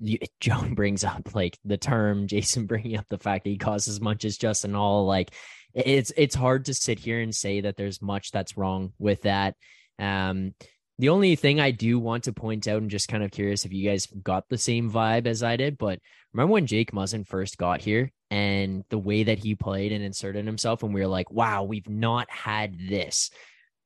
you, 0.00 0.18
Joan 0.40 0.74
brings 0.74 1.04
up 1.04 1.34
like 1.34 1.58
the 1.64 1.76
term 1.78 2.26
Jason 2.26 2.66
bringing 2.66 2.96
up 2.96 3.06
the 3.08 3.18
fact 3.18 3.44
that 3.44 3.50
he 3.50 3.56
costs 3.56 3.88
as 3.88 4.00
much 4.00 4.24
as 4.24 4.36
Justin 4.36 4.74
Holl. 4.74 5.06
Like 5.06 5.32
it's 5.72 6.12
it's 6.16 6.34
hard 6.34 6.64
to 6.66 6.74
sit 6.74 6.98
here 6.98 7.20
and 7.20 7.34
say 7.34 7.60
that 7.62 7.76
there's 7.76 8.02
much 8.02 8.32
that's 8.32 8.56
wrong 8.56 8.92
with 8.98 9.22
that. 9.22 9.54
Um, 9.98 10.54
the 11.00 11.08
only 11.08 11.34
thing 11.34 11.60
I 11.60 11.70
do 11.70 11.98
want 11.98 12.24
to 12.24 12.32
point 12.32 12.68
out, 12.68 12.82
and 12.82 12.90
just 12.90 13.08
kind 13.08 13.24
of 13.24 13.30
curious 13.30 13.64
if 13.64 13.72
you 13.72 13.88
guys 13.88 14.06
got 14.06 14.48
the 14.48 14.58
same 14.58 14.90
vibe 14.90 15.26
as 15.26 15.42
I 15.42 15.56
did, 15.56 15.78
but 15.78 15.98
remember 16.32 16.52
when 16.52 16.66
Jake 16.66 16.92
Muzzin 16.92 17.26
first 17.26 17.56
got 17.56 17.80
here 17.80 18.12
and 18.30 18.84
the 18.90 18.98
way 18.98 19.22
that 19.24 19.38
he 19.38 19.54
played 19.54 19.92
and 19.92 20.04
inserted 20.04 20.44
himself, 20.44 20.82
and 20.82 20.92
we 20.92 21.00
were 21.00 21.06
like, 21.06 21.30
wow, 21.30 21.64
we've 21.64 21.88
not 21.88 22.30
had 22.30 22.78
this. 22.78 23.30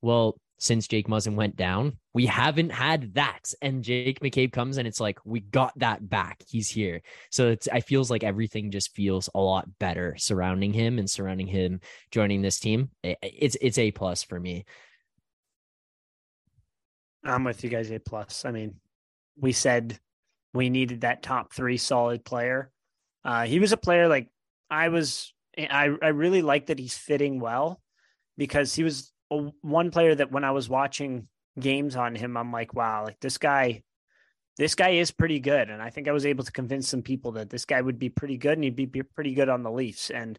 Well, 0.02 0.36
since 0.58 0.88
Jake 0.88 1.08
Muzzin 1.08 1.34
went 1.34 1.56
down, 1.56 1.98
we 2.14 2.26
haven't 2.26 2.70
had 2.70 3.14
that. 3.14 3.52
And 3.60 3.82
Jake 3.84 4.20
McCabe 4.20 4.52
comes 4.52 4.78
and 4.78 4.86
it's 4.86 5.00
like, 5.00 5.18
we 5.24 5.40
got 5.40 5.72
that 5.78 6.08
back. 6.08 6.42
He's 6.48 6.68
here. 6.68 7.02
So 7.30 7.50
it's, 7.50 7.68
I 7.70 7.80
feels 7.80 8.10
like 8.10 8.24
everything 8.24 8.70
just 8.70 8.94
feels 8.94 9.28
a 9.34 9.40
lot 9.40 9.68
better 9.78 10.14
surrounding 10.16 10.72
him 10.72 10.98
and 10.98 11.10
surrounding 11.10 11.48
him 11.48 11.80
joining 12.10 12.40
this 12.40 12.60
team. 12.60 12.90
It's, 13.02 13.56
it's 13.60 13.78
a 13.78 13.90
plus 13.90 14.22
for 14.22 14.38
me. 14.38 14.64
I'm 17.24 17.44
with 17.44 17.64
you 17.64 17.70
guys, 17.70 17.90
A 17.90 17.98
plus. 17.98 18.44
I 18.44 18.50
mean, 18.50 18.76
we 19.38 19.52
said 19.52 19.98
we 20.52 20.70
needed 20.70 21.02
that 21.02 21.22
top 21.22 21.52
three 21.52 21.76
solid 21.76 22.24
player. 22.24 22.70
Uh, 23.24 23.44
he 23.44 23.58
was 23.58 23.72
a 23.72 23.76
player 23.76 24.08
like 24.08 24.28
I 24.70 24.88
was. 24.88 25.32
I 25.56 25.90
I 26.02 26.08
really 26.08 26.42
like 26.42 26.66
that 26.66 26.78
he's 26.78 26.96
fitting 26.96 27.40
well 27.40 27.80
because 28.36 28.74
he 28.74 28.82
was 28.82 29.12
a, 29.30 29.50
one 29.62 29.90
player 29.90 30.14
that 30.14 30.32
when 30.32 30.44
I 30.44 30.50
was 30.50 30.68
watching 30.68 31.28
games 31.58 31.96
on 31.96 32.14
him, 32.14 32.36
I'm 32.36 32.52
like, 32.52 32.74
wow, 32.74 33.04
like 33.04 33.20
this 33.20 33.38
guy, 33.38 33.82
this 34.56 34.74
guy 34.74 34.90
is 34.90 35.10
pretty 35.10 35.40
good, 35.40 35.70
and 35.70 35.80
I 35.80 35.90
think 35.90 36.08
I 36.08 36.12
was 36.12 36.26
able 36.26 36.44
to 36.44 36.52
convince 36.52 36.88
some 36.88 37.02
people 37.02 37.32
that 37.32 37.50
this 37.50 37.64
guy 37.64 37.80
would 37.80 37.98
be 37.98 38.08
pretty 38.08 38.36
good 38.36 38.54
and 38.54 38.64
he'd 38.64 38.76
be, 38.76 38.86
be 38.86 39.02
pretty 39.02 39.34
good 39.34 39.48
on 39.48 39.62
the 39.62 39.70
Leafs. 39.70 40.10
And 40.10 40.38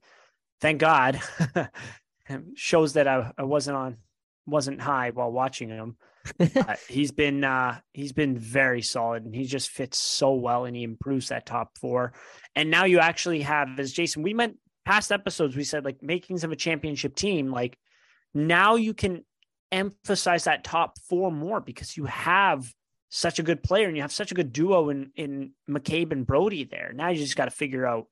thank 0.62 0.80
God, 0.80 1.22
shows 2.56 2.94
that 2.94 3.08
I, 3.08 3.32
I 3.38 3.44
wasn't 3.44 3.78
on 3.78 3.98
wasn't 4.46 4.82
high 4.82 5.10
while 5.12 5.32
watching 5.32 5.70
him. 5.70 5.98
Uh, 6.40 6.76
he's 6.90 7.12
been 7.12 7.44
uh, 7.44 7.80
he's 7.94 8.14
been 8.14 8.38
very 8.38 8.82
solid, 8.82 9.26
and 9.26 9.36
he 9.36 9.46
just 9.46 9.70
fits 9.70 9.98
so 9.98 10.34
well, 10.34 10.66
and 10.66 10.76
he 10.76 10.84
improves 10.84 11.30
that 11.30 11.46
top 11.46 11.78
four. 11.78 12.14
And 12.56 12.70
now 12.70 12.86
you 12.86 13.00
actually 13.00 13.42
have, 13.42 13.80
as 13.80 13.92
Jason, 13.92 14.24
we 14.24 14.34
meant 14.34 14.58
past 14.86 15.12
episodes, 15.12 15.56
we 15.56 15.64
said 15.64 15.84
like 15.84 16.02
makings 16.02 16.44
of 16.44 16.52
a 16.52 16.56
championship 16.56 17.16
team. 17.16 17.52
Like 17.52 17.78
now 18.34 18.76
you 18.76 18.94
can 18.94 19.26
emphasize 19.72 20.46
that 20.46 20.64
top 20.64 21.00
four 21.10 21.32
more 21.32 21.60
because 21.60 21.98
you 21.98 22.06
have 22.06 22.72
such 23.10 23.40
a 23.40 23.44
good 23.44 23.64
player 23.64 23.88
and 23.88 23.96
you 23.96 24.02
have 24.02 24.12
such 24.12 24.32
a 24.32 24.36
good 24.36 24.54
duo 24.54 24.90
in 24.90 25.12
in 25.16 25.52
McCabe 25.70 26.12
and 26.12 26.26
Brodie 26.26 26.66
there. 26.66 26.92
Now 26.94 27.10
you 27.10 27.18
just 27.18 27.36
got 27.36 27.46
to 27.46 27.52
figure 27.52 27.86
out 27.86 28.08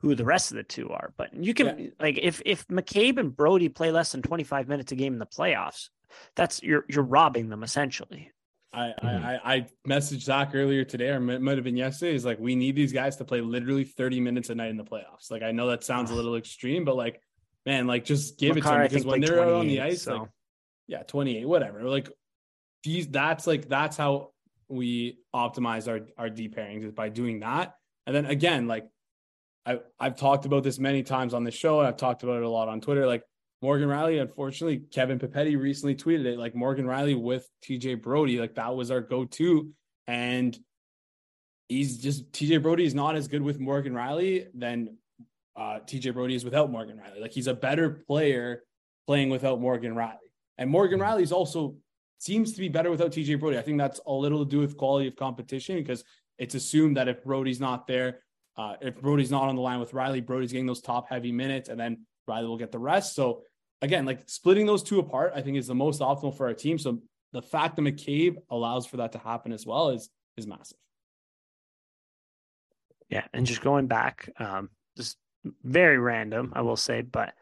who 0.00 0.14
the 0.14 0.24
rest 0.24 0.50
of 0.50 0.56
the 0.56 0.62
two 0.62 0.90
are. 0.90 1.12
But 1.16 1.34
you 1.34 1.54
can 1.54 1.78
yeah. 1.78 1.90
like 2.00 2.18
if 2.18 2.42
if 2.44 2.66
McCabe 2.68 3.18
and 3.18 3.34
Brodie 3.34 3.68
play 3.68 3.90
less 3.90 4.12
than 4.12 4.22
25 4.22 4.68
minutes 4.68 4.92
a 4.92 4.96
game 4.96 5.12
in 5.12 5.18
the 5.18 5.26
playoffs, 5.26 5.88
that's 6.34 6.62
you're 6.62 6.84
you're 6.88 7.04
robbing 7.04 7.48
them 7.48 7.62
essentially. 7.62 8.30
I, 8.72 8.94
mm-hmm. 9.02 9.06
I 9.24 9.40
I 9.44 9.66
messaged 9.86 10.22
Zack 10.22 10.52
earlier 10.54 10.84
today, 10.84 11.08
or 11.08 11.16
it 11.30 11.40
might 11.40 11.56
have 11.56 11.64
been 11.64 11.76
yesterday. 11.76 12.14
Is 12.14 12.24
like 12.24 12.38
we 12.38 12.54
need 12.54 12.76
these 12.76 12.92
guys 12.92 13.16
to 13.16 13.24
play 13.24 13.40
literally 13.40 13.84
30 13.84 14.20
minutes 14.20 14.48
a 14.50 14.54
night 14.54 14.70
in 14.70 14.76
the 14.76 14.84
playoffs. 14.84 15.30
Like 15.30 15.42
I 15.42 15.52
know 15.52 15.68
that 15.68 15.84
sounds 15.84 16.10
a 16.10 16.14
little 16.20 16.36
extreme, 16.36 16.84
but 16.84 16.96
like 16.96 17.20
man, 17.66 17.86
like 17.86 18.04
just 18.04 18.38
give 18.38 18.54
Makar, 18.54 18.84
it 18.84 18.88
to 18.88 18.94
them 18.94 19.02
because 19.02 19.06
when 19.06 19.20
they're 19.20 19.54
on 19.54 19.66
the 19.66 19.80
ice, 19.80 20.02
so. 20.02 20.16
like 20.16 20.28
yeah, 20.86 21.02
28, 21.04 21.46
whatever. 21.46 21.82
Like 21.84 22.08
these, 22.82 23.06
that's 23.08 23.46
like 23.46 23.68
that's 23.68 23.96
how 23.96 24.32
we 24.68 25.18
optimize 25.34 25.88
our 25.88 26.00
our 26.16 26.30
D 26.30 26.48
pairings 26.48 26.84
is 26.84 26.92
by 26.92 27.08
doing 27.08 27.40
that. 27.40 27.74
And 28.06 28.16
then 28.16 28.26
again, 28.26 28.66
like 28.66 28.88
I 29.66 29.80
I've 29.98 30.16
talked 30.16 30.46
about 30.46 30.62
this 30.62 30.78
many 30.78 31.02
times 31.02 31.34
on 31.34 31.44
the 31.44 31.50
show, 31.50 31.78
and 31.80 31.88
I've 31.88 31.96
talked 31.96 32.22
about 32.22 32.38
it 32.38 32.42
a 32.42 32.48
lot 32.48 32.68
on 32.68 32.80
Twitter. 32.80 33.06
Like 33.06 33.22
Morgan 33.62 33.88
Rielly, 33.88 34.20
unfortunately, 34.20 34.78
Kevin 34.90 35.18
Papetti 35.18 35.58
recently 35.58 35.94
tweeted 35.94 36.24
it 36.24 36.38
like 36.38 36.54
Morgan 36.54 36.86
Rielly 36.86 37.20
with 37.20 37.46
TJ 37.64 38.02
Brodie, 38.02 38.38
like 38.38 38.54
that 38.54 38.74
was 38.74 38.90
our 38.90 39.00
go 39.00 39.26
to. 39.26 39.70
And 40.06 40.58
he's 41.68 41.98
just 41.98 42.32
TJ 42.32 42.62
Brodie 42.62 42.86
is 42.86 42.94
not 42.94 43.16
as 43.16 43.28
good 43.28 43.42
with 43.42 43.60
Morgan 43.60 43.92
Rielly 43.92 44.46
than 44.54 44.96
uh, 45.56 45.80
TJ 45.86 46.14
Brodie 46.14 46.34
is 46.34 46.44
without 46.44 46.70
Morgan 46.70 46.96
Rielly. 46.96 47.20
Like 47.20 47.32
he's 47.32 47.46
a 47.46 47.54
better 47.54 48.02
player 48.06 48.64
playing 49.06 49.28
without 49.28 49.60
Morgan 49.60 49.94
Rielly. 49.94 50.16
And 50.56 50.70
Morgan 50.70 51.00
mm-hmm. 51.00 51.34
Also 51.34 51.76
seems 52.18 52.52
to 52.52 52.60
be 52.60 52.68
better 52.68 52.90
without 52.90 53.12
TJ 53.12 53.38
Brodie. 53.38 53.58
I 53.58 53.62
think 53.62 53.78
that's 53.78 54.00
a 54.06 54.12
little 54.12 54.44
to 54.44 54.50
do 54.50 54.58
with 54.58 54.76
quality 54.76 55.08
of 55.08 55.16
competition 55.16 55.76
because 55.76 56.04
it's 56.38 56.54
assumed 56.54 56.96
that 56.96 57.08
if 57.08 57.22
Brodie's 57.24 57.60
not 57.60 57.86
there, 57.86 58.20
uh, 58.60 58.76
if 58.82 59.00
Brodie's 59.00 59.30
not 59.30 59.44
on 59.44 59.56
the 59.56 59.62
line 59.62 59.80
with 59.80 59.92
Rielly, 59.92 60.24
Brodie's 60.24 60.52
getting 60.52 60.66
those 60.66 60.82
top 60.82 61.08
heavy 61.08 61.32
minutes, 61.32 61.70
and 61.70 61.80
then 61.80 62.04
Rielly 62.28 62.46
will 62.46 62.58
get 62.58 62.70
the 62.70 62.78
rest. 62.78 63.14
So 63.14 63.42
again, 63.80 64.04
like 64.04 64.28
splitting 64.28 64.66
those 64.66 64.82
two 64.82 64.98
apart, 64.98 65.32
I 65.34 65.40
think 65.40 65.56
is 65.56 65.66
the 65.66 65.74
most 65.74 66.00
optimal 66.00 66.36
for 66.36 66.46
our 66.46 66.52
team. 66.52 66.78
So 66.78 67.00
the 67.32 67.40
fact 67.40 67.76
that 67.76 67.82
McCabe 67.82 68.36
allows 68.50 68.86
for 68.86 68.98
that 68.98 69.12
to 69.12 69.18
happen 69.18 69.52
as 69.52 69.64
well 69.64 69.88
is 69.90 70.10
is 70.36 70.46
massive. 70.46 70.76
Yeah, 73.08 73.24
and 73.32 73.46
just 73.46 73.62
going 73.62 73.86
back, 73.86 74.28
um, 74.38 74.68
just 74.96 75.16
very 75.64 75.98
random, 75.98 76.52
I 76.54 76.60
will 76.60 76.76
say, 76.76 77.00
but 77.00 77.32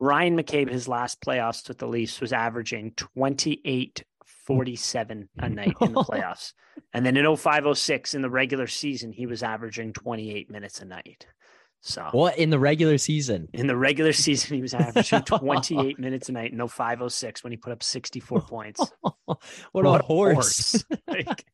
Bryan 0.00 0.36
McCabe, 0.36 0.70
his 0.70 0.88
last 0.88 1.20
playoffs 1.20 1.68
with 1.68 1.78
the 1.78 1.86
Leafs, 1.86 2.20
was 2.22 2.32
averaging 2.32 2.92
28 2.96 4.02
47 4.24 5.28
a 5.38 5.48
night 5.48 5.74
in 5.80 5.92
the 5.92 6.00
playoffs. 6.04 6.52
and 6.92 7.04
then 7.04 7.16
in 7.16 7.24
0506 7.36 8.14
in 8.14 8.22
the 8.22 8.30
regular 8.30 8.66
season, 8.66 9.12
he 9.12 9.26
was 9.26 9.42
averaging 9.42 9.92
28 9.92 10.50
minutes 10.50 10.80
a 10.80 10.84
night. 10.84 11.26
So 11.80 12.08
what 12.12 12.38
in 12.38 12.48
the 12.48 12.58
regular 12.58 12.96
season? 12.96 13.48
In 13.52 13.66
the 13.66 13.76
regular 13.76 14.14
season, 14.14 14.56
he 14.56 14.62
was 14.62 14.72
averaging 14.72 15.22
28 15.24 15.98
minutes 15.98 16.30
a 16.30 16.32
night 16.32 16.50
in 16.50 16.66
0506 16.66 17.44
when 17.44 17.52
he 17.52 17.58
put 17.58 17.72
up 17.72 17.82
64 17.82 18.40
points. 18.40 18.80
what, 19.02 19.38
what, 19.72 20.00
a 20.00 20.04
horse. 20.04 20.82
horse. 20.82 20.84
like, 21.06 21.44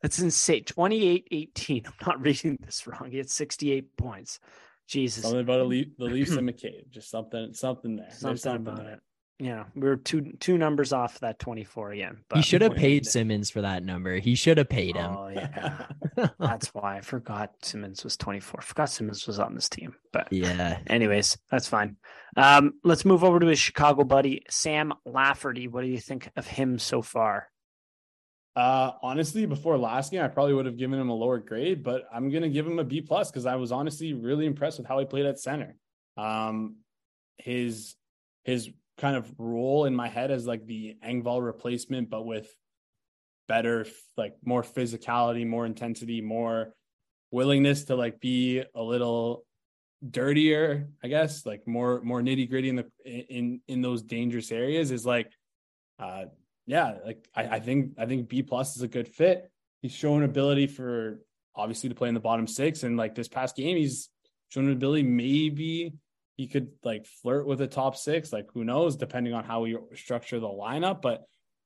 that's 0.00 0.20
insane. 0.20 0.62
28 0.62 1.26
18. 1.32 1.82
I'm 1.86 1.92
not 2.06 2.20
reading 2.20 2.56
this 2.64 2.86
wrong. 2.86 3.10
He 3.10 3.16
had 3.16 3.28
68 3.28 3.96
points. 3.96 4.38
Jesus. 4.86 5.24
Something 5.24 5.40
about 5.40 5.60
a 5.60 5.64
Leaf, 5.64 5.88
the 5.98 6.04
Leafs 6.04 6.30
and 6.30 6.48
McCabe. 6.48 6.88
Just 6.90 7.10
something, 7.10 7.52
something 7.52 7.96
there. 7.96 8.10
Something, 8.12 8.36
something 8.36 8.72
about 8.72 8.84
there. 8.84 8.94
it 8.94 9.00
yeah, 9.40 9.64
we 9.76 9.86
are 9.88 9.96
two 9.96 10.32
two 10.40 10.58
numbers 10.58 10.92
off 10.92 11.20
that 11.20 11.38
24 11.38 11.92
again. 11.92 12.18
But 12.28 12.36
he 12.36 12.42
should 12.42 12.62
have 12.62 12.74
paid 12.76 13.06
Simmonds 13.06 13.50
for 13.50 13.60
that 13.60 13.84
number. 13.84 14.16
He 14.18 14.34
should 14.34 14.58
have 14.58 14.68
paid 14.68 14.96
him. 14.96 15.16
Oh 15.16 15.28
yeah. 15.28 15.86
that's 16.40 16.74
why 16.74 16.96
I 16.96 17.00
forgot 17.02 17.52
Simmonds 17.62 18.02
was 18.02 18.16
24. 18.16 18.60
I 18.60 18.64
forgot 18.64 18.90
Simmonds 18.90 19.26
was 19.28 19.38
on 19.38 19.54
this 19.54 19.68
team. 19.68 19.94
But 20.12 20.32
yeah. 20.32 20.80
Anyways, 20.88 21.38
that's 21.50 21.68
fine. 21.68 21.96
Um, 22.36 22.74
let's 22.82 23.04
move 23.04 23.22
over 23.22 23.38
to 23.38 23.46
his 23.46 23.60
Chicago 23.60 24.02
buddy, 24.02 24.42
Sam 24.50 24.92
Lafferty. 25.04 25.68
What 25.68 25.82
do 25.82 25.88
you 25.88 26.00
think 26.00 26.30
of 26.36 26.46
him 26.46 26.80
so 26.80 27.00
far? 27.00 27.48
Uh, 28.56 28.90
honestly, 29.02 29.46
before 29.46 29.78
last 29.78 30.10
game, 30.10 30.22
I 30.22 30.26
probably 30.26 30.54
would 30.54 30.66
have 30.66 30.76
given 30.76 30.98
him 30.98 31.10
a 31.10 31.14
lower 31.14 31.38
grade, 31.38 31.84
but 31.84 32.08
I'm 32.12 32.28
gonna 32.28 32.48
give 32.48 32.66
him 32.66 32.80
a 32.80 32.84
B 32.84 33.02
plus 33.02 33.30
because 33.30 33.46
I 33.46 33.54
was 33.54 33.70
honestly 33.70 34.14
really 34.14 34.46
impressed 34.46 34.78
with 34.78 34.88
how 34.88 34.98
he 34.98 35.04
played 35.04 35.26
at 35.26 35.38
center. 35.38 35.76
Um, 36.16 36.78
his 37.36 37.94
his 38.42 38.68
kind 38.98 39.16
of 39.16 39.32
role 39.38 39.84
in 39.84 39.94
my 39.94 40.08
head 40.08 40.30
as 40.30 40.46
like 40.46 40.66
the 40.66 40.96
Engvall 41.04 41.44
replacement, 41.44 42.10
but 42.10 42.26
with 42.26 42.52
better, 43.46 43.86
like 44.16 44.34
more 44.44 44.62
physicality, 44.62 45.46
more 45.46 45.64
intensity, 45.64 46.20
more 46.20 46.74
willingness 47.30 47.84
to 47.84 47.96
like 47.96 48.20
be 48.20 48.62
a 48.74 48.82
little 48.82 49.44
dirtier, 50.08 50.88
I 51.02 51.08
guess, 51.08 51.46
like 51.46 51.66
more 51.66 52.00
more 52.02 52.20
nitty 52.20 52.48
gritty 52.48 52.68
in 52.68 52.76
the 52.76 52.86
in 53.04 53.60
in 53.68 53.82
those 53.82 54.02
dangerous 54.02 54.52
areas 54.52 54.90
is 54.90 55.06
like, 55.06 55.32
uh, 55.98 56.26
yeah, 56.66 56.98
like 57.04 57.26
I, 57.34 57.44
I 57.56 57.60
think 57.60 57.94
I 57.98 58.06
think 58.06 58.28
B 58.28 58.42
plus 58.42 58.76
is 58.76 58.82
a 58.82 58.88
good 58.88 59.08
fit. 59.08 59.50
He's 59.82 59.92
shown 59.92 60.22
ability 60.22 60.66
for 60.66 61.20
obviously 61.54 61.88
to 61.88 61.94
play 61.94 62.08
in 62.08 62.14
the 62.14 62.20
bottom 62.20 62.46
six, 62.46 62.82
and 62.82 62.96
like 62.96 63.14
this 63.14 63.28
past 63.28 63.56
game, 63.56 63.76
he's 63.76 64.10
shown 64.50 64.66
an 64.66 64.72
ability 64.72 65.02
maybe 65.02 65.94
he 66.38 66.46
could 66.46 66.68
like 66.84 67.04
flirt 67.04 67.46
with 67.46 67.60
a 67.60 67.66
top 67.66 67.96
six. 67.96 68.32
Like 68.32 68.46
who 68.54 68.64
knows, 68.64 68.96
depending 68.96 69.34
on 69.34 69.44
how 69.44 69.60
we 69.62 69.76
structure 69.94 70.38
the 70.38 70.46
lineup. 70.46 71.02
But 71.02 71.24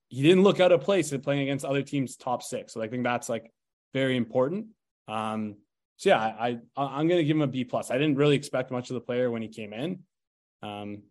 he 0.09 0.23
didn't 0.23 0.43
look 0.43 0.61
out 0.61 0.73
of 0.73 0.81
place 0.81 1.13
in 1.13 1.21
playing 1.21 1.43
against 1.43 1.65
other 1.65 1.83
teams' 1.83 2.17
top 2.17 2.43
six. 2.43 2.73
So 2.73 2.83
I 2.83 2.89
think 2.89 3.05
that's 3.05 3.29
like 3.29 3.53
very 3.93 4.17
important. 4.17 4.69
Um, 5.09 5.57
so 5.99 6.09
yeah, 6.09 6.19
I, 6.19 6.59
I 6.75 7.01
am 7.01 7.07
gonna 7.07 7.23
give 7.23 7.37
him 7.37 7.43
a 7.43 7.47
B 7.47 7.65
plus. 7.65 7.91
I 7.91 7.99
didn't 7.99 8.17
really 8.17 8.35
expect 8.35 8.71
much 8.71 8.89
of 8.89 8.95
the 8.95 9.03
player 9.03 9.31
when 9.31 9.43
he 9.43 9.49
came 9.49 9.75
in. 9.75 10.01
Um, 10.63 11.03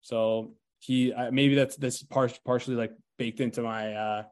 so 0.00 0.54
he 0.78 1.12
uh, 1.12 1.30
maybe 1.30 1.54
that's 1.54 1.76
this 1.76 2.02
par- 2.02 2.30
partially 2.44 2.76
like 2.76 2.92
baked 3.18 3.40
into 3.40 3.62
my 3.62 3.94
uh 3.94 4.22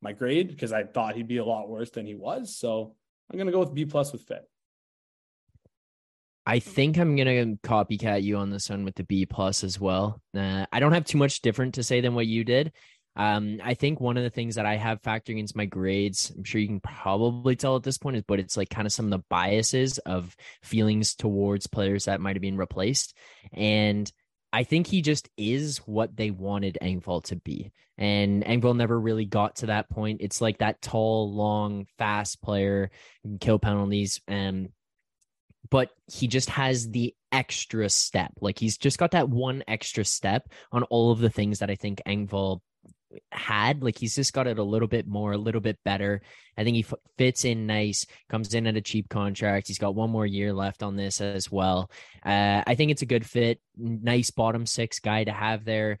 my 0.00 0.12
grade 0.12 0.48
because 0.48 0.72
I 0.72 0.84
thought 0.84 1.16
he'd 1.16 1.26
be 1.26 1.38
a 1.38 1.44
lot 1.44 1.68
worse 1.68 1.90
than 1.90 2.06
he 2.06 2.14
was. 2.14 2.56
So 2.56 2.94
I'm 3.30 3.36
gonna 3.36 3.50
go 3.50 3.60
with 3.60 3.74
B 3.74 3.84
plus 3.84 4.12
with 4.12 4.22
fit. 4.22 4.48
I 6.46 6.60
think 6.60 6.96
I'm 6.96 7.16
gonna 7.16 7.56
copycat 7.64 8.22
you 8.22 8.36
on 8.36 8.50
this 8.50 8.70
one 8.70 8.84
with 8.84 8.94
the 8.94 9.04
B 9.04 9.26
plus 9.26 9.64
as 9.64 9.80
well. 9.80 10.20
Uh, 10.36 10.66
I 10.72 10.78
don't 10.78 10.92
have 10.92 11.04
too 11.04 11.18
much 11.18 11.40
different 11.42 11.74
to 11.74 11.82
say 11.82 12.00
than 12.00 12.14
what 12.14 12.26
you 12.26 12.44
did. 12.44 12.72
Um, 13.16 13.60
I 13.64 13.74
think 13.74 13.98
one 13.98 14.18
of 14.18 14.22
the 14.22 14.30
things 14.30 14.56
that 14.56 14.66
I 14.66 14.76
have 14.76 15.00
factoring 15.02 15.38
into 15.38 15.56
my 15.56 15.64
grades, 15.64 16.30
I'm 16.36 16.44
sure 16.44 16.60
you 16.60 16.68
can 16.68 16.80
probably 16.80 17.56
tell 17.56 17.74
at 17.76 17.82
this 17.82 17.98
point, 17.98 18.16
is 18.16 18.24
but 18.28 18.38
it's 18.38 18.56
like 18.56 18.68
kind 18.68 18.86
of 18.86 18.92
some 18.92 19.06
of 19.06 19.10
the 19.10 19.24
biases 19.30 19.98
of 19.98 20.36
feelings 20.62 21.14
towards 21.14 21.66
players 21.66 22.04
that 22.04 22.20
might 22.20 22.36
have 22.36 22.42
been 22.42 22.58
replaced. 22.58 23.16
And 23.52 24.10
I 24.52 24.64
think 24.64 24.86
he 24.86 25.02
just 25.02 25.28
is 25.36 25.78
what 25.78 26.14
they 26.16 26.30
wanted 26.30 26.78
Engvall 26.80 27.24
to 27.24 27.36
be. 27.36 27.72
And 27.98 28.44
Engvall 28.44 28.76
never 28.76 29.00
really 29.00 29.24
got 29.24 29.56
to 29.56 29.66
that 29.66 29.88
point. 29.88 30.20
It's 30.20 30.42
like 30.42 30.58
that 30.58 30.82
tall, 30.82 31.34
long, 31.34 31.86
fast 31.98 32.42
player, 32.42 32.90
kill 33.40 33.58
penalties. 33.58 34.20
And 34.28 34.68
but 35.70 35.90
he 36.06 36.26
just 36.26 36.50
has 36.50 36.90
the 36.90 37.14
extra 37.32 37.88
step. 37.88 38.32
Like 38.40 38.58
he's 38.58 38.78
just 38.78 38.98
got 38.98 39.12
that 39.12 39.28
one 39.28 39.62
extra 39.68 40.04
step 40.04 40.48
on 40.72 40.82
all 40.84 41.10
of 41.10 41.18
the 41.18 41.30
things 41.30 41.58
that 41.60 41.70
I 41.70 41.74
think 41.74 42.02
Engvall 42.06 42.60
had. 43.32 43.82
Like 43.82 43.98
he's 43.98 44.14
just 44.14 44.32
got 44.32 44.46
it 44.46 44.58
a 44.58 44.62
little 44.64 44.88
bit 44.88 45.06
more, 45.06 45.32
a 45.32 45.38
little 45.38 45.60
bit 45.60 45.78
better. 45.84 46.22
I 46.56 46.64
think 46.64 46.76
he 46.76 46.84
f- 46.84 46.98
fits 47.18 47.44
in 47.44 47.66
nice, 47.66 48.06
comes 48.28 48.54
in 48.54 48.66
at 48.66 48.76
a 48.76 48.80
cheap 48.80 49.08
contract. 49.08 49.68
He's 49.68 49.78
got 49.78 49.94
one 49.94 50.10
more 50.10 50.26
year 50.26 50.52
left 50.52 50.82
on 50.82 50.96
this 50.96 51.20
as 51.20 51.50
well. 51.50 51.90
Uh, 52.24 52.62
I 52.66 52.74
think 52.74 52.90
it's 52.90 53.02
a 53.02 53.06
good 53.06 53.26
fit. 53.26 53.60
Nice 53.76 54.30
bottom 54.30 54.66
six 54.66 54.98
guy 54.98 55.24
to 55.24 55.32
have 55.32 55.64
there 55.64 55.98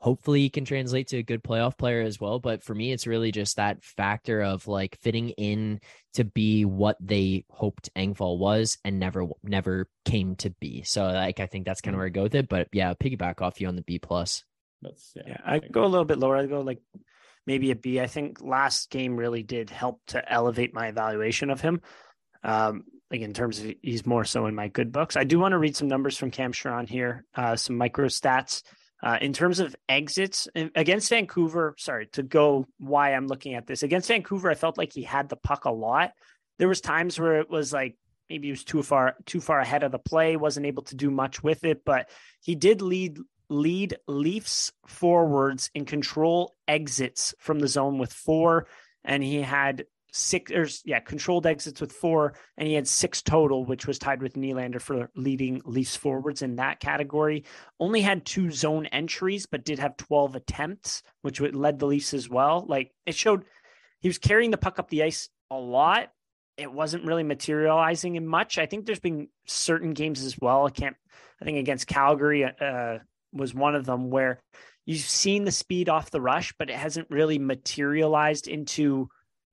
hopefully 0.00 0.40
he 0.40 0.50
can 0.50 0.64
translate 0.64 1.08
to 1.08 1.18
a 1.18 1.22
good 1.22 1.42
playoff 1.42 1.76
player 1.76 2.02
as 2.02 2.20
well. 2.20 2.38
But 2.38 2.62
for 2.62 2.74
me, 2.74 2.92
it's 2.92 3.06
really 3.06 3.32
just 3.32 3.56
that 3.56 3.84
factor 3.84 4.42
of 4.42 4.66
like 4.68 4.98
fitting 5.02 5.30
in 5.30 5.80
to 6.14 6.24
be 6.24 6.64
what 6.64 6.96
they 7.00 7.44
hoped 7.50 7.90
Engvall 7.94 8.38
was 8.38 8.78
and 8.84 8.98
never 8.98 9.26
never 9.42 9.88
came 10.04 10.36
to 10.36 10.50
be. 10.50 10.82
So 10.82 11.04
like 11.04 11.40
I 11.40 11.46
think 11.46 11.66
that's 11.66 11.80
kind 11.80 11.94
of 11.94 11.96
mm. 11.96 12.00
where 12.00 12.06
I 12.06 12.10
go 12.10 12.22
with 12.22 12.34
it. 12.34 12.48
But 12.48 12.68
yeah, 12.72 12.94
piggyback 12.94 13.42
off 13.42 13.60
you 13.60 13.68
on 13.68 13.76
the 13.76 13.82
B 13.82 13.98
plus. 13.98 14.44
That's 14.82 15.12
yeah. 15.16 15.22
yeah 15.26 15.40
I 15.44 15.58
go 15.58 15.84
a 15.84 15.86
little 15.86 16.04
bit 16.04 16.18
lower. 16.18 16.36
I 16.36 16.46
go 16.46 16.60
like 16.60 16.80
maybe 17.46 17.70
a 17.70 17.76
B. 17.76 18.00
I 18.00 18.06
think 18.06 18.40
last 18.40 18.90
game 18.90 19.16
really 19.16 19.42
did 19.42 19.70
help 19.70 20.00
to 20.08 20.32
elevate 20.32 20.74
my 20.74 20.88
evaluation 20.88 21.50
of 21.50 21.60
him. 21.60 21.80
Um, 22.44 22.84
like 23.10 23.22
in 23.22 23.32
terms 23.32 23.58
of 23.58 23.72
he's 23.82 24.06
more 24.06 24.24
so 24.24 24.46
in 24.46 24.54
my 24.54 24.68
good 24.68 24.92
books. 24.92 25.16
I 25.16 25.24
do 25.24 25.38
want 25.38 25.52
to 25.52 25.58
read 25.58 25.74
some 25.74 25.88
numbers 25.88 26.16
from 26.16 26.30
Cam 26.30 26.52
Charron 26.52 26.88
here, 26.88 27.24
uh, 27.34 27.56
some 27.56 27.76
micro 27.76 28.06
stats. 28.06 28.62
Uh, 29.00 29.18
in 29.20 29.32
terms 29.32 29.60
of 29.60 29.76
exits 29.88 30.48
against 30.54 31.08
Vancouver, 31.08 31.74
sorry 31.78 32.06
to 32.08 32.22
go 32.22 32.66
why 32.78 33.14
I'm 33.14 33.28
looking 33.28 33.54
at 33.54 33.66
this 33.66 33.82
against 33.82 34.08
Vancouver, 34.08 34.50
I 34.50 34.54
felt 34.54 34.76
like 34.76 34.92
he 34.92 35.02
had 35.02 35.28
the 35.28 35.36
puck 35.36 35.66
a 35.66 35.70
lot. 35.70 36.12
There 36.58 36.68
was 36.68 36.80
times 36.80 37.18
where 37.18 37.38
it 37.38 37.48
was 37.48 37.72
like 37.72 37.96
maybe 38.28 38.48
he 38.48 38.52
was 38.52 38.64
too 38.64 38.82
far 38.82 39.14
too 39.24 39.40
far 39.40 39.60
ahead 39.60 39.84
of 39.84 39.92
the 39.92 39.98
play, 40.00 40.36
wasn't 40.36 40.66
able 40.66 40.82
to 40.84 40.96
do 40.96 41.10
much 41.10 41.42
with 41.42 41.64
it, 41.64 41.84
but 41.84 42.10
he 42.42 42.56
did 42.56 42.82
lead 42.82 43.18
lead 43.48 43.96
Leafs 44.06 44.72
forwards 44.86 45.70
in 45.74 45.84
control 45.84 46.56
exits 46.66 47.34
from 47.38 47.60
the 47.60 47.68
zone 47.68 47.98
with 47.98 48.12
four, 48.12 48.66
and 49.04 49.22
he 49.22 49.40
had 49.40 49.84
six 50.12 50.50
or 50.52 50.66
yeah 50.84 51.00
controlled 51.00 51.46
exits 51.46 51.80
with 51.80 51.92
four 51.92 52.34
and 52.56 52.66
he 52.66 52.74
had 52.74 52.88
six 52.88 53.20
total 53.20 53.64
which 53.64 53.86
was 53.86 53.98
tied 53.98 54.22
with 54.22 54.34
Nylander 54.34 54.80
for 54.80 55.10
leading 55.14 55.60
Leafs 55.64 55.96
forwards 55.96 56.42
in 56.42 56.56
that 56.56 56.80
category. 56.80 57.44
Only 57.78 58.00
had 58.00 58.24
two 58.24 58.50
zone 58.50 58.86
entries 58.86 59.46
but 59.46 59.64
did 59.64 59.78
have 59.78 59.96
12 59.96 60.36
attempts 60.36 61.02
which 61.22 61.40
led 61.40 61.78
the 61.78 61.86
Leafs 61.86 62.14
as 62.14 62.28
well. 62.28 62.64
Like 62.66 62.92
it 63.04 63.14
showed 63.14 63.44
he 64.00 64.08
was 64.08 64.18
carrying 64.18 64.50
the 64.50 64.58
puck 64.58 64.78
up 64.78 64.88
the 64.88 65.02
ice 65.02 65.28
a 65.50 65.56
lot. 65.56 66.10
It 66.56 66.72
wasn't 66.72 67.04
really 67.04 67.22
materializing 67.22 68.16
in 68.16 68.26
much. 68.26 68.58
I 68.58 68.66
think 68.66 68.86
there's 68.86 69.00
been 69.00 69.28
certain 69.46 69.92
games 69.92 70.24
as 70.24 70.38
well. 70.40 70.66
I 70.66 70.70
can't 70.70 70.96
I 71.40 71.44
think 71.44 71.58
against 71.58 71.86
Calgary 71.86 72.44
uh, 72.44 72.98
was 73.32 73.54
one 73.54 73.74
of 73.74 73.84
them 73.84 74.08
where 74.08 74.40
you've 74.86 75.00
seen 75.00 75.44
the 75.44 75.52
speed 75.52 75.90
off 75.90 76.10
the 76.10 76.20
rush 76.20 76.54
but 76.58 76.70
it 76.70 76.76
hasn't 76.76 77.10
really 77.10 77.38
materialized 77.38 78.48
into 78.48 79.10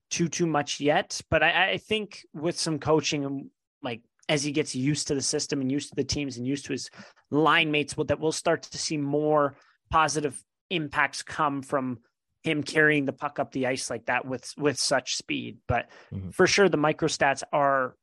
too 0.09 0.27
too 0.27 0.45
much 0.45 0.79
yet. 0.79 1.21
But 1.29 1.43
I, 1.43 1.71
I 1.71 1.77
think 1.77 2.25
with 2.33 2.57
some 2.59 2.79
coaching 2.79 3.25
and 3.25 3.49
like 3.81 4.01
as 4.27 4.43
he 4.43 4.51
gets 4.51 4.75
used 4.75 5.07
to 5.07 5.15
the 5.15 5.21
system 5.21 5.61
and 5.61 5.71
used 5.71 5.89
to 5.89 5.95
the 5.95 6.03
teams 6.03 6.37
and 6.37 6.47
used 6.47 6.65
to 6.65 6.71
his 6.73 6.89
line 7.29 7.71
mates, 7.71 7.93
that 7.95 8.19
we'll 8.19 8.31
start 8.31 8.63
to 8.63 8.77
see 8.77 8.97
more 8.97 9.55
positive 9.91 10.43
impacts 10.71 11.21
come 11.21 11.61
from 11.61 11.99
him 12.43 12.63
carrying 12.63 13.05
the 13.05 13.13
puck 13.13 13.39
up 13.39 13.51
the 13.51 13.67
ice 13.67 13.89
like 13.89 14.05
that 14.05 14.25
with 14.25 14.51
with 14.57 14.77
such 14.79 15.15
speed. 15.15 15.57
But 15.67 15.89
Mhm. 16.11 16.33
for 16.33 16.47
sure, 16.47 16.69
the 16.69 16.77
micro 16.77 17.07
stats 17.07 17.43
are 17.51 17.95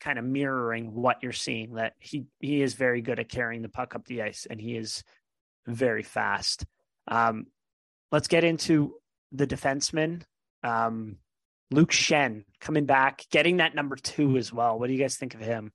kind 0.00 0.18
of 0.18 0.24
mirroring 0.24 0.94
what 0.94 1.22
you're 1.22 1.32
seeing. 1.32 1.74
That 1.74 1.94
he 1.98 2.26
he 2.40 2.62
is 2.62 2.74
very 2.74 3.00
good 3.02 3.18
at 3.18 3.28
carrying 3.28 3.62
the 3.62 3.68
puck 3.68 3.94
up 3.94 4.04
the 4.06 4.22
ice, 4.22 4.46
and 4.48 4.60
he 4.60 4.76
is 4.76 5.02
very 5.66 6.02
fast. 6.02 6.64
Um, 7.08 7.46
let's 8.12 8.28
get 8.28 8.44
into 8.44 9.00
the 9.32 9.46
defenseman. 9.46 10.22
Um, 10.62 11.18
Luke 11.74 11.90
Schenn 11.92 12.44
coming 12.60 12.86
back, 12.86 13.22
getting 13.30 13.56
that 13.58 13.74
number 13.74 13.96
two 13.96 14.36
as 14.36 14.52
well. 14.52 14.78
What 14.78 14.86
do 14.86 14.92
you 14.92 14.98
guys 15.00 15.16
think 15.16 15.34
of 15.34 15.40
him? 15.40 15.72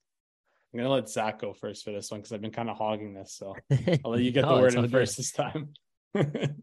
I'm 0.72 0.78
gonna 0.78 0.90
let 0.90 1.08
Zack 1.08 1.40
go 1.40 1.52
first 1.52 1.84
for 1.84 1.90
this 1.92 2.10
one 2.10 2.20
because 2.20 2.32
I've 2.32 2.40
been 2.40 2.52
kind 2.52 2.70
of 2.70 2.76
hogging 2.76 3.12
this. 3.12 3.34
So 3.34 3.54
I'll 4.04 4.12
let 4.12 4.22
you 4.22 4.30
get 4.30 4.42
the 4.42 4.48
Oh, 4.48 4.60
word 4.60 4.74
in 4.74 4.88
first 4.88 5.16
this 5.16 5.32
time. 5.32 5.70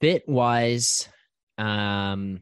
fit 0.00 0.22
wise 0.28 1.08
um 1.58 2.40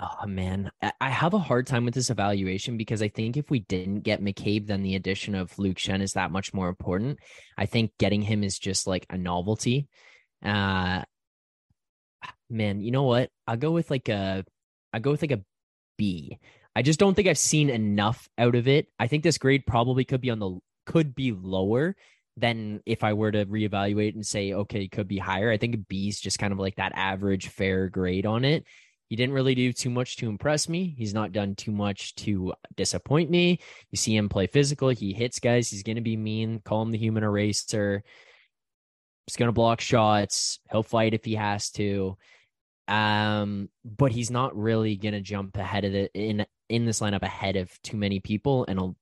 oh 0.00 0.26
man 0.26 0.70
I- 0.82 0.92
i 1.00 1.08
have 1.10 1.34
a 1.34 1.38
hard 1.38 1.66
time 1.66 1.84
with 1.84 1.94
this 1.94 2.10
evaluation 2.10 2.76
because 2.76 3.02
i 3.02 3.08
think 3.08 3.36
if 3.36 3.50
we 3.50 3.60
didn't 3.60 4.00
get 4.00 4.22
mccabe 4.22 4.66
then 4.66 4.82
the 4.82 4.96
addition 4.96 5.34
of 5.34 5.56
luke 5.58 5.76
schenn 5.76 6.02
is 6.02 6.14
that 6.14 6.30
much 6.32 6.52
more 6.52 6.68
important 6.68 7.18
i 7.56 7.66
think 7.66 7.92
getting 7.98 8.22
him 8.22 8.42
is 8.42 8.58
just 8.58 8.86
like 8.86 9.06
a 9.10 9.16
novelty 9.18 9.88
uh 10.44 11.02
man 12.48 12.80
you 12.80 12.90
know 12.90 13.04
what 13.04 13.30
i'll 13.46 13.56
go 13.56 13.70
with 13.70 13.90
like 13.90 14.08
a 14.08 14.44
i'll 14.92 15.00
go 15.00 15.12
with 15.12 15.22
like 15.22 15.30
a 15.32 15.42
b 15.96 16.38
i 16.74 16.82
just 16.82 16.98
don't 16.98 17.14
think 17.14 17.28
i've 17.28 17.38
seen 17.38 17.70
enough 17.70 18.28
out 18.38 18.54
of 18.54 18.68
it 18.68 18.88
i 18.98 19.06
think 19.06 19.22
this 19.22 19.38
grade 19.38 19.64
probably 19.66 20.04
could 20.04 20.20
be 20.20 20.30
on 20.30 20.38
the 20.38 20.58
could 20.86 21.14
be 21.14 21.32
lower 21.32 21.94
than 22.36 22.80
if 22.86 23.04
I 23.04 23.12
were 23.12 23.30
to 23.30 23.44
reevaluate 23.46 24.14
and 24.14 24.26
say, 24.26 24.52
okay, 24.52 24.88
could 24.88 25.08
be 25.08 25.18
higher, 25.18 25.50
I 25.50 25.56
think 25.56 25.74
a 25.74 25.78
B 25.78 26.08
is 26.08 26.20
just 26.20 26.38
kind 26.38 26.52
of 26.52 26.58
like 26.58 26.76
that 26.76 26.92
average 26.94 27.48
fair 27.48 27.88
grade 27.88 28.26
on 28.26 28.44
it. 28.44 28.64
He 29.08 29.16
didn't 29.16 29.34
really 29.34 29.56
do 29.56 29.72
too 29.72 29.90
much 29.90 30.16
to 30.18 30.28
impress 30.28 30.68
me. 30.68 30.94
He's 30.96 31.14
not 31.14 31.32
done 31.32 31.56
too 31.56 31.72
much 31.72 32.14
to 32.16 32.54
disappoint 32.76 33.28
me. 33.28 33.58
You 33.90 33.96
see 33.96 34.16
him 34.16 34.28
play 34.28 34.46
physical. 34.46 34.88
He 34.88 35.12
hits 35.12 35.40
guys. 35.40 35.68
He's 35.68 35.82
going 35.82 35.96
to 35.96 36.02
be 36.02 36.16
mean. 36.16 36.60
Call 36.64 36.82
him 36.82 36.92
the 36.92 36.98
human 36.98 37.24
eraser. 37.24 38.04
He's 39.30 39.36
going 39.36 39.48
to 39.48 39.52
block 39.52 39.80
shots. 39.80 40.58
He'll 40.72 40.82
fight 40.82 41.14
if 41.14 41.24
he 41.24 41.36
has 41.36 41.70
to. 41.70 42.16
Um, 42.88 43.68
but 43.84 44.10
he's 44.10 44.28
not 44.28 44.56
really 44.56 44.96
going 44.96 45.14
to 45.14 45.20
jump 45.20 45.56
ahead 45.56 45.84
of 45.84 45.92
the 45.92 46.12
in 46.14 46.44
in 46.68 46.84
this 46.84 46.98
lineup 46.98 47.22
ahead 47.22 47.54
of 47.54 47.70
too 47.82 47.96
many 47.96 48.18
people. 48.18 48.64
And 48.66 48.80
I'll, 48.80 48.96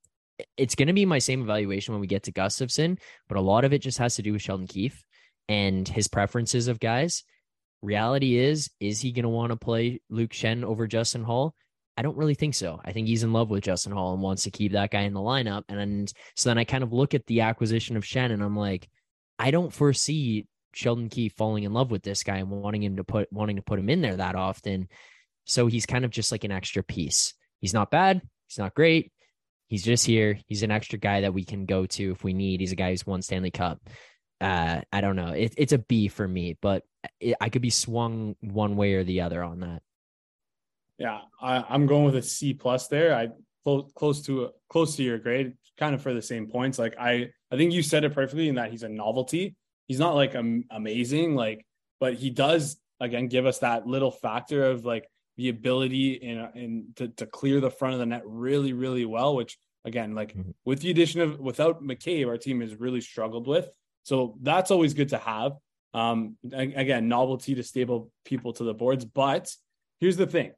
it's 0.58 0.74
going 0.74 0.88
to 0.88 0.92
be 0.92 1.06
my 1.06 1.18
same 1.18 1.40
evaluation 1.40 1.94
when 1.94 2.02
we 2.02 2.06
get 2.06 2.24
to 2.24 2.32
Gustafsson 2.32 2.98
but 3.26 3.38
a 3.38 3.40
lot 3.40 3.64
of 3.64 3.72
it 3.72 3.78
just 3.80 3.96
has 3.96 4.16
to 4.16 4.22
do 4.22 4.34
with 4.34 4.42
Sheldon 4.42 4.66
Keefe 4.66 5.02
and 5.48 5.88
his 5.88 6.08
preferences 6.08 6.68
of 6.68 6.78
guys. 6.78 7.24
Reality 7.80 8.36
is, 8.36 8.70
is 8.80 9.00
he 9.00 9.12
going 9.12 9.22
to 9.22 9.30
want 9.30 9.50
to 9.50 9.56
play 9.56 10.02
Luke 10.10 10.32
Schenn 10.32 10.62
over 10.62 10.86
Justin 10.86 11.24
Holl? 11.24 11.54
I 11.96 12.02
don't 12.02 12.18
really 12.18 12.34
think 12.34 12.54
so. 12.54 12.80
I 12.84 12.92
think 12.92 13.08
he's 13.08 13.22
in 13.22 13.32
love 13.32 13.48
with 13.48 13.64
Justin 13.64 13.92
Holl 13.92 14.12
and 14.12 14.22
wants 14.22 14.42
to 14.42 14.50
keep 14.50 14.72
that 14.72 14.90
guy 14.90 15.02
in 15.02 15.14
the 15.14 15.20
lineup. 15.20 15.64
And, 15.70 15.80
and 15.80 16.12
so 16.36 16.50
then 16.50 16.58
I 16.58 16.64
kind 16.64 16.84
of 16.84 16.92
look 16.92 17.14
at 17.14 17.24
the 17.26 17.40
acquisition 17.40 17.96
of 17.96 18.04
Schenn 18.04 18.32
and 18.32 18.42
I'm 18.42 18.56
like, 18.56 18.88
I 19.38 19.50
don't 19.50 19.72
foresee 19.72 20.46
Sheldon 20.72 21.08
Keefe 21.08 21.34
falling 21.34 21.64
in 21.64 21.72
love 21.72 21.90
with 21.90 22.02
this 22.02 22.22
guy 22.22 22.36
and 22.36 22.50
wanting 22.50 22.82
him 22.82 22.96
to 22.96 23.04
put 23.04 23.32
wanting 23.32 23.56
to 23.56 23.62
put 23.62 23.78
him 23.78 23.88
in 23.88 24.00
there 24.00 24.16
that 24.16 24.34
often. 24.34 24.88
So 25.44 25.66
he's 25.66 25.86
kind 25.86 26.04
of 26.04 26.10
just 26.10 26.32
like 26.32 26.44
an 26.44 26.52
extra 26.52 26.82
piece. 26.82 27.34
He's 27.60 27.74
not 27.74 27.90
bad. 27.90 28.20
He's 28.46 28.58
not 28.58 28.74
great. 28.74 29.12
He's 29.66 29.84
just 29.84 30.06
here. 30.06 30.38
He's 30.46 30.62
an 30.62 30.70
extra 30.70 30.98
guy 30.98 31.22
that 31.22 31.34
we 31.34 31.44
can 31.44 31.66
go 31.66 31.86
to 31.86 32.12
if 32.12 32.24
we 32.24 32.32
need. 32.32 32.60
He's 32.60 32.72
a 32.72 32.76
guy 32.76 32.90
who's 32.90 33.06
won 33.06 33.22
Stanley 33.22 33.50
Cup. 33.50 33.80
Uh, 34.40 34.80
I 34.92 35.00
don't 35.00 35.16
know. 35.16 35.32
It, 35.32 35.54
it's 35.56 35.72
a 35.72 35.78
B 35.78 36.08
for 36.08 36.26
me, 36.26 36.56
but 36.60 36.84
it, 37.20 37.36
I 37.40 37.48
could 37.48 37.62
be 37.62 37.70
swung 37.70 38.36
one 38.40 38.76
way 38.76 38.94
or 38.94 39.04
the 39.04 39.22
other 39.22 39.42
on 39.42 39.60
that. 39.60 39.82
yeah, 40.98 41.20
I, 41.40 41.64
I'm 41.68 41.86
going 41.86 42.04
with 42.04 42.16
a 42.16 42.22
C 42.22 42.54
plus 42.54 42.88
there. 42.88 43.14
I 43.14 43.28
close 43.64 43.90
close 43.94 44.22
to 44.26 44.50
close 44.68 44.96
to 44.96 45.02
your 45.02 45.18
grade, 45.18 45.54
kind 45.78 45.94
of 45.94 46.02
for 46.02 46.12
the 46.12 46.22
same 46.22 46.48
points. 46.48 46.78
Like 46.78 46.94
I, 46.98 47.30
I 47.50 47.56
think 47.56 47.72
you 47.72 47.82
said 47.82 48.04
it 48.04 48.12
perfectly 48.14 48.48
in 48.48 48.56
that 48.56 48.70
he's 48.70 48.82
a 48.82 48.88
novelty. 48.88 49.54
He's 49.86 49.98
not 49.98 50.14
like 50.14 50.34
am- 50.34 50.64
amazing, 50.70 51.34
like, 51.34 51.64
but 52.00 52.14
he 52.14 52.30
does 52.30 52.76
again 53.00 53.28
give 53.28 53.46
us 53.46 53.60
that 53.60 53.86
little 53.86 54.10
factor 54.10 54.64
of 54.64 54.84
like 54.84 55.08
the 55.36 55.48
ability 55.48 56.14
in 56.14 56.38
in 56.54 56.86
to, 56.96 57.08
to 57.08 57.26
clear 57.26 57.60
the 57.60 57.70
front 57.70 57.94
of 57.94 58.00
the 58.00 58.06
net 58.06 58.22
really 58.26 58.72
really 58.72 59.04
well. 59.04 59.34
Which 59.36 59.56
again, 59.84 60.14
like 60.14 60.36
Mhm. 60.36 60.54
with 60.64 60.80
the 60.80 60.90
addition 60.90 61.20
of 61.20 61.38
without 61.38 61.82
McCabe, 61.82 62.26
our 62.26 62.36
team 62.36 62.60
has 62.60 62.74
really 62.74 63.00
struggled 63.00 63.46
with. 63.46 63.70
So 64.02 64.36
that's 64.42 64.70
always 64.70 64.94
good 64.94 65.10
to 65.10 65.18
have. 65.18 65.52
Um, 65.94 66.36
again, 66.52 67.08
novelty 67.08 67.54
to 67.54 67.62
stable 67.62 68.10
people 68.24 68.52
to 68.54 68.64
the 68.64 68.74
boards. 68.74 69.04
But 69.04 69.48
here's 70.00 70.16
the 70.16 70.26
thing: 70.26 70.52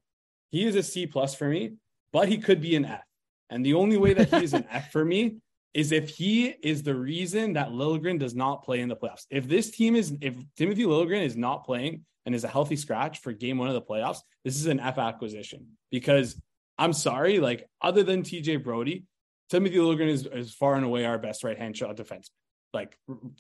he 0.51 0.67
is 0.67 0.75
a 0.75 0.83
C 0.83 1.07
plus 1.07 1.35
for 1.35 1.49
me, 1.49 1.75
but 2.13 2.29
he 2.29 2.39
could 2.39 2.61
be 2.61 2.75
an 2.75 2.85
F. 2.85 3.05
And 3.51 3.65
the 3.65 3.75
only 3.75 3.97
way 3.97 4.15
that 4.15 4.31
he 4.31 4.45
is 4.45 4.55
an 4.55 4.67
F 4.71 4.91
for 4.93 5.05
me 5.05 5.39
is 5.75 5.93
if 5.93 6.09
he 6.09 6.49
is 6.63 6.83
the 6.83 6.95
reason 6.95 7.53
that 7.53 7.69
Liljegren 7.69 8.19
does 8.19 8.35
not 8.35 8.65
play 8.65 8.81
in 8.81 8.89
the 8.89 8.97
playoffs. 8.97 9.27
If 9.31 9.49
this 9.49 9.71
team 9.71 9.95
is, 9.95 10.17
if 10.21 10.35
Timothy 10.57 10.85
Liljegren 10.85 11.25
is 11.25 11.37
not 11.37 11.65
playing 11.65 12.05
and 12.27 12.35
is 12.35 12.45
a 12.45 12.49
healthy 12.49 12.77
scratch 12.77 13.21
for 13.21 13.33
game 13.33 13.59
one 13.59 13.69
of 13.69 13.75
the 13.75 13.83
playoffs, 13.83 14.19
this 14.45 14.57
is 14.57 14.67
an 14.67 14.81
F 14.81 14.99
acquisition 14.99 15.67
because 15.91 16.41
I'm 16.79 16.93
sorry, 16.93 17.39
like 17.39 17.69
other 17.83 18.03
than 18.03 18.23
TJ 18.23 18.65
Brodie, 18.65 19.05
Timothy 19.49 19.77
Liljegren 19.77 20.09
is, 20.09 20.27
is 20.27 20.55
far 20.55 20.77
and 20.77 20.85
away 20.85 21.05
our 21.05 21.19
best 21.19 21.45
right 21.45 21.59
hand 21.59 21.77
shot 21.77 21.97
defenseman, 21.97 22.31
like 22.73 22.97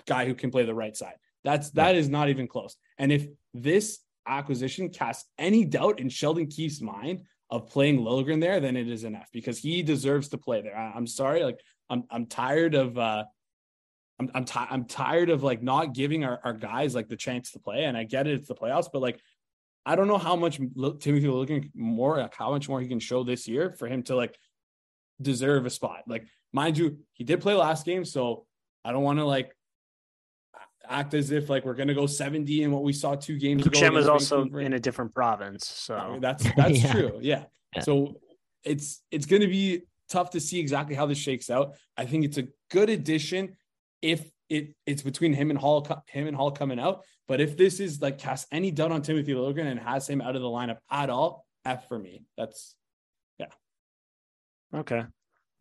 guy 0.06 0.26
who 0.26 0.34
can 0.34 0.50
play 0.50 0.64
the 0.64 0.74
right 0.74 0.96
side. 0.96 1.14
That's 1.42 1.70
that 1.70 1.94
is 1.94 2.08
not 2.08 2.28
even 2.28 2.46
close. 2.46 2.76
And 2.98 3.10
if 3.10 3.26
this 3.54 4.00
acquisition 4.26 4.90
casts 4.90 5.28
any 5.38 5.64
doubt 5.64 5.98
in 5.98 6.08
Sheldon 6.08 6.48
Keefe's 6.48 6.80
mind 6.80 7.22
of 7.50 7.68
playing 7.68 8.00
Liljegren 8.00 8.40
there, 8.40 8.60
than 8.60 8.76
it 8.76 8.88
is 8.88 9.04
enough 9.04 9.28
because 9.32 9.58
he 9.58 9.82
deserves 9.82 10.28
to 10.28 10.38
play 10.38 10.62
there. 10.62 10.76
I, 10.76 10.96
am 10.96 11.06
sorry, 11.06 11.42
like 11.42 11.60
I'm 11.88 12.04
I'm 12.10 12.26
tired 12.26 12.74
of 12.74 12.96
uh 12.96 13.24
I'm 14.18 14.30
I'm, 14.34 14.44
ti- 14.44 14.68
I'm 14.70 14.84
tired 14.84 15.30
of 15.30 15.42
like 15.42 15.62
not 15.62 15.94
giving 15.94 16.24
our, 16.24 16.40
our 16.44 16.52
guys 16.52 16.94
like 16.94 17.08
the 17.08 17.16
chance 17.16 17.52
to 17.52 17.58
play. 17.58 17.84
And 17.84 17.96
I 17.96 18.04
get 18.04 18.26
it, 18.26 18.34
it's 18.34 18.48
the 18.48 18.54
playoffs, 18.54 18.88
but 18.92 19.02
like 19.02 19.20
I 19.84 19.96
don't 19.96 20.08
know 20.08 20.18
how 20.18 20.36
much 20.36 20.56
Timothy 20.56 21.26
Liljegren 21.26 21.70
more 21.74 22.18
like 22.18 22.34
how 22.34 22.50
much 22.50 22.68
more 22.68 22.80
he 22.80 22.88
can 22.88 23.00
show 23.00 23.24
this 23.24 23.48
year 23.48 23.72
for 23.72 23.88
him 23.88 24.02
to 24.04 24.14
like 24.14 24.38
deserve 25.20 25.66
a 25.66 25.70
spot. 25.70 26.02
Like 26.06 26.26
mind 26.52 26.78
you, 26.78 26.98
he 27.14 27.24
did 27.24 27.40
play 27.40 27.54
last 27.54 27.84
game, 27.84 28.04
so 28.04 28.46
I 28.84 28.92
don't 28.92 29.02
want 29.02 29.18
to 29.18 29.24
like 29.24 29.54
act 30.88 31.14
as 31.14 31.30
if 31.30 31.48
like 31.50 31.64
we're 31.64 31.74
gonna 31.74 31.94
go 31.94 32.06
70 32.06 32.62
in 32.62 32.70
what 32.72 32.82
we 32.82 32.92
saw 32.92 33.14
two 33.14 33.38
games 33.38 33.66
ago. 33.66 33.78
Schenn 33.78 33.92
was 33.92 34.06
against 34.06 34.32
also 34.32 34.38
Vancouver. 34.44 34.60
in 34.60 34.72
a 34.72 34.80
different 34.80 35.14
province, 35.14 35.66
so 35.68 36.18
That's 36.20 36.44
that's 36.56 36.82
Yeah. 36.82 36.92
true. 36.92 37.18
Yeah. 37.22 37.44
Yeah. 37.76 37.82
So 37.82 38.16
it's 38.64 39.02
it's 39.10 39.26
going 39.26 39.42
to 39.42 39.48
be 39.48 39.82
tough 40.08 40.30
to 40.30 40.40
see 40.40 40.58
exactly 40.58 40.94
how 40.94 41.06
this 41.06 41.18
shakes 41.18 41.50
out. 41.50 41.74
I 41.96 42.04
think 42.04 42.24
it's 42.24 42.36
a 42.38 42.48
good 42.70 42.90
addition 42.90 43.56
if 44.02 44.28
it 44.48 44.74
it's 44.86 45.02
between 45.02 45.32
him 45.32 45.50
and 45.50 45.58
Holl 45.58 45.86
him 46.08 46.26
and 46.26 46.36
Holl 46.36 46.50
coming 46.50 46.80
out. 46.80 47.04
But 47.28 47.40
if 47.40 47.56
this 47.56 47.78
is 47.78 48.02
like 48.02 48.18
casts 48.18 48.46
any 48.50 48.70
doubt 48.72 48.90
on 48.90 49.02
Timothy 49.02 49.34
Logan 49.34 49.68
and 49.68 49.78
has 49.78 50.08
him 50.08 50.20
out 50.20 50.34
of 50.34 50.42
the 50.42 50.48
lineup 50.48 50.78
at 50.90 51.10
all, 51.10 51.46
F 51.64 51.86
for 51.86 51.98
me. 51.98 52.24
That's 52.36 52.74
yeah. 53.38 53.46
Okay. 54.74 55.04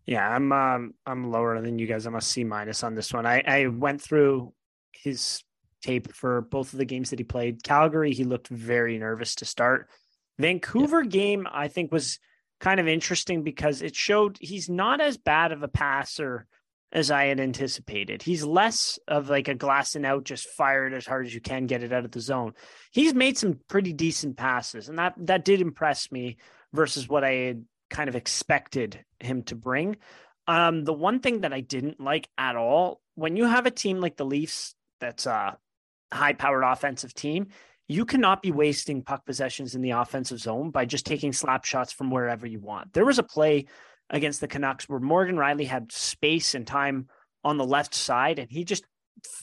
Yeah, 0.06 0.28
I'm 0.28 0.52
um 0.52 0.94
I'm 1.06 1.32
lower 1.32 1.62
than 1.62 1.78
you 1.78 1.86
guys. 1.86 2.08
I'm 2.08 2.16
a 2.16 2.22
C 2.22 2.44
minus 2.44 2.84
on 2.84 2.96
this 2.96 3.14
one. 3.14 3.26
I 3.28 3.44
I 3.46 3.68
went 3.68 4.02
through 4.02 4.52
his 4.94 5.44
tape 5.82 6.14
for 6.14 6.41
both 6.41 6.74
of 6.74 6.80
the 6.80 6.86
games 6.86 7.10
that 7.10 7.20
he 7.20 7.24
played. 7.24 7.64
Calgary, 7.64 8.14
he 8.14 8.24
looked 8.24 8.48
very 8.48 8.98
nervous 8.98 9.36
to 9.36 9.45
start. 9.45 9.90
Vancouver 10.38 11.03
game, 11.03 11.48
I 11.52 11.68
think 11.68 11.91
was 11.91 12.20
kind 12.60 12.80
of 12.80 12.88
interesting 12.88 13.44
because 13.44 13.82
it 13.82 13.95
showed 13.95 14.38
he's 14.40 14.70
not 14.70 15.02
as 15.02 15.18
bad 15.18 15.52
of 15.52 15.64
a 15.64 15.68
passer 15.68 16.45
as 16.91 17.11
I 17.11 17.26
had 17.26 17.40
anticipated. 17.40 18.24
He's 18.24 18.44
less 18.44 18.98
of 19.07 19.30
like 19.30 19.48
a 19.48 19.53
glass 19.53 19.95
and 19.95 20.06
out, 20.06 20.24
just 20.24 20.48
fire 20.49 20.88
it 20.88 20.94
as 20.94 21.06
hard 21.06 21.26
as 21.26 21.34
you 21.34 21.41
can, 21.41 21.68
get 21.68 21.84
it 21.84 21.94
out 21.94 22.06
of 22.06 22.11
the 22.11 22.20
zone. 22.20 22.53
He's 22.91 23.14
made 23.14 23.38
some 23.38 23.60
pretty 23.68 23.94
decent 23.94 24.38
passes, 24.38 24.90
and 24.90 24.98
that 24.98 25.14
that 25.18 25.45
did 25.45 25.61
impress 25.61 26.11
me 26.11 26.38
versus 26.74 27.07
what 27.07 27.24
I 27.24 27.32
had 27.32 27.66
kind 27.90 28.10
of 28.10 28.16
expected 28.16 29.03
him 29.20 29.44
to 29.44 29.56
bring. 29.56 29.98
Um, 30.48 30.84
the 30.84 30.94
one 30.94 31.20
thing 31.20 31.41
that 31.41 31.53
I 31.53 31.61
didn't 31.61 31.99
like 31.99 32.28
at 32.38 32.56
all, 32.56 33.02
when 33.14 33.36
you 33.36 33.45
have 33.45 33.68
a 33.68 33.72
team 33.72 33.99
like 33.99 34.18
the 34.18 34.26
Leafs 34.26 34.74
that's 34.99 35.26
a 35.26 35.57
high 36.11 36.34
powered 36.34 36.63
offensive 36.63 37.13
team, 37.13 37.47
you 37.88 38.05
cannot 38.05 38.41
be 38.41 38.51
wasting 38.51 39.01
puck 39.01 39.26
possessions 39.26 39.76
in 39.76 39.81
the 39.81 39.91
offensive 39.91 40.39
zone 40.39 40.69
by 40.69 40.85
just 40.85 41.05
taking 41.05 41.34
slap 41.34 41.65
shots 41.65 41.91
from 41.91 42.11
wherever 42.11 42.45
you 42.45 42.59
want. 42.59 42.93
There 42.93 43.05
was 43.05 43.19
a 43.19 43.23
play 43.23 43.65
against 44.09 44.41
the 44.41 44.47
Canucks 44.47 44.88
where 44.88 44.99
Morgan 44.99 45.35
Rielly 45.35 45.67
had 45.67 45.91
space 45.91 46.55
and 46.55 46.65
time 46.65 47.07
on 47.43 47.57
the 47.57 47.65
left 47.65 47.95
side 47.95 48.39
and 48.39 48.49
he 48.49 48.63
just 48.63 48.84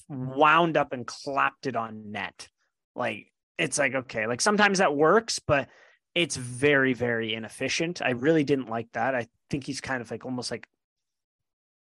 wound 0.08 0.76
up 0.76 0.92
and 0.92 1.06
clapped 1.06 1.66
it 1.66 1.76
on 1.76 2.12
net. 2.12 2.48
Like 2.94 3.32
it's 3.58 3.78
like 3.78 3.94
okay, 3.94 4.26
like 4.26 4.40
sometimes 4.40 4.78
that 4.78 4.94
works, 4.94 5.38
but 5.38 5.68
it's 6.14 6.36
very 6.36 6.94
very 6.94 7.34
inefficient. 7.34 8.00
I 8.00 8.10
really 8.10 8.44
didn't 8.44 8.70
like 8.70 8.88
that. 8.92 9.14
I 9.14 9.26
think 9.50 9.64
he's 9.64 9.80
kind 9.80 10.00
of 10.00 10.10
like 10.10 10.24
almost 10.24 10.50
like 10.50 10.68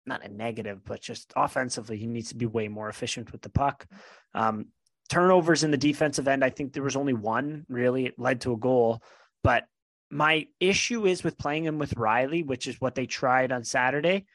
not 0.06 0.24
a 0.24 0.28
negative, 0.28 0.84
but 0.84 1.00
just 1.00 1.32
offensively 1.36 1.96
he 1.96 2.06
needs 2.06 2.30
to 2.30 2.36
be 2.36 2.46
way 2.46 2.68
more 2.68 2.88
efficient 2.88 3.32
with 3.32 3.42
the 3.42 3.48
puck. 3.48 3.86
Um, 4.34 4.66
turnovers 5.08 5.64
in 5.64 5.70
the 5.70 5.76
defensive 5.76 6.28
end. 6.28 6.44
I 6.44 6.50
think 6.50 6.72
there 6.72 6.82
was 6.82 6.96
only 6.96 7.14
one 7.14 7.66
really. 7.68 8.06
It 8.06 8.18
led 8.18 8.42
to 8.42 8.52
a 8.52 8.58
goal, 8.58 9.02
but 9.42 9.64
my 10.10 10.46
issue 10.60 11.06
is 11.06 11.24
with 11.24 11.38
playing 11.38 11.64
him 11.64 11.78
with 11.78 11.94
Rielly, 11.94 12.46
which 12.46 12.66
is 12.66 12.80
what 12.80 12.94
they 12.94 13.06
tried 13.06 13.52
on 13.52 13.64
Saturday. 13.64 14.26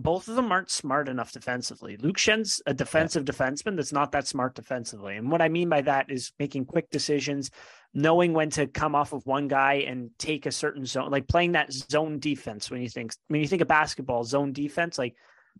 Both 0.00 0.28
of 0.28 0.36
them 0.36 0.52
aren't 0.52 0.70
smart 0.70 1.08
enough 1.08 1.32
defensively. 1.32 1.96
Luke 1.96 2.18
Schenn's 2.18 2.62
a 2.66 2.74
defensive 2.74 3.24
yeah. 3.26 3.32
defenseman 3.32 3.76
that's 3.76 3.92
not 3.92 4.12
that 4.12 4.26
smart 4.26 4.54
defensively. 4.54 5.16
And 5.16 5.30
what 5.30 5.42
I 5.42 5.48
mean 5.48 5.68
by 5.68 5.80
that 5.82 6.10
is 6.10 6.32
making 6.38 6.66
quick 6.66 6.88
decisions, 6.90 7.50
knowing 7.94 8.32
when 8.32 8.50
to 8.50 8.66
come 8.66 8.94
off 8.94 9.12
of 9.12 9.26
one 9.26 9.48
guy 9.48 9.84
and 9.86 10.10
take 10.18 10.46
a 10.46 10.52
certain 10.52 10.86
zone, 10.86 11.10
like 11.10 11.26
playing 11.26 11.52
that 11.52 11.72
zone 11.72 12.20
defense 12.20 12.70
when 12.70 12.80
you 12.80 12.88
think 12.88 13.12
when 13.26 13.40
you 13.40 13.48
think 13.48 13.62
of 13.62 13.68
basketball, 13.68 14.22
zone 14.24 14.52
defense, 14.52 14.98
like 14.98 15.16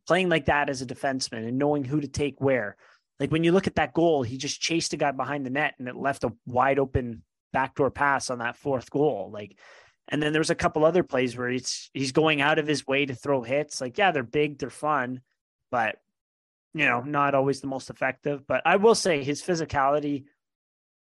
playing 0.06 0.28
like 0.28 0.46
that 0.46 0.70
as 0.70 0.82
a 0.82 0.86
defenseman 0.86 1.46
and 1.48 1.58
knowing 1.58 1.84
who 1.84 2.00
to 2.00 2.08
take 2.08 2.40
where. 2.40 2.76
Like 3.18 3.32
when 3.32 3.42
you 3.42 3.52
look 3.52 3.66
at 3.66 3.74
that 3.74 3.94
goal, 3.94 4.22
he 4.22 4.36
just 4.36 4.60
chased 4.60 4.92
a 4.92 4.96
guy 4.96 5.10
behind 5.10 5.44
the 5.44 5.50
net 5.50 5.74
and 5.78 5.88
it 5.88 5.96
left 5.96 6.24
a 6.24 6.32
wide 6.46 6.78
open 6.78 7.22
backdoor 7.52 7.90
pass 7.90 8.30
on 8.30 8.38
that 8.38 8.56
fourth 8.56 8.90
goal. 8.90 9.30
Like, 9.32 9.56
and 10.08 10.22
then 10.22 10.32
there's 10.32 10.50
a 10.50 10.54
couple 10.54 10.84
other 10.84 11.02
plays 11.02 11.36
where 11.36 11.48
he's 11.48 11.90
he's 11.92 12.12
going 12.12 12.40
out 12.40 12.58
of 12.58 12.66
his 12.66 12.86
way 12.86 13.06
to 13.06 13.14
throw 13.14 13.42
hits. 13.42 13.80
Like, 13.80 13.98
yeah, 13.98 14.10
they're 14.10 14.22
big, 14.22 14.58
they're 14.58 14.70
fun, 14.70 15.20
but 15.70 15.96
you 16.74 16.84
know, 16.84 17.00
not 17.00 17.34
always 17.34 17.60
the 17.60 17.66
most 17.66 17.90
effective. 17.90 18.46
But 18.46 18.62
I 18.64 18.76
will 18.76 18.94
say 18.94 19.24
his 19.24 19.42
physicality, 19.42 20.24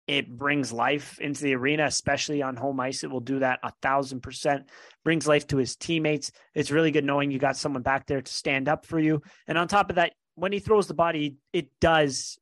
it 0.07 0.29
brings 0.29 0.73
life 0.73 1.19
into 1.21 1.43
the 1.43 1.55
arena, 1.55 1.85
especially 1.85 2.43
on 2.43 2.57
home 2.57 2.79
ice. 2.81 3.05
It 3.05 3.11
will 3.11 3.21
do 3.21 3.41
that 3.41 3.61
a 3.63 3.73
thousand 3.83 4.21
percent. 4.21 4.69
Brings 5.05 5.27
life 5.27 5.47
to 5.49 5.57
his 5.57 5.77
teammates. 5.77 6.31
It's 6.55 6.71
really 6.71 6.91
good 6.91 7.05
knowing 7.05 7.31
you 7.31 7.39
got 7.39 7.57
someone 7.57 7.83
back 7.83 8.07
there 8.07 8.23
to 8.23 8.33
stand 8.33 8.69
up 8.69 8.87
for 8.87 8.99
you. 8.99 9.23
And 9.47 9.59
on 9.59 9.69
top 9.69 9.91
of 9.91 9.97
that, 9.97 10.13
when 10.37 10.53
he 10.53 10.59
throws 10.59 10.87
the 10.87 10.95
body, 10.95 11.37
it 11.53 11.69
does 11.81 12.39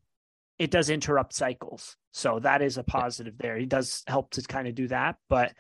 it 0.59 0.71
does 0.71 0.91
interrupt 0.91 1.35
cycles. 1.35 1.97
So 2.13 2.39
that 2.41 2.63
is 2.63 2.79
a 2.79 2.85
positive 2.85 3.37
there. 3.39 3.57
He 3.57 3.67
does 3.67 4.03
help 4.07 4.31
to 4.33 4.43
kind 4.43 4.69
of 4.69 4.75
do 4.75 4.89
that. 4.89 5.17
But, 5.29 5.53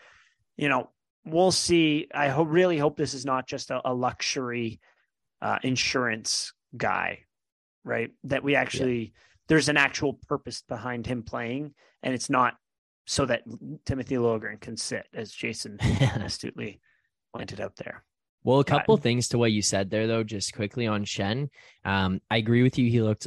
you 0.56 0.68
know, 0.68 0.90
we'll 1.24 1.52
see. 1.52 2.08
I 2.14 2.28
hope, 2.28 2.48
really 2.50 2.78
hope 2.78 2.96
this 2.96 3.14
is 3.14 3.24
not 3.24 3.46
just 3.46 3.70
a, 3.70 3.80
a 3.84 3.94
luxury 3.94 4.80
uh, 5.42 5.58
insurance 5.62 6.52
guy, 6.76 7.20
right? 7.84 8.10
That 8.24 8.44
we 8.44 8.54
actually, 8.56 8.98
yeah. 8.98 9.10
there's 9.48 9.68
an 9.68 9.76
actual 9.76 10.14
purpose 10.28 10.62
behind 10.68 11.06
him 11.06 11.22
playing, 11.22 11.74
and 12.02 12.14
it's 12.14 12.30
not 12.30 12.54
so 13.06 13.26
that 13.26 13.42
Timothy 13.84 14.14
Liljegren 14.16 14.60
can 14.60 14.76
sit, 14.76 15.06
as 15.12 15.30
Jason 15.30 15.78
astutely 16.20 16.80
pointed 17.34 17.60
out 17.60 17.76
there. 17.76 18.04
Well, 18.44 18.60
a 18.60 18.64
couple 18.64 18.98
things 18.98 19.28
to 19.28 19.38
what 19.38 19.52
you 19.52 19.62
said 19.62 19.88
there, 19.88 20.06
though, 20.06 20.22
just 20.22 20.54
quickly 20.54 20.86
on 20.86 21.04
Shen. 21.04 21.48
Um, 21.86 22.20
I 22.30 22.36
agree 22.36 22.62
with 22.62 22.76
you. 22.78 22.90
He 22.90 23.00
looked 23.00 23.26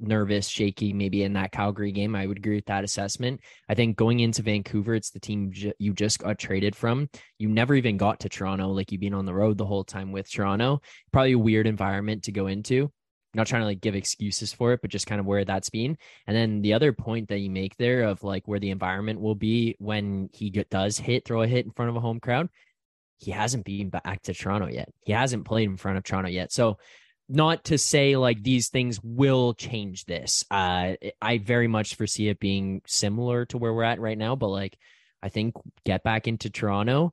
nervous, 0.00 0.48
shaky, 0.48 0.94
maybe 0.94 1.24
in 1.24 1.34
that 1.34 1.52
Calgary 1.52 1.92
game. 1.92 2.16
I 2.16 2.26
would 2.26 2.38
agree 2.38 2.54
with 2.54 2.64
that 2.66 2.82
assessment. 2.82 3.42
I 3.68 3.74
think 3.74 3.98
going 3.98 4.20
into 4.20 4.40
Vancouver, 4.40 4.94
it's 4.94 5.10
the 5.10 5.20
team 5.20 5.52
j- 5.52 5.74
you 5.78 5.92
just 5.92 6.20
got 6.20 6.38
traded 6.38 6.74
from. 6.74 7.10
You 7.38 7.50
never 7.50 7.74
even 7.74 7.98
got 7.98 8.20
to 8.20 8.30
Toronto, 8.30 8.68
like 8.68 8.90
you've 8.90 9.00
been 9.02 9.12
on 9.12 9.26
the 9.26 9.34
road 9.34 9.58
the 9.58 9.66
whole 9.66 9.84
time 9.84 10.10
with 10.10 10.30
Toronto. 10.30 10.80
Probably 11.12 11.32
a 11.32 11.38
weird 11.38 11.66
environment 11.66 12.22
to 12.24 12.32
go 12.32 12.46
into. 12.46 12.84
I'm 12.84 13.38
not 13.38 13.48
trying 13.48 13.60
to 13.60 13.66
like 13.66 13.82
give 13.82 13.94
excuses 13.94 14.54
for 14.54 14.72
it, 14.72 14.80
but 14.80 14.90
just 14.90 15.06
kind 15.06 15.20
of 15.20 15.26
where 15.26 15.44
that's 15.44 15.68
been. 15.68 15.98
And 16.26 16.34
then 16.34 16.62
the 16.62 16.72
other 16.72 16.94
point 16.94 17.28
that 17.28 17.40
you 17.40 17.50
make 17.50 17.76
there 17.76 18.04
of 18.04 18.24
like 18.24 18.48
where 18.48 18.60
the 18.60 18.70
environment 18.70 19.20
will 19.20 19.34
be 19.34 19.76
when 19.78 20.30
he 20.32 20.48
does 20.48 20.96
hit, 20.96 21.26
throw 21.26 21.42
a 21.42 21.46
hit 21.46 21.66
in 21.66 21.72
front 21.72 21.90
of 21.90 21.96
a 21.96 22.00
home 22.00 22.20
crowd 22.20 22.48
he 23.18 23.30
hasn't 23.30 23.64
been 23.64 23.90
back 23.90 24.22
to 24.22 24.34
Toronto 24.34 24.68
yet. 24.68 24.88
He 25.00 25.12
hasn't 25.12 25.44
played 25.44 25.68
in 25.68 25.76
front 25.76 25.98
of 25.98 26.04
Toronto 26.04 26.28
yet. 26.30 26.52
So, 26.52 26.78
not 27.28 27.64
to 27.64 27.76
say 27.76 28.16
like 28.16 28.42
these 28.42 28.68
things 28.68 29.00
will 29.02 29.52
change 29.52 30.04
this. 30.04 30.44
Uh, 30.48 30.92
I 31.20 31.38
very 31.38 31.66
much 31.66 31.96
foresee 31.96 32.28
it 32.28 32.38
being 32.38 32.82
similar 32.86 33.44
to 33.46 33.58
where 33.58 33.74
we're 33.74 33.82
at 33.82 34.00
right 34.00 34.16
now, 34.16 34.36
but 34.36 34.48
like 34.48 34.78
I 35.22 35.28
think 35.28 35.54
get 35.84 36.04
back 36.04 36.28
into 36.28 36.50
Toronto. 36.50 37.12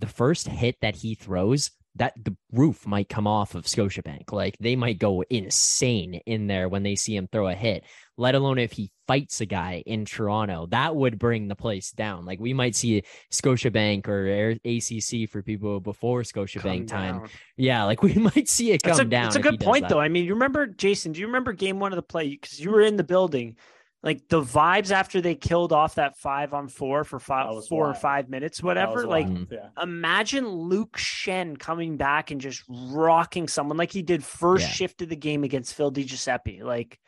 The 0.00 0.08
first 0.08 0.48
hit 0.48 0.80
that 0.80 0.96
he 0.96 1.14
throws, 1.14 1.70
that 1.96 2.12
the 2.22 2.36
roof 2.52 2.86
might 2.86 3.08
come 3.08 3.26
off 3.26 3.54
of 3.54 3.64
Scotiabank. 3.64 4.32
Like 4.32 4.56
they 4.58 4.76
might 4.76 4.98
go 4.98 5.22
insane 5.30 6.14
in 6.26 6.46
there 6.46 6.68
when 6.68 6.82
they 6.82 6.96
see 6.96 7.14
him 7.14 7.28
throw 7.30 7.48
a 7.48 7.54
hit, 7.54 7.84
let 8.16 8.34
alone 8.34 8.58
if 8.58 8.72
he 8.72 8.90
fights 9.06 9.40
a 9.40 9.46
guy 9.46 9.82
in 9.86 10.04
Toronto. 10.04 10.66
That 10.66 10.96
would 10.96 11.18
bring 11.18 11.46
the 11.46 11.54
place 11.54 11.92
down. 11.92 12.24
Like 12.24 12.40
we 12.40 12.52
might 12.52 12.74
see 12.74 13.02
Scotiabank 13.30 14.08
or 14.08 14.56
ACC 14.64 15.30
for 15.30 15.42
people 15.42 15.78
before 15.80 16.22
Scotiabank 16.22 16.88
time. 16.88 17.26
Yeah, 17.56 17.84
like 17.84 18.02
we 18.02 18.14
might 18.34 18.48
see 18.48 18.72
it 18.72 18.82
come 18.82 18.98
a, 18.98 19.04
down. 19.04 19.28
It's 19.28 19.36
a 19.36 19.40
good 19.40 19.60
point, 19.60 19.88
though. 19.88 20.00
I 20.00 20.08
mean, 20.08 20.24
you 20.24 20.34
remember, 20.34 20.66
Jason, 20.66 21.12
do 21.12 21.20
you 21.20 21.26
remember 21.26 21.52
game 21.52 21.78
one 21.78 21.92
of 21.92 21.96
the 21.96 22.02
play? 22.02 22.30
Because 22.30 22.60
you 22.60 22.70
were 22.70 22.82
in 22.82 22.96
the 22.96 23.04
building 23.04 23.56
like 24.04 24.28
the 24.28 24.42
vibes 24.42 24.90
after 24.90 25.22
they 25.22 25.34
killed 25.34 25.72
off 25.72 25.94
that 25.94 26.18
five 26.18 26.52
on 26.52 26.68
four 26.68 27.04
for 27.04 27.18
five, 27.18 27.66
four 27.66 27.84
wild. 27.84 27.96
or 27.96 27.98
five 27.98 28.28
minutes, 28.28 28.62
whatever. 28.62 29.06
Like, 29.06 29.26
yeah. 29.50 29.68
imagine 29.82 30.46
Luke 30.46 30.98
Schenn 30.98 31.58
coming 31.58 31.96
back 31.96 32.30
and 32.30 32.38
just 32.38 32.62
rocking 32.68 33.48
someone 33.48 33.78
like 33.78 33.90
he 33.90 34.02
did 34.02 34.22
first 34.22 34.66
yeah. 34.66 34.72
shift 34.72 35.00
of 35.00 35.08
the 35.08 35.16
game 35.16 35.42
against 35.42 35.72
Phil 35.72 35.90
DiGiuseppe. 35.90 36.62
Like 36.62 37.00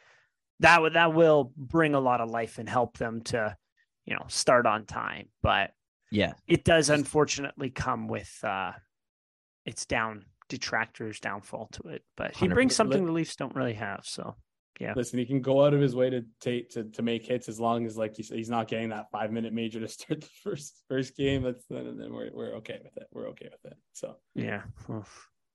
that 0.60 0.80
would 0.80 0.94
that 0.94 1.12
will 1.12 1.52
bring 1.54 1.94
a 1.94 2.00
lot 2.00 2.22
of 2.22 2.30
life 2.30 2.56
and 2.56 2.66
help 2.66 2.96
them 2.96 3.20
to, 3.24 3.54
you 4.06 4.14
know, 4.14 4.24
start 4.28 4.64
on 4.64 4.86
time. 4.86 5.28
But 5.42 5.72
yeah, 6.10 6.32
it 6.48 6.64
does 6.64 6.88
unfortunately 6.88 7.68
come 7.68 8.08
with 8.08 8.34
uh 8.42 8.72
it's 9.66 9.84
down 9.84 10.24
detractors 10.48 11.20
downfall 11.20 11.68
to 11.72 11.88
it. 11.88 12.04
But 12.16 12.34
he 12.34 12.48
brings 12.48 12.74
something 12.74 13.04
the 13.04 13.12
Leafs 13.12 13.36
don't 13.36 13.54
really 13.54 13.74
have. 13.74 14.00
So 14.04 14.34
yeah. 14.80 14.92
Listen, 14.94 15.18
he 15.18 15.24
can 15.24 15.40
go 15.40 15.64
out 15.64 15.72
of 15.72 15.80
his 15.80 15.94
way 15.94 16.10
to 16.10 16.24
take 16.40 16.70
to, 16.70 16.84
to 16.84 17.02
make 17.02 17.24
hits 17.24 17.48
as 17.48 17.58
long 17.58 17.86
as 17.86 17.96
like 17.96 18.16
he's, 18.16 18.28
he's 18.28 18.50
not 18.50 18.68
getting 18.68 18.90
that 18.90 19.10
five 19.10 19.32
minute 19.32 19.52
major 19.52 19.80
to 19.80 19.88
start 19.88 20.20
the 20.20 20.28
first 20.42 20.82
first 20.88 21.16
game. 21.16 21.42
That's 21.42 21.64
then, 21.70 21.96
then 21.96 22.12
we're 22.12 22.30
we're 22.32 22.54
okay 22.56 22.78
with 22.82 22.96
it. 22.96 23.06
We're 23.12 23.28
okay 23.28 23.48
with 23.50 23.72
it. 23.72 23.78
So 23.92 24.16
yeah, 24.34 24.62
well, 24.88 25.06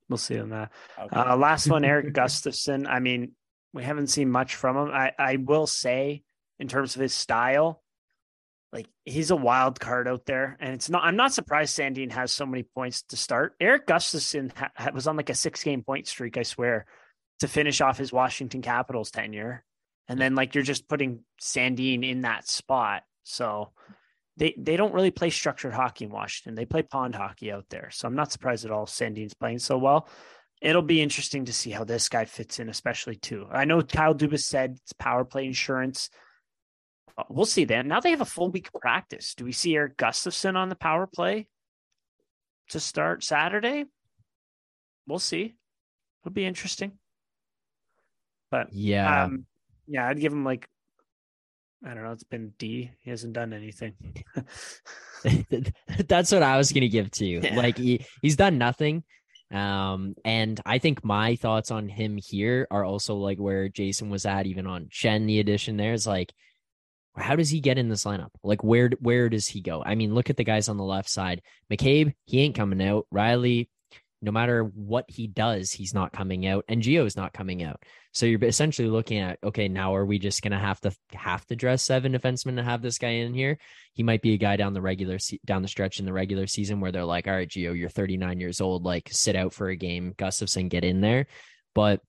we'll 0.10 0.18
see 0.18 0.40
on 0.40 0.50
that. 0.50 0.72
Okay. 1.00 1.16
Uh, 1.16 1.36
last 1.36 1.70
one, 1.70 1.86
Erik 1.86 2.14
Gustafsson. 2.14 2.88
I 2.88 3.00
mean, 3.00 3.34
we 3.74 3.84
haven't 3.84 4.08
seen 4.08 4.32
much 4.32 4.56
from 4.56 4.78
him. 4.78 4.92
I 4.92 5.12
I 5.18 5.36
will 5.38 5.68
say 5.68 6.24
in 6.60 6.68
terms 6.68 6.96
of 6.96 7.02
his 7.02 7.14
style, 7.14 7.84
like 8.74 8.88
he's 9.06 9.30
a 9.30 9.36
wild 9.36 9.80
card 9.80 10.08
out 10.08 10.26
there, 10.26 10.58
and 10.60 10.74
it's 10.74 10.90
not. 10.90 11.04
I'm 11.04 11.16
not 11.16 11.34
surprised 11.34 11.78
Sandin 11.78 12.12
has 12.12 12.32
so 12.32 12.48
many 12.48 12.64
points 12.64 13.04
to 13.04 13.18
start. 13.18 13.54
Erik 13.60 13.86
Gustafsson 13.86 14.52
ha- 14.56 14.92
was 14.96 15.06
on 15.06 15.16
like 15.16 15.30
a 15.30 15.36
six 15.36 15.64
game 15.64 15.84
point 15.84 16.08
streak. 16.08 16.38
I 16.38 16.44
swear 16.44 16.88
to 17.42 17.48
finish 17.48 17.82
off 17.82 17.98
his 17.98 18.14
Washington 18.14 18.62
Capitals 18.62 19.12
tenure. 19.12 19.64
And 20.08 20.20
then 20.20 20.36
like 20.36 20.56
you're 20.56 20.64
just 20.64 20.88
putting 20.88 21.24
Sandin 21.42 22.08
in 22.08 22.22
that 22.22 22.48
spot. 22.48 23.04
So 23.24 23.72
they 24.38 24.56
they 24.58 24.78
don't 24.78 24.94
really 24.94 25.12
play 25.12 25.30
structured 25.30 25.74
hockey 25.74 26.06
in 26.06 26.12
Washington. 26.12 26.56
They 26.56 26.66
play 26.66 26.84
pond 26.84 27.16
hockey 27.16 27.52
out 27.52 27.66
there. 27.70 27.90
So 27.92 28.08
I'm 28.08 28.16
not 28.16 28.32
surprised 28.32 28.66
at 28.66 28.72
all 28.72 28.86
Sandin's 28.86 29.34
playing 29.34 29.60
so 29.60 29.78
well. 29.78 30.08
It'll 30.62 30.84
be 30.84 31.02
interesting 31.02 31.46
to 31.46 31.54
see 31.54 31.72
how 31.72 31.84
this 31.84 32.10
guy 32.10 32.26
fits 32.26 32.60
in, 32.60 32.70
especially 32.70 33.16
too. 33.16 33.48
I 33.52 33.66
know 33.66 33.82
Kyle 33.82 34.14
Dubas 34.14 34.44
said 34.44 34.78
it's 34.82 34.94
power 34.94 35.26
play 35.26 35.46
insurance. 35.46 36.10
Uh, 37.18 37.24
we'll 37.30 37.46
see 37.46 37.66
then. 37.66 37.88
Now 37.88 38.00
they 38.00 38.12
have 38.12 38.22
a 38.22 38.26
full 38.26 38.52
week 38.52 38.70
of 38.74 38.80
practice. 38.80 39.34
Do 39.34 39.44
we 39.44 39.52
see 39.52 39.76
Erik 39.76 39.98
Gustafsson 39.98 40.56
on 40.56 40.70
the 40.70 40.76
power 40.76 41.08
play 41.08 41.48
to 42.70 42.80
start 42.80 43.24
Saturday? 43.24 43.86
We'll 45.08 45.20
see. 45.20 45.56
It'll 46.22 46.34
be 46.34 46.46
interesting. 46.46 47.00
But 48.52 48.74
yeah, 48.74 49.24
um, 49.24 49.46
yeah, 49.88 50.08
I'd 50.08 50.20
give 50.20 50.34
him 50.34 50.44
like 50.44 50.68
I 51.84 51.94
don't 51.94 52.04
know. 52.04 52.12
It's 52.12 52.24
been 52.24 52.54
D. 52.60 52.92
He 53.00 53.10
hasn't 53.10 53.34
done 53.34 53.54
anything. 53.54 53.94
That's 56.08 56.32
what 56.32 56.44
I 56.44 56.58
was 56.58 56.72
gonna 56.72 56.88
give 56.88 57.10
to 57.12 57.26
you. 57.26 57.42
Yeah. 57.42 57.56
Like 57.56 57.78
he, 57.78 58.06
he's 58.22 58.36
done 58.36 58.58
nothing. 58.58 59.04
Um, 59.52 60.16
and 60.24 60.60
I 60.66 60.78
think 60.78 61.04
my 61.04 61.36
thoughts 61.36 61.72
on 61.72 61.90
him 61.90 62.18
here 62.18 62.68
are 62.72 62.86
also 62.86 63.16
like 63.16 63.38
where 63.38 63.68
Jason 63.68 64.10
was 64.10 64.26
at, 64.26 64.46
even 64.46 64.68
on 64.68 64.86
Schenn, 64.86 65.26
the 65.26 65.40
addition 65.40 65.78
there 65.78 65.94
is 65.94 66.08
like, 66.08 66.32
how 67.18 67.36
does 67.36 67.50
he 67.50 67.60
get 67.60 67.78
in 67.78 67.90
this 67.90 68.06
lineup? 68.06 68.30
Like, 68.44 68.64
where 68.64 68.92
where 69.00 69.28
does 69.28 69.48
he 69.48 69.62
go? 69.62 69.84
I 69.84 69.96
mean, 69.96 70.14
look 70.14 70.30
at 70.30 70.38
the 70.38 70.46
guys 70.46 70.70
on 70.70 70.78
the 70.78 70.84
left 70.84 71.10
side. 71.10 71.42
McCabe, 71.70 72.14
he 72.26 72.42
ain't 72.42 72.56
coming 72.56 72.82
out. 72.82 73.08
Rielly, 73.14 73.68
no 74.22 74.32
matter 74.32 74.64
what 74.64 75.06
he 75.08 75.28
does, 75.28 75.72
he's 75.72 75.94
not 75.94 76.14
coming 76.14 76.46
out, 76.46 76.66
and 76.68 76.82
Gio 76.82 77.06
is 77.06 77.16
not 77.16 77.34
coming 77.34 77.64
out. 77.64 77.84
So 78.14 78.26
you're 78.26 78.44
essentially 78.44 78.88
looking 78.88 79.20
at 79.20 79.40
okay, 79.44 79.68
now 79.68 79.96
are 79.96 80.06
we 80.06 80.20
just 80.20 80.42
gonna 80.42 80.60
have 80.60 80.80
to 80.82 80.92
have 81.14 81.46
to 81.48 81.56
dress 81.56 81.82
seven 81.82 82.14
defensemen 82.14 82.58
to 82.58 82.64
have 82.64 82.82
this 82.82 82.98
guy 82.98 83.10
in 83.10 83.34
here? 83.34 83.58
He 83.94 84.04
might 84.04 84.22
be 84.22 84.34
a 84.34 84.38
guy 84.38 84.58
down 84.58 84.74
the 84.74 84.82
regular 84.82 85.18
down 85.46 85.62
the 85.62 85.68
stretch 85.68 86.00
in 86.00 86.06
the 86.06 86.14
regular 86.14 86.48
season 86.48 86.80
where 86.80 86.92
they're 86.92 87.06
like, 87.06 87.28
all 87.28 87.34
right, 87.34 87.50
Gio, 87.50 87.78
you're 87.78 87.90
39 87.90 88.40
years 88.40 88.62
old, 88.62 88.84
like 88.84 89.10
sit 89.12 89.36
out 89.36 89.54
for 89.54 89.70
a 89.70 89.76
game. 89.76 90.14
Gustafsson 90.18 90.70
get 90.70 90.84
in 90.84 91.02
there, 91.02 91.28
but 91.74 92.02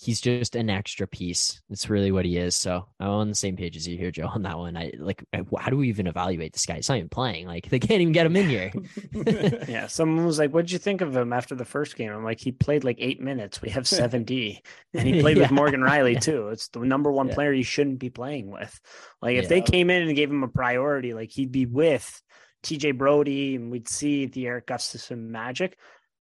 he's 0.00 0.20
just 0.20 0.54
an 0.54 0.70
extra 0.70 1.08
piece. 1.08 1.60
It's 1.70 1.90
really 1.90 2.12
what 2.12 2.24
he 2.24 2.36
is. 2.36 2.56
So 2.56 2.86
I'm 3.00 3.08
on 3.08 3.28
the 3.28 3.34
same 3.34 3.56
page 3.56 3.76
as 3.76 3.86
you 3.86 3.98
here, 3.98 4.12
Joe, 4.12 4.28
on 4.28 4.42
that 4.42 4.56
one. 4.56 4.76
I 4.76 4.92
like, 4.96 5.24
how 5.58 5.70
do 5.70 5.76
we 5.76 5.88
even 5.88 6.06
evaluate 6.06 6.52
this 6.52 6.66
guy? 6.66 6.76
He's 6.76 6.88
not 6.88 6.98
even 6.98 7.08
playing. 7.08 7.46
Like 7.46 7.68
they 7.68 7.80
can't 7.80 8.00
even 8.00 8.12
get 8.12 8.24
him 8.24 8.36
in 8.36 8.48
here. 8.48 8.70
yeah. 9.68 9.88
Someone 9.88 10.24
was 10.24 10.38
like, 10.38 10.52
what'd 10.52 10.70
you 10.70 10.78
think 10.78 11.00
of 11.00 11.16
him 11.16 11.32
after 11.32 11.56
the 11.56 11.64
first 11.64 11.96
game? 11.96 12.12
I'm 12.12 12.22
like, 12.22 12.38
he 12.40 12.52
played 12.52 12.84
like 12.84 12.98
eight 13.00 13.20
minutes. 13.20 13.60
We 13.60 13.70
have 13.70 13.84
7D. 13.84 14.60
and 14.94 15.06
he 15.06 15.20
played 15.20 15.36
yeah. 15.38 15.44
with 15.44 15.50
Morgan 15.50 15.80
Rielly, 15.80 16.20
too. 16.22 16.48
It's 16.50 16.68
the 16.68 16.78
number 16.78 17.10
one 17.10 17.28
yeah. 17.28 17.34
player 17.34 17.52
you 17.52 17.64
shouldn't 17.64 17.98
be 17.98 18.10
playing 18.10 18.50
with. 18.50 18.80
Like 19.20 19.36
if 19.36 19.44
yeah. 19.44 19.48
they 19.48 19.60
came 19.62 19.90
in 19.90 20.02
and 20.02 20.14
gave 20.14 20.30
him 20.30 20.44
a 20.44 20.48
priority, 20.48 21.12
like 21.12 21.32
he'd 21.32 21.50
be 21.50 21.66
with 21.66 22.22
TJ 22.62 22.96
Brodie 22.96 23.56
and 23.56 23.72
we'd 23.72 23.88
see 23.88 24.26
the 24.26 24.46
Erik 24.46 24.66
Gustafsson 24.66 25.18
magic 25.28 25.76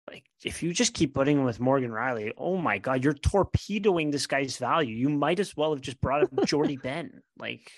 like 0.09 0.25
if 0.45 0.63
you 0.63 0.73
just 0.73 0.95
keep 0.95 1.15
putting 1.15 1.39
him 1.39 1.45
with 1.45 1.61
Morgan 1.61 1.91
Rielly, 1.91 2.33
oh 2.37 2.57
my 2.57 2.79
god, 2.79 3.03
you're 3.03 3.15
torpedoing 3.15 4.11
this 4.11 4.27
guy's 4.27 4.57
value. 4.59 4.95
You 4.95 5.09
might 5.09 5.41
as 5.41 5.57
well 5.57 5.73
have 5.73 5.81
just 5.81 6.01
brought 6.01 6.23
up 6.23 6.31
Jordie 6.45 6.77
Benn. 6.83 7.23
Like 7.39 7.71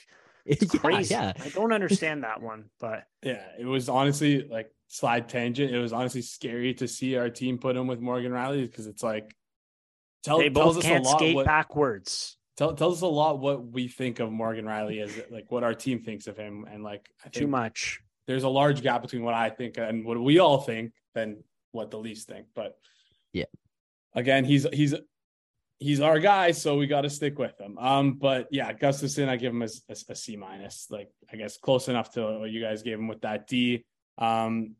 it's 0.44 0.74
yeah, 0.74 0.80
crazy. 0.80 1.14
Yeah. 1.14 1.32
I 1.42 1.48
don't 1.50 1.72
understand 1.72 2.24
that 2.24 2.42
one, 2.42 2.70
but 2.80 3.04
yeah, 3.22 3.44
it 3.58 3.64
was 3.64 3.88
honestly 3.88 4.46
like 4.48 4.70
slide 4.88 5.28
tangent. 5.28 5.72
It 5.72 5.78
was 5.78 5.92
honestly 5.92 6.22
scary 6.22 6.74
to 6.74 6.88
see 6.88 7.16
our 7.16 7.30
team 7.30 7.58
put 7.58 7.76
him 7.76 7.86
with 7.86 8.00
Morgan 8.00 8.32
Rielly 8.32 8.62
because 8.62 8.86
it's 8.86 9.02
like 9.02 9.34
tell, 10.22 10.38
they 10.38 10.48
both 10.48 10.80
can't 10.82 11.06
skate 11.06 11.36
what, 11.36 11.46
backwards. 11.46 12.36
Tell, 12.56 12.74
tells 12.74 12.98
us 12.98 13.02
a 13.02 13.06
lot 13.06 13.38
what 13.38 13.66
we 13.66 13.86
think 13.86 14.18
of 14.18 14.32
Morgan 14.32 14.64
Rielly 14.64 15.02
as 15.02 15.12
like 15.30 15.50
what 15.50 15.62
our 15.62 15.74
team 15.74 16.00
thinks 16.00 16.26
of 16.26 16.36
him, 16.36 16.66
and 16.70 16.82
like 16.82 17.08
too 17.32 17.46
much. 17.46 18.00
There's 18.26 18.44
a 18.44 18.48
large 18.48 18.82
gap 18.82 19.02
between 19.02 19.22
what 19.22 19.34
I 19.34 19.50
think 19.50 19.78
and 19.78 20.04
what 20.04 20.20
we 20.20 20.38
all 20.40 20.60
think. 20.60 20.92
Then 21.14 21.44
what 21.76 21.90
the 21.90 21.98
Leafs 21.98 22.24
think. 22.24 22.46
But 22.54 22.76
yeah, 23.32 23.44
again, 24.14 24.44
he's 24.44 24.66
he's 24.72 24.94
he's 25.78 26.00
our 26.00 26.18
guy, 26.18 26.50
so 26.50 26.76
we 26.76 26.86
got 26.86 27.02
to 27.02 27.10
stick 27.10 27.38
with 27.38 27.60
him. 27.60 27.78
Um, 27.78 28.14
but 28.14 28.48
yeah, 28.50 28.72
Gustafsson, 28.72 29.28
I 29.28 29.36
give 29.36 29.52
him 29.52 29.62
a, 29.62 29.68
a, 29.88 29.96
a 30.08 30.14
C 30.14 30.36
minus. 30.36 30.86
Like 30.90 31.10
I 31.32 31.36
guess 31.36 31.56
close 31.58 31.88
enough 31.88 32.12
to 32.14 32.40
what 32.40 32.50
you 32.50 32.60
guys 32.60 32.82
gave 32.82 32.98
him 32.98 33.08
with 33.08 33.20
that 33.22 33.46
D. 33.46 33.84
Um, 34.18 34.74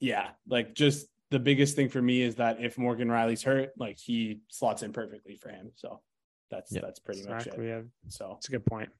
yeah, 0.00 0.30
like 0.48 0.74
just 0.74 1.06
the 1.30 1.38
biggest 1.38 1.76
thing 1.76 1.88
for 1.88 2.02
me 2.02 2.22
is 2.22 2.36
that 2.36 2.60
if 2.60 2.76
Morgan 2.76 3.08
Rielly's 3.08 3.42
hurt, 3.42 3.70
like 3.78 3.98
he 3.98 4.40
slots 4.48 4.82
in 4.82 4.92
perfectly 4.92 5.36
for 5.36 5.50
him. 5.50 5.70
So 5.76 6.00
that's 6.50 6.72
yep. 6.72 6.82
that's 6.82 6.98
pretty 6.98 7.20
exactly. 7.20 7.52
much 7.52 7.60
it. 7.60 7.68
Yeah. 7.68 7.80
So 8.08 8.34
it's 8.38 8.48
a 8.48 8.52
good 8.52 8.66
point. 8.66 8.90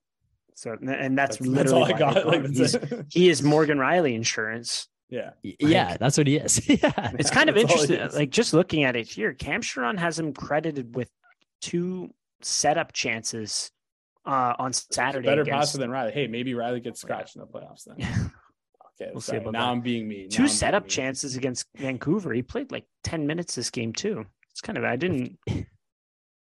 So 0.54 0.72
and 0.72 1.18
that's, 1.18 1.38
that's 1.38 1.40
literally 1.40 1.54
that's 1.56 1.72
all 1.72 1.84
I 1.84 1.92
got. 1.92 2.26
Like, 2.90 3.06
he 3.10 3.28
is 3.28 3.42
Morgan 3.42 3.78
Rielly 3.78 4.14
insurance. 4.14 4.88
Yeah. 5.10 5.30
Yeah, 5.42 5.96
that's 5.98 6.16
what 6.16 6.26
he 6.26 6.36
is. 6.36 6.68
yeah. 6.82 7.10
It's 7.18 7.30
kind 7.30 7.50
of 7.50 7.56
interesting. 7.56 8.00
Like 8.14 8.30
just 8.30 8.54
looking 8.54 8.84
at 8.84 8.96
it 8.96 9.08
here, 9.08 9.34
Cam 9.34 9.60
Charron 9.60 9.98
has 9.98 10.18
him 10.18 10.32
credited 10.32 10.94
with 10.94 11.10
two 11.60 12.14
setup 12.42 12.92
chances 12.92 13.70
uh, 14.24 14.54
on 14.58 14.72
Saturday. 14.72 15.26
Better 15.26 15.42
against... 15.42 15.72
passer 15.72 15.78
than 15.78 15.90
Rielly. 15.90 16.12
Hey, 16.12 16.26
maybe 16.26 16.52
Rielly 16.52 16.82
gets 16.82 17.00
scratched 17.00 17.36
in 17.36 17.40
the 17.40 17.46
playoffs 17.46 17.84
then. 17.84 17.96
okay, 19.00 19.10
we'll 19.12 19.20
sorry. 19.20 19.40
see. 19.40 19.44
now 19.46 19.50
that. 19.50 19.72
I'm 19.72 19.80
being 19.80 20.08
mean. 20.08 20.30
Two 20.30 20.48
setup 20.48 20.86
chances 20.86 21.36
against 21.36 21.66
Vancouver. 21.76 22.32
He 22.32 22.42
played 22.42 22.70
like 22.70 22.84
10 23.04 23.26
minutes 23.26 23.54
this 23.54 23.70
game 23.70 23.92
too. 23.92 24.24
It's 24.50 24.60
kind 24.60 24.78
of 24.78 24.84
I 24.84 24.96
didn't 24.96 25.38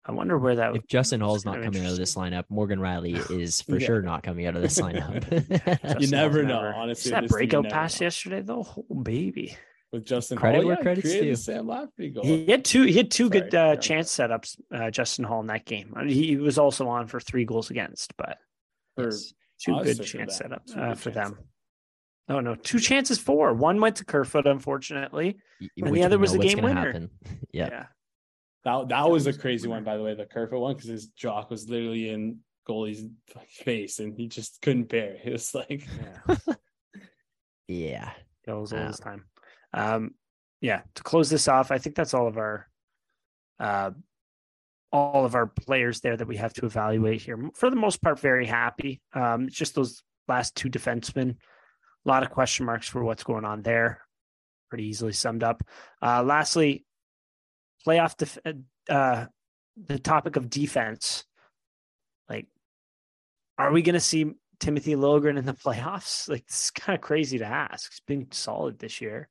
I 0.09 0.13
wonder 0.13 0.39
where 0.39 0.55
that. 0.55 0.77
If 0.77 0.87
Justin 0.87 1.21
Holl's 1.21 1.45
not 1.45 1.63
coming 1.63 1.85
out 1.85 1.91
of 1.91 1.99
this 1.99 2.15
lineup, 2.15 2.45
Morgan 2.49 2.79
Rielly 2.79 3.31
is 3.41 3.61
for 3.61 3.79
yeah. 3.79 3.87
sure 3.87 4.03
not 4.03 4.23
coming 4.23 4.47
out 4.47 4.55
of 4.55 4.63
this 4.63 4.79
lineup. 4.81 6.01
you 6.01 6.09
never 6.09 6.43
know. 6.45 6.73
Honestly, 6.75 7.11
that 7.11 7.29
breakout 7.29 7.69
pass 7.69 8.01
know. 8.01 8.07
yesterday, 8.07 8.41
though, 8.41 8.67
oh 8.91 8.95
baby. 8.95 9.57
With 9.93 10.05
Justin 10.05 10.39
Credit 10.39 10.59
Holl, 10.59 10.67
where 10.67 10.77
yeah, 10.77 10.83
credit's 10.83 11.13
due. 11.13 11.37
Sam 11.37 11.69
Lafferty 11.69 12.11
goal. 12.11 12.25
He 12.25 12.47
had 12.47 12.65
two. 12.65 12.83
He 12.83 12.95
had 12.95 13.11
two 13.11 13.29
Sorry, 13.29 13.41
good 13.41 13.55
uh, 13.55 13.77
chance 13.77 14.15
setups. 14.15 14.61
Uh, 14.73 14.91
Justin 14.91 15.25
Holl 15.25 15.41
in 15.41 15.47
that 15.47 15.65
game. 15.65 15.93
I 15.97 16.05
mean, 16.05 16.15
he 16.15 16.37
was 16.37 16.59
also 16.59 16.89
on 16.89 17.07
for 17.07 17.21
three 17.21 17.45
goals 17.45 17.71
against, 17.71 18.17
but 18.17 18.39
two 18.97 19.83
good 19.83 20.03
chance 20.03 20.41
setups 20.41 20.77
uh, 20.77 20.95
for 20.95 21.11
them. 21.11 21.39
Oh 22.29 22.41
no, 22.41 22.57
two 22.57 22.81
chances 22.81 23.19
for 23.19 23.55
one 23.55 23.81
went 23.81 23.97
to 23.97 24.05
Kerfoot, 24.05 24.47
unfortunately, 24.47 25.39
and 25.77 25.95
the 25.95 26.03
other 26.03 26.19
was 26.19 26.35
a 26.35 26.39
game 26.39 26.61
winner. 26.61 27.09
Yep. 27.53 27.71
Yeah, 27.71 27.87
that 28.67 28.89
that 28.89 29.09
was 29.09 29.29
a 29.29 29.33
crazy 29.33 29.69
one, 29.69 29.85
by 29.85 29.97
the 29.97 30.03
way, 30.03 30.15
the 30.15 30.27
Kerfoot 30.27 30.61
one, 30.61 30.75
because 30.75 30.91
his 30.91 31.07
jock 31.07 31.51
was 31.51 31.69
literally 31.69 32.11
in 32.11 32.41
goalie's 32.69 33.05
face 33.49 34.01
and 34.01 34.13
he 34.13 34.27
just 34.27 34.61
couldn't 34.61 34.89
bear. 34.89 35.15
It 35.15 35.21
It 35.25 35.33
was 35.33 35.55
like, 35.55 35.87
yeah, 36.27 36.55
yeah, 37.69 38.11
that 38.45 38.57
was 38.57 38.73
all 38.73 38.87
this 38.87 38.99
time. 38.99 39.25
Um, 39.73 40.15
yeah. 40.61 40.83
To 40.97 41.03
close 41.05 41.31
this 41.31 41.47
off, 41.47 41.71
I 41.71 41.79
think 41.79 41.95
that's 41.95 42.13
all 42.13 42.27
of 42.27 42.39
our, 42.39 42.69
uh, 43.61 43.93
all 44.91 45.25
of 45.25 45.37
our 45.37 45.47
players 45.47 46.01
there 46.01 46.17
that 46.17 46.27
we 46.27 46.37
have 46.39 46.55
to 46.55 46.67
evaluate 46.67 47.23
here. 47.23 47.51
For 47.55 47.71
the 47.71 47.77
most 47.77 48.03
part, 48.03 48.19
very 48.19 48.47
happy. 48.47 49.01
Um, 49.13 49.49
just 49.49 49.77
those 49.77 50.03
last 50.27 50.57
two 50.57 50.71
defensemen. 50.71 51.37
A 52.05 52.09
lot 52.09 52.25
of 52.25 52.31
question 52.31 52.67
marks 52.67 52.89
for 52.89 53.05
what's 53.05 53.23
going 53.23 53.45
on 53.45 53.63
there. 53.63 54.01
Pretty 54.71 54.87
easily 54.87 55.13
summed 55.13 55.45
up. 55.45 55.63
Uh, 56.03 56.25
lastly, 56.25 56.86
playoff 57.87 58.39
uh, 58.45 58.93
uh, 58.93 59.27
the 59.77 59.99
topic 59.99 60.37
of 60.37 60.51
defense. 60.51 61.25
Like, 62.29 62.47
are 63.59 63.73
we 63.73 63.83
going 63.83 63.95
to 63.95 64.01
see 64.01 64.33
Timothy 64.59 64.95
Liljegren 64.95 65.39
in 65.39 65.47
the 65.47 65.53
playoffs? 65.65 66.29
Like, 66.29 66.43
it's 66.43 66.71
kind 66.71 66.97
of 66.97 67.03
crazy 67.03 67.39
to 67.39 67.47
ask. 67.47 67.93
He's 67.93 68.01
been 68.01 68.31
solid 68.33 68.79
this 68.79 69.01
year. 69.01 69.29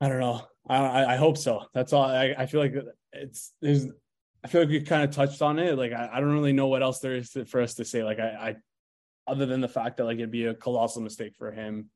I 0.00 0.08
don't 0.08 0.20
know. 0.20 0.42
I 0.68 1.14
I 1.14 1.16
hope 1.16 1.36
so. 1.36 1.64
That's 1.74 1.92
all. 1.92 2.04
I, 2.04 2.34
I 2.38 2.46
feel 2.46 2.60
like 2.60 2.74
it's 3.12 3.52
there's. 3.60 3.86
I 4.44 4.46
feel 4.46 4.60
like 4.60 4.70
we 4.70 4.80
kind 4.82 5.02
of 5.02 5.10
touched 5.10 5.42
on 5.42 5.58
it. 5.58 5.76
Like 5.76 5.92
I, 5.92 6.08
I 6.12 6.20
don't 6.20 6.32
really 6.32 6.52
know 6.52 6.68
what 6.68 6.82
else 6.82 7.00
there 7.00 7.16
is 7.16 7.36
for 7.48 7.60
us 7.60 7.74
to 7.74 7.84
say. 7.84 8.04
Like 8.04 8.20
I, 8.20 8.28
I, 8.28 8.56
other 9.26 9.46
than 9.46 9.60
the 9.60 9.68
fact 9.68 9.96
that 9.96 10.04
like 10.04 10.18
it'd 10.18 10.30
be 10.30 10.44
a 10.44 10.54
colossal 10.54 11.02
mistake 11.02 11.34
for 11.36 11.50
him 11.50 11.90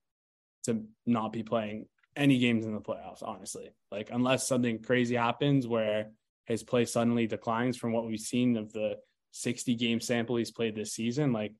to 0.64 0.82
not 1.06 1.32
be 1.32 1.44
playing 1.44 1.86
any 2.16 2.38
games 2.38 2.66
in 2.66 2.74
the 2.74 2.80
playoffs, 2.80 3.22
honestly. 3.22 3.70
Like 3.90 4.10
unless 4.10 4.46
something 4.46 4.82
crazy 4.82 5.16
happens 5.16 5.66
where 5.66 6.10
his 6.46 6.62
play 6.62 6.84
suddenly 6.84 7.26
declines 7.26 7.76
from 7.76 7.92
what 7.92 8.06
we've 8.06 8.20
seen 8.20 8.56
of 8.56 8.72
the 8.72 8.98
60 9.32 9.74
game 9.76 10.00
sample 10.00 10.36
he's 10.36 10.50
played 10.50 10.74
this 10.74 10.92
season, 10.92 11.32
like 11.32 11.52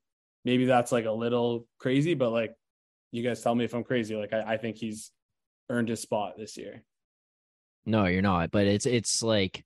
maybe 0.45 0.65
that's 0.65 0.91
like 0.91 1.05
a 1.05 1.11
little 1.11 1.67
crazy, 1.79 2.13
but 2.13 2.31
like 2.31 2.53
you 3.11 3.23
guys 3.23 3.41
tell 3.41 3.55
me 3.55 3.65
if 3.65 3.73
I'm 3.73 3.83
crazy. 3.83 4.15
Like 4.15 4.33
I, 4.33 4.53
I 4.53 4.57
think 4.57 4.77
he's 4.77 5.11
earned 5.69 5.89
his 5.89 6.01
spot 6.01 6.33
this 6.37 6.57
year. 6.57 6.83
No, 7.85 8.05
you're 8.05 8.21
not. 8.21 8.51
But 8.51 8.67
it's 8.67 8.85
it's 8.85 9.21
like 9.21 9.63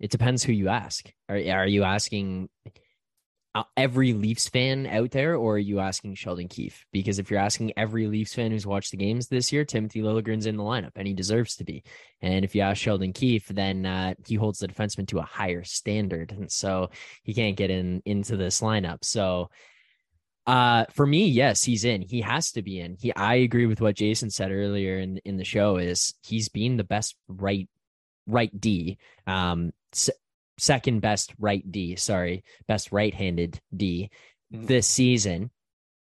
it 0.00 0.10
depends 0.10 0.42
who 0.42 0.52
you 0.52 0.68
ask. 0.68 1.10
Are 1.28 1.36
are 1.36 1.66
you 1.66 1.84
asking 1.84 2.48
every 3.76 4.12
Leafs 4.12 4.48
fan 4.48 4.86
out 4.86 5.12
there, 5.12 5.36
or 5.36 5.54
are 5.54 5.58
you 5.58 5.78
asking 5.78 6.14
Sheldon 6.16 6.48
Keefe? 6.48 6.84
Because 6.92 7.18
if 7.18 7.30
you're 7.30 7.40
asking 7.40 7.72
every 7.76 8.06
Leafs 8.06 8.34
fan 8.34 8.50
who's 8.50 8.66
watched 8.66 8.90
the 8.90 8.96
games 8.96 9.28
this 9.28 9.52
year, 9.52 9.64
Timothy 9.64 10.00
Liljegren's 10.00 10.46
in 10.46 10.56
the 10.56 10.62
lineup, 10.62 10.92
and 10.96 11.06
he 11.06 11.14
deserves 11.14 11.56
to 11.56 11.64
be. 11.64 11.84
And 12.20 12.44
if 12.44 12.54
you 12.54 12.62
ask 12.62 12.80
Sheldon 12.80 13.12
Keefe, 13.12 13.46
then 13.48 13.86
uh, 13.86 14.14
he 14.26 14.34
holds 14.34 14.58
the 14.58 14.68
defenseman 14.68 15.06
to 15.08 15.18
a 15.18 15.22
higher 15.22 15.62
standard, 15.62 16.32
and 16.32 16.50
so 16.50 16.90
he 17.22 17.32
can't 17.32 17.56
get 17.56 17.70
in 17.70 18.02
into 18.04 18.36
this 18.36 18.60
lineup. 18.60 19.04
So, 19.04 19.50
uh, 20.46 20.86
for 20.92 21.06
me, 21.06 21.28
yes, 21.28 21.62
he's 21.62 21.84
in. 21.84 22.02
He 22.02 22.22
has 22.22 22.52
to 22.52 22.62
be 22.62 22.80
in. 22.80 22.96
He, 23.00 23.14
I 23.14 23.36
agree 23.36 23.66
with 23.66 23.80
what 23.80 23.96
Jason 23.96 24.30
said 24.30 24.50
earlier 24.50 24.98
in 24.98 25.18
in 25.24 25.36
the 25.36 25.44
show. 25.44 25.76
Is 25.76 26.14
he's 26.24 26.48
been 26.48 26.76
the 26.76 26.84
best 26.84 27.14
right 27.28 27.68
right 28.26 28.50
D. 28.60 28.98
Um, 29.26 29.72
second 30.58 31.00
best 31.00 31.34
right 31.38 31.62
D, 31.70 31.96
sorry, 31.96 32.44
best 32.66 32.92
right 32.92 33.14
handed 33.14 33.60
D 33.74 34.10
mm-hmm. 34.52 34.66
this 34.66 34.86
season. 34.86 35.50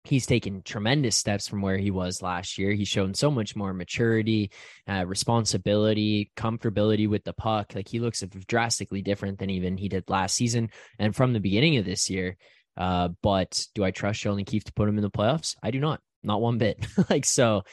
He's 0.05 0.27
taken 0.27 0.62
tremendous 0.62 1.16
steps 1.16 1.48
from 1.48 1.60
where 1.60 1.77
he 1.77 1.90
was 1.90 2.23
last 2.23 2.56
year. 2.56 2.73
He's 2.73 2.89
shown 2.89 3.12
so 3.12 3.31
much 3.31 3.55
more 3.55 3.74
maturity, 3.74 4.51
uh, 4.89 5.05
responsibility, 5.06 6.31
comfortability 6.35 7.09
with 7.09 7.24
the 7.24 7.35
puck. 7.35 7.74
Like 7.74 7.89
he 7.89 8.01
looks 8.01 8.23
drastically 8.47 9.02
different 9.02 9.39
than 9.39 9.51
even 9.51 9.77
he 9.77 9.89
did 9.89 10.09
last 10.09 10.35
season 10.35 10.70
and 10.98 11.15
from 11.15 11.35
the 11.35 11.40
beginning 11.40 11.77
of 11.77 11.85
this 11.85 12.09
year. 12.09 12.39
Uh, 12.74 13.09
but 13.23 13.66
do 13.74 13.85
I 13.85 13.90
trust 13.90 14.20
Sheldon 14.20 14.44
Keefe 14.44 14.65
to 14.65 14.73
put 14.73 14.89
him 14.89 14.97
in 14.97 15.02
the 15.02 15.10
playoffs? 15.10 15.56
I 15.62 15.73
do 15.73 15.81
not, 15.81 16.01
not 16.23 16.40
one 16.40 16.56
bit. 16.56 16.86
like 17.10 17.24
so, 17.24 17.65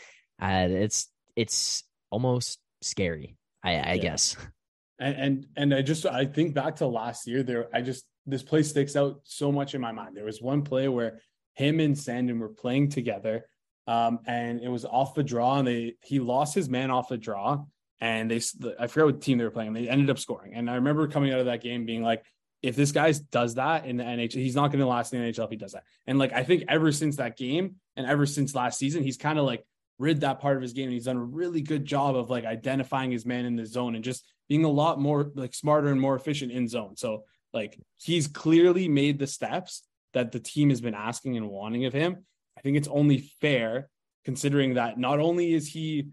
uh, 0.41 0.67
it's 0.69 1.07
it's 1.35 1.83
almost 2.09 2.59
scary. 2.81 3.37
I, 3.63 3.75
I 3.75 3.93
yeah. 3.93 3.95
guess. 3.97 4.35
And, 4.97 5.15
and 5.15 5.47
and 5.55 5.73
I 5.73 5.81
just 5.81 6.05
I 6.05 6.25
think 6.25 6.53
back 6.53 6.77
to 6.77 6.87
last 6.87 7.27
year 7.27 7.43
there 7.43 7.67
I 7.73 7.81
just 7.81 8.05
this 8.25 8.43
play 8.43 8.63
sticks 8.63 8.95
out 8.95 9.19
so 9.23 9.51
much 9.51 9.75
in 9.75 9.81
my 9.81 9.91
mind. 9.91 10.15
There 10.15 10.25
was 10.25 10.41
one 10.41 10.61
play 10.61 10.87
where 10.87 11.19
him 11.53 11.79
and 11.79 11.95
Sandin 11.95 12.39
were 12.39 12.49
playing 12.49 12.89
together, 12.89 13.45
um, 13.87 14.19
and 14.25 14.61
it 14.61 14.69
was 14.69 14.85
off 14.85 15.13
the 15.13 15.23
draw, 15.23 15.59
and 15.59 15.67
they 15.67 15.95
he 16.01 16.19
lost 16.19 16.55
his 16.55 16.69
man 16.69 16.91
off 16.91 17.09
the 17.09 17.17
draw, 17.17 17.63
and 17.99 18.31
they 18.31 18.41
I 18.79 18.87
forget 18.87 19.05
what 19.05 19.21
team 19.21 19.37
they 19.37 19.43
were 19.43 19.51
playing. 19.51 19.73
They 19.73 19.89
ended 19.89 20.09
up 20.09 20.19
scoring, 20.19 20.53
and 20.53 20.69
I 20.69 20.75
remember 20.75 21.07
coming 21.07 21.33
out 21.33 21.39
of 21.39 21.45
that 21.47 21.61
game 21.61 21.85
being 21.85 22.01
like, 22.01 22.23
if 22.61 22.75
this 22.75 22.91
guy 22.91 23.13
does 23.31 23.55
that 23.55 23.85
in 23.85 23.97
the 23.97 24.03
NHL, 24.03 24.33
he's 24.33 24.55
not 24.55 24.71
going 24.71 24.79
to 24.79 24.87
last 24.87 25.13
in 25.13 25.21
the 25.21 25.31
NHL 25.31 25.45
if 25.45 25.51
he 25.51 25.57
does 25.57 25.73
that. 25.73 25.83
And 26.07 26.17
like 26.17 26.33
I 26.33 26.43
think 26.43 26.63
ever 26.67 26.91
since 26.91 27.17
that 27.17 27.37
game, 27.37 27.75
and 27.95 28.07
ever 28.07 28.25
since 28.25 28.55
last 28.55 28.79
season, 28.79 29.03
he's 29.03 29.17
kind 29.17 29.37
of 29.37 29.45
like 29.45 29.65
rid 29.97 30.21
that 30.21 30.39
part 30.39 30.57
of 30.57 30.61
his 30.61 30.73
game. 30.73 30.85
And 30.85 30.93
he's 30.93 31.05
done 31.05 31.17
a 31.17 31.23
really 31.23 31.61
good 31.61 31.85
job 31.85 32.15
of 32.15 32.29
like 32.29 32.45
identifying 32.45 33.11
his 33.11 33.25
man 33.25 33.45
in 33.45 33.55
the 33.55 33.65
zone 33.65 33.95
and 33.95 34.03
just 34.03 34.25
being 34.49 34.65
a 34.65 34.69
lot 34.69 34.99
more 34.99 35.31
like 35.35 35.53
smarter 35.53 35.87
and 35.87 35.99
more 35.99 36.15
efficient 36.15 36.51
in 36.51 36.67
zone. 36.67 36.95
So 36.95 37.23
like 37.53 37.79
he's 37.97 38.27
clearly 38.27 38.87
made 38.87 39.19
the 39.19 39.27
steps 39.27 39.83
that 40.13 40.31
the 40.31 40.39
team 40.39 40.69
has 40.69 40.81
been 40.81 40.93
asking 40.93 41.37
and 41.37 41.49
wanting 41.49 41.85
of 41.85 41.93
him. 41.93 42.25
I 42.57 42.61
think 42.61 42.77
it's 42.77 42.87
only 42.87 43.19
fair 43.41 43.89
considering 44.23 44.75
that 44.75 44.97
not 44.97 45.19
only 45.19 45.53
is 45.53 45.67
he 45.67 46.09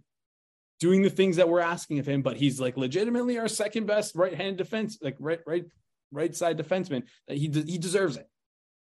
doing 0.80 1.02
the 1.02 1.10
things 1.10 1.36
that 1.36 1.48
we're 1.48 1.60
asking 1.60 1.98
of 1.98 2.06
him, 2.06 2.22
but 2.22 2.36
he's 2.36 2.60
like 2.60 2.76
legitimately 2.76 3.38
our 3.38 3.48
second 3.48 3.86
best 3.86 4.14
right 4.14 4.34
hand 4.34 4.58
defense, 4.58 4.98
like 5.00 5.16
right, 5.18 5.40
right, 5.46 5.64
right 6.10 6.34
side 6.34 6.58
defenseman. 6.58 7.04
That 7.28 7.36
he 7.36 7.48
he 7.48 7.78
deserves 7.78 8.16
it. 8.16 8.28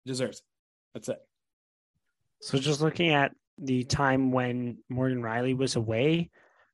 Deserves 0.05 0.39
it. 0.39 0.45
That's 0.93 1.09
it. 1.09 1.19
So 2.41 2.57
just 2.57 2.81
looking 2.81 3.09
at 3.09 3.33
the 3.57 3.83
time 3.83 4.31
when 4.31 4.77
Morgan 4.89 5.21
Rielly 5.21 5.55
was 5.55 5.75
away 5.75 6.29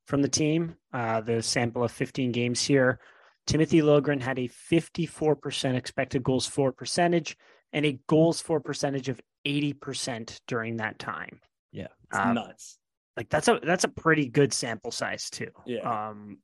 from 0.06 0.22
the 0.22 0.30
team, 0.30 0.76
uh, 0.94 1.22
the 1.22 1.42
sample 1.42 1.84
of 1.84 1.92
15 1.92 2.32
games 2.32 2.64
here, 2.64 3.00
Timothy 3.46 3.82
Liljegren 3.82 4.22
had 4.22 4.40
a 4.40 4.48
54% 4.48 5.76
expected 5.76 6.24
goals 6.24 6.46
for 6.46 6.72
percentage 6.72 7.38
and 7.74 7.86
a 7.86 8.00
goals 8.08 8.42
for 8.42 8.60
percentage 8.60 9.10
of 9.10 9.20
80% 9.46 10.40
during 10.48 10.78
that 10.78 11.00
time. 11.00 11.40
Yeah. 11.72 11.88
It's 12.10 12.18
um, 12.18 12.36
nuts. 12.36 12.78
Like 13.18 13.30
that's 13.30 13.48
a 13.48 13.60
that's 13.62 13.84
a 13.84 13.90
pretty 13.90 14.30
good 14.30 14.54
sample 14.54 14.92
size 14.92 15.30
too. 15.30 15.50
Yeah. 15.66 16.10
Um 16.10 16.38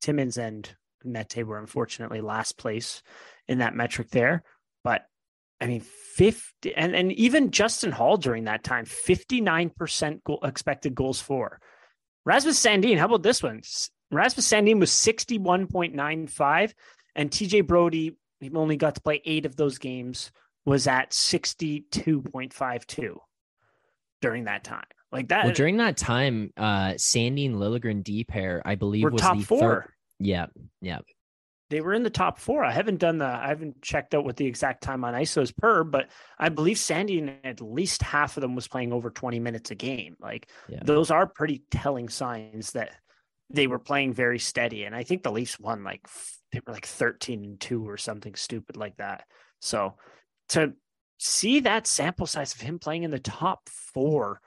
Timmins 0.00 0.38
and 0.38 0.68
Mete 1.04 1.44
were 1.44 1.58
unfortunately 1.58 2.20
last 2.20 2.56
place 2.58 3.02
in 3.48 3.58
that 3.58 3.74
metric 3.74 4.10
there. 4.10 4.42
I 5.62 5.66
mean, 5.66 5.80
50 5.80 6.74
and, 6.74 6.94
and 6.94 7.12
even 7.12 7.50
Justin 7.50 7.92
Holl 7.92 8.16
during 8.16 8.44
that 8.44 8.64
time, 8.64 8.84
59% 8.84 10.24
goal, 10.24 10.40
expected 10.42 10.94
goals 10.94 11.20
for. 11.20 11.60
Rasmus 12.24 12.62
Sandin, 12.62 12.98
how 12.98 13.06
about 13.06 13.22
this 13.22 13.42
one? 13.42 13.62
Rasmus 14.10 14.48
Sandin 14.48 14.78
was 14.78 14.90
61.95, 14.90 16.72
and 17.16 17.30
TJ 17.30 17.66
Brodie 17.66 18.16
he 18.42 18.50
only 18.54 18.76
got 18.76 18.96
to 18.96 19.00
play 19.00 19.22
eight 19.24 19.46
of 19.46 19.56
those 19.56 19.78
games, 19.78 20.32
was 20.64 20.86
at 20.86 21.10
62.52 21.10 23.16
during 24.20 24.44
that 24.44 24.64
time. 24.64 24.84
Like 25.10 25.28
that. 25.28 25.44
Well, 25.44 25.54
during 25.54 25.76
that 25.76 25.96
time, 25.96 26.52
uh 26.56 26.92
Sandin 26.92 27.54
Liljegren 27.54 28.02
D 28.02 28.24
pair, 28.24 28.62
I 28.64 28.76
believe, 28.76 29.12
was 29.12 29.20
top 29.20 29.36
the 29.36 29.44
four. 29.44 29.60
Third, 29.60 29.84
yeah, 30.18 30.46
yeah. 30.80 31.00
They 31.72 31.80
were 31.80 31.94
in 31.94 32.02
the 32.02 32.10
top 32.10 32.38
four. 32.38 32.62
I 32.62 32.70
haven't 32.70 32.98
done 32.98 33.16
the, 33.16 33.24
I 33.24 33.48
haven't 33.48 33.80
checked 33.80 34.14
out 34.14 34.26
what 34.26 34.36
the 34.36 34.44
exact 34.44 34.82
time 34.82 35.06
on 35.06 35.14
ISOs 35.14 35.56
per, 35.56 35.84
but 35.84 36.10
I 36.38 36.50
believe 36.50 36.76
Sandy 36.76 37.18
and 37.18 37.34
at 37.44 37.62
least 37.62 38.02
half 38.02 38.36
of 38.36 38.42
them 38.42 38.54
was 38.54 38.68
playing 38.68 38.92
over 38.92 39.08
20 39.08 39.40
minutes 39.40 39.70
a 39.70 39.74
game. 39.74 40.16
Like 40.20 40.50
yeah. 40.68 40.80
those 40.84 41.10
are 41.10 41.26
pretty 41.26 41.62
telling 41.70 42.10
signs 42.10 42.72
that 42.72 42.90
they 43.48 43.68
were 43.68 43.78
playing 43.78 44.12
very 44.12 44.38
steady. 44.38 44.84
And 44.84 44.94
I 44.94 45.02
think 45.02 45.22
the 45.22 45.32
Leafs 45.32 45.58
won 45.58 45.82
like, 45.82 46.06
they 46.52 46.60
were 46.66 46.74
like 46.74 46.84
13 46.84 47.42
and 47.42 47.58
two 47.58 47.88
or 47.88 47.96
something 47.96 48.34
stupid 48.34 48.76
like 48.76 48.98
that. 48.98 49.24
So 49.62 49.94
to 50.50 50.74
see 51.16 51.60
that 51.60 51.86
sample 51.86 52.26
size 52.26 52.54
of 52.54 52.60
him 52.60 52.80
playing 52.80 53.04
in 53.04 53.10
the 53.10 53.18
top 53.18 53.66
four 53.70 54.42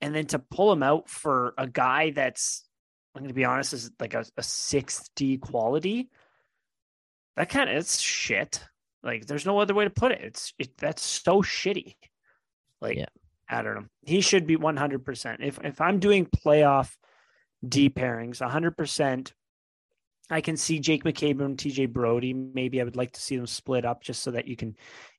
and 0.00 0.14
then 0.14 0.24
to 0.28 0.38
pull 0.38 0.72
him 0.72 0.82
out 0.82 1.10
for 1.10 1.52
a 1.58 1.66
guy 1.66 2.12
that's, 2.12 2.64
I'm 3.14 3.20
going 3.20 3.28
to 3.28 3.34
be 3.34 3.44
honest, 3.44 3.74
is 3.74 3.90
like 4.00 4.14
a, 4.14 4.24
a 4.38 4.42
sixth 4.42 5.10
D 5.14 5.36
quality 5.36 6.08
that 7.36 7.48
kind 7.48 7.70
of 7.70 7.76
it's 7.76 8.00
shit. 8.00 8.60
Like 9.02 9.26
there's 9.26 9.46
no 9.46 9.58
other 9.58 9.74
way 9.74 9.84
to 9.84 9.90
put 9.90 10.12
it. 10.12 10.20
It's 10.22 10.54
it, 10.58 10.76
that's 10.78 11.02
so 11.02 11.42
shitty. 11.42 11.96
Like 12.80 12.96
yeah. 12.96 13.06
I 13.48 13.62
don't 13.62 13.74
know. 13.74 13.86
He 14.02 14.20
should 14.20 14.46
be 14.46 14.56
100%. 14.56 15.36
If 15.40 15.58
if 15.62 15.80
I'm 15.80 15.98
doing 15.98 16.26
playoff 16.26 16.90
D 17.66 17.90
pairings, 17.90 18.38
100%. 18.38 19.32
I 20.30 20.40
can 20.40 20.56
see 20.56 20.78
Jake 20.78 21.04
McCabe 21.04 21.44
and 21.44 21.58
TJ 21.58 21.92
Brodie. 21.92 22.32
Maybe 22.32 22.80
I 22.80 22.84
would 22.84 22.96
like 22.96 23.12
to 23.12 23.20
see 23.20 23.36
them 23.36 23.46
split 23.46 23.84
up 23.84 24.02
just 24.02 24.22
so 24.22 24.30
that 24.30 24.48
you 24.48 24.56
can 24.56 24.74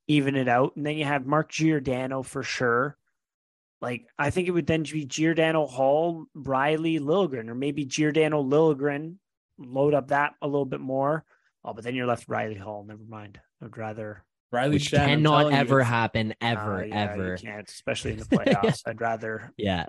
even 0.07 0.35
it 0.35 0.47
out. 0.47 0.75
And 0.75 0.85
then 0.85 0.97
you 0.97 1.05
have 1.05 1.27
Mark 1.27 1.51
Giordano 1.51 2.23
for 2.23 2.41
sure. 2.41 2.97
Like 3.81 4.07
I 4.17 4.31
think 4.31 4.47
it 4.47 4.51
would 4.51 4.65
then 4.65 4.83
be 4.83 5.05
Giordano 5.05 5.67
Holl, 5.67 6.25
Rielly 6.35 6.99
Liljegren, 6.99 7.49
or 7.49 7.55
maybe 7.55 7.85
Giordano 7.85 8.43
Liljegren. 8.43 9.17
Load 9.59 9.93
up 9.93 10.07
that 10.07 10.33
a 10.41 10.47
little 10.47 10.65
bit 10.65 10.81
more. 10.81 11.23
Oh, 11.65 11.73
but 11.73 11.83
then 11.83 11.95
you're 11.95 12.05
left 12.05 12.29
Rielly 12.29 12.59
Holl. 12.59 12.85
Never 12.87 13.03
mind. 13.09 13.39
I'd 13.61 13.75
rather 13.75 14.23
Rielly 14.53 14.73
Which 14.73 14.91
Schenn, 14.91 15.05
cannot 15.07 15.51
ever 15.51 15.83
happen 15.83 16.35
ever, 16.39 16.83
uh, 16.83 16.85
yeah, 16.85 17.11
ever. 17.11 17.37
can't, 17.37 17.67
especially 17.67 18.11
in 18.11 18.19
the 18.19 18.25
playoffs. 18.25 18.81
I'd 18.85 19.01
rather. 19.01 19.51
Yeah, 19.57 19.87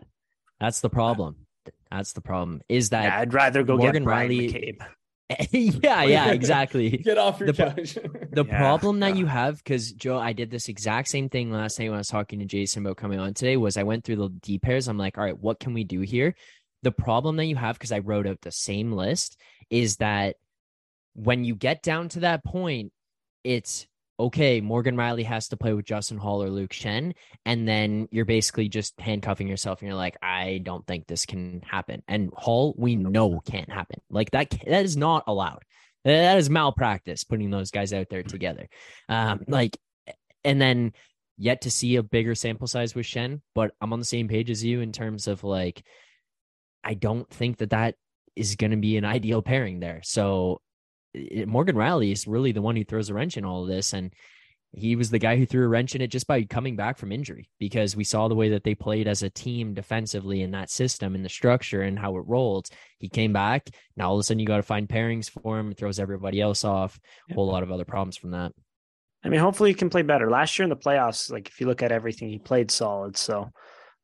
that's 0.59 0.81
the 0.81 0.89
problem. 0.89 1.47
That's 1.91 2.15
the 2.15 2.23
problem. 2.23 2.63
Is 2.69 2.91
that 2.91 3.05
yeah, 3.05 3.19
I'd 3.21 3.35
rather 3.35 3.63
go 3.63 3.77
Morgan 3.77 4.05
get 4.05 4.13
Rielly. 4.13 4.53
McCabe. 4.53 4.87
yeah, 5.83 6.05
yeah, 6.05 6.31
exactly. 6.31 6.89
Get 7.05 7.19
off 7.19 7.41
your 7.41 7.51
the, 7.51 7.65
couch. 7.65 7.95
the 8.31 8.45
yeah, 8.47 8.59
problem 8.59 9.01
that 9.01 9.17
you 9.17 9.27
have, 9.27 9.57
because 9.57 9.91
Joe, 9.91 10.19
I 10.19 10.33
did 10.33 10.53
this 10.53 10.69
exact 10.69 11.09
same 11.09 11.29
thing 11.29 11.51
last 11.51 11.81
night 11.81 11.89
when 11.89 11.97
I 11.97 11.99
was 11.99 12.07
talking 12.07 12.39
to 12.39 12.45
Jason 12.45 12.87
about 12.87 12.97
coming 12.97 13.19
on 13.19 13.35
today. 13.35 13.57
Was 13.57 13.77
I 13.77 13.83
went 13.83 14.05
through 14.05 14.17
the 14.17 14.29
D 14.29 14.61
pairs? 14.61 14.87
I'm 14.87 14.99
like, 14.99 15.19
all 15.19 15.25
right, 15.25 15.37
what 15.37 15.59
can 15.59 15.75
we 15.75 15.83
do 15.83 16.01
here? 16.01 16.37
The 16.85 16.93
problem 16.93 17.37
that 17.39 17.47
you 17.47 17.57
have, 17.57 17.77
because 17.77 17.91
I 17.91 17.99
wrote 17.99 18.29
out 18.29 18.41
the 18.41 18.53
same 18.53 18.93
list, 18.93 19.37
is 19.69 19.97
that 19.97 20.37
when 21.17 21.45
you 21.45 21.55
get 21.55 21.83
down 21.83 22.09
to 22.11 22.21
that 22.21 22.45
point, 22.45 22.93
it's 23.43 23.87
okay, 24.19 24.61
Morgan 24.61 24.97
Rielly 24.97 25.25
has 25.25 25.49
to 25.49 25.57
play 25.57 25.75
with 25.75 25.85
Justin 25.85 26.17
Holl 26.17 26.43
or 26.43 26.51
Luke 26.51 26.71
Schenn. 26.71 27.15
And 27.45 27.69
then 27.69 28.09
you're 28.11 28.25
basically 28.25 28.69
just 28.69 28.99
handcuffing 28.99 29.49
yourself 29.49 29.81
and 29.81 29.89
you're 29.89 29.97
like, 29.97 30.17
I 30.23 30.61
don't 30.63 30.87
think 30.87 31.07
this 31.07 31.27
can 31.27 31.63
happen. 31.67 32.03
And 32.09 32.31
Holl, 32.35 32.75
we 32.79 32.97
know 32.97 33.41
can't 33.41 33.71
happen. 33.71 34.01
Like 34.11 34.31
that, 34.31 34.51
that 34.67 34.85
is 34.85 34.97
not 34.97 35.25
allowed. 35.27 35.63
That 36.05 36.39
is 36.39 36.49
malpractice 36.49 37.25
putting 37.25 37.51
those 37.51 37.71
guys 37.71 37.93
out 37.93 38.09
there 38.09 38.23
together. 38.23 38.69
Um, 39.09 39.43
like, 39.49 39.77
and 40.45 40.61
then 40.61 40.93
yet 41.37 41.63
to 41.63 41.71
see 41.71 41.97
a 41.97 42.03
bigger 42.03 42.35
sample 42.35 42.69
size 42.69 42.95
with 42.95 43.07
Schenn, 43.07 43.43
but 43.55 43.73
I'm 43.81 43.93
on 43.93 43.99
the 43.99 44.05
same 44.05 44.29
page 44.29 44.49
as 44.49 44.65
you 44.65 44.81
in 44.81 44.93
terms 44.93 45.27
of 45.27 45.45
like, 45.45 45.83
I 46.85 46.95
don't 46.95 47.29
think 47.29 47.59
that 47.59 47.71
that 47.71 47.97
is 48.35 48.55
going 48.55 48.71
to 48.71 48.77
be 48.77 48.97
an 48.97 49.05
ideal 49.05 49.43
pairing 49.43 49.81
there. 49.81 50.01
So 50.05 50.61
Morgan 51.47 51.77
Rielly 51.77 52.13
is 52.13 52.27
really 52.27 52.53
the 52.53 52.63
one 52.63 52.77
who 52.77 52.85
throws 52.85 53.11
a 53.11 53.15
wrench 53.15 53.37
in 53.37 53.45
all 53.45 53.63
of 53.63 53.69
this. 53.69 53.93
And 53.93 54.13
he 54.73 54.97
was 54.97 55.11
the 55.11 55.19
guy 55.19 55.37
who 55.37 55.47
threw 55.47 55.65
a 55.65 55.69
wrench 55.69 55.95
in 55.95 56.03
it 56.03 56.09
just 56.09 56.27
by 56.27 56.43
coming 56.45 56.77
back 56.77 56.99
from 56.99 57.13
injury 57.13 57.49
because 57.59 57.97
we 57.97 58.05
saw 58.05 58.29
the 58.29 58.35
way 58.35 58.51
that 58.51 58.65
they 58.65 58.75
played 58.75 59.09
as 59.09 59.23
a 59.23 59.31
team 59.31 59.75
defensively 59.75 60.43
in 60.43 60.51
that 60.51 60.71
system 60.71 61.15
and 61.15 61.25
the 61.25 61.31
structure 61.31 61.83
and 61.83 61.99
how 61.99 62.17
it 62.17 62.25
rolled. 62.27 62.69
He 62.99 63.09
came 63.09 63.33
back. 63.33 63.71
Now 63.97 64.09
all 64.09 64.17
of 64.17 64.21
a 64.21 64.23
sudden 64.25 64.39
you 64.39 64.47
got 64.47 64.57
to 64.57 64.63
find 64.63 64.89
pairings 64.89 65.31
for 65.31 65.59
him. 65.59 65.71
It 65.71 65.79
throws 65.79 65.99
everybody 65.99 66.41
else 66.41 66.65
off. 66.65 66.99
A 67.31 67.35
whole 67.35 67.47
lot 67.47 67.63
of 67.63 67.73
other 67.73 67.85
problems 67.85 68.17
from 68.17 68.33
that. 68.33 68.53
I 69.25 69.29
mean, 69.29 69.41
hopefully 69.41 69.71
he 69.71 69.75
can 69.75 69.91
play 69.91 70.03
better. 70.03 70.31
Last 70.31 70.59
year 70.59 70.65
in 70.65 70.71
the 70.71 70.77
playoffs, 70.77 71.31
like 71.31 71.49
if 71.49 71.61
you 71.61 71.67
look 71.67 71.83
at 71.83 71.91
everything, 71.91 72.29
he 72.29 72.39
played 72.39 72.71
solid. 72.71 73.17
So 73.17 73.51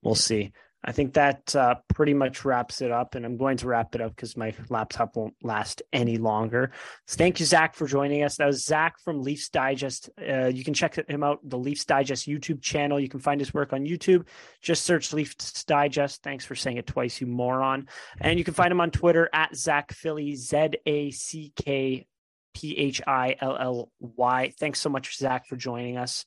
we'll 0.03 0.15
see. 0.15 0.53
I 0.85 0.91
think 0.91 1.15
that 1.15 1.55
uh, 1.55 1.77
pretty 1.95 2.13
much 2.13 2.45
wraps 2.45 2.81
it 2.81 2.91
up, 2.91 3.15
and 3.15 3.25
I'm 3.25 3.37
going 3.37 3.57
to 3.59 3.69
wrap 3.69 3.95
it 3.95 4.01
up 4.01 4.17
because 4.17 4.37
my 4.37 4.53
laptop 4.69 5.17
won't 5.17 5.35
last 5.43 5.81
any 5.93 6.19
longer. 6.19 6.73
So 7.07 7.17
thank 7.17 7.39
you, 7.39 7.47
Zack, 7.47 7.75
for 7.75 7.87
joining 7.87 8.25
us. 8.25 8.37
That 8.37 8.47
was 8.47 8.65
Zack 8.65 8.99
from 8.99 9.23
Leafs 9.23 9.49
Digest. 9.49 10.11
Uh, 10.21 10.47
you 10.47 10.65
can 10.65 10.75
check 10.75 10.97
him 11.09 11.23
out, 11.23 11.39
the 11.45 11.59
Leafs 11.59 11.85
Digest 11.85 12.27
YouTube 12.27 12.63
channel. 12.63 12.99
You 12.99 13.09
can 13.09 13.21
find 13.21 13.41
his 13.41 13.55
work 13.55 13.73
on 13.73 13.87
YouTube. 13.87 14.27
Just 14.61 14.85
search 14.85 15.13
Leafs 15.13 15.65
Digest. 15.65 16.23
Thanks 16.23 16.45
for 16.45 16.57
saying 16.57 16.79
it 16.79 16.87
twice, 16.87 17.21
you 17.21 17.27
moron. 17.27 17.89
And 18.21 18.39
you 18.39 18.45
can 18.45 18.55
find 18.55 18.73
him 18.73 18.81
on 18.81 18.91
Twitter 18.91 19.31
at 19.33 19.55
Zack 19.57 19.93
Philly, 19.93 20.35
Z 20.35 20.71
A 20.85 21.11
C 21.13 21.53
K 21.57 22.07
P 22.55 22.77
H 22.77 23.01
I 23.07 23.37
L 23.41 23.57
L 23.57 23.91
Y. 24.01 24.53
Thanks 24.59 24.81
so 24.81 24.91
much, 24.91 25.17
Zack, 25.17 25.47
for 25.47 25.57
joining 25.57 25.97
us. 25.97 26.25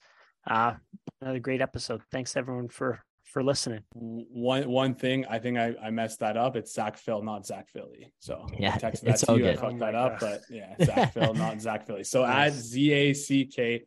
Uh, 0.48 0.76
another 1.22 1.40
great 1.40 1.62
episode. 1.62 2.02
Thanks, 2.12 2.36
everyone, 2.36 2.70
for 2.70 3.05
for 3.36 3.44
listening. 3.44 3.82
One 3.92 4.66
one 4.70 4.96
thing 4.96 5.26
I 5.30 5.40
think 5.40 5.58
I, 5.58 5.76
I 5.84 5.90
messed 5.90 6.22
that 6.22 6.38
up. 6.38 6.56
It's 6.56 6.74
Zack 6.74 6.98
Phil, 6.98 7.22
not 7.22 7.46
Zack 7.46 7.68
Philly. 7.70 8.14
So 8.20 8.48
yeah, 8.58 8.78
text 8.78 9.04
that 9.04 9.18
to 9.18 9.34
you. 9.34 9.40
Good. 9.40 9.58
I 9.58 9.62
fucked 9.62 9.74
oh 9.74 9.80
that 9.80 9.94
up, 9.94 10.20
but 10.22 10.44
yeah, 10.50 10.74
Zack 10.82 11.14
Phil, 11.14 11.34
not 11.34 11.60
Zack 11.60 11.86
Philly. 11.86 12.06
So 12.06 12.24
add 12.24 12.54
Z 12.54 12.94
A 12.94 13.14
C 13.14 13.44
K 13.44 13.84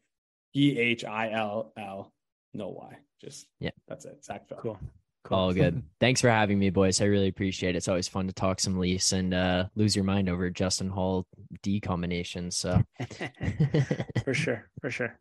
P 0.52 0.78
H 0.78 1.06
I 1.06 1.30
L 1.30 1.72
L, 1.78 2.12
no 2.52 2.68
Y. 2.68 2.98
Just 3.22 3.46
yeah, 3.58 3.70
that's 3.88 4.04
it. 4.04 4.22
Zack 4.22 4.46
Phil. 4.48 4.58
Cool. 4.58 4.78
Cool. 5.24 5.38
All 5.38 5.54
good. 5.54 5.82
Thanks 5.98 6.20
for 6.20 6.28
having 6.28 6.58
me, 6.58 6.68
boys. 6.68 7.00
I 7.00 7.06
really 7.06 7.28
appreciate 7.28 7.74
it. 7.74 7.78
It's 7.78 7.88
always 7.88 8.06
fun 8.06 8.26
to 8.26 8.34
talk 8.34 8.60
some 8.60 8.78
Leafs 8.78 9.12
and 9.12 9.32
uh, 9.32 9.68
lose 9.76 9.96
your 9.96 10.04
mind 10.04 10.28
over 10.28 10.50
Justin 10.50 10.90
Holl 10.90 11.26
D 11.62 11.80
combinations. 11.80 12.58
So 12.58 12.82
for 14.24 14.34
sure, 14.34 14.68
for 14.82 14.90
sure. 14.90 15.18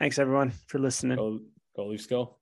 Thanks 0.00 0.18
everyone 0.18 0.50
for 0.66 0.80
listening. 0.80 1.16
Go, 1.16 1.38
go 1.76 1.86
Leafs, 1.86 2.06
go. 2.06 2.39